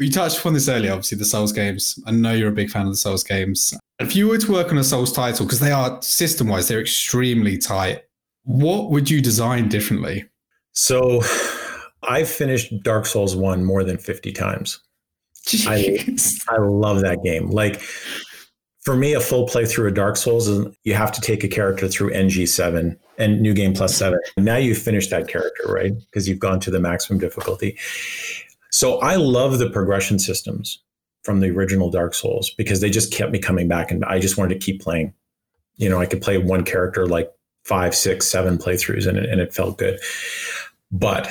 you 0.00 0.10
touched 0.10 0.38
upon 0.40 0.54
this 0.54 0.68
earlier. 0.68 0.92
Obviously, 0.92 1.18
the 1.18 1.24
Souls 1.24 1.52
games. 1.52 1.98
I 2.06 2.10
know 2.10 2.32
you're 2.32 2.48
a 2.48 2.52
big 2.52 2.70
fan 2.70 2.86
of 2.86 2.92
the 2.92 2.96
Souls 2.96 3.22
games. 3.22 3.74
If 3.98 4.16
you 4.16 4.28
were 4.28 4.38
to 4.38 4.52
work 4.52 4.70
on 4.70 4.78
a 4.78 4.84
Souls 4.84 5.12
title, 5.12 5.44
because 5.44 5.60
they 5.60 5.72
are 5.72 6.00
system 6.00 6.48
wise, 6.48 6.68
they're 6.68 6.80
extremely 6.80 7.58
tight. 7.58 8.04
What 8.44 8.90
would 8.90 9.10
you 9.10 9.20
design 9.20 9.68
differently? 9.68 10.24
So 10.72 11.20
I've 12.02 12.28
finished 12.30 12.72
Dark 12.82 13.04
Souls 13.04 13.36
1 13.36 13.62
more 13.62 13.84
than 13.84 13.98
50 13.98 14.32
times. 14.32 14.80
Jeez. 15.46 16.40
I 16.48 16.58
love 16.58 17.02
that 17.02 17.22
game. 17.22 17.50
Like 17.50 17.82
for 18.82 18.96
me, 18.96 19.12
a 19.12 19.20
full 19.20 19.46
playthrough 19.46 19.88
of 19.88 19.94
Dark 19.94 20.16
Souls 20.16 20.48
is 20.48 20.66
you 20.84 20.94
have 20.94 21.12
to 21.12 21.20
take 21.20 21.44
a 21.44 21.48
character 21.48 21.86
through 21.86 22.12
NG7 22.12 22.96
and 23.18 23.40
New 23.40 23.52
Game 23.52 23.74
Plus 23.74 23.94
7. 23.94 24.18
Now 24.38 24.56
you've 24.56 24.78
finished 24.78 25.10
that 25.10 25.28
character, 25.28 25.64
right? 25.70 25.92
Because 25.98 26.26
you've 26.28 26.38
gone 26.38 26.60
to 26.60 26.70
the 26.70 26.80
maximum 26.80 27.18
difficulty. 27.18 27.78
So 28.70 28.98
I 29.00 29.16
love 29.16 29.58
the 29.58 29.68
progression 29.68 30.18
systems 30.18 30.82
from 31.24 31.40
the 31.40 31.50
original 31.50 31.90
Dark 31.90 32.14
Souls 32.14 32.50
because 32.56 32.80
they 32.80 32.88
just 32.88 33.12
kept 33.12 33.32
me 33.32 33.38
coming 33.38 33.68
back 33.68 33.90
and 33.90 34.04
I 34.06 34.18
just 34.18 34.38
wanted 34.38 34.58
to 34.58 34.64
keep 34.64 34.80
playing. 34.80 35.12
You 35.76 35.90
know, 35.90 36.00
I 36.00 36.06
could 36.06 36.22
play 36.22 36.38
one 36.38 36.64
character 36.64 37.06
like 37.06 37.30
five, 37.64 37.94
six, 37.94 38.26
seven 38.26 38.56
playthroughs 38.56 39.06
and 39.06 39.18
it, 39.18 39.28
and 39.28 39.40
it 39.40 39.52
felt 39.52 39.76
good. 39.76 40.00
But 40.90 41.30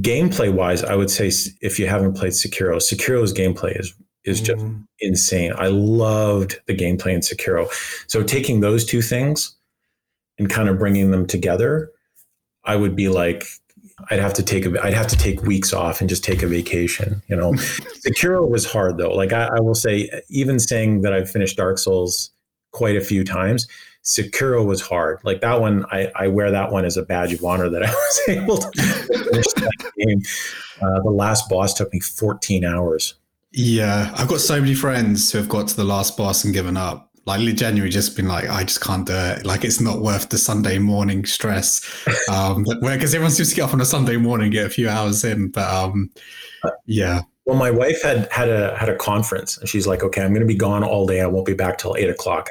gameplay 0.00 0.52
wise, 0.52 0.82
I 0.82 0.96
would 0.96 1.10
say 1.10 1.30
if 1.60 1.78
you 1.78 1.86
haven't 1.86 2.14
played 2.14 2.32
Sekiro, 2.32 2.76
Sekiro's 2.76 3.32
gameplay 3.32 3.78
is 3.78 3.94
is 4.24 4.40
just 4.40 4.64
Mm. 4.64 4.86
insane. 5.00 5.52
I 5.56 5.66
loved 5.68 6.60
the 6.66 6.74
gameplay 6.74 7.12
in 7.12 7.20
Sekiro. 7.20 7.68
So 8.06 8.22
taking 8.22 8.60
those 8.60 8.84
two 8.84 9.02
things 9.02 9.54
and 10.38 10.48
kind 10.48 10.68
of 10.68 10.78
bringing 10.78 11.10
them 11.10 11.26
together, 11.26 11.90
I 12.64 12.76
would 12.76 12.94
be 12.94 13.08
like, 13.08 13.44
I'd 14.10 14.20
have 14.20 14.32
to 14.34 14.42
take 14.42 14.64
a, 14.66 14.82
I'd 14.84 14.94
have 14.94 15.08
to 15.08 15.16
take 15.16 15.42
weeks 15.42 15.72
off 15.72 16.00
and 16.00 16.08
just 16.08 16.24
take 16.24 16.42
a 16.42 16.46
vacation. 16.46 17.22
You 17.28 17.36
know, 17.36 17.52
Sekiro 18.06 18.48
was 18.48 18.64
hard 18.64 18.96
though. 18.98 19.12
Like 19.12 19.32
I, 19.32 19.48
I 19.56 19.60
will 19.60 19.74
say, 19.74 20.08
even 20.28 20.58
saying 20.58 21.02
that 21.02 21.12
I've 21.12 21.30
finished 21.30 21.56
Dark 21.56 21.78
Souls 21.78 22.30
quite 22.72 22.96
a 22.96 23.00
few 23.00 23.22
times, 23.24 23.66
Sekiro 24.04 24.64
was 24.64 24.80
hard. 24.80 25.20
Like 25.24 25.40
that 25.42 25.60
one, 25.60 25.84
I, 25.92 26.10
I 26.16 26.28
wear 26.28 26.50
that 26.50 26.72
one 26.72 26.84
as 26.84 26.96
a 26.96 27.02
badge 27.02 27.32
of 27.32 27.44
honor 27.44 27.68
that 27.68 27.82
I 27.84 27.90
was 27.92 28.20
able 28.28 28.56
to 28.58 28.70
finish 28.82 29.46
that 29.56 29.92
game. 29.98 30.22
Uh, 30.80 31.00
the 31.02 31.10
last 31.10 31.48
boss 31.48 31.74
took 31.74 31.92
me 31.92 32.00
14 32.00 32.64
hours. 32.64 33.14
Yeah, 33.52 34.12
I've 34.16 34.28
got 34.28 34.40
so 34.40 34.60
many 34.60 34.74
friends 34.74 35.30
who 35.30 35.38
have 35.38 35.48
got 35.48 35.68
to 35.68 35.76
the 35.76 35.84
last 35.84 36.16
boss 36.16 36.44
and 36.44 36.54
given 36.54 36.76
up. 36.76 37.10
Like 37.24 37.40
genuinely 37.54 37.90
just 37.90 38.16
been 38.16 38.26
like, 38.26 38.48
I 38.48 38.64
just 38.64 38.80
can't 38.80 39.06
do 39.06 39.14
it. 39.14 39.46
Like 39.46 39.64
it's 39.64 39.80
not 39.80 40.00
worth 40.00 40.28
the 40.28 40.38
Sunday 40.38 40.78
morning 40.78 41.24
stress. 41.24 41.80
Um, 42.30 42.64
because 42.64 43.14
everyone 43.14 43.30
seems 43.30 43.50
to 43.50 43.56
get 43.56 43.62
up 43.62 43.74
on 43.74 43.80
a 43.80 43.84
Sunday 43.84 44.16
morning, 44.16 44.50
get 44.50 44.66
a 44.66 44.70
few 44.70 44.88
hours 44.88 45.22
in. 45.24 45.48
But 45.48 45.68
um, 45.72 46.10
yeah, 46.86 47.22
Well, 47.44 47.56
my 47.56 47.70
wife 47.70 48.02
had 48.02 48.30
had 48.32 48.48
a 48.48 48.76
had 48.76 48.88
a 48.88 48.96
conference, 48.96 49.58
and 49.58 49.68
she's 49.68 49.86
like, 49.86 50.02
"Okay, 50.02 50.22
I'm 50.22 50.30
going 50.30 50.40
to 50.40 50.46
be 50.46 50.54
gone 50.54 50.82
all 50.82 51.06
day. 51.06 51.20
I 51.20 51.26
won't 51.26 51.46
be 51.46 51.52
back 51.52 51.78
till 51.78 51.94
eight 51.96 52.08
o'clock. 52.08 52.50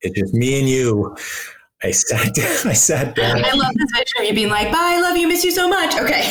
It's 0.00 0.18
just 0.18 0.34
me 0.34 0.58
and 0.58 0.68
you." 0.68 1.16
I 1.82 1.92
sat 1.92 2.34
down. 2.34 2.56
I 2.66 2.72
sat 2.72 3.14
down. 3.14 3.44
I 3.44 3.52
love 3.52 3.72
this 3.74 3.92
picture 3.96 4.22
of 4.22 4.28
you 4.28 4.34
being 4.34 4.50
like, 4.50 4.70
bye, 4.72 4.94
I 4.96 5.00
love 5.00 5.16
you, 5.16 5.28
miss 5.28 5.44
you 5.44 5.50
so 5.50 5.68
much. 5.68 5.94
Okay. 5.96 6.30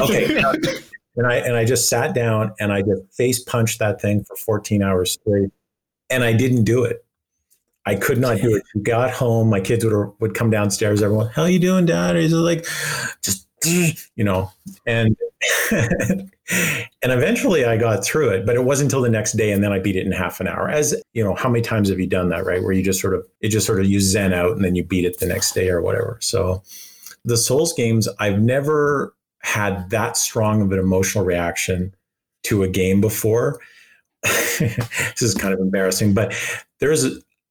Okay, 0.00 0.42
and 1.16 1.26
I 1.26 1.36
and 1.36 1.56
I 1.56 1.64
just 1.64 1.88
sat 1.88 2.14
down 2.14 2.52
and 2.60 2.72
I 2.72 2.82
just 2.82 3.02
face 3.12 3.42
punched 3.42 3.78
that 3.78 4.00
thing 4.00 4.24
for 4.24 4.36
14 4.36 4.82
hours 4.82 5.12
straight, 5.12 5.50
and 6.08 6.24
I 6.24 6.32
didn't 6.32 6.64
do 6.64 6.84
it. 6.84 7.04
I 7.86 7.94
could 7.94 8.18
not 8.18 8.38
do 8.38 8.54
it. 8.54 8.62
Got 8.82 9.10
home. 9.10 9.48
My 9.48 9.60
kids 9.60 9.84
would 9.84 10.12
would 10.20 10.34
come 10.34 10.50
downstairs. 10.50 11.02
Everyone, 11.02 11.28
how 11.28 11.42
are 11.42 11.50
you 11.50 11.58
doing, 11.58 11.86
Dad? 11.86 12.16
He's 12.16 12.32
like, 12.32 12.66
just 13.22 13.46
you 13.64 14.24
know, 14.24 14.50
and 14.86 15.16
and 15.70 16.30
eventually 17.02 17.64
I 17.64 17.76
got 17.76 18.04
through 18.04 18.30
it. 18.30 18.46
But 18.46 18.56
it 18.56 18.64
wasn't 18.64 18.88
until 18.88 19.02
the 19.02 19.10
next 19.10 19.32
day, 19.32 19.52
and 19.52 19.64
then 19.64 19.72
I 19.72 19.78
beat 19.78 19.96
it 19.96 20.06
in 20.06 20.12
half 20.12 20.40
an 20.40 20.48
hour. 20.48 20.68
As 20.68 20.94
you 21.12 21.24
know, 21.24 21.34
how 21.34 21.48
many 21.48 21.62
times 21.62 21.88
have 21.88 21.98
you 21.98 22.06
done 22.06 22.28
that? 22.28 22.44
Right, 22.44 22.62
where 22.62 22.72
you 22.72 22.82
just 22.82 23.00
sort 23.00 23.14
of 23.14 23.26
it 23.40 23.48
just 23.48 23.66
sort 23.66 23.80
of 23.80 23.86
you 23.86 24.00
zen 24.00 24.32
out, 24.32 24.52
and 24.52 24.64
then 24.64 24.74
you 24.74 24.84
beat 24.84 25.04
it 25.04 25.18
the 25.18 25.26
next 25.26 25.52
day 25.52 25.70
or 25.70 25.80
whatever. 25.80 26.18
So 26.20 26.62
the 27.24 27.36
Souls 27.36 27.72
games, 27.72 28.08
I've 28.18 28.40
never 28.40 29.14
had 29.40 29.90
that 29.90 30.16
strong 30.16 30.62
of 30.62 30.72
an 30.72 30.78
emotional 30.78 31.24
reaction 31.24 31.94
to 32.44 32.62
a 32.62 32.68
game 32.68 33.00
before. 33.00 33.60
this 34.22 35.22
is 35.22 35.34
kind 35.34 35.54
of 35.54 35.60
embarrassing, 35.60 36.12
but 36.12 36.34
there's 36.78 37.06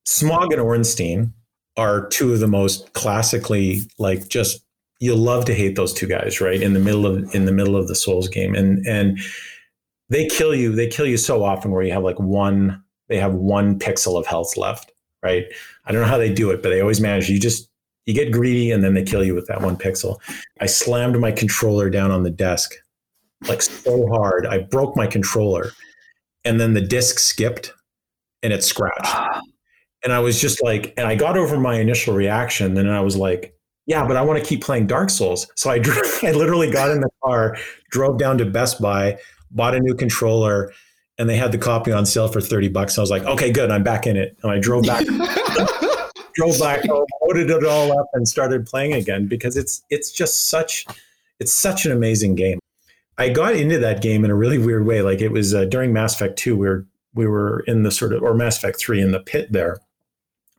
Smough 0.06 0.52
and 0.52 0.62
Ornstein 0.62 1.34
are 1.78 2.08
two 2.08 2.34
of 2.34 2.40
the 2.40 2.48
most 2.48 2.92
classically 2.94 3.82
like 3.98 4.28
just 4.28 4.64
you'll 5.00 5.18
love 5.18 5.46
to 5.46 5.56
hate 5.56 5.76
those 5.76 5.94
two 5.94 6.08
guys, 6.08 6.42
right? 6.42 6.62
In 6.62 6.74
the 6.74 6.80
middle 6.80 7.06
of 7.06 7.34
in 7.34 7.46
the 7.46 7.52
middle 7.52 7.76
of 7.76 7.88
the 7.88 7.96
Souls 7.96 8.28
game. 8.28 8.54
And 8.56 8.86
and 8.86 9.20
they 10.10 10.28
kill 10.28 10.54
you, 10.54 10.76
they 10.76 10.88
kill 10.88 11.06
you 11.06 11.18
so 11.18 11.44
often 11.44 11.72
where 11.72 11.84
you 11.84 11.94
have 11.94 12.04
like 12.04 12.20
one, 12.20 12.84
they 13.08 13.18
have 13.18 13.34
one 13.34 13.80
pixel 13.80 14.20
of 14.20 14.26
health 14.26 14.58
left, 14.58 14.92
right? 15.24 15.46
I 15.86 15.92
don't 15.92 16.02
know 16.02 16.08
how 16.08 16.18
they 16.18 16.34
do 16.34 16.52
it, 16.52 16.62
but 16.62 16.70
they 16.70 16.82
always 16.82 17.00
manage. 17.00 17.30
You 17.30 17.40
just 17.40 17.70
you 18.06 18.14
get 18.14 18.32
greedy 18.32 18.72
and 18.72 18.84
then 18.84 18.94
they 18.94 19.04
kill 19.04 19.24
you 19.24 19.36
with 19.36 19.48
that 19.48 19.62
one 19.62 19.78
pixel. 19.78 20.20
I 20.60 20.66
slammed 20.66 21.20
my 21.20 21.32
controller 21.32 21.90
down 21.90 22.12
on 22.12 22.24
the 22.24 22.30
desk 22.30 22.76
like 23.48 23.62
so 23.62 24.08
hard. 24.08 24.46
I 24.46 24.60
broke 24.60 24.96
my 24.96 25.08
controller 25.08 25.72
and 26.44 26.60
then 26.60 26.74
the 26.74 26.82
disc 26.82 27.20
skipped 27.20 27.74
and 28.44 28.54
it 28.54 28.64
scratched. 28.64 29.42
And 30.02 30.14
I 30.14 30.20
was 30.20 30.40
just 30.40 30.64
like, 30.64 30.94
and 30.96 31.06
I 31.06 31.16
got 31.16 31.38
over 31.38 31.60
my 31.60 31.76
initial 31.76 32.14
reaction. 32.14 32.78
And 32.78 32.90
I 32.90 33.02
was 33.02 33.18
like, 33.18 33.54
yeah, 33.86 34.08
but 34.08 34.16
I 34.16 34.22
want 34.22 34.40
to 34.40 34.46
keep 34.46 34.64
playing 34.64 34.88
Dark 34.88 35.10
Souls. 35.10 35.46
So 35.58 35.70
I, 35.70 35.78
drove, 35.78 36.06
I 36.24 36.32
literally 36.32 36.72
got 36.72 36.90
in 36.90 37.02
the 37.02 37.10
car, 37.22 37.58
drove 37.92 38.18
down 38.18 38.38
to 38.38 38.46
Best 38.46 38.82
Buy, 38.82 39.18
bought 39.52 39.76
a 39.76 39.80
new 39.82 39.94
controller, 39.94 40.72
and 41.18 41.30
they 41.30 41.36
had 41.36 41.52
the 41.52 41.58
copy 41.58 41.92
on 41.92 42.06
sale 42.06 42.30
for 42.30 42.40
30 42.40 42.70
bucks. 42.70 42.98
I 42.98 43.02
was 43.02 43.10
like, 43.10 43.24
okay, 43.24 43.52
good. 43.52 43.72
I'm 43.72 43.84
back 43.84 44.08
in 44.08 44.16
it. 44.16 44.38
And 44.42 44.54
I 44.54 44.58
drove 44.58 44.84
back 44.84 45.06
drove 46.40 46.60
back 46.60 46.84
loaded 47.22 47.50
it 47.50 47.66
all 47.66 47.98
up, 47.98 48.08
and 48.14 48.28
started 48.28 48.66
playing 48.66 48.94
again 48.94 49.28
because 49.28 49.58
it's 49.58 49.84
it's 49.90 50.12
just 50.12 50.50
such 50.50 50.86
it's 51.40 51.54
such 51.54 51.86
an 51.86 51.92
amazing 51.92 52.36
game. 52.36 52.60
I 53.18 53.30
got 53.30 53.56
into 53.56 53.78
that 53.80 54.02
game 54.02 54.24
in 54.24 54.32
a 54.32 54.36
really 54.36 54.58
weird 54.58 54.86
way. 54.86 55.02
Like 55.02 55.22
it 55.22 55.32
was 55.32 55.54
uh, 55.54 55.66
during 55.66 55.92
Mass 55.92 56.16
Effect 56.16 56.38
Two, 56.38 56.56
we 56.56 56.68
were 56.68 56.86
we 57.14 57.28
were 57.28 57.62
in 57.68 57.84
the 57.84 57.92
sort 57.92 58.14
of 58.14 58.24
or 58.24 58.34
Mass 58.34 58.58
Effect 58.58 58.80
Three 58.80 59.02
in 59.02 59.12
the 59.12 59.20
pit 59.20 59.52
there, 59.52 59.80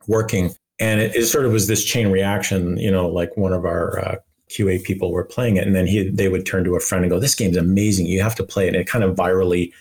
working, 0.06 0.54
and 0.78 1.00
it, 1.00 1.16
it 1.16 1.26
sort 1.26 1.46
of 1.46 1.52
was 1.52 1.66
this 1.66 1.84
chain 1.84 2.10
reaction. 2.10 2.76
You 2.76 2.90
know, 2.90 3.08
like 3.08 3.36
one 3.36 3.52
of 3.52 3.64
our 3.64 3.98
uh, 4.00 4.16
QA 4.50 4.82
people 4.82 5.12
were 5.12 5.24
playing 5.24 5.56
it, 5.56 5.66
and 5.66 5.74
then 5.74 5.86
he 5.86 6.08
they 6.10 6.28
would 6.28 6.44
turn 6.44 6.64
to 6.64 6.76
a 6.76 6.80
friend 6.80 7.04
and 7.04 7.10
go, 7.10 7.18
"This 7.18 7.34
game's 7.34 7.56
amazing. 7.56 8.06
You 8.06 8.22
have 8.22 8.34
to 8.36 8.44
play 8.44 8.66
it." 8.66 8.74
And 8.74 8.76
it 8.76 8.86
kind 8.86 9.04
of 9.04 9.16
virally, 9.16 9.72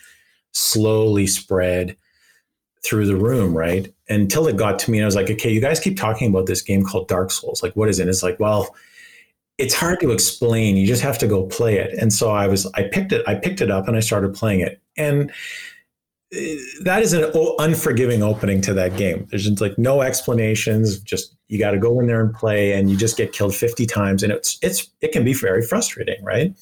slowly 0.52 1.26
spread 1.26 1.96
through 2.84 3.06
the 3.06 3.16
room, 3.16 3.56
right? 3.56 3.92
Until 4.08 4.46
it 4.46 4.56
got 4.56 4.78
to 4.80 4.90
me, 4.90 4.98
and 4.98 5.04
I 5.04 5.06
was 5.06 5.16
like, 5.16 5.30
okay, 5.30 5.50
you 5.50 5.60
guys 5.60 5.80
keep 5.80 5.98
talking 5.98 6.28
about 6.28 6.46
this 6.46 6.62
game 6.62 6.84
called 6.84 7.08
Dark 7.08 7.30
Souls. 7.30 7.62
Like, 7.62 7.74
what 7.74 7.88
is 7.88 7.98
it? 7.98 8.08
It's 8.08 8.22
like, 8.22 8.40
well, 8.40 8.74
it's 9.58 9.74
hard 9.74 10.00
to 10.00 10.10
explain. 10.10 10.76
You 10.76 10.86
just 10.86 11.02
have 11.02 11.18
to 11.18 11.26
go 11.26 11.44
play 11.44 11.76
it. 11.76 11.92
And 11.98 12.12
so 12.12 12.30
I 12.30 12.46
was, 12.46 12.66
I 12.74 12.84
picked 12.84 13.12
it, 13.12 13.22
I 13.26 13.34
picked 13.34 13.60
it 13.60 13.70
up 13.70 13.86
and 13.86 13.96
I 13.96 14.00
started 14.00 14.34
playing 14.34 14.60
it. 14.60 14.80
And 14.96 15.30
uh, 16.34 16.38
that 16.84 17.02
is 17.02 17.12
an 17.12 17.30
unforgiving 17.58 18.22
opening 18.22 18.62
to 18.62 18.72
that 18.74 18.96
game. 18.96 19.26
There's 19.30 19.44
just 19.44 19.60
like 19.60 19.76
no 19.76 20.00
explanations. 20.00 20.98
Just 21.00 21.36
you 21.48 21.58
got 21.58 21.72
to 21.72 21.78
go 21.78 21.98
in 22.00 22.06
there 22.06 22.20
and 22.20 22.32
play, 22.32 22.72
and 22.72 22.88
you 22.88 22.96
just 22.96 23.16
get 23.16 23.32
killed 23.32 23.54
50 23.54 23.84
times, 23.86 24.22
and 24.22 24.32
it's 24.32 24.56
it's 24.62 24.88
it 25.00 25.10
can 25.10 25.24
be 25.24 25.34
very 25.34 25.62
frustrating, 25.62 26.22
right? 26.24 26.54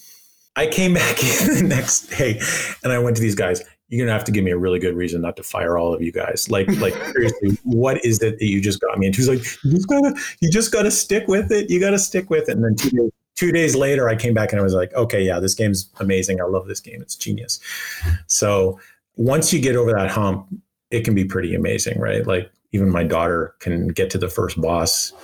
I 0.58 0.66
came 0.66 0.94
back 0.94 1.22
in 1.42 1.54
the 1.54 1.62
next 1.62 2.08
day, 2.08 2.40
and 2.82 2.92
I 2.92 2.98
went 2.98 3.16
to 3.16 3.22
these 3.22 3.36
guys 3.36 3.62
you're 3.88 4.04
gonna 4.04 4.12
have 4.12 4.24
to 4.24 4.32
give 4.32 4.44
me 4.44 4.50
a 4.50 4.58
really 4.58 4.78
good 4.78 4.94
reason 4.94 5.22
not 5.22 5.36
to 5.36 5.42
fire 5.42 5.78
all 5.78 5.94
of 5.94 6.02
you 6.02 6.12
guys. 6.12 6.50
Like, 6.50 6.68
like 6.78 6.92
seriously, 7.12 7.58
what 7.64 8.04
is 8.04 8.22
it 8.22 8.38
that 8.38 8.46
you 8.46 8.60
just 8.60 8.80
got 8.80 8.98
me 8.98 9.06
into? 9.06 9.16
He's 9.16 9.28
like, 9.28 9.42
you 9.64 9.72
just 9.72 9.88
gotta, 9.88 10.14
you 10.40 10.50
just 10.50 10.72
gotta 10.72 10.90
stick 10.90 11.26
with 11.26 11.50
it. 11.50 11.70
You 11.70 11.80
gotta 11.80 11.98
stick 11.98 12.28
with 12.28 12.48
it. 12.48 12.56
And 12.56 12.64
then 12.64 12.76
two 12.76 12.90
days, 12.90 13.10
two 13.34 13.52
days 13.52 13.74
later, 13.74 14.08
I 14.08 14.14
came 14.14 14.34
back 14.34 14.52
and 14.52 14.60
I 14.60 14.62
was 14.62 14.74
like, 14.74 14.92
okay, 14.92 15.22
yeah, 15.22 15.40
this 15.40 15.54
game's 15.54 15.88
amazing. 16.00 16.40
I 16.40 16.44
love 16.44 16.66
this 16.66 16.80
game. 16.80 17.00
It's 17.00 17.16
genius. 17.16 17.60
So 18.26 18.78
once 19.16 19.52
you 19.52 19.60
get 19.60 19.74
over 19.74 19.92
that 19.92 20.10
hump, 20.10 20.48
it 20.90 21.02
can 21.02 21.14
be 21.14 21.24
pretty 21.24 21.54
amazing, 21.54 21.98
right? 21.98 22.26
Like 22.26 22.50
even 22.72 22.90
my 22.90 23.04
daughter 23.04 23.54
can 23.60 23.88
get 23.88 24.10
to 24.10 24.18
the 24.18 24.28
first 24.28 24.60
boss 24.60 25.14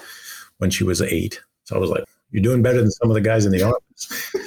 when 0.57 0.71
she 0.71 0.85
was 0.85 1.03
eight. 1.03 1.39
So 1.65 1.77
I 1.77 1.79
was 1.79 1.91
like, 1.91 2.05
you're 2.31 2.43
doing 2.43 2.63
better 2.63 2.81
than 2.81 2.91
some 2.91 3.11
of 3.11 3.15
the 3.15 3.21
guys 3.21 3.45
in 3.45 3.53
the 3.53 3.63
office. 3.63 4.35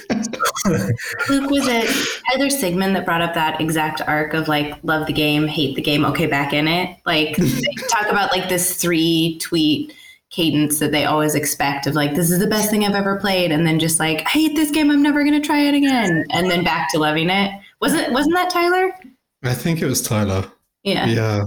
Luke, 1.28 1.50
was 1.50 1.66
it 1.66 1.88
Heather 2.26 2.50
Sigmund 2.50 2.94
that 2.96 3.04
brought 3.04 3.22
up 3.22 3.34
that 3.34 3.60
exact 3.60 4.00
arc 4.02 4.34
of 4.34 4.48
like 4.48 4.78
love 4.82 5.06
the 5.06 5.12
game, 5.12 5.46
hate 5.46 5.76
the 5.76 5.82
game, 5.82 6.04
okay, 6.04 6.26
back 6.26 6.52
in 6.52 6.68
it? 6.68 6.96
Like 7.06 7.36
talk 7.90 8.08
about 8.08 8.32
like 8.32 8.48
this 8.48 8.74
three 8.74 9.38
tweet 9.40 9.94
cadence 10.30 10.78
that 10.78 10.92
they 10.92 11.04
always 11.06 11.34
expect 11.34 11.86
of 11.86 11.94
like 11.94 12.14
this 12.14 12.30
is 12.30 12.38
the 12.38 12.46
best 12.46 12.70
thing 12.70 12.84
I've 12.84 12.94
ever 12.94 13.18
played, 13.18 13.52
and 13.52 13.66
then 13.66 13.78
just 13.78 13.98
like 13.98 14.20
I 14.26 14.30
hate 14.30 14.56
this 14.56 14.70
game, 14.70 14.90
I'm 14.90 15.02
never 15.02 15.24
gonna 15.24 15.40
try 15.40 15.60
it 15.60 15.74
again, 15.74 16.24
and 16.30 16.50
then 16.50 16.64
back 16.64 16.90
to 16.92 16.98
loving 16.98 17.30
it. 17.30 17.52
Wasn't 17.80 18.12
wasn't 18.12 18.34
that 18.34 18.50
Tyler? 18.50 18.92
I 19.42 19.54
think 19.54 19.80
it 19.80 19.86
was 19.86 20.02
Tyler. 20.02 20.50
Yeah. 20.82 21.06
Yeah. 21.06 21.44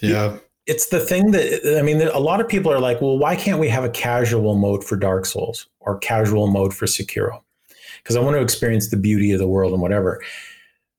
Yeah. 0.00 0.36
It's 0.66 0.88
the 0.88 0.98
thing 0.98 1.30
that 1.30 1.78
I 1.78 1.82
mean. 1.82 2.02
A 2.02 2.18
lot 2.18 2.40
of 2.40 2.48
people 2.48 2.72
are 2.72 2.80
like, 2.80 3.00
"Well, 3.00 3.18
why 3.18 3.36
can't 3.36 3.60
we 3.60 3.68
have 3.68 3.84
a 3.84 3.88
casual 3.88 4.56
mode 4.56 4.82
for 4.82 4.96
Dark 4.96 5.24
Souls 5.24 5.68
or 5.78 5.98
casual 5.98 6.48
mode 6.48 6.74
for 6.74 6.86
Sekiro?" 6.86 7.40
Because 8.06 8.14
I 8.14 8.20
want 8.20 8.36
to 8.36 8.40
experience 8.40 8.90
the 8.90 8.96
beauty 8.96 9.32
of 9.32 9.40
the 9.40 9.48
world 9.48 9.72
and 9.72 9.82
whatever. 9.82 10.22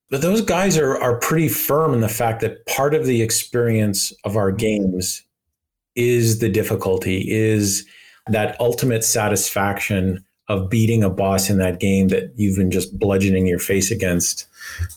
But 0.10 0.22
those 0.22 0.42
guys 0.42 0.78
are 0.78 1.02
are 1.02 1.18
pretty 1.20 1.48
firm 1.48 1.94
in 1.94 2.02
the 2.02 2.10
fact 2.10 2.42
that 2.42 2.66
part 2.66 2.94
of 2.94 3.06
the 3.06 3.22
experience 3.22 4.12
of 4.26 4.36
our 4.36 4.52
games 4.52 5.24
is 5.96 6.40
the 6.40 6.50
difficulty, 6.50 7.32
is 7.32 7.86
that 8.28 8.60
ultimate 8.60 9.06
satisfaction 9.06 10.22
of 10.50 10.70
beating 10.70 11.02
a 11.02 11.10
boss 11.10 11.50
in 11.50 11.58
that 11.60 11.80
game 11.80 12.10
that 12.10 12.34
you've 12.36 12.58
been 12.58 12.72
just 12.72 13.00
bludgeoning 13.00 13.48
your 13.48 13.60
face 13.60 13.90
against 13.90 14.46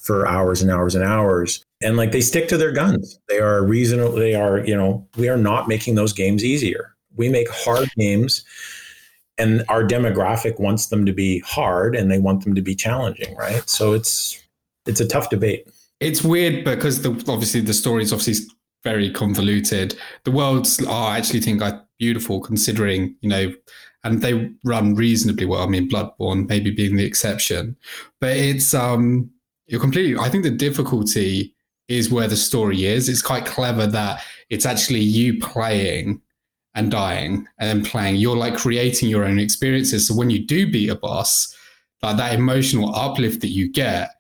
for 0.03 0.27
hours 0.27 0.63
and 0.63 0.71
hours 0.71 0.97
and 0.97 1.05
hours. 1.05 1.65
And 1.81 1.97
like 1.97 2.11
they 2.11 2.21
stick 2.21 2.49
to 2.49 2.57
their 2.57 2.73
guns. 2.73 3.21
They 3.29 3.39
are 3.39 3.65
reasonable. 3.65 4.17
They 4.17 4.35
are, 4.35 4.59
you 4.59 4.77
know, 4.77 5.07
we 5.17 5.29
are 5.29 5.37
not 5.37 5.69
making 5.69 5.95
those 5.95 6.13
games 6.13 6.45
easier. 6.45 6.97
We 7.15 7.29
make 7.29 7.49
hard 7.51 7.89
games 7.97 8.45
and 9.39 9.65
our 9.69 9.83
demographic 9.83 10.61
wants 10.61 10.87
them 10.87 11.07
to 11.07 11.13
be 11.13 11.41
hard 11.41 11.97
and 11.97 12.11
they 12.11 12.19
want 12.19 12.45
them 12.45 12.55
to 12.55 12.63
be 12.63 12.75
challenging, 12.75 13.35
right? 13.37 13.69
So 13.69 13.93
it's 13.93 14.43
it's 14.87 15.01
a 15.01 15.09
tough 15.09 15.31
debate. 15.31 15.69
It's 16.01 16.23
weird 16.23 16.65
because 16.65 17.03
the 17.03 17.11
obviously 17.29 17.61
the 17.61 17.75
story 17.75 18.03
is 18.03 18.13
obviously 18.13 18.47
very 18.83 19.11
convoluted. 19.11 19.97
The 20.25 20.31
worlds 20.31 20.85
are 20.87 21.17
actually 21.17 21.41
think 21.41 21.63
are 21.63 21.85
beautiful 21.99 22.41
considering, 22.41 23.15
you 23.21 23.29
know, 23.29 23.53
and 24.05 24.23
they 24.23 24.51
run 24.65 24.95
reasonably 24.95 25.47
well. 25.47 25.63
I 25.63 25.67
mean, 25.67 25.89
Bloodborne 25.89 26.49
maybe 26.49 26.71
being 26.71 26.97
the 26.97 27.05
exception, 27.05 27.77
but 28.21 28.37
it's 28.37 28.73
um, 28.75 29.31
you're 29.67 29.81
completely. 29.81 30.19
I 30.19 30.29
think 30.29 30.45
the 30.45 30.51
difficulty 30.51 31.55
is 31.89 32.11
where 32.11 32.29
the 32.29 32.37
story 32.37 32.87
is. 32.87 33.09
It's 33.09 33.23
quite 33.23 33.45
clever 33.45 33.87
that 33.87 34.23
it's 34.49 34.65
actually 34.65 35.01
you 35.01 35.39
playing 35.39 36.23
and 36.75 36.91
dying 36.91 37.47
and 37.59 37.69
then 37.69 37.85
playing. 37.85 38.17
You're 38.17 38.37
like 38.37 38.57
creating 38.57 39.09
your 39.09 39.25
own 39.25 39.39
experiences. 39.39 40.07
So 40.07 40.15
when 40.15 40.31
you 40.31 40.47
do 40.47 40.71
beat 40.71 40.89
a 40.89 40.95
boss, 40.95 41.57
like 42.03 42.17
that 42.17 42.35
emotional 42.35 42.95
uplift 42.95 43.41
that 43.41 43.49
you 43.49 43.71
get, 43.71 44.11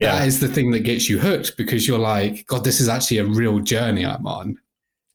yeah. 0.00 0.18
that 0.18 0.26
is 0.26 0.40
the 0.40 0.48
thing 0.48 0.70
that 0.72 0.80
gets 0.80 1.08
you 1.08 1.18
hooked 1.18 1.56
because 1.56 1.86
you're 1.86 1.98
like, 1.98 2.46
God, 2.46 2.64
this 2.64 2.80
is 2.80 2.88
actually 2.88 3.18
a 3.18 3.24
real 3.24 3.58
journey 3.58 4.06
I'm 4.06 4.26
on. 4.26 4.58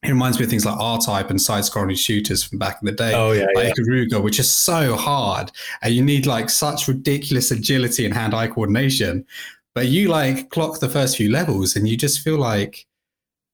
It 0.02 0.10
reminds 0.10 0.38
me 0.38 0.44
of 0.44 0.50
things 0.50 0.66
like 0.66 0.78
R-Type 0.78 1.30
and 1.30 1.40
side-scrolling 1.40 1.96
shooters 1.96 2.44
from 2.44 2.58
back 2.58 2.76
in 2.82 2.86
the 2.86 2.92
day, 2.92 3.14
oh, 3.14 3.32
yeah, 3.32 3.46
like 3.54 3.68
yeah. 3.68 3.72
Ikaruga, 3.72 4.22
which 4.22 4.38
is 4.38 4.50
so 4.50 4.96
hard, 4.96 5.50
and 5.80 5.94
you 5.94 6.02
need 6.02 6.26
like 6.26 6.50
such 6.50 6.88
ridiculous 6.88 7.50
agility 7.50 8.04
and 8.04 8.12
hand-eye 8.12 8.48
coordination. 8.48 9.24
But 9.74 9.88
you 9.88 10.08
like 10.08 10.50
clock 10.50 10.78
the 10.78 10.90
first 10.90 11.16
few 11.16 11.30
levels, 11.30 11.74
and 11.74 11.88
you 11.88 11.96
just 11.96 12.20
feel 12.20 12.36
like 12.36 12.86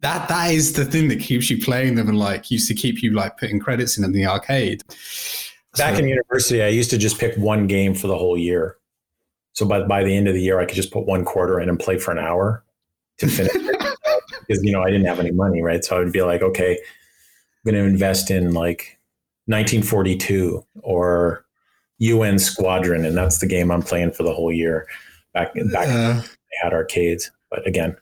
that 0.01 0.29
that 0.29 0.51
is 0.51 0.73
the 0.73 0.85
thing 0.85 1.09
that 1.09 1.21
keeps 1.21 1.51
you 1.51 1.63
playing 1.63 1.95
them 1.95 2.09
and 2.09 2.19
like 2.19 2.51
used 2.51 2.69
to 2.69 2.75
keep 2.75 3.03
you 3.03 3.13
like 3.13 3.37
putting 3.37 3.61
credits 3.61 3.99
in 3.99 4.05
in 4.05 4.13
the 4.13 4.27
arcade. 4.27 4.83
Back 5.77 5.95
so, 5.95 6.01
in 6.01 6.09
university, 6.09 6.63
I 6.63 6.69
used 6.69 6.91
to 6.91 6.99
just 6.99 7.19
pick 7.19 7.37
one 7.37 7.67
game 7.67 7.95
for 7.95 8.07
the 8.07 8.17
whole 8.17 8.37
year. 8.37 8.77
So 9.53 9.67
by 9.67 9.83
by 9.83 10.03
the 10.03 10.17
end 10.17 10.27
of 10.29 10.35
the 10.35 10.43
year, 10.43 10.59
I 10.59 10.65
could 10.65 10.77
just 10.77 10.91
put 10.91 11.07
one 11.07 11.25
quarter 11.25 11.61
in 11.61 11.69
and 11.69 11.79
play 11.79 11.99
for 11.99 12.13
an 12.13 12.19
hour 12.19 12.65
to 13.19 13.29
finish 13.29 13.55
it 13.55 13.97
because 14.47 14.65
you 14.65 14.73
know 14.73 14.83
I 14.83 14.91
didn't 14.91 15.07
have 15.07 15.21
any 15.21 15.33
money, 15.33 15.63
right? 15.63 15.85
So 15.85 15.97
I 15.97 15.99
would 15.99 16.13
be 16.13 16.23
like, 16.23 16.43
okay, 16.43 16.73
I'm 16.73 17.73
going 17.73 17.83
to 17.83 17.89
invest 17.89 18.31
in 18.31 18.53
like 18.53 18.99
1942 19.47 20.65
or 20.83 21.45
UN 21.99 22.39
Squadron, 22.39 23.05
and 23.05 23.17
that's 23.17 23.39
the 23.39 23.47
game 23.47 23.71
I'm 23.71 23.83
playing 23.83 24.13
for 24.13 24.23
the 24.23 24.33
whole 24.33 24.53
year. 24.53 24.87
Back 25.35 25.53
back, 25.73 25.89
uh, 25.89 26.23
I 26.23 26.65
had 26.65 26.73
arcades, 26.73 27.31
but 27.51 27.67
again, 27.67 27.97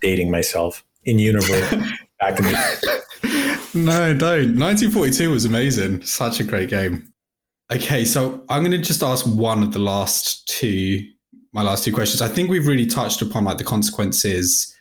dating 0.00 0.30
myself 0.30 0.84
in 1.06 1.18
universe 1.18 1.70
back 2.20 2.38
in 2.38 2.44
the 2.44 3.06
No, 3.74 4.14
don't. 4.14 4.58
1942 4.58 5.30
was 5.30 5.44
amazing. 5.44 6.02
Such 6.02 6.40
a 6.40 6.44
great 6.44 6.70
game. 6.70 7.12
Okay, 7.72 8.04
so 8.04 8.44
I'm 8.48 8.62
going 8.62 8.70
to 8.72 8.78
just 8.78 9.02
ask 9.02 9.26
one 9.26 9.62
of 9.62 9.72
the 9.72 9.80
last 9.80 10.48
two, 10.48 11.06
my 11.52 11.62
last 11.62 11.84
two 11.84 11.92
questions. 11.92 12.22
I 12.22 12.28
think 12.28 12.48
we've 12.48 12.66
really 12.66 12.86
touched 12.86 13.22
upon 13.22 13.44
like 13.44 13.58
the 13.58 13.64
consequences, 13.64 14.74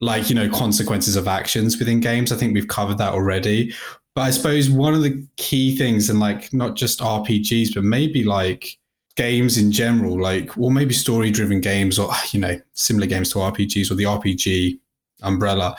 like, 0.00 0.30
you 0.30 0.34
know, 0.34 0.48
consequences 0.48 1.16
of 1.16 1.28
actions 1.28 1.78
within 1.78 2.00
games. 2.00 2.32
I 2.32 2.36
think 2.36 2.54
we've 2.54 2.68
covered 2.68 2.98
that 2.98 3.12
already. 3.12 3.74
But 4.14 4.22
I 4.22 4.30
suppose 4.30 4.70
one 4.70 4.94
of 4.94 5.02
the 5.02 5.26
key 5.36 5.76
things, 5.76 6.10
and 6.10 6.20
like 6.20 6.52
not 6.52 6.76
just 6.76 7.00
RPGs, 7.00 7.74
but 7.74 7.84
maybe 7.84 8.24
like 8.24 8.78
games 9.16 9.58
in 9.58 9.72
general, 9.72 10.20
like, 10.20 10.56
or 10.56 10.70
maybe 10.70 10.94
story 10.94 11.30
driven 11.30 11.60
games 11.60 11.98
or, 11.98 12.10
you 12.30 12.40
know, 12.40 12.58
similar 12.72 13.06
games 13.06 13.30
to 13.32 13.38
RPGs 13.38 13.90
or 13.90 13.94
the 13.94 14.04
RPG 14.04 14.78
umbrella. 15.22 15.76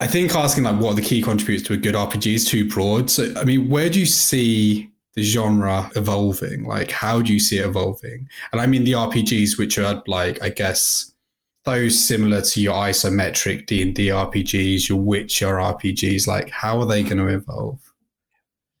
I 0.00 0.06
think 0.06 0.34
asking 0.34 0.64
like 0.64 0.80
what 0.80 0.92
are 0.92 0.96
the 0.96 1.02
key 1.02 1.22
contributors 1.22 1.66
to 1.68 1.74
a 1.74 1.76
good 1.76 1.94
RPG 1.94 2.34
is 2.34 2.44
too 2.44 2.68
broad. 2.68 3.10
So 3.10 3.32
I 3.36 3.44
mean, 3.44 3.68
where 3.68 3.88
do 3.88 4.00
you 4.00 4.06
see 4.06 4.90
the 5.14 5.22
genre 5.22 5.90
evolving? 5.94 6.64
Like 6.64 6.90
how 6.90 7.22
do 7.22 7.32
you 7.32 7.38
see 7.38 7.58
it 7.58 7.66
evolving? 7.66 8.28
And 8.52 8.60
I 8.60 8.66
mean 8.66 8.84
the 8.84 8.92
RPGs 8.92 9.58
which 9.58 9.78
are 9.78 10.02
like, 10.06 10.42
I 10.42 10.48
guess, 10.48 11.12
those 11.64 11.98
similar 11.98 12.40
to 12.42 12.60
your 12.60 12.74
isometric 12.74 13.66
D 13.66 13.82
and 13.82 13.94
D 13.94 14.08
RPGs, 14.08 14.88
your 14.88 14.98
Witcher 14.98 15.54
RPGs, 15.54 16.26
like 16.26 16.50
how 16.50 16.80
are 16.80 16.86
they 16.86 17.02
going 17.02 17.18
to 17.18 17.28
evolve? 17.28 17.78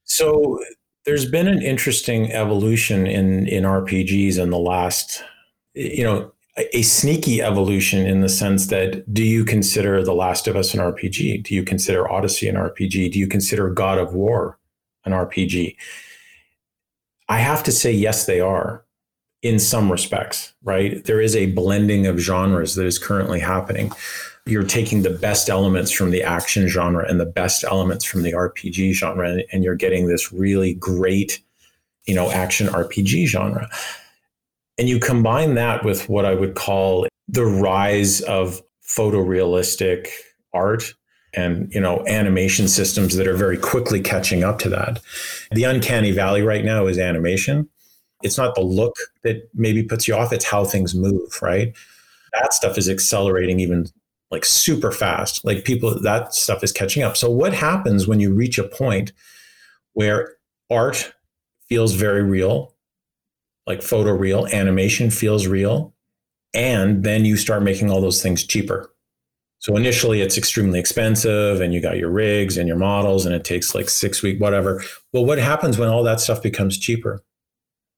So 0.04 0.58
there's 1.04 1.30
been 1.30 1.48
an 1.48 1.62
interesting 1.62 2.32
evolution 2.32 3.06
in 3.06 3.46
in 3.46 3.64
RPGs 3.64 4.38
in 4.38 4.50
the 4.50 4.58
last 4.58 5.22
you 5.74 6.04
know 6.04 6.32
a 6.56 6.82
sneaky 6.82 7.40
evolution 7.40 8.06
in 8.06 8.20
the 8.20 8.28
sense 8.28 8.66
that 8.66 9.12
do 9.12 9.24
you 9.24 9.44
consider 9.44 10.02
The 10.02 10.14
Last 10.14 10.46
of 10.46 10.56
Us 10.56 10.74
an 10.74 10.80
RPG? 10.80 11.44
Do 11.44 11.54
you 11.54 11.64
consider 11.64 12.10
Odyssey 12.10 12.48
an 12.48 12.56
RPG? 12.56 13.12
Do 13.12 13.18
you 13.18 13.26
consider 13.26 13.70
God 13.70 13.98
of 13.98 14.12
War 14.12 14.58
an 15.04 15.12
RPG? 15.12 15.76
I 17.28 17.38
have 17.38 17.62
to 17.62 17.72
say, 17.72 17.90
yes, 17.90 18.26
they 18.26 18.40
are 18.40 18.84
in 19.40 19.58
some 19.58 19.90
respects, 19.90 20.52
right? 20.62 21.02
There 21.04 21.20
is 21.20 21.34
a 21.34 21.46
blending 21.52 22.06
of 22.06 22.18
genres 22.18 22.74
that 22.74 22.86
is 22.86 22.98
currently 22.98 23.40
happening. 23.40 23.90
You're 24.44 24.62
taking 24.62 25.02
the 25.02 25.10
best 25.10 25.48
elements 25.48 25.90
from 25.90 26.10
the 26.10 26.22
action 26.22 26.68
genre 26.68 27.08
and 27.08 27.18
the 27.18 27.26
best 27.26 27.64
elements 27.64 28.04
from 28.04 28.22
the 28.22 28.32
RPG 28.32 28.92
genre, 28.92 29.42
and, 29.50 29.64
you're 29.64 29.74
getting 29.74 30.06
this 30.06 30.32
really 30.32 30.74
great, 30.74 31.40
you 32.04 32.14
know, 32.14 32.30
action 32.30 32.66
RPG 32.66 33.26
genre. 33.26 33.70
And 34.82 34.88
you 34.88 34.98
combine 34.98 35.54
that 35.54 35.84
with 35.84 36.08
what 36.08 36.24
I 36.24 36.34
would 36.34 36.56
call 36.56 37.06
the 37.28 37.44
rise 37.46 38.20
of 38.22 38.60
photorealistic 38.84 40.08
art 40.52 40.94
and 41.34 41.72
you 41.72 41.80
know 41.80 42.04
animation 42.08 42.66
systems 42.66 43.14
that 43.14 43.28
are 43.28 43.36
very 43.36 43.56
quickly 43.56 44.00
catching 44.00 44.42
up 44.42 44.58
to 44.58 44.68
that. 44.70 45.00
The 45.52 45.62
uncanny 45.62 46.10
valley 46.10 46.42
right 46.42 46.64
now 46.64 46.88
is 46.88 46.98
animation. 46.98 47.68
It's 48.24 48.36
not 48.36 48.56
the 48.56 48.62
look 48.62 48.96
that 49.22 49.48
maybe 49.54 49.84
puts 49.84 50.08
you 50.08 50.16
off, 50.16 50.32
it's 50.32 50.46
how 50.46 50.64
things 50.64 50.96
move, 50.96 51.40
right? 51.40 51.72
That 52.40 52.52
stuff 52.52 52.76
is 52.76 52.90
accelerating 52.90 53.60
even 53.60 53.86
like 54.32 54.44
super 54.44 54.90
fast. 54.90 55.44
Like 55.44 55.64
people 55.64 55.96
that 56.00 56.34
stuff 56.34 56.64
is 56.64 56.72
catching 56.72 57.04
up. 57.04 57.16
So 57.16 57.30
what 57.30 57.54
happens 57.54 58.08
when 58.08 58.18
you 58.18 58.34
reach 58.34 58.58
a 58.58 58.64
point 58.64 59.12
where 59.92 60.38
art 60.68 61.12
feels 61.68 61.94
very 61.94 62.24
real 62.24 62.71
like 63.66 63.82
photo 63.82 64.12
real, 64.12 64.46
animation 64.46 65.10
feels 65.10 65.46
real, 65.46 65.94
and 66.54 67.04
then 67.04 67.24
you 67.24 67.36
start 67.36 67.62
making 67.62 67.90
all 67.90 68.00
those 68.00 68.22
things 68.22 68.44
cheaper. 68.44 68.92
So 69.58 69.76
initially 69.76 70.20
it's 70.20 70.36
extremely 70.36 70.80
expensive 70.80 71.60
and 71.60 71.72
you 71.72 71.80
got 71.80 71.96
your 71.96 72.10
rigs 72.10 72.56
and 72.56 72.66
your 72.66 72.76
models 72.76 73.24
and 73.24 73.32
it 73.32 73.44
takes 73.44 73.76
like 73.76 73.88
6 73.88 74.20
week 74.20 74.40
whatever. 74.40 74.82
Well 75.12 75.24
what 75.24 75.38
happens 75.38 75.78
when 75.78 75.88
all 75.88 76.02
that 76.02 76.18
stuff 76.18 76.42
becomes 76.42 76.76
cheaper? 76.76 77.22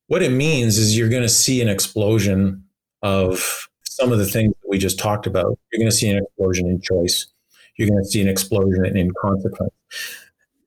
What 0.09 0.23
it 0.23 0.31
means 0.31 0.77
is 0.77 0.97
you're 0.97 1.09
going 1.09 1.23
to 1.23 1.29
see 1.29 1.63
an 1.63 1.69
explosion 1.69 2.63
of 3.01 3.67
some 3.85 4.13
of 4.13 4.19
the 4.19 4.27
things 4.27 4.53
that 4.61 4.69
we 4.69 4.77
just 4.77 4.99
talked 4.99 5.27
about. 5.27 5.59
You're 5.73 5.79
going 5.79 5.91
to 5.91 5.97
see 5.97 6.11
an 6.11 6.19
explosion 6.19 6.67
in 6.67 6.83
choice. 6.83 7.29
You're 7.77 7.89
going 7.89 8.05
to 8.05 8.11
see 8.11 8.21
an 8.21 8.29
explosion 8.29 8.85
in 8.85 9.11
consequence 9.19 9.73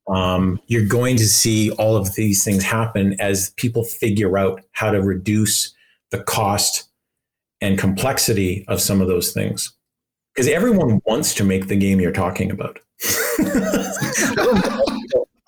um, 0.08 0.62
you're 0.68 0.88
going 0.88 1.18
to 1.18 1.26
see 1.26 1.72
all 1.72 1.97
of 1.97 2.16
these 2.16 2.43
things 2.43 2.64
happen 2.64 3.20
as 3.20 3.51
people 3.51 3.84
figure 3.84 4.38
out 4.38 4.62
how 4.72 4.91
to 4.91 5.01
reduce 5.01 5.74
the 6.12 6.24
cost 6.24 6.86
and 7.60 7.78
complexity 7.78 8.64
of 8.68 8.80
some 8.82 9.01
of 9.01 9.08
those 9.08 9.32
things. 9.34 9.74
Because 10.34 10.47
everyone 10.49 11.01
wants 11.05 11.34
to 11.36 11.43
make 11.43 11.68
the 11.68 11.76
game 11.76 11.99
you're 11.99 12.12
talking 12.12 12.51
about. 12.51 12.80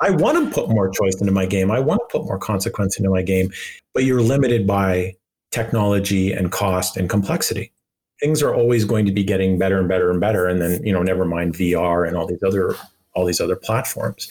I 0.01 0.12
want 0.12 0.43
to 0.43 0.53
put 0.53 0.70
more 0.70 0.89
choice 0.89 1.20
into 1.20 1.32
my 1.32 1.46
game. 1.46 1.70
I 1.71 1.79
want 1.79 2.01
to 2.01 2.17
put 2.17 2.25
more 2.25 2.39
consequence 2.39 2.97
into 2.97 3.09
my 3.09 3.21
game, 3.21 3.51
but 3.93 4.04
you're 4.04 4.21
limited 4.21 4.66
by 4.66 5.16
technology 5.51 6.32
and 6.32 6.51
cost 6.51 6.97
and 6.97 7.09
complexity. 7.09 7.71
Things 8.20 8.42
are 8.42 8.54
always 8.54 8.86
going 8.86 9.05
to 9.05 9.12
be 9.12 9.24
getting 9.24 9.58
better 9.58 9.79
and 9.79 9.88
better 9.88 10.09
and 10.09 10.20
better. 10.20 10.47
And 10.47 10.62
then, 10.62 10.83
you 10.86 10.92
know, 10.92 11.04
never 11.04 11.25
mind 11.25 11.54
VR 11.54 12.08
and 12.08 12.17
all 12.17 12.28
these 12.28 12.43
other 12.43 12.75
all 13.13 13.25
these 13.25 13.41
other 13.41 13.55
platforms. 13.55 14.29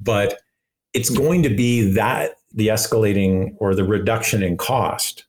But 0.00 0.40
it's 0.92 1.10
going 1.10 1.42
to 1.42 1.50
be 1.50 1.90
that 1.92 2.36
the 2.52 2.68
escalating 2.68 3.54
or 3.58 3.74
the 3.74 3.84
reduction 3.84 4.42
in 4.42 4.56
cost 4.56 5.26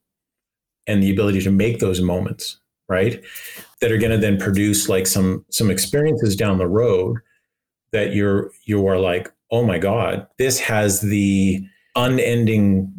and 0.88 1.04
the 1.04 1.12
ability 1.12 1.42
to 1.42 1.52
make 1.52 1.80
those 1.80 2.02
moments, 2.02 2.60
right? 2.88 3.24
That 3.82 3.92
are 3.92 3.98
going 3.98 4.12
to 4.12 4.18
then 4.18 4.40
produce 4.40 4.90
like 4.90 5.06
some 5.06 5.46
some 5.50 5.70
experiences 5.70 6.36
down 6.36 6.58
the 6.58 6.68
road 6.68 7.18
that 7.92 8.14
you're 8.14 8.52
you 8.64 8.88
are 8.88 9.00
like, 9.00 9.32
oh 9.52 9.64
my 9.64 9.78
God, 9.78 10.26
this 10.38 10.60
has 10.60 11.02
the 11.02 11.66
unending 11.96 12.94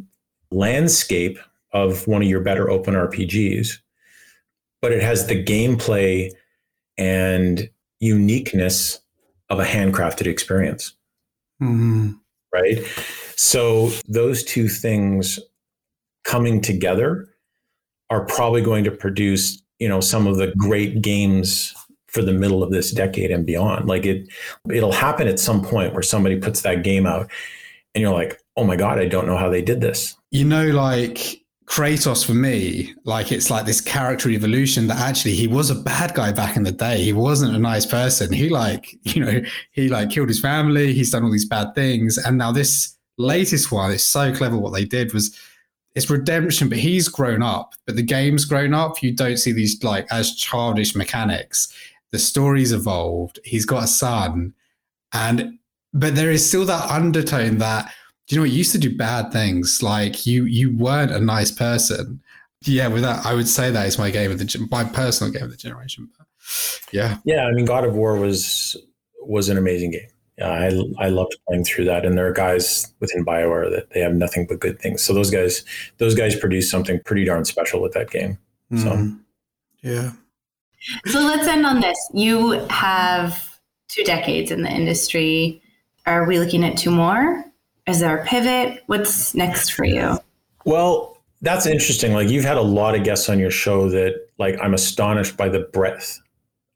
landscape 0.50 1.38
of 1.72 2.06
one 2.06 2.22
of 2.22 2.28
your 2.28 2.40
better 2.40 2.70
open 2.70 2.94
RPGs, 2.94 3.78
but 4.80 4.92
it 4.92 5.02
has 5.02 5.26
the 5.26 5.42
gameplay 5.42 6.30
and 6.96 7.68
uniqueness 8.00 9.00
of 9.50 9.58
a 9.58 9.64
handcrafted 9.64 10.26
experience. 10.26 10.94
Mm-hmm. 11.62 12.12
Right. 12.52 12.84
So 13.36 13.90
those 14.06 14.42
two 14.42 14.68
things 14.68 15.38
coming 16.24 16.60
together 16.60 17.28
are 18.10 18.24
probably 18.24 18.62
going 18.62 18.84
to 18.84 18.90
produce, 18.90 19.62
you 19.78 19.88
know, 19.88 20.00
some 20.00 20.26
of 20.26 20.36
the 20.36 20.52
great 20.56 21.02
games 21.02 21.74
for 22.06 22.22
the 22.22 22.32
middle 22.32 22.62
of 22.62 22.70
this 22.70 22.90
decade 22.90 23.30
and 23.30 23.44
beyond. 23.46 23.86
Like 23.86 24.06
it 24.06 24.28
it'll 24.70 24.92
happen 24.92 25.28
at 25.28 25.38
some 25.38 25.62
point 25.62 25.92
where 25.92 26.02
somebody 26.02 26.36
puts 26.38 26.62
that 26.62 26.82
game 26.82 27.06
out 27.06 27.30
and 27.94 28.02
you're 28.02 28.14
like, 28.14 28.40
"Oh 28.56 28.64
my 28.64 28.76
god, 28.76 28.98
I 28.98 29.06
don't 29.06 29.26
know 29.26 29.36
how 29.36 29.50
they 29.50 29.62
did 29.62 29.80
this." 29.80 30.16
You 30.30 30.44
know 30.44 30.66
like 30.66 31.42
Kratos 31.68 32.24
for 32.24 32.32
me, 32.32 32.94
like 33.04 33.30
it's 33.30 33.50
like 33.50 33.66
this 33.66 33.80
character 33.80 34.30
evolution 34.30 34.86
that 34.86 34.98
actually 34.98 35.34
he 35.34 35.46
was 35.46 35.68
a 35.68 35.74
bad 35.74 36.14
guy 36.14 36.32
back 36.32 36.56
in 36.56 36.62
the 36.62 36.72
day. 36.72 37.02
He 37.02 37.12
wasn't 37.12 37.54
a 37.54 37.58
nice 37.58 37.84
person. 37.84 38.32
He 38.32 38.48
like, 38.48 38.96
you 39.02 39.24
know, 39.24 39.40
he 39.72 39.88
like 39.88 40.10
killed 40.10 40.28
his 40.28 40.40
family. 40.40 40.94
He's 40.94 41.10
done 41.10 41.24
all 41.24 41.30
these 41.30 41.44
bad 41.44 41.74
things. 41.74 42.16
And 42.16 42.38
now 42.38 42.52
this 42.52 42.96
latest 43.18 43.70
one, 43.70 43.92
it's 43.92 44.04
so 44.04 44.34
clever 44.34 44.56
what 44.56 44.72
they 44.72 44.86
did 44.86 45.12
was 45.12 45.38
it's 45.94 46.08
redemption, 46.08 46.70
but 46.70 46.78
he's 46.78 47.08
grown 47.08 47.42
up. 47.42 47.74
But 47.84 47.96
the 47.96 48.02
game's 48.02 48.46
grown 48.46 48.72
up. 48.72 49.02
You 49.02 49.12
don't 49.12 49.36
see 49.36 49.52
these 49.52 49.82
like 49.84 50.06
as 50.10 50.36
childish 50.36 50.94
mechanics. 50.94 51.72
The 52.12 52.18
story's 52.18 52.72
evolved. 52.72 53.40
He's 53.44 53.66
got 53.66 53.84
a 53.84 53.88
son, 53.88 54.54
and 55.12 55.58
but 55.92 56.14
there 56.14 56.30
is 56.30 56.46
still 56.46 56.64
that 56.64 56.90
undertone 56.90 57.58
that 57.58 57.92
you 58.28 58.38
know, 58.38 58.44
you 58.44 58.58
used 58.58 58.72
to 58.72 58.78
do 58.78 58.94
bad 58.94 59.32
things. 59.32 59.82
Like 59.82 60.26
you, 60.26 60.44
you 60.44 60.76
weren't 60.76 61.10
a 61.10 61.20
nice 61.20 61.50
person. 61.50 62.20
Yeah, 62.62 62.88
with 62.88 63.02
that, 63.02 63.24
I 63.24 63.34
would 63.34 63.48
say 63.48 63.70
that 63.70 63.86
is 63.86 63.98
my 63.98 64.10
game 64.10 64.30
of 64.30 64.38
the 64.38 64.68
my 64.70 64.84
personal 64.84 65.32
game 65.32 65.44
of 65.44 65.50
the 65.50 65.56
generation. 65.56 66.08
But 66.18 66.26
yeah, 66.92 67.18
yeah. 67.24 67.44
I 67.44 67.52
mean, 67.52 67.64
God 67.64 67.84
of 67.84 67.94
War 67.94 68.16
was 68.16 68.76
was 69.20 69.48
an 69.48 69.56
amazing 69.56 69.92
game. 69.92 70.08
Yeah, 70.38 70.50
I 70.50 71.04
I 71.04 71.08
loved 71.08 71.36
playing 71.46 71.64
through 71.64 71.84
that, 71.84 72.04
and 72.04 72.18
there 72.18 72.26
are 72.26 72.32
guys 72.32 72.92
within 72.98 73.24
Bioware 73.24 73.70
that 73.70 73.90
they 73.90 74.00
have 74.00 74.14
nothing 74.14 74.46
but 74.48 74.58
good 74.58 74.80
things. 74.80 75.02
So 75.02 75.14
those 75.14 75.30
guys, 75.30 75.64
those 75.98 76.16
guys 76.16 76.34
produced 76.34 76.70
something 76.70 77.00
pretty 77.04 77.24
darn 77.24 77.44
special 77.44 77.80
with 77.80 77.92
that 77.92 78.10
game. 78.10 78.38
So 78.76 78.90
mm. 78.90 79.20
yeah. 79.82 80.12
So 81.06 81.20
let's 81.20 81.46
end 81.46 81.64
on 81.64 81.80
this. 81.80 81.98
You 82.12 82.52
have 82.70 83.58
two 83.88 84.04
decades 84.04 84.50
in 84.50 84.62
the 84.62 84.70
industry. 84.70 85.62
Are 86.06 86.26
we 86.26 86.38
looking 86.38 86.64
at 86.64 86.76
two 86.76 86.90
more? 86.90 87.44
Is 87.88 88.00
there 88.00 88.18
a 88.18 88.24
pivot? 88.24 88.82
What's 88.86 89.34
next 89.34 89.70
for 89.70 89.84
you? 89.84 90.18
Well, 90.66 91.16
that's 91.40 91.64
interesting. 91.66 92.12
Like 92.12 92.28
you've 92.28 92.44
had 92.44 92.58
a 92.58 92.62
lot 92.62 92.94
of 92.94 93.02
guests 93.02 93.30
on 93.30 93.38
your 93.38 93.50
show 93.50 93.88
that 93.88 94.28
like 94.38 94.58
I'm 94.60 94.74
astonished 94.74 95.38
by 95.38 95.48
the 95.48 95.60
breadth 95.60 96.20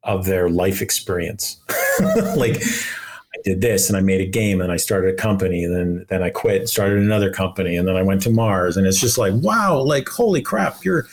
of 0.05 0.25
their 0.25 0.49
life 0.49 0.81
experience. 0.81 1.61
like 2.37 2.57
I 2.57 3.39
did 3.45 3.61
this 3.61 3.89
and 3.89 3.97
I 3.97 4.01
made 4.01 4.23
a 4.23 4.27
game 4.27 4.63
and 4.63 4.73
I 4.73 4.79
started 4.79 5.13
a 5.13 5.17
company 5.17 5.63
and 5.65 5.75
then 5.75 6.07
then 6.09 6.23
I 6.23 6.31
quit 6.31 6.61
and 6.61 6.69
started 6.69 6.99
another 6.99 7.31
company 7.31 7.77
and 7.77 7.87
then 7.87 7.97
I 7.97 8.03
went 8.03 8.23
to 8.23 8.31
Mars 8.31 8.79
and 8.79 8.87
it's 8.87 9.01
just 9.01 9.19
like 9.19 9.35
wow, 9.35 9.79
like 9.81 10.09
holy 10.09 10.41
crap, 10.41 10.83
you're 10.83 11.07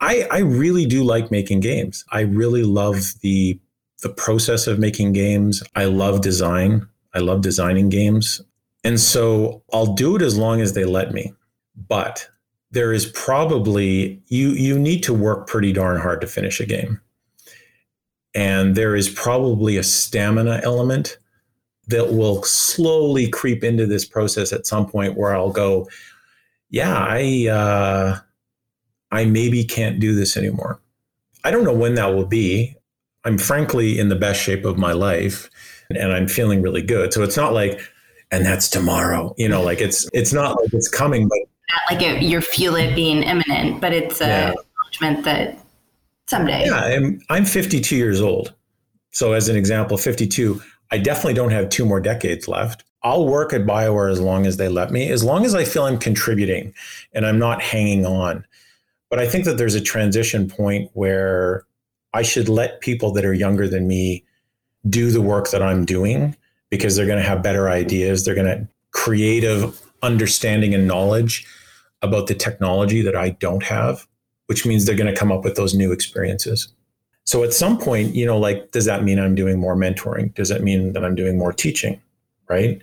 I 0.00 0.26
I 0.30 0.38
really 0.40 0.84
do 0.84 1.04
like 1.04 1.30
making 1.30 1.60
games. 1.60 2.04
I 2.12 2.20
really 2.20 2.64
love 2.64 3.14
the 3.22 3.58
the 4.02 4.10
process 4.10 4.66
of 4.66 4.78
making 4.78 5.14
games. 5.14 5.62
I 5.74 5.86
love 5.86 6.20
design. 6.20 6.86
I 7.14 7.20
love 7.20 7.40
designing 7.40 7.88
games. 7.88 8.42
And 8.84 9.00
so 9.00 9.62
I'll 9.72 9.94
do 9.94 10.14
it 10.14 10.22
as 10.22 10.36
long 10.36 10.60
as 10.60 10.74
they 10.74 10.84
let 10.84 11.12
me. 11.12 11.32
But 11.88 12.28
there 12.70 12.92
is 12.92 13.06
probably 13.06 14.22
you 14.28 14.50
you 14.50 14.78
need 14.78 15.02
to 15.04 15.14
work 15.14 15.46
pretty 15.46 15.72
darn 15.72 16.00
hard 16.00 16.20
to 16.20 16.26
finish 16.26 16.60
a 16.60 16.66
game. 16.66 17.00
And 18.34 18.74
there 18.74 18.94
is 18.94 19.08
probably 19.08 19.76
a 19.76 19.82
stamina 19.82 20.60
element 20.64 21.18
that 21.86 22.12
will 22.12 22.42
slowly 22.42 23.28
creep 23.28 23.62
into 23.62 23.86
this 23.86 24.04
process 24.04 24.52
at 24.52 24.66
some 24.66 24.86
point 24.86 25.16
where 25.16 25.34
I'll 25.34 25.52
go, 25.52 25.88
yeah, 26.70 26.96
I 26.96 27.48
uh, 27.48 28.18
I 29.10 29.24
maybe 29.24 29.64
can't 29.64 30.00
do 30.00 30.14
this 30.14 30.36
anymore. 30.36 30.80
I 31.44 31.50
don't 31.50 31.64
know 31.64 31.74
when 31.74 31.94
that 31.94 32.14
will 32.14 32.26
be. 32.26 32.74
I'm 33.24 33.38
frankly 33.38 33.98
in 33.98 34.08
the 34.08 34.16
best 34.16 34.42
shape 34.42 34.64
of 34.64 34.76
my 34.76 34.92
life 34.92 35.48
and 35.90 36.12
I'm 36.12 36.26
feeling 36.26 36.62
really 36.62 36.82
good. 36.82 37.12
So 37.12 37.22
it's 37.22 37.36
not 37.36 37.52
like 37.52 37.80
and 38.30 38.44
that's 38.44 38.68
tomorrow. 38.68 39.34
You 39.36 39.48
know, 39.48 39.62
like 39.62 39.80
it's 39.80 40.08
it's 40.12 40.32
not 40.32 40.60
like 40.60 40.72
it's 40.72 40.88
coming, 40.88 41.28
but 41.28 41.38
not 41.70 42.00
like 42.00 42.22
you 42.22 42.40
feel 42.40 42.76
it 42.76 42.94
being 42.94 43.22
imminent, 43.22 43.80
but 43.80 43.92
it's 43.92 44.20
a 44.20 44.26
yeah. 44.26 44.48
acknowledgement 44.52 45.24
that 45.24 45.58
someday. 46.26 46.66
Yeah, 46.66 46.76
I'm 46.76 47.20
I'm 47.30 47.44
52 47.44 47.96
years 47.96 48.20
old. 48.20 48.54
So 49.10 49.32
as 49.32 49.48
an 49.48 49.56
example, 49.56 49.96
52, 49.96 50.60
I 50.90 50.98
definitely 50.98 51.34
don't 51.34 51.52
have 51.52 51.68
two 51.68 51.84
more 51.84 52.00
decades 52.00 52.48
left. 52.48 52.84
I'll 53.02 53.26
work 53.26 53.52
at 53.52 53.62
BioWare 53.62 54.10
as 54.10 54.20
long 54.20 54.46
as 54.46 54.56
they 54.56 54.68
let 54.68 54.90
me, 54.90 55.10
as 55.10 55.22
long 55.22 55.44
as 55.44 55.54
I 55.54 55.64
feel 55.64 55.84
I'm 55.84 55.98
contributing 55.98 56.74
and 57.12 57.26
I'm 57.26 57.38
not 57.38 57.62
hanging 57.62 58.06
on. 58.06 58.44
But 59.10 59.20
I 59.20 59.28
think 59.28 59.44
that 59.44 59.58
there's 59.58 59.74
a 59.74 59.80
transition 59.80 60.48
point 60.48 60.90
where 60.94 61.64
I 62.14 62.22
should 62.22 62.48
let 62.48 62.80
people 62.80 63.12
that 63.12 63.24
are 63.24 63.34
younger 63.34 63.68
than 63.68 63.86
me 63.86 64.24
do 64.88 65.10
the 65.10 65.20
work 65.20 65.50
that 65.50 65.62
I'm 65.62 65.84
doing 65.84 66.36
because 66.74 66.96
they're 66.96 67.06
going 67.06 67.22
to 67.22 67.24
have 67.24 67.40
better 67.40 67.70
ideas. 67.70 68.24
They're 68.24 68.34
going 68.34 68.48
to 68.48 68.66
creative 68.90 69.80
understanding 70.02 70.74
and 70.74 70.88
knowledge 70.88 71.46
about 72.02 72.26
the 72.26 72.34
technology 72.34 73.00
that 73.00 73.14
I 73.14 73.30
don't 73.30 73.62
have, 73.62 74.08
which 74.46 74.66
means 74.66 74.84
they're 74.84 74.96
going 74.96 75.12
to 75.12 75.16
come 75.16 75.30
up 75.30 75.44
with 75.44 75.54
those 75.54 75.72
new 75.72 75.92
experiences. 75.92 76.66
So 77.26 77.44
at 77.44 77.52
some 77.52 77.78
point, 77.78 78.16
you 78.16 78.26
know, 78.26 78.36
like, 78.36 78.72
does 78.72 78.86
that 78.86 79.04
mean 79.04 79.20
I'm 79.20 79.36
doing 79.36 79.60
more 79.60 79.76
mentoring? 79.76 80.34
Does 80.34 80.48
that 80.48 80.64
mean 80.64 80.94
that 80.94 81.04
I'm 81.04 81.14
doing 81.14 81.38
more 81.38 81.52
teaching? 81.52 82.02
Right. 82.48 82.82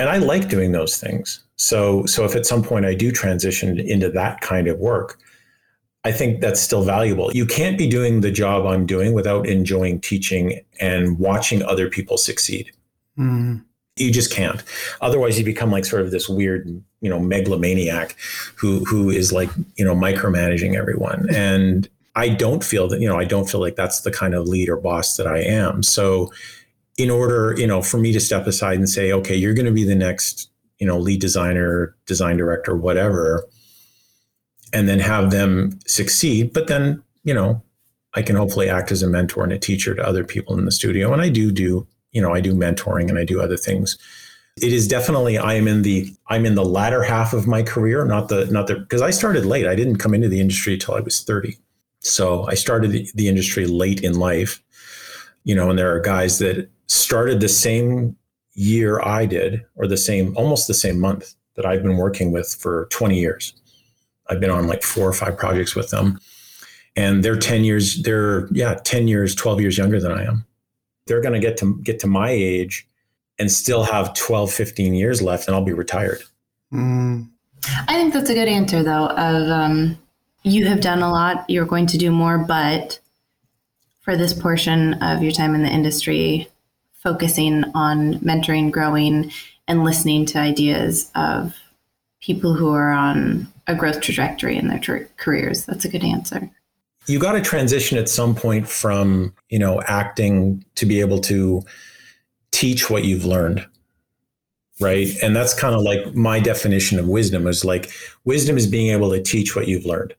And 0.00 0.08
I 0.08 0.16
like 0.16 0.48
doing 0.48 0.72
those 0.72 0.96
things. 0.96 1.44
So, 1.54 2.04
so 2.06 2.24
if 2.24 2.34
at 2.34 2.44
some 2.44 2.64
point 2.64 2.86
I 2.86 2.94
do 2.94 3.12
transition 3.12 3.78
into 3.78 4.10
that 4.10 4.40
kind 4.40 4.66
of 4.66 4.80
work, 4.80 5.20
I 6.04 6.10
think 6.10 6.40
that's 6.40 6.60
still 6.60 6.82
valuable. 6.82 7.30
You 7.32 7.46
can't 7.46 7.78
be 7.78 7.88
doing 7.88 8.20
the 8.20 8.32
job 8.32 8.66
I'm 8.66 8.84
doing 8.84 9.12
without 9.12 9.46
enjoying 9.46 10.00
teaching 10.00 10.60
and 10.80 11.20
watching 11.20 11.62
other 11.62 11.88
people 11.88 12.16
succeed. 12.16 12.72
Mm. 13.18 13.64
You 13.96 14.10
just 14.10 14.32
can't. 14.32 14.62
Otherwise, 15.00 15.38
you 15.38 15.44
become 15.44 15.70
like 15.70 15.84
sort 15.84 16.02
of 16.02 16.10
this 16.10 16.28
weird, 16.28 16.66
you 17.00 17.10
know, 17.10 17.18
megalomaniac 17.18 18.16
who 18.56 18.84
who 18.84 19.10
is 19.10 19.32
like, 19.32 19.50
you 19.76 19.84
know, 19.84 19.94
micromanaging 19.94 20.74
everyone. 20.74 21.26
And 21.34 21.88
I 22.14 22.30
don't 22.30 22.64
feel 22.64 22.88
that, 22.88 23.00
you 23.00 23.08
know, 23.08 23.18
I 23.18 23.24
don't 23.24 23.48
feel 23.48 23.60
like 23.60 23.76
that's 23.76 24.00
the 24.00 24.10
kind 24.10 24.34
of 24.34 24.48
lead 24.48 24.68
or 24.68 24.76
boss 24.76 25.16
that 25.16 25.26
I 25.26 25.40
am. 25.40 25.82
So, 25.82 26.32
in 26.96 27.10
order, 27.10 27.54
you 27.58 27.66
know, 27.66 27.82
for 27.82 27.98
me 27.98 28.12
to 28.12 28.20
step 28.20 28.46
aside 28.46 28.78
and 28.78 28.88
say, 28.88 29.12
okay, 29.12 29.34
you're 29.34 29.54
going 29.54 29.66
to 29.66 29.72
be 29.72 29.84
the 29.84 29.94
next, 29.94 30.50
you 30.78 30.86
know, 30.86 30.98
lead 30.98 31.20
designer, 31.20 31.94
design 32.06 32.36
director, 32.36 32.76
whatever, 32.76 33.46
and 34.72 34.88
then 34.88 34.98
have 34.98 35.30
them 35.30 35.78
succeed, 35.86 36.52
but 36.52 36.66
then, 36.66 37.02
you 37.24 37.34
know, 37.34 37.62
I 38.14 38.22
can 38.22 38.36
hopefully 38.36 38.68
act 38.68 38.92
as 38.92 39.02
a 39.02 39.08
mentor 39.08 39.44
and 39.44 39.52
a 39.52 39.58
teacher 39.58 39.94
to 39.94 40.06
other 40.06 40.24
people 40.24 40.58
in 40.58 40.64
the 40.64 40.72
studio. 40.72 41.12
And 41.12 41.22
I 41.22 41.28
do 41.28 41.50
do 41.50 41.86
you 42.12 42.20
know, 42.20 42.32
I 42.32 42.40
do 42.40 42.54
mentoring 42.54 43.08
and 43.08 43.18
I 43.18 43.24
do 43.24 43.40
other 43.40 43.56
things. 43.56 43.98
It 44.60 44.72
is 44.72 44.86
definitely 44.86 45.38
I 45.38 45.54
am 45.54 45.66
in 45.66 45.82
the 45.82 46.14
I'm 46.28 46.44
in 46.44 46.54
the 46.54 46.64
latter 46.64 47.02
half 47.02 47.32
of 47.32 47.46
my 47.46 47.62
career, 47.62 48.04
not 48.04 48.28
the 48.28 48.46
not 48.46 48.66
the 48.66 48.76
because 48.76 49.00
I 49.00 49.10
started 49.10 49.46
late. 49.46 49.66
I 49.66 49.74
didn't 49.74 49.96
come 49.96 50.14
into 50.14 50.28
the 50.28 50.40
industry 50.40 50.74
until 50.74 50.94
I 50.94 51.00
was 51.00 51.22
30. 51.22 51.56
So 52.00 52.46
I 52.48 52.54
started 52.54 52.90
the, 53.14 53.28
industry 53.28 53.64
late 53.66 54.02
in 54.02 54.18
life. 54.18 54.62
You 55.44 55.54
know, 55.54 55.70
and 55.70 55.78
there 55.78 55.94
are 55.94 56.00
guys 56.00 56.38
that 56.40 56.68
started 56.86 57.40
the 57.40 57.48
same 57.48 58.16
year 58.54 59.00
I 59.00 59.24
did, 59.24 59.64
or 59.76 59.86
the 59.86 59.96
same 59.96 60.36
almost 60.36 60.68
the 60.68 60.74
same 60.74 61.00
month 61.00 61.34
that 61.54 61.64
I've 61.64 61.82
been 61.82 61.96
working 61.96 62.30
with 62.30 62.54
for 62.54 62.86
20 62.90 63.18
years. 63.18 63.54
I've 64.28 64.40
been 64.40 64.50
on 64.50 64.66
like 64.66 64.82
four 64.82 65.08
or 65.08 65.12
five 65.12 65.38
projects 65.38 65.74
with 65.74 65.90
them. 65.90 66.20
And 66.94 67.24
they're 67.24 67.38
10 67.38 67.64
years, 67.64 68.02
they're 68.02 68.48
yeah, 68.52 68.74
10 68.74 69.08
years, 69.08 69.34
12 69.34 69.60
years 69.62 69.78
younger 69.78 69.98
than 69.98 70.12
I 70.12 70.24
am 70.24 70.44
they're 71.06 71.20
going 71.20 71.34
to 71.34 71.40
get 71.40 71.56
to 71.58 71.76
get 71.82 72.00
to 72.00 72.06
my 72.06 72.30
age 72.30 72.86
and 73.38 73.50
still 73.50 73.82
have 73.84 74.14
12 74.14 74.52
15 74.52 74.94
years 74.94 75.22
left 75.22 75.46
and 75.46 75.54
i'll 75.54 75.64
be 75.64 75.72
retired 75.72 76.22
mm. 76.72 77.26
i 77.88 77.94
think 77.94 78.12
that's 78.12 78.30
a 78.30 78.34
good 78.34 78.48
answer 78.48 78.82
though 78.82 79.08
of 79.08 79.48
um, 79.48 79.98
you 80.42 80.66
have 80.66 80.80
done 80.80 81.02
a 81.02 81.10
lot 81.10 81.48
you're 81.48 81.66
going 81.66 81.86
to 81.86 81.98
do 81.98 82.10
more 82.10 82.38
but 82.38 82.98
for 84.00 84.16
this 84.16 84.32
portion 84.32 84.94
of 84.94 85.22
your 85.22 85.32
time 85.32 85.54
in 85.54 85.62
the 85.62 85.68
industry 85.70 86.48
focusing 86.94 87.64
on 87.74 88.14
mentoring 88.20 88.70
growing 88.70 89.30
and 89.68 89.84
listening 89.84 90.26
to 90.26 90.38
ideas 90.38 91.10
of 91.14 91.56
people 92.20 92.54
who 92.54 92.72
are 92.72 92.92
on 92.92 93.46
a 93.66 93.74
growth 93.74 94.00
trajectory 94.00 94.56
in 94.56 94.68
their 94.68 94.78
tra- 94.78 95.06
careers 95.16 95.64
that's 95.64 95.84
a 95.84 95.88
good 95.88 96.04
answer 96.04 96.50
you 97.06 97.18
got 97.18 97.32
to 97.32 97.40
transition 97.40 97.98
at 97.98 98.08
some 98.08 98.34
point 98.34 98.68
from 98.68 99.34
you 99.48 99.58
know 99.58 99.80
acting 99.86 100.64
to 100.76 100.86
be 100.86 101.00
able 101.00 101.18
to 101.20 101.62
teach 102.50 102.90
what 102.90 103.04
you've 103.04 103.24
learned 103.24 103.66
right? 104.82 105.08
And 105.22 105.34
that's 105.34 105.54
kind 105.54 105.74
of 105.74 105.82
like 105.82 106.14
my 106.14 106.40
definition 106.40 106.98
of 106.98 107.06
wisdom 107.06 107.46
is 107.46 107.64
like 107.64 107.90
wisdom 108.24 108.56
is 108.56 108.66
being 108.66 108.90
able 108.90 109.10
to 109.10 109.22
teach 109.22 109.54
what 109.54 109.68
you've 109.68 109.86
learned. 109.86 110.14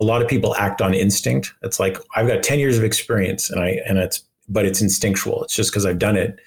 A 0.00 0.04
lot 0.04 0.22
of 0.22 0.28
people 0.28 0.54
act 0.56 0.80
on 0.80 0.94
instinct. 0.94 1.52
It's 1.62 1.80
like 1.80 1.98
i've 2.14 2.28
got 2.28 2.42
10 2.42 2.58
years 2.58 2.78
of 2.78 2.84
experience 2.84 3.50
and 3.50 3.60
i 3.60 3.80
and 3.86 3.98
it's 3.98 4.22
but 4.48 4.64
it's 4.64 4.80
instinctual. 4.80 5.42
It's 5.44 5.56
just 5.56 5.70
because 5.70 5.84
i've 5.84 5.98
done 5.98 6.16
it 6.16 6.38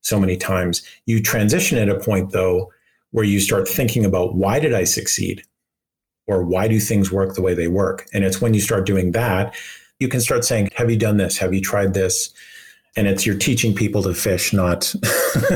so 0.00 0.18
many 0.18 0.36
times. 0.36 0.82
You 1.06 1.22
transition 1.22 1.78
at 1.78 1.88
a 1.88 1.98
point 1.98 2.30
though 2.30 2.72
where 3.10 3.24
you 3.24 3.40
start 3.40 3.68
thinking 3.68 4.04
about 4.04 4.34
why 4.34 4.58
did 4.58 4.72
i 4.72 4.84
succeed 4.84 5.44
or 6.26 6.44
why 6.44 6.68
do 6.68 6.78
things 6.78 7.10
work 7.10 7.34
the 7.34 7.42
way 7.42 7.54
they 7.54 7.68
work? 7.68 8.06
And 8.12 8.24
it's 8.24 8.40
when 8.40 8.54
you 8.54 8.60
start 8.60 8.86
doing 8.86 9.12
that, 9.12 9.54
you 9.98 10.08
can 10.08 10.20
start 10.20 10.44
saying, 10.44 10.70
Have 10.74 10.90
you 10.90 10.96
done 10.96 11.16
this? 11.16 11.38
Have 11.38 11.54
you 11.54 11.60
tried 11.60 11.94
this? 11.94 12.32
And 12.96 13.06
it's 13.06 13.24
you're 13.24 13.38
teaching 13.38 13.74
people 13.74 14.02
to 14.02 14.12
fish, 14.12 14.52
not 14.52 14.94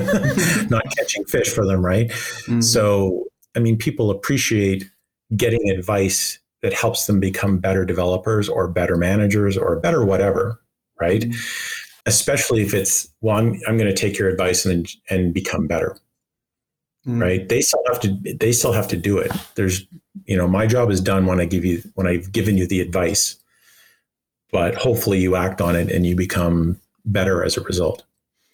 not 0.71 0.83
catching 0.97 1.25
fish 1.25 1.49
for 1.49 1.67
them, 1.67 1.85
right? 1.85 2.09
Mm-hmm. 2.09 2.61
So 2.61 3.25
I 3.55 3.59
mean, 3.59 3.77
people 3.77 4.11
appreciate 4.11 4.91
getting 5.37 5.71
advice 5.71 6.39
that 6.63 6.73
helps 6.73 7.07
them 7.07 7.21
become 7.21 7.59
better 7.59 7.85
developers 7.85 8.49
or 8.49 8.69
better 8.69 8.97
managers 8.97 9.57
or 9.59 9.79
better 9.81 10.05
whatever, 10.05 10.61
right? 11.01 11.23
Mm-hmm. 11.23 12.01
Especially 12.07 12.63
if 12.63 12.73
it's 12.73 13.09
well, 13.21 13.37
I'm 13.37 13.61
I'm 13.67 13.77
going 13.77 13.93
to 13.93 13.95
take 13.95 14.19
your 14.19 14.29
advice 14.29 14.65
and 14.65 14.89
and 15.11 15.35
become 15.35 15.67
better. 15.67 15.97
Mm. 17.07 17.21
right? 17.21 17.49
They 17.49 17.61
still 17.61 17.83
have 17.89 18.01
to 18.01 18.37
they 18.39 18.53
still 18.53 18.73
have 18.73 18.89
to 18.89 18.97
do 18.97 19.19
it. 19.19 19.33
There's 19.55 19.87
you 20.25 20.37
know, 20.37 20.49
my 20.49 20.67
job 20.67 20.91
is 20.91 21.01
done 21.01 21.27
when 21.27 21.41
I 21.41 21.45
give 21.45 21.65
you 21.65 21.83
when 21.95 22.07
I've 22.07 22.33
given 22.33 22.57
you 22.57 22.67
the 22.67 22.81
advice. 22.81 23.37
But 24.53 24.75
hopefully 24.75 25.19
you 25.19 25.37
act 25.37 25.61
on 25.61 25.77
it 25.77 25.91
and 25.91 26.07
you 26.07 26.15
become 26.15 26.81
better 27.05 27.45
as 27.45 27.57
a 27.57 27.63
result. 27.63 28.05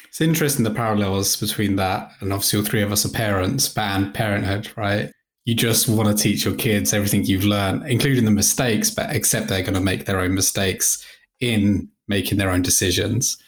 It's 0.08 0.20
interesting 0.20 0.64
the 0.64 0.70
parallels 0.70 1.36
between 1.36 1.76
that 1.76 2.12
and 2.20 2.32
obviously 2.32 2.58
all 2.58 2.64
three 2.64 2.82
of 2.82 2.92
us 2.92 3.06
are 3.06 3.10
parents 3.10 3.76
and 3.76 4.12
parenthood, 4.12 4.70
right? 4.76 5.10
You 5.44 5.54
just 5.54 5.88
want 5.88 6.08
to 6.08 6.22
teach 6.22 6.44
your 6.44 6.54
kids 6.54 6.92
everything 6.92 7.24
you've 7.24 7.44
learned, 7.44 7.86
including 7.88 8.24
the 8.24 8.30
mistakes, 8.30 8.90
but 8.90 9.14
except 9.14 9.48
they're 9.48 9.62
going 9.62 9.74
to 9.74 9.80
make 9.80 10.04
their 10.04 10.20
own 10.20 10.34
mistakes 10.34 11.04
in 11.40 11.88
making 12.08 12.38
their 12.38 12.50
own 12.50 12.62
decisions. 12.62 13.38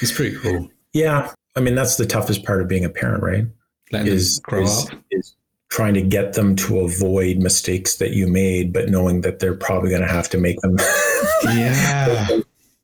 It's 0.00 0.12
pretty 0.12 0.36
cool. 0.36 0.70
Yeah. 0.92 1.32
I 1.56 1.60
mean, 1.60 1.74
that's 1.74 1.96
the 1.96 2.06
toughest 2.06 2.44
part 2.44 2.60
of 2.60 2.68
being 2.68 2.84
a 2.84 2.90
parent, 2.90 3.22
right? 3.22 3.46
Letting 3.92 4.12
is, 4.12 4.40
grow 4.40 4.62
is, 4.62 4.90
up. 4.90 4.98
Is 5.10 5.34
trying 5.72 5.94
to 5.94 6.02
get 6.02 6.34
them 6.34 6.54
to 6.54 6.80
avoid 6.80 7.38
mistakes 7.38 7.96
that 7.96 8.10
you 8.10 8.26
made, 8.26 8.74
but 8.74 8.90
knowing 8.90 9.22
that 9.22 9.38
they're 9.38 9.54
probably 9.54 9.88
going 9.88 10.02
to 10.02 10.06
have 10.06 10.28
to 10.28 10.36
make 10.36 10.60
them. 10.60 10.76
yeah. 11.44 12.28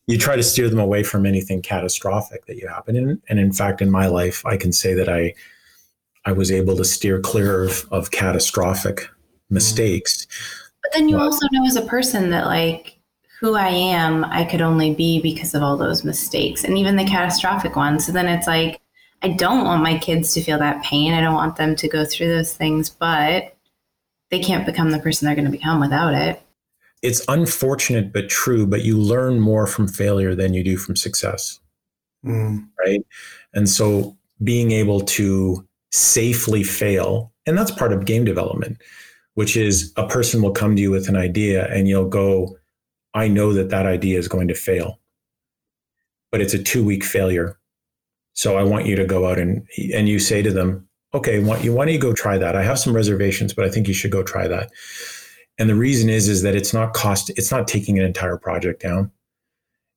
you 0.06 0.16
try 0.16 0.34
to 0.34 0.42
steer 0.42 0.70
them 0.70 0.78
away 0.78 1.02
from 1.02 1.26
anything 1.26 1.60
catastrophic 1.60 2.46
that 2.46 2.56
you 2.56 2.66
happen 2.66 2.96
in. 2.96 3.20
And 3.28 3.38
in 3.38 3.52
fact, 3.52 3.82
in 3.82 3.90
my 3.90 4.06
life, 4.06 4.44
I 4.46 4.56
can 4.56 4.72
say 4.72 4.94
that 4.94 5.06
I, 5.06 5.34
I 6.24 6.32
was 6.32 6.50
able 6.50 6.78
to 6.78 6.84
steer 6.84 7.20
clear 7.20 7.62
of, 7.62 7.86
of 7.90 8.10
catastrophic 8.10 9.06
mistakes. 9.50 10.26
But 10.82 10.92
then 10.94 11.10
you 11.10 11.16
but, 11.16 11.24
also 11.24 11.46
know 11.52 11.66
as 11.66 11.76
a 11.76 11.82
person 11.82 12.30
that 12.30 12.46
like 12.46 12.98
who 13.38 13.54
I 13.54 13.68
am, 13.68 14.24
I 14.24 14.44
could 14.44 14.62
only 14.62 14.94
be 14.94 15.20
because 15.20 15.54
of 15.54 15.62
all 15.62 15.76
those 15.76 16.04
mistakes 16.04 16.64
and 16.64 16.78
even 16.78 16.96
the 16.96 17.04
catastrophic 17.04 17.76
ones. 17.76 18.06
So 18.06 18.12
then 18.12 18.28
it's 18.28 18.46
like, 18.46 18.80
I 19.22 19.28
don't 19.28 19.64
want 19.64 19.82
my 19.82 19.98
kids 19.98 20.32
to 20.34 20.42
feel 20.42 20.58
that 20.58 20.82
pain. 20.82 21.12
I 21.12 21.20
don't 21.20 21.34
want 21.34 21.56
them 21.56 21.74
to 21.76 21.88
go 21.88 22.04
through 22.04 22.28
those 22.28 22.54
things, 22.54 22.88
but 22.88 23.56
they 24.30 24.38
can't 24.38 24.66
become 24.66 24.90
the 24.90 24.98
person 24.98 25.26
they're 25.26 25.34
going 25.34 25.44
to 25.44 25.50
become 25.50 25.80
without 25.80 26.14
it. 26.14 26.42
It's 27.02 27.24
unfortunate 27.28 28.12
but 28.12 28.28
true, 28.28 28.66
but 28.66 28.82
you 28.82 28.98
learn 28.98 29.40
more 29.40 29.66
from 29.66 29.88
failure 29.88 30.34
than 30.34 30.54
you 30.54 30.62
do 30.62 30.76
from 30.76 30.96
success. 30.96 31.60
Mm. 32.24 32.68
Right. 32.78 33.04
And 33.54 33.68
so 33.68 34.16
being 34.42 34.72
able 34.72 35.00
to 35.00 35.66
safely 35.90 36.62
fail, 36.62 37.32
and 37.46 37.56
that's 37.56 37.70
part 37.70 37.92
of 37.92 38.04
game 38.04 38.24
development, 38.24 38.78
which 39.34 39.56
is 39.56 39.92
a 39.96 40.06
person 40.06 40.42
will 40.42 40.52
come 40.52 40.76
to 40.76 40.82
you 40.82 40.90
with 40.90 41.08
an 41.08 41.16
idea 41.16 41.66
and 41.72 41.88
you'll 41.88 42.08
go, 42.08 42.56
I 43.14 43.28
know 43.28 43.52
that 43.52 43.70
that 43.70 43.86
idea 43.86 44.18
is 44.18 44.28
going 44.28 44.48
to 44.48 44.54
fail, 44.54 44.98
but 46.30 46.40
it's 46.40 46.54
a 46.54 46.62
two 46.62 46.84
week 46.84 47.04
failure. 47.04 47.58
So 48.38 48.56
I 48.56 48.62
want 48.62 48.86
you 48.86 48.94
to 48.94 49.04
go 49.04 49.26
out 49.26 49.36
and 49.40 49.66
and 49.92 50.08
you 50.08 50.20
say 50.20 50.42
to 50.42 50.52
them, 50.52 50.88
okay, 51.12 51.40
why, 51.40 51.58
why 51.58 51.84
don't 51.84 51.92
you 51.92 51.98
go 51.98 52.12
try 52.12 52.38
that? 52.38 52.54
I 52.54 52.62
have 52.62 52.78
some 52.78 52.94
reservations, 52.94 53.52
but 53.52 53.64
I 53.64 53.68
think 53.68 53.88
you 53.88 53.94
should 53.94 54.12
go 54.12 54.22
try 54.22 54.46
that. 54.46 54.70
And 55.58 55.68
the 55.68 55.74
reason 55.74 56.08
is 56.08 56.28
is 56.28 56.42
that 56.42 56.54
it's 56.54 56.72
not 56.72 56.92
cost, 56.92 57.30
it's 57.30 57.50
not 57.50 57.66
taking 57.66 57.98
an 57.98 58.04
entire 58.04 58.36
project 58.36 58.80
down. 58.80 59.10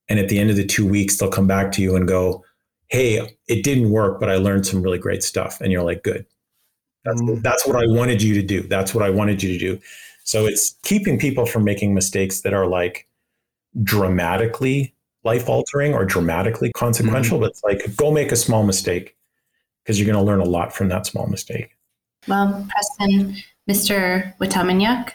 And 0.10 0.18
at 0.18 0.28
the 0.28 0.40
end 0.40 0.50
of 0.50 0.56
the 0.56 0.66
two 0.66 0.88
weeks, 0.88 1.18
they'll 1.18 1.30
come 1.30 1.46
back 1.46 1.72
to 1.74 1.84
you 1.84 1.96
and 1.96 2.08
go, 2.08 2.44
hey, 2.88 3.22
it 3.48 3.64
didn't 3.64 3.92
work, 3.92 4.20
but 4.20 4.32
I 4.32 4.38
learned 4.38 4.66
some 4.66 4.82
really 4.82 4.98
great 4.98 5.22
stuff. 5.22 5.62
And 5.62 5.72
you're 5.72 5.84
like, 5.84 6.02
good. 6.02 6.26
That's, 7.06 7.22
mm. 7.22 7.44
that's 7.44 7.68
what 7.68 7.76
I 7.76 7.86
wanted 7.86 8.24
you 8.24 8.34
to 8.34 8.42
do. 8.42 8.64
That's 8.64 8.96
what 8.96 9.04
I 9.04 9.12
wanted 9.12 9.44
you 9.44 9.54
to 9.54 9.60
do. 9.60 9.80
So 10.24 10.48
it's 10.48 10.76
keeping 10.82 11.20
people 11.20 11.46
from 11.46 11.64
making 11.64 11.94
mistakes 11.94 12.42
that 12.42 12.56
are 12.56 12.66
like 12.66 13.08
dramatically 13.84 14.96
life 15.24 15.48
altering 15.48 15.94
or 15.94 16.06
dramatically 16.06 16.72
consequential, 16.72 17.38
mm-hmm. 17.38 17.44
but 17.44 17.52
it's 17.52 17.64
like 17.64 17.96
go 17.96 18.12
make 18.12 18.32
a 18.32 18.36
small 18.36 18.64
mistake 18.64 19.16
because 19.84 20.00
you're 20.00 20.12
going 20.12 20.24
to 20.24 20.30
learn 20.30 20.40
a 20.40 20.50
lot 20.50 20.74
from 20.74 20.90
that 20.90 21.06
small 21.06 21.28
mistake. 21.28 21.76
Well, 22.28 22.68
Preston, 22.70 23.38
Mr. 23.70 24.38
Watamaniuk. 24.40 25.12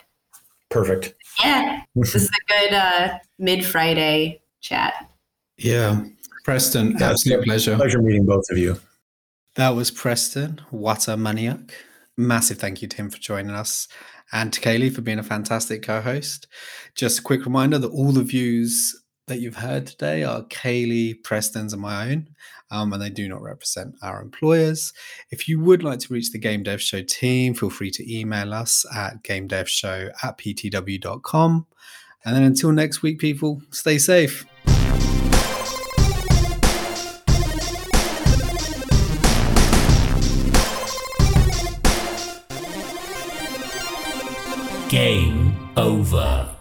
Perfect. 0.70 1.14
Yeah, 1.42 1.82
this 1.94 2.14
is 2.14 2.28
a 2.28 2.52
good 2.52 2.74
uh, 2.74 3.18
mid 3.38 3.64
Friday 3.64 4.42
chat. 4.60 5.08
Yeah, 5.56 6.04
Preston, 6.44 6.96
yeah, 6.98 7.10
absolute 7.10 7.44
pleasure. 7.44 7.76
Pleasure 7.76 8.02
meeting 8.02 8.26
both 8.26 8.44
of 8.50 8.58
you. 8.58 8.80
That 9.54 9.70
was 9.70 9.90
Preston 9.90 10.60
Watamaniuk. 10.72 11.70
Massive 12.16 12.58
thank 12.58 12.82
you 12.82 12.88
to 12.88 12.96
him 12.96 13.10
for 13.10 13.18
joining 13.18 13.52
us 13.52 13.88
and 14.32 14.52
to 14.52 14.60
Kaylee 14.60 14.94
for 14.94 15.02
being 15.02 15.18
a 15.18 15.22
fantastic 15.22 15.82
co 15.82 16.00
host. 16.00 16.46
Just 16.94 17.20
a 17.20 17.22
quick 17.22 17.44
reminder 17.44 17.78
that 17.78 17.90
all 17.90 18.12
the 18.12 18.22
views 18.22 18.94
that 19.26 19.40
you've 19.40 19.56
heard 19.56 19.86
today 19.86 20.22
are 20.22 20.42
Kaylee, 20.44 21.22
Preston's, 21.22 21.72
and 21.72 21.82
my 21.82 22.10
own, 22.10 22.28
um, 22.70 22.92
and 22.92 23.02
they 23.02 23.10
do 23.10 23.28
not 23.28 23.42
represent 23.42 23.96
our 24.02 24.22
employers. 24.22 24.92
If 25.30 25.48
you 25.48 25.60
would 25.60 25.82
like 25.82 25.98
to 26.00 26.12
reach 26.12 26.30
the 26.30 26.38
Game 26.38 26.62
Dev 26.62 26.80
Show 26.80 27.02
team, 27.02 27.54
feel 27.54 27.70
free 27.70 27.90
to 27.92 28.18
email 28.18 28.54
us 28.54 28.86
at 28.94 29.22
gamedevshow 29.24 30.12
at 30.22 30.38
ptw.com. 30.38 31.66
And 32.24 32.36
then 32.36 32.42
until 32.44 32.72
next 32.72 33.02
week, 33.02 33.18
people, 33.18 33.62
stay 33.70 33.98
safe. 33.98 34.46
Game 44.88 45.56
over. 45.76 46.55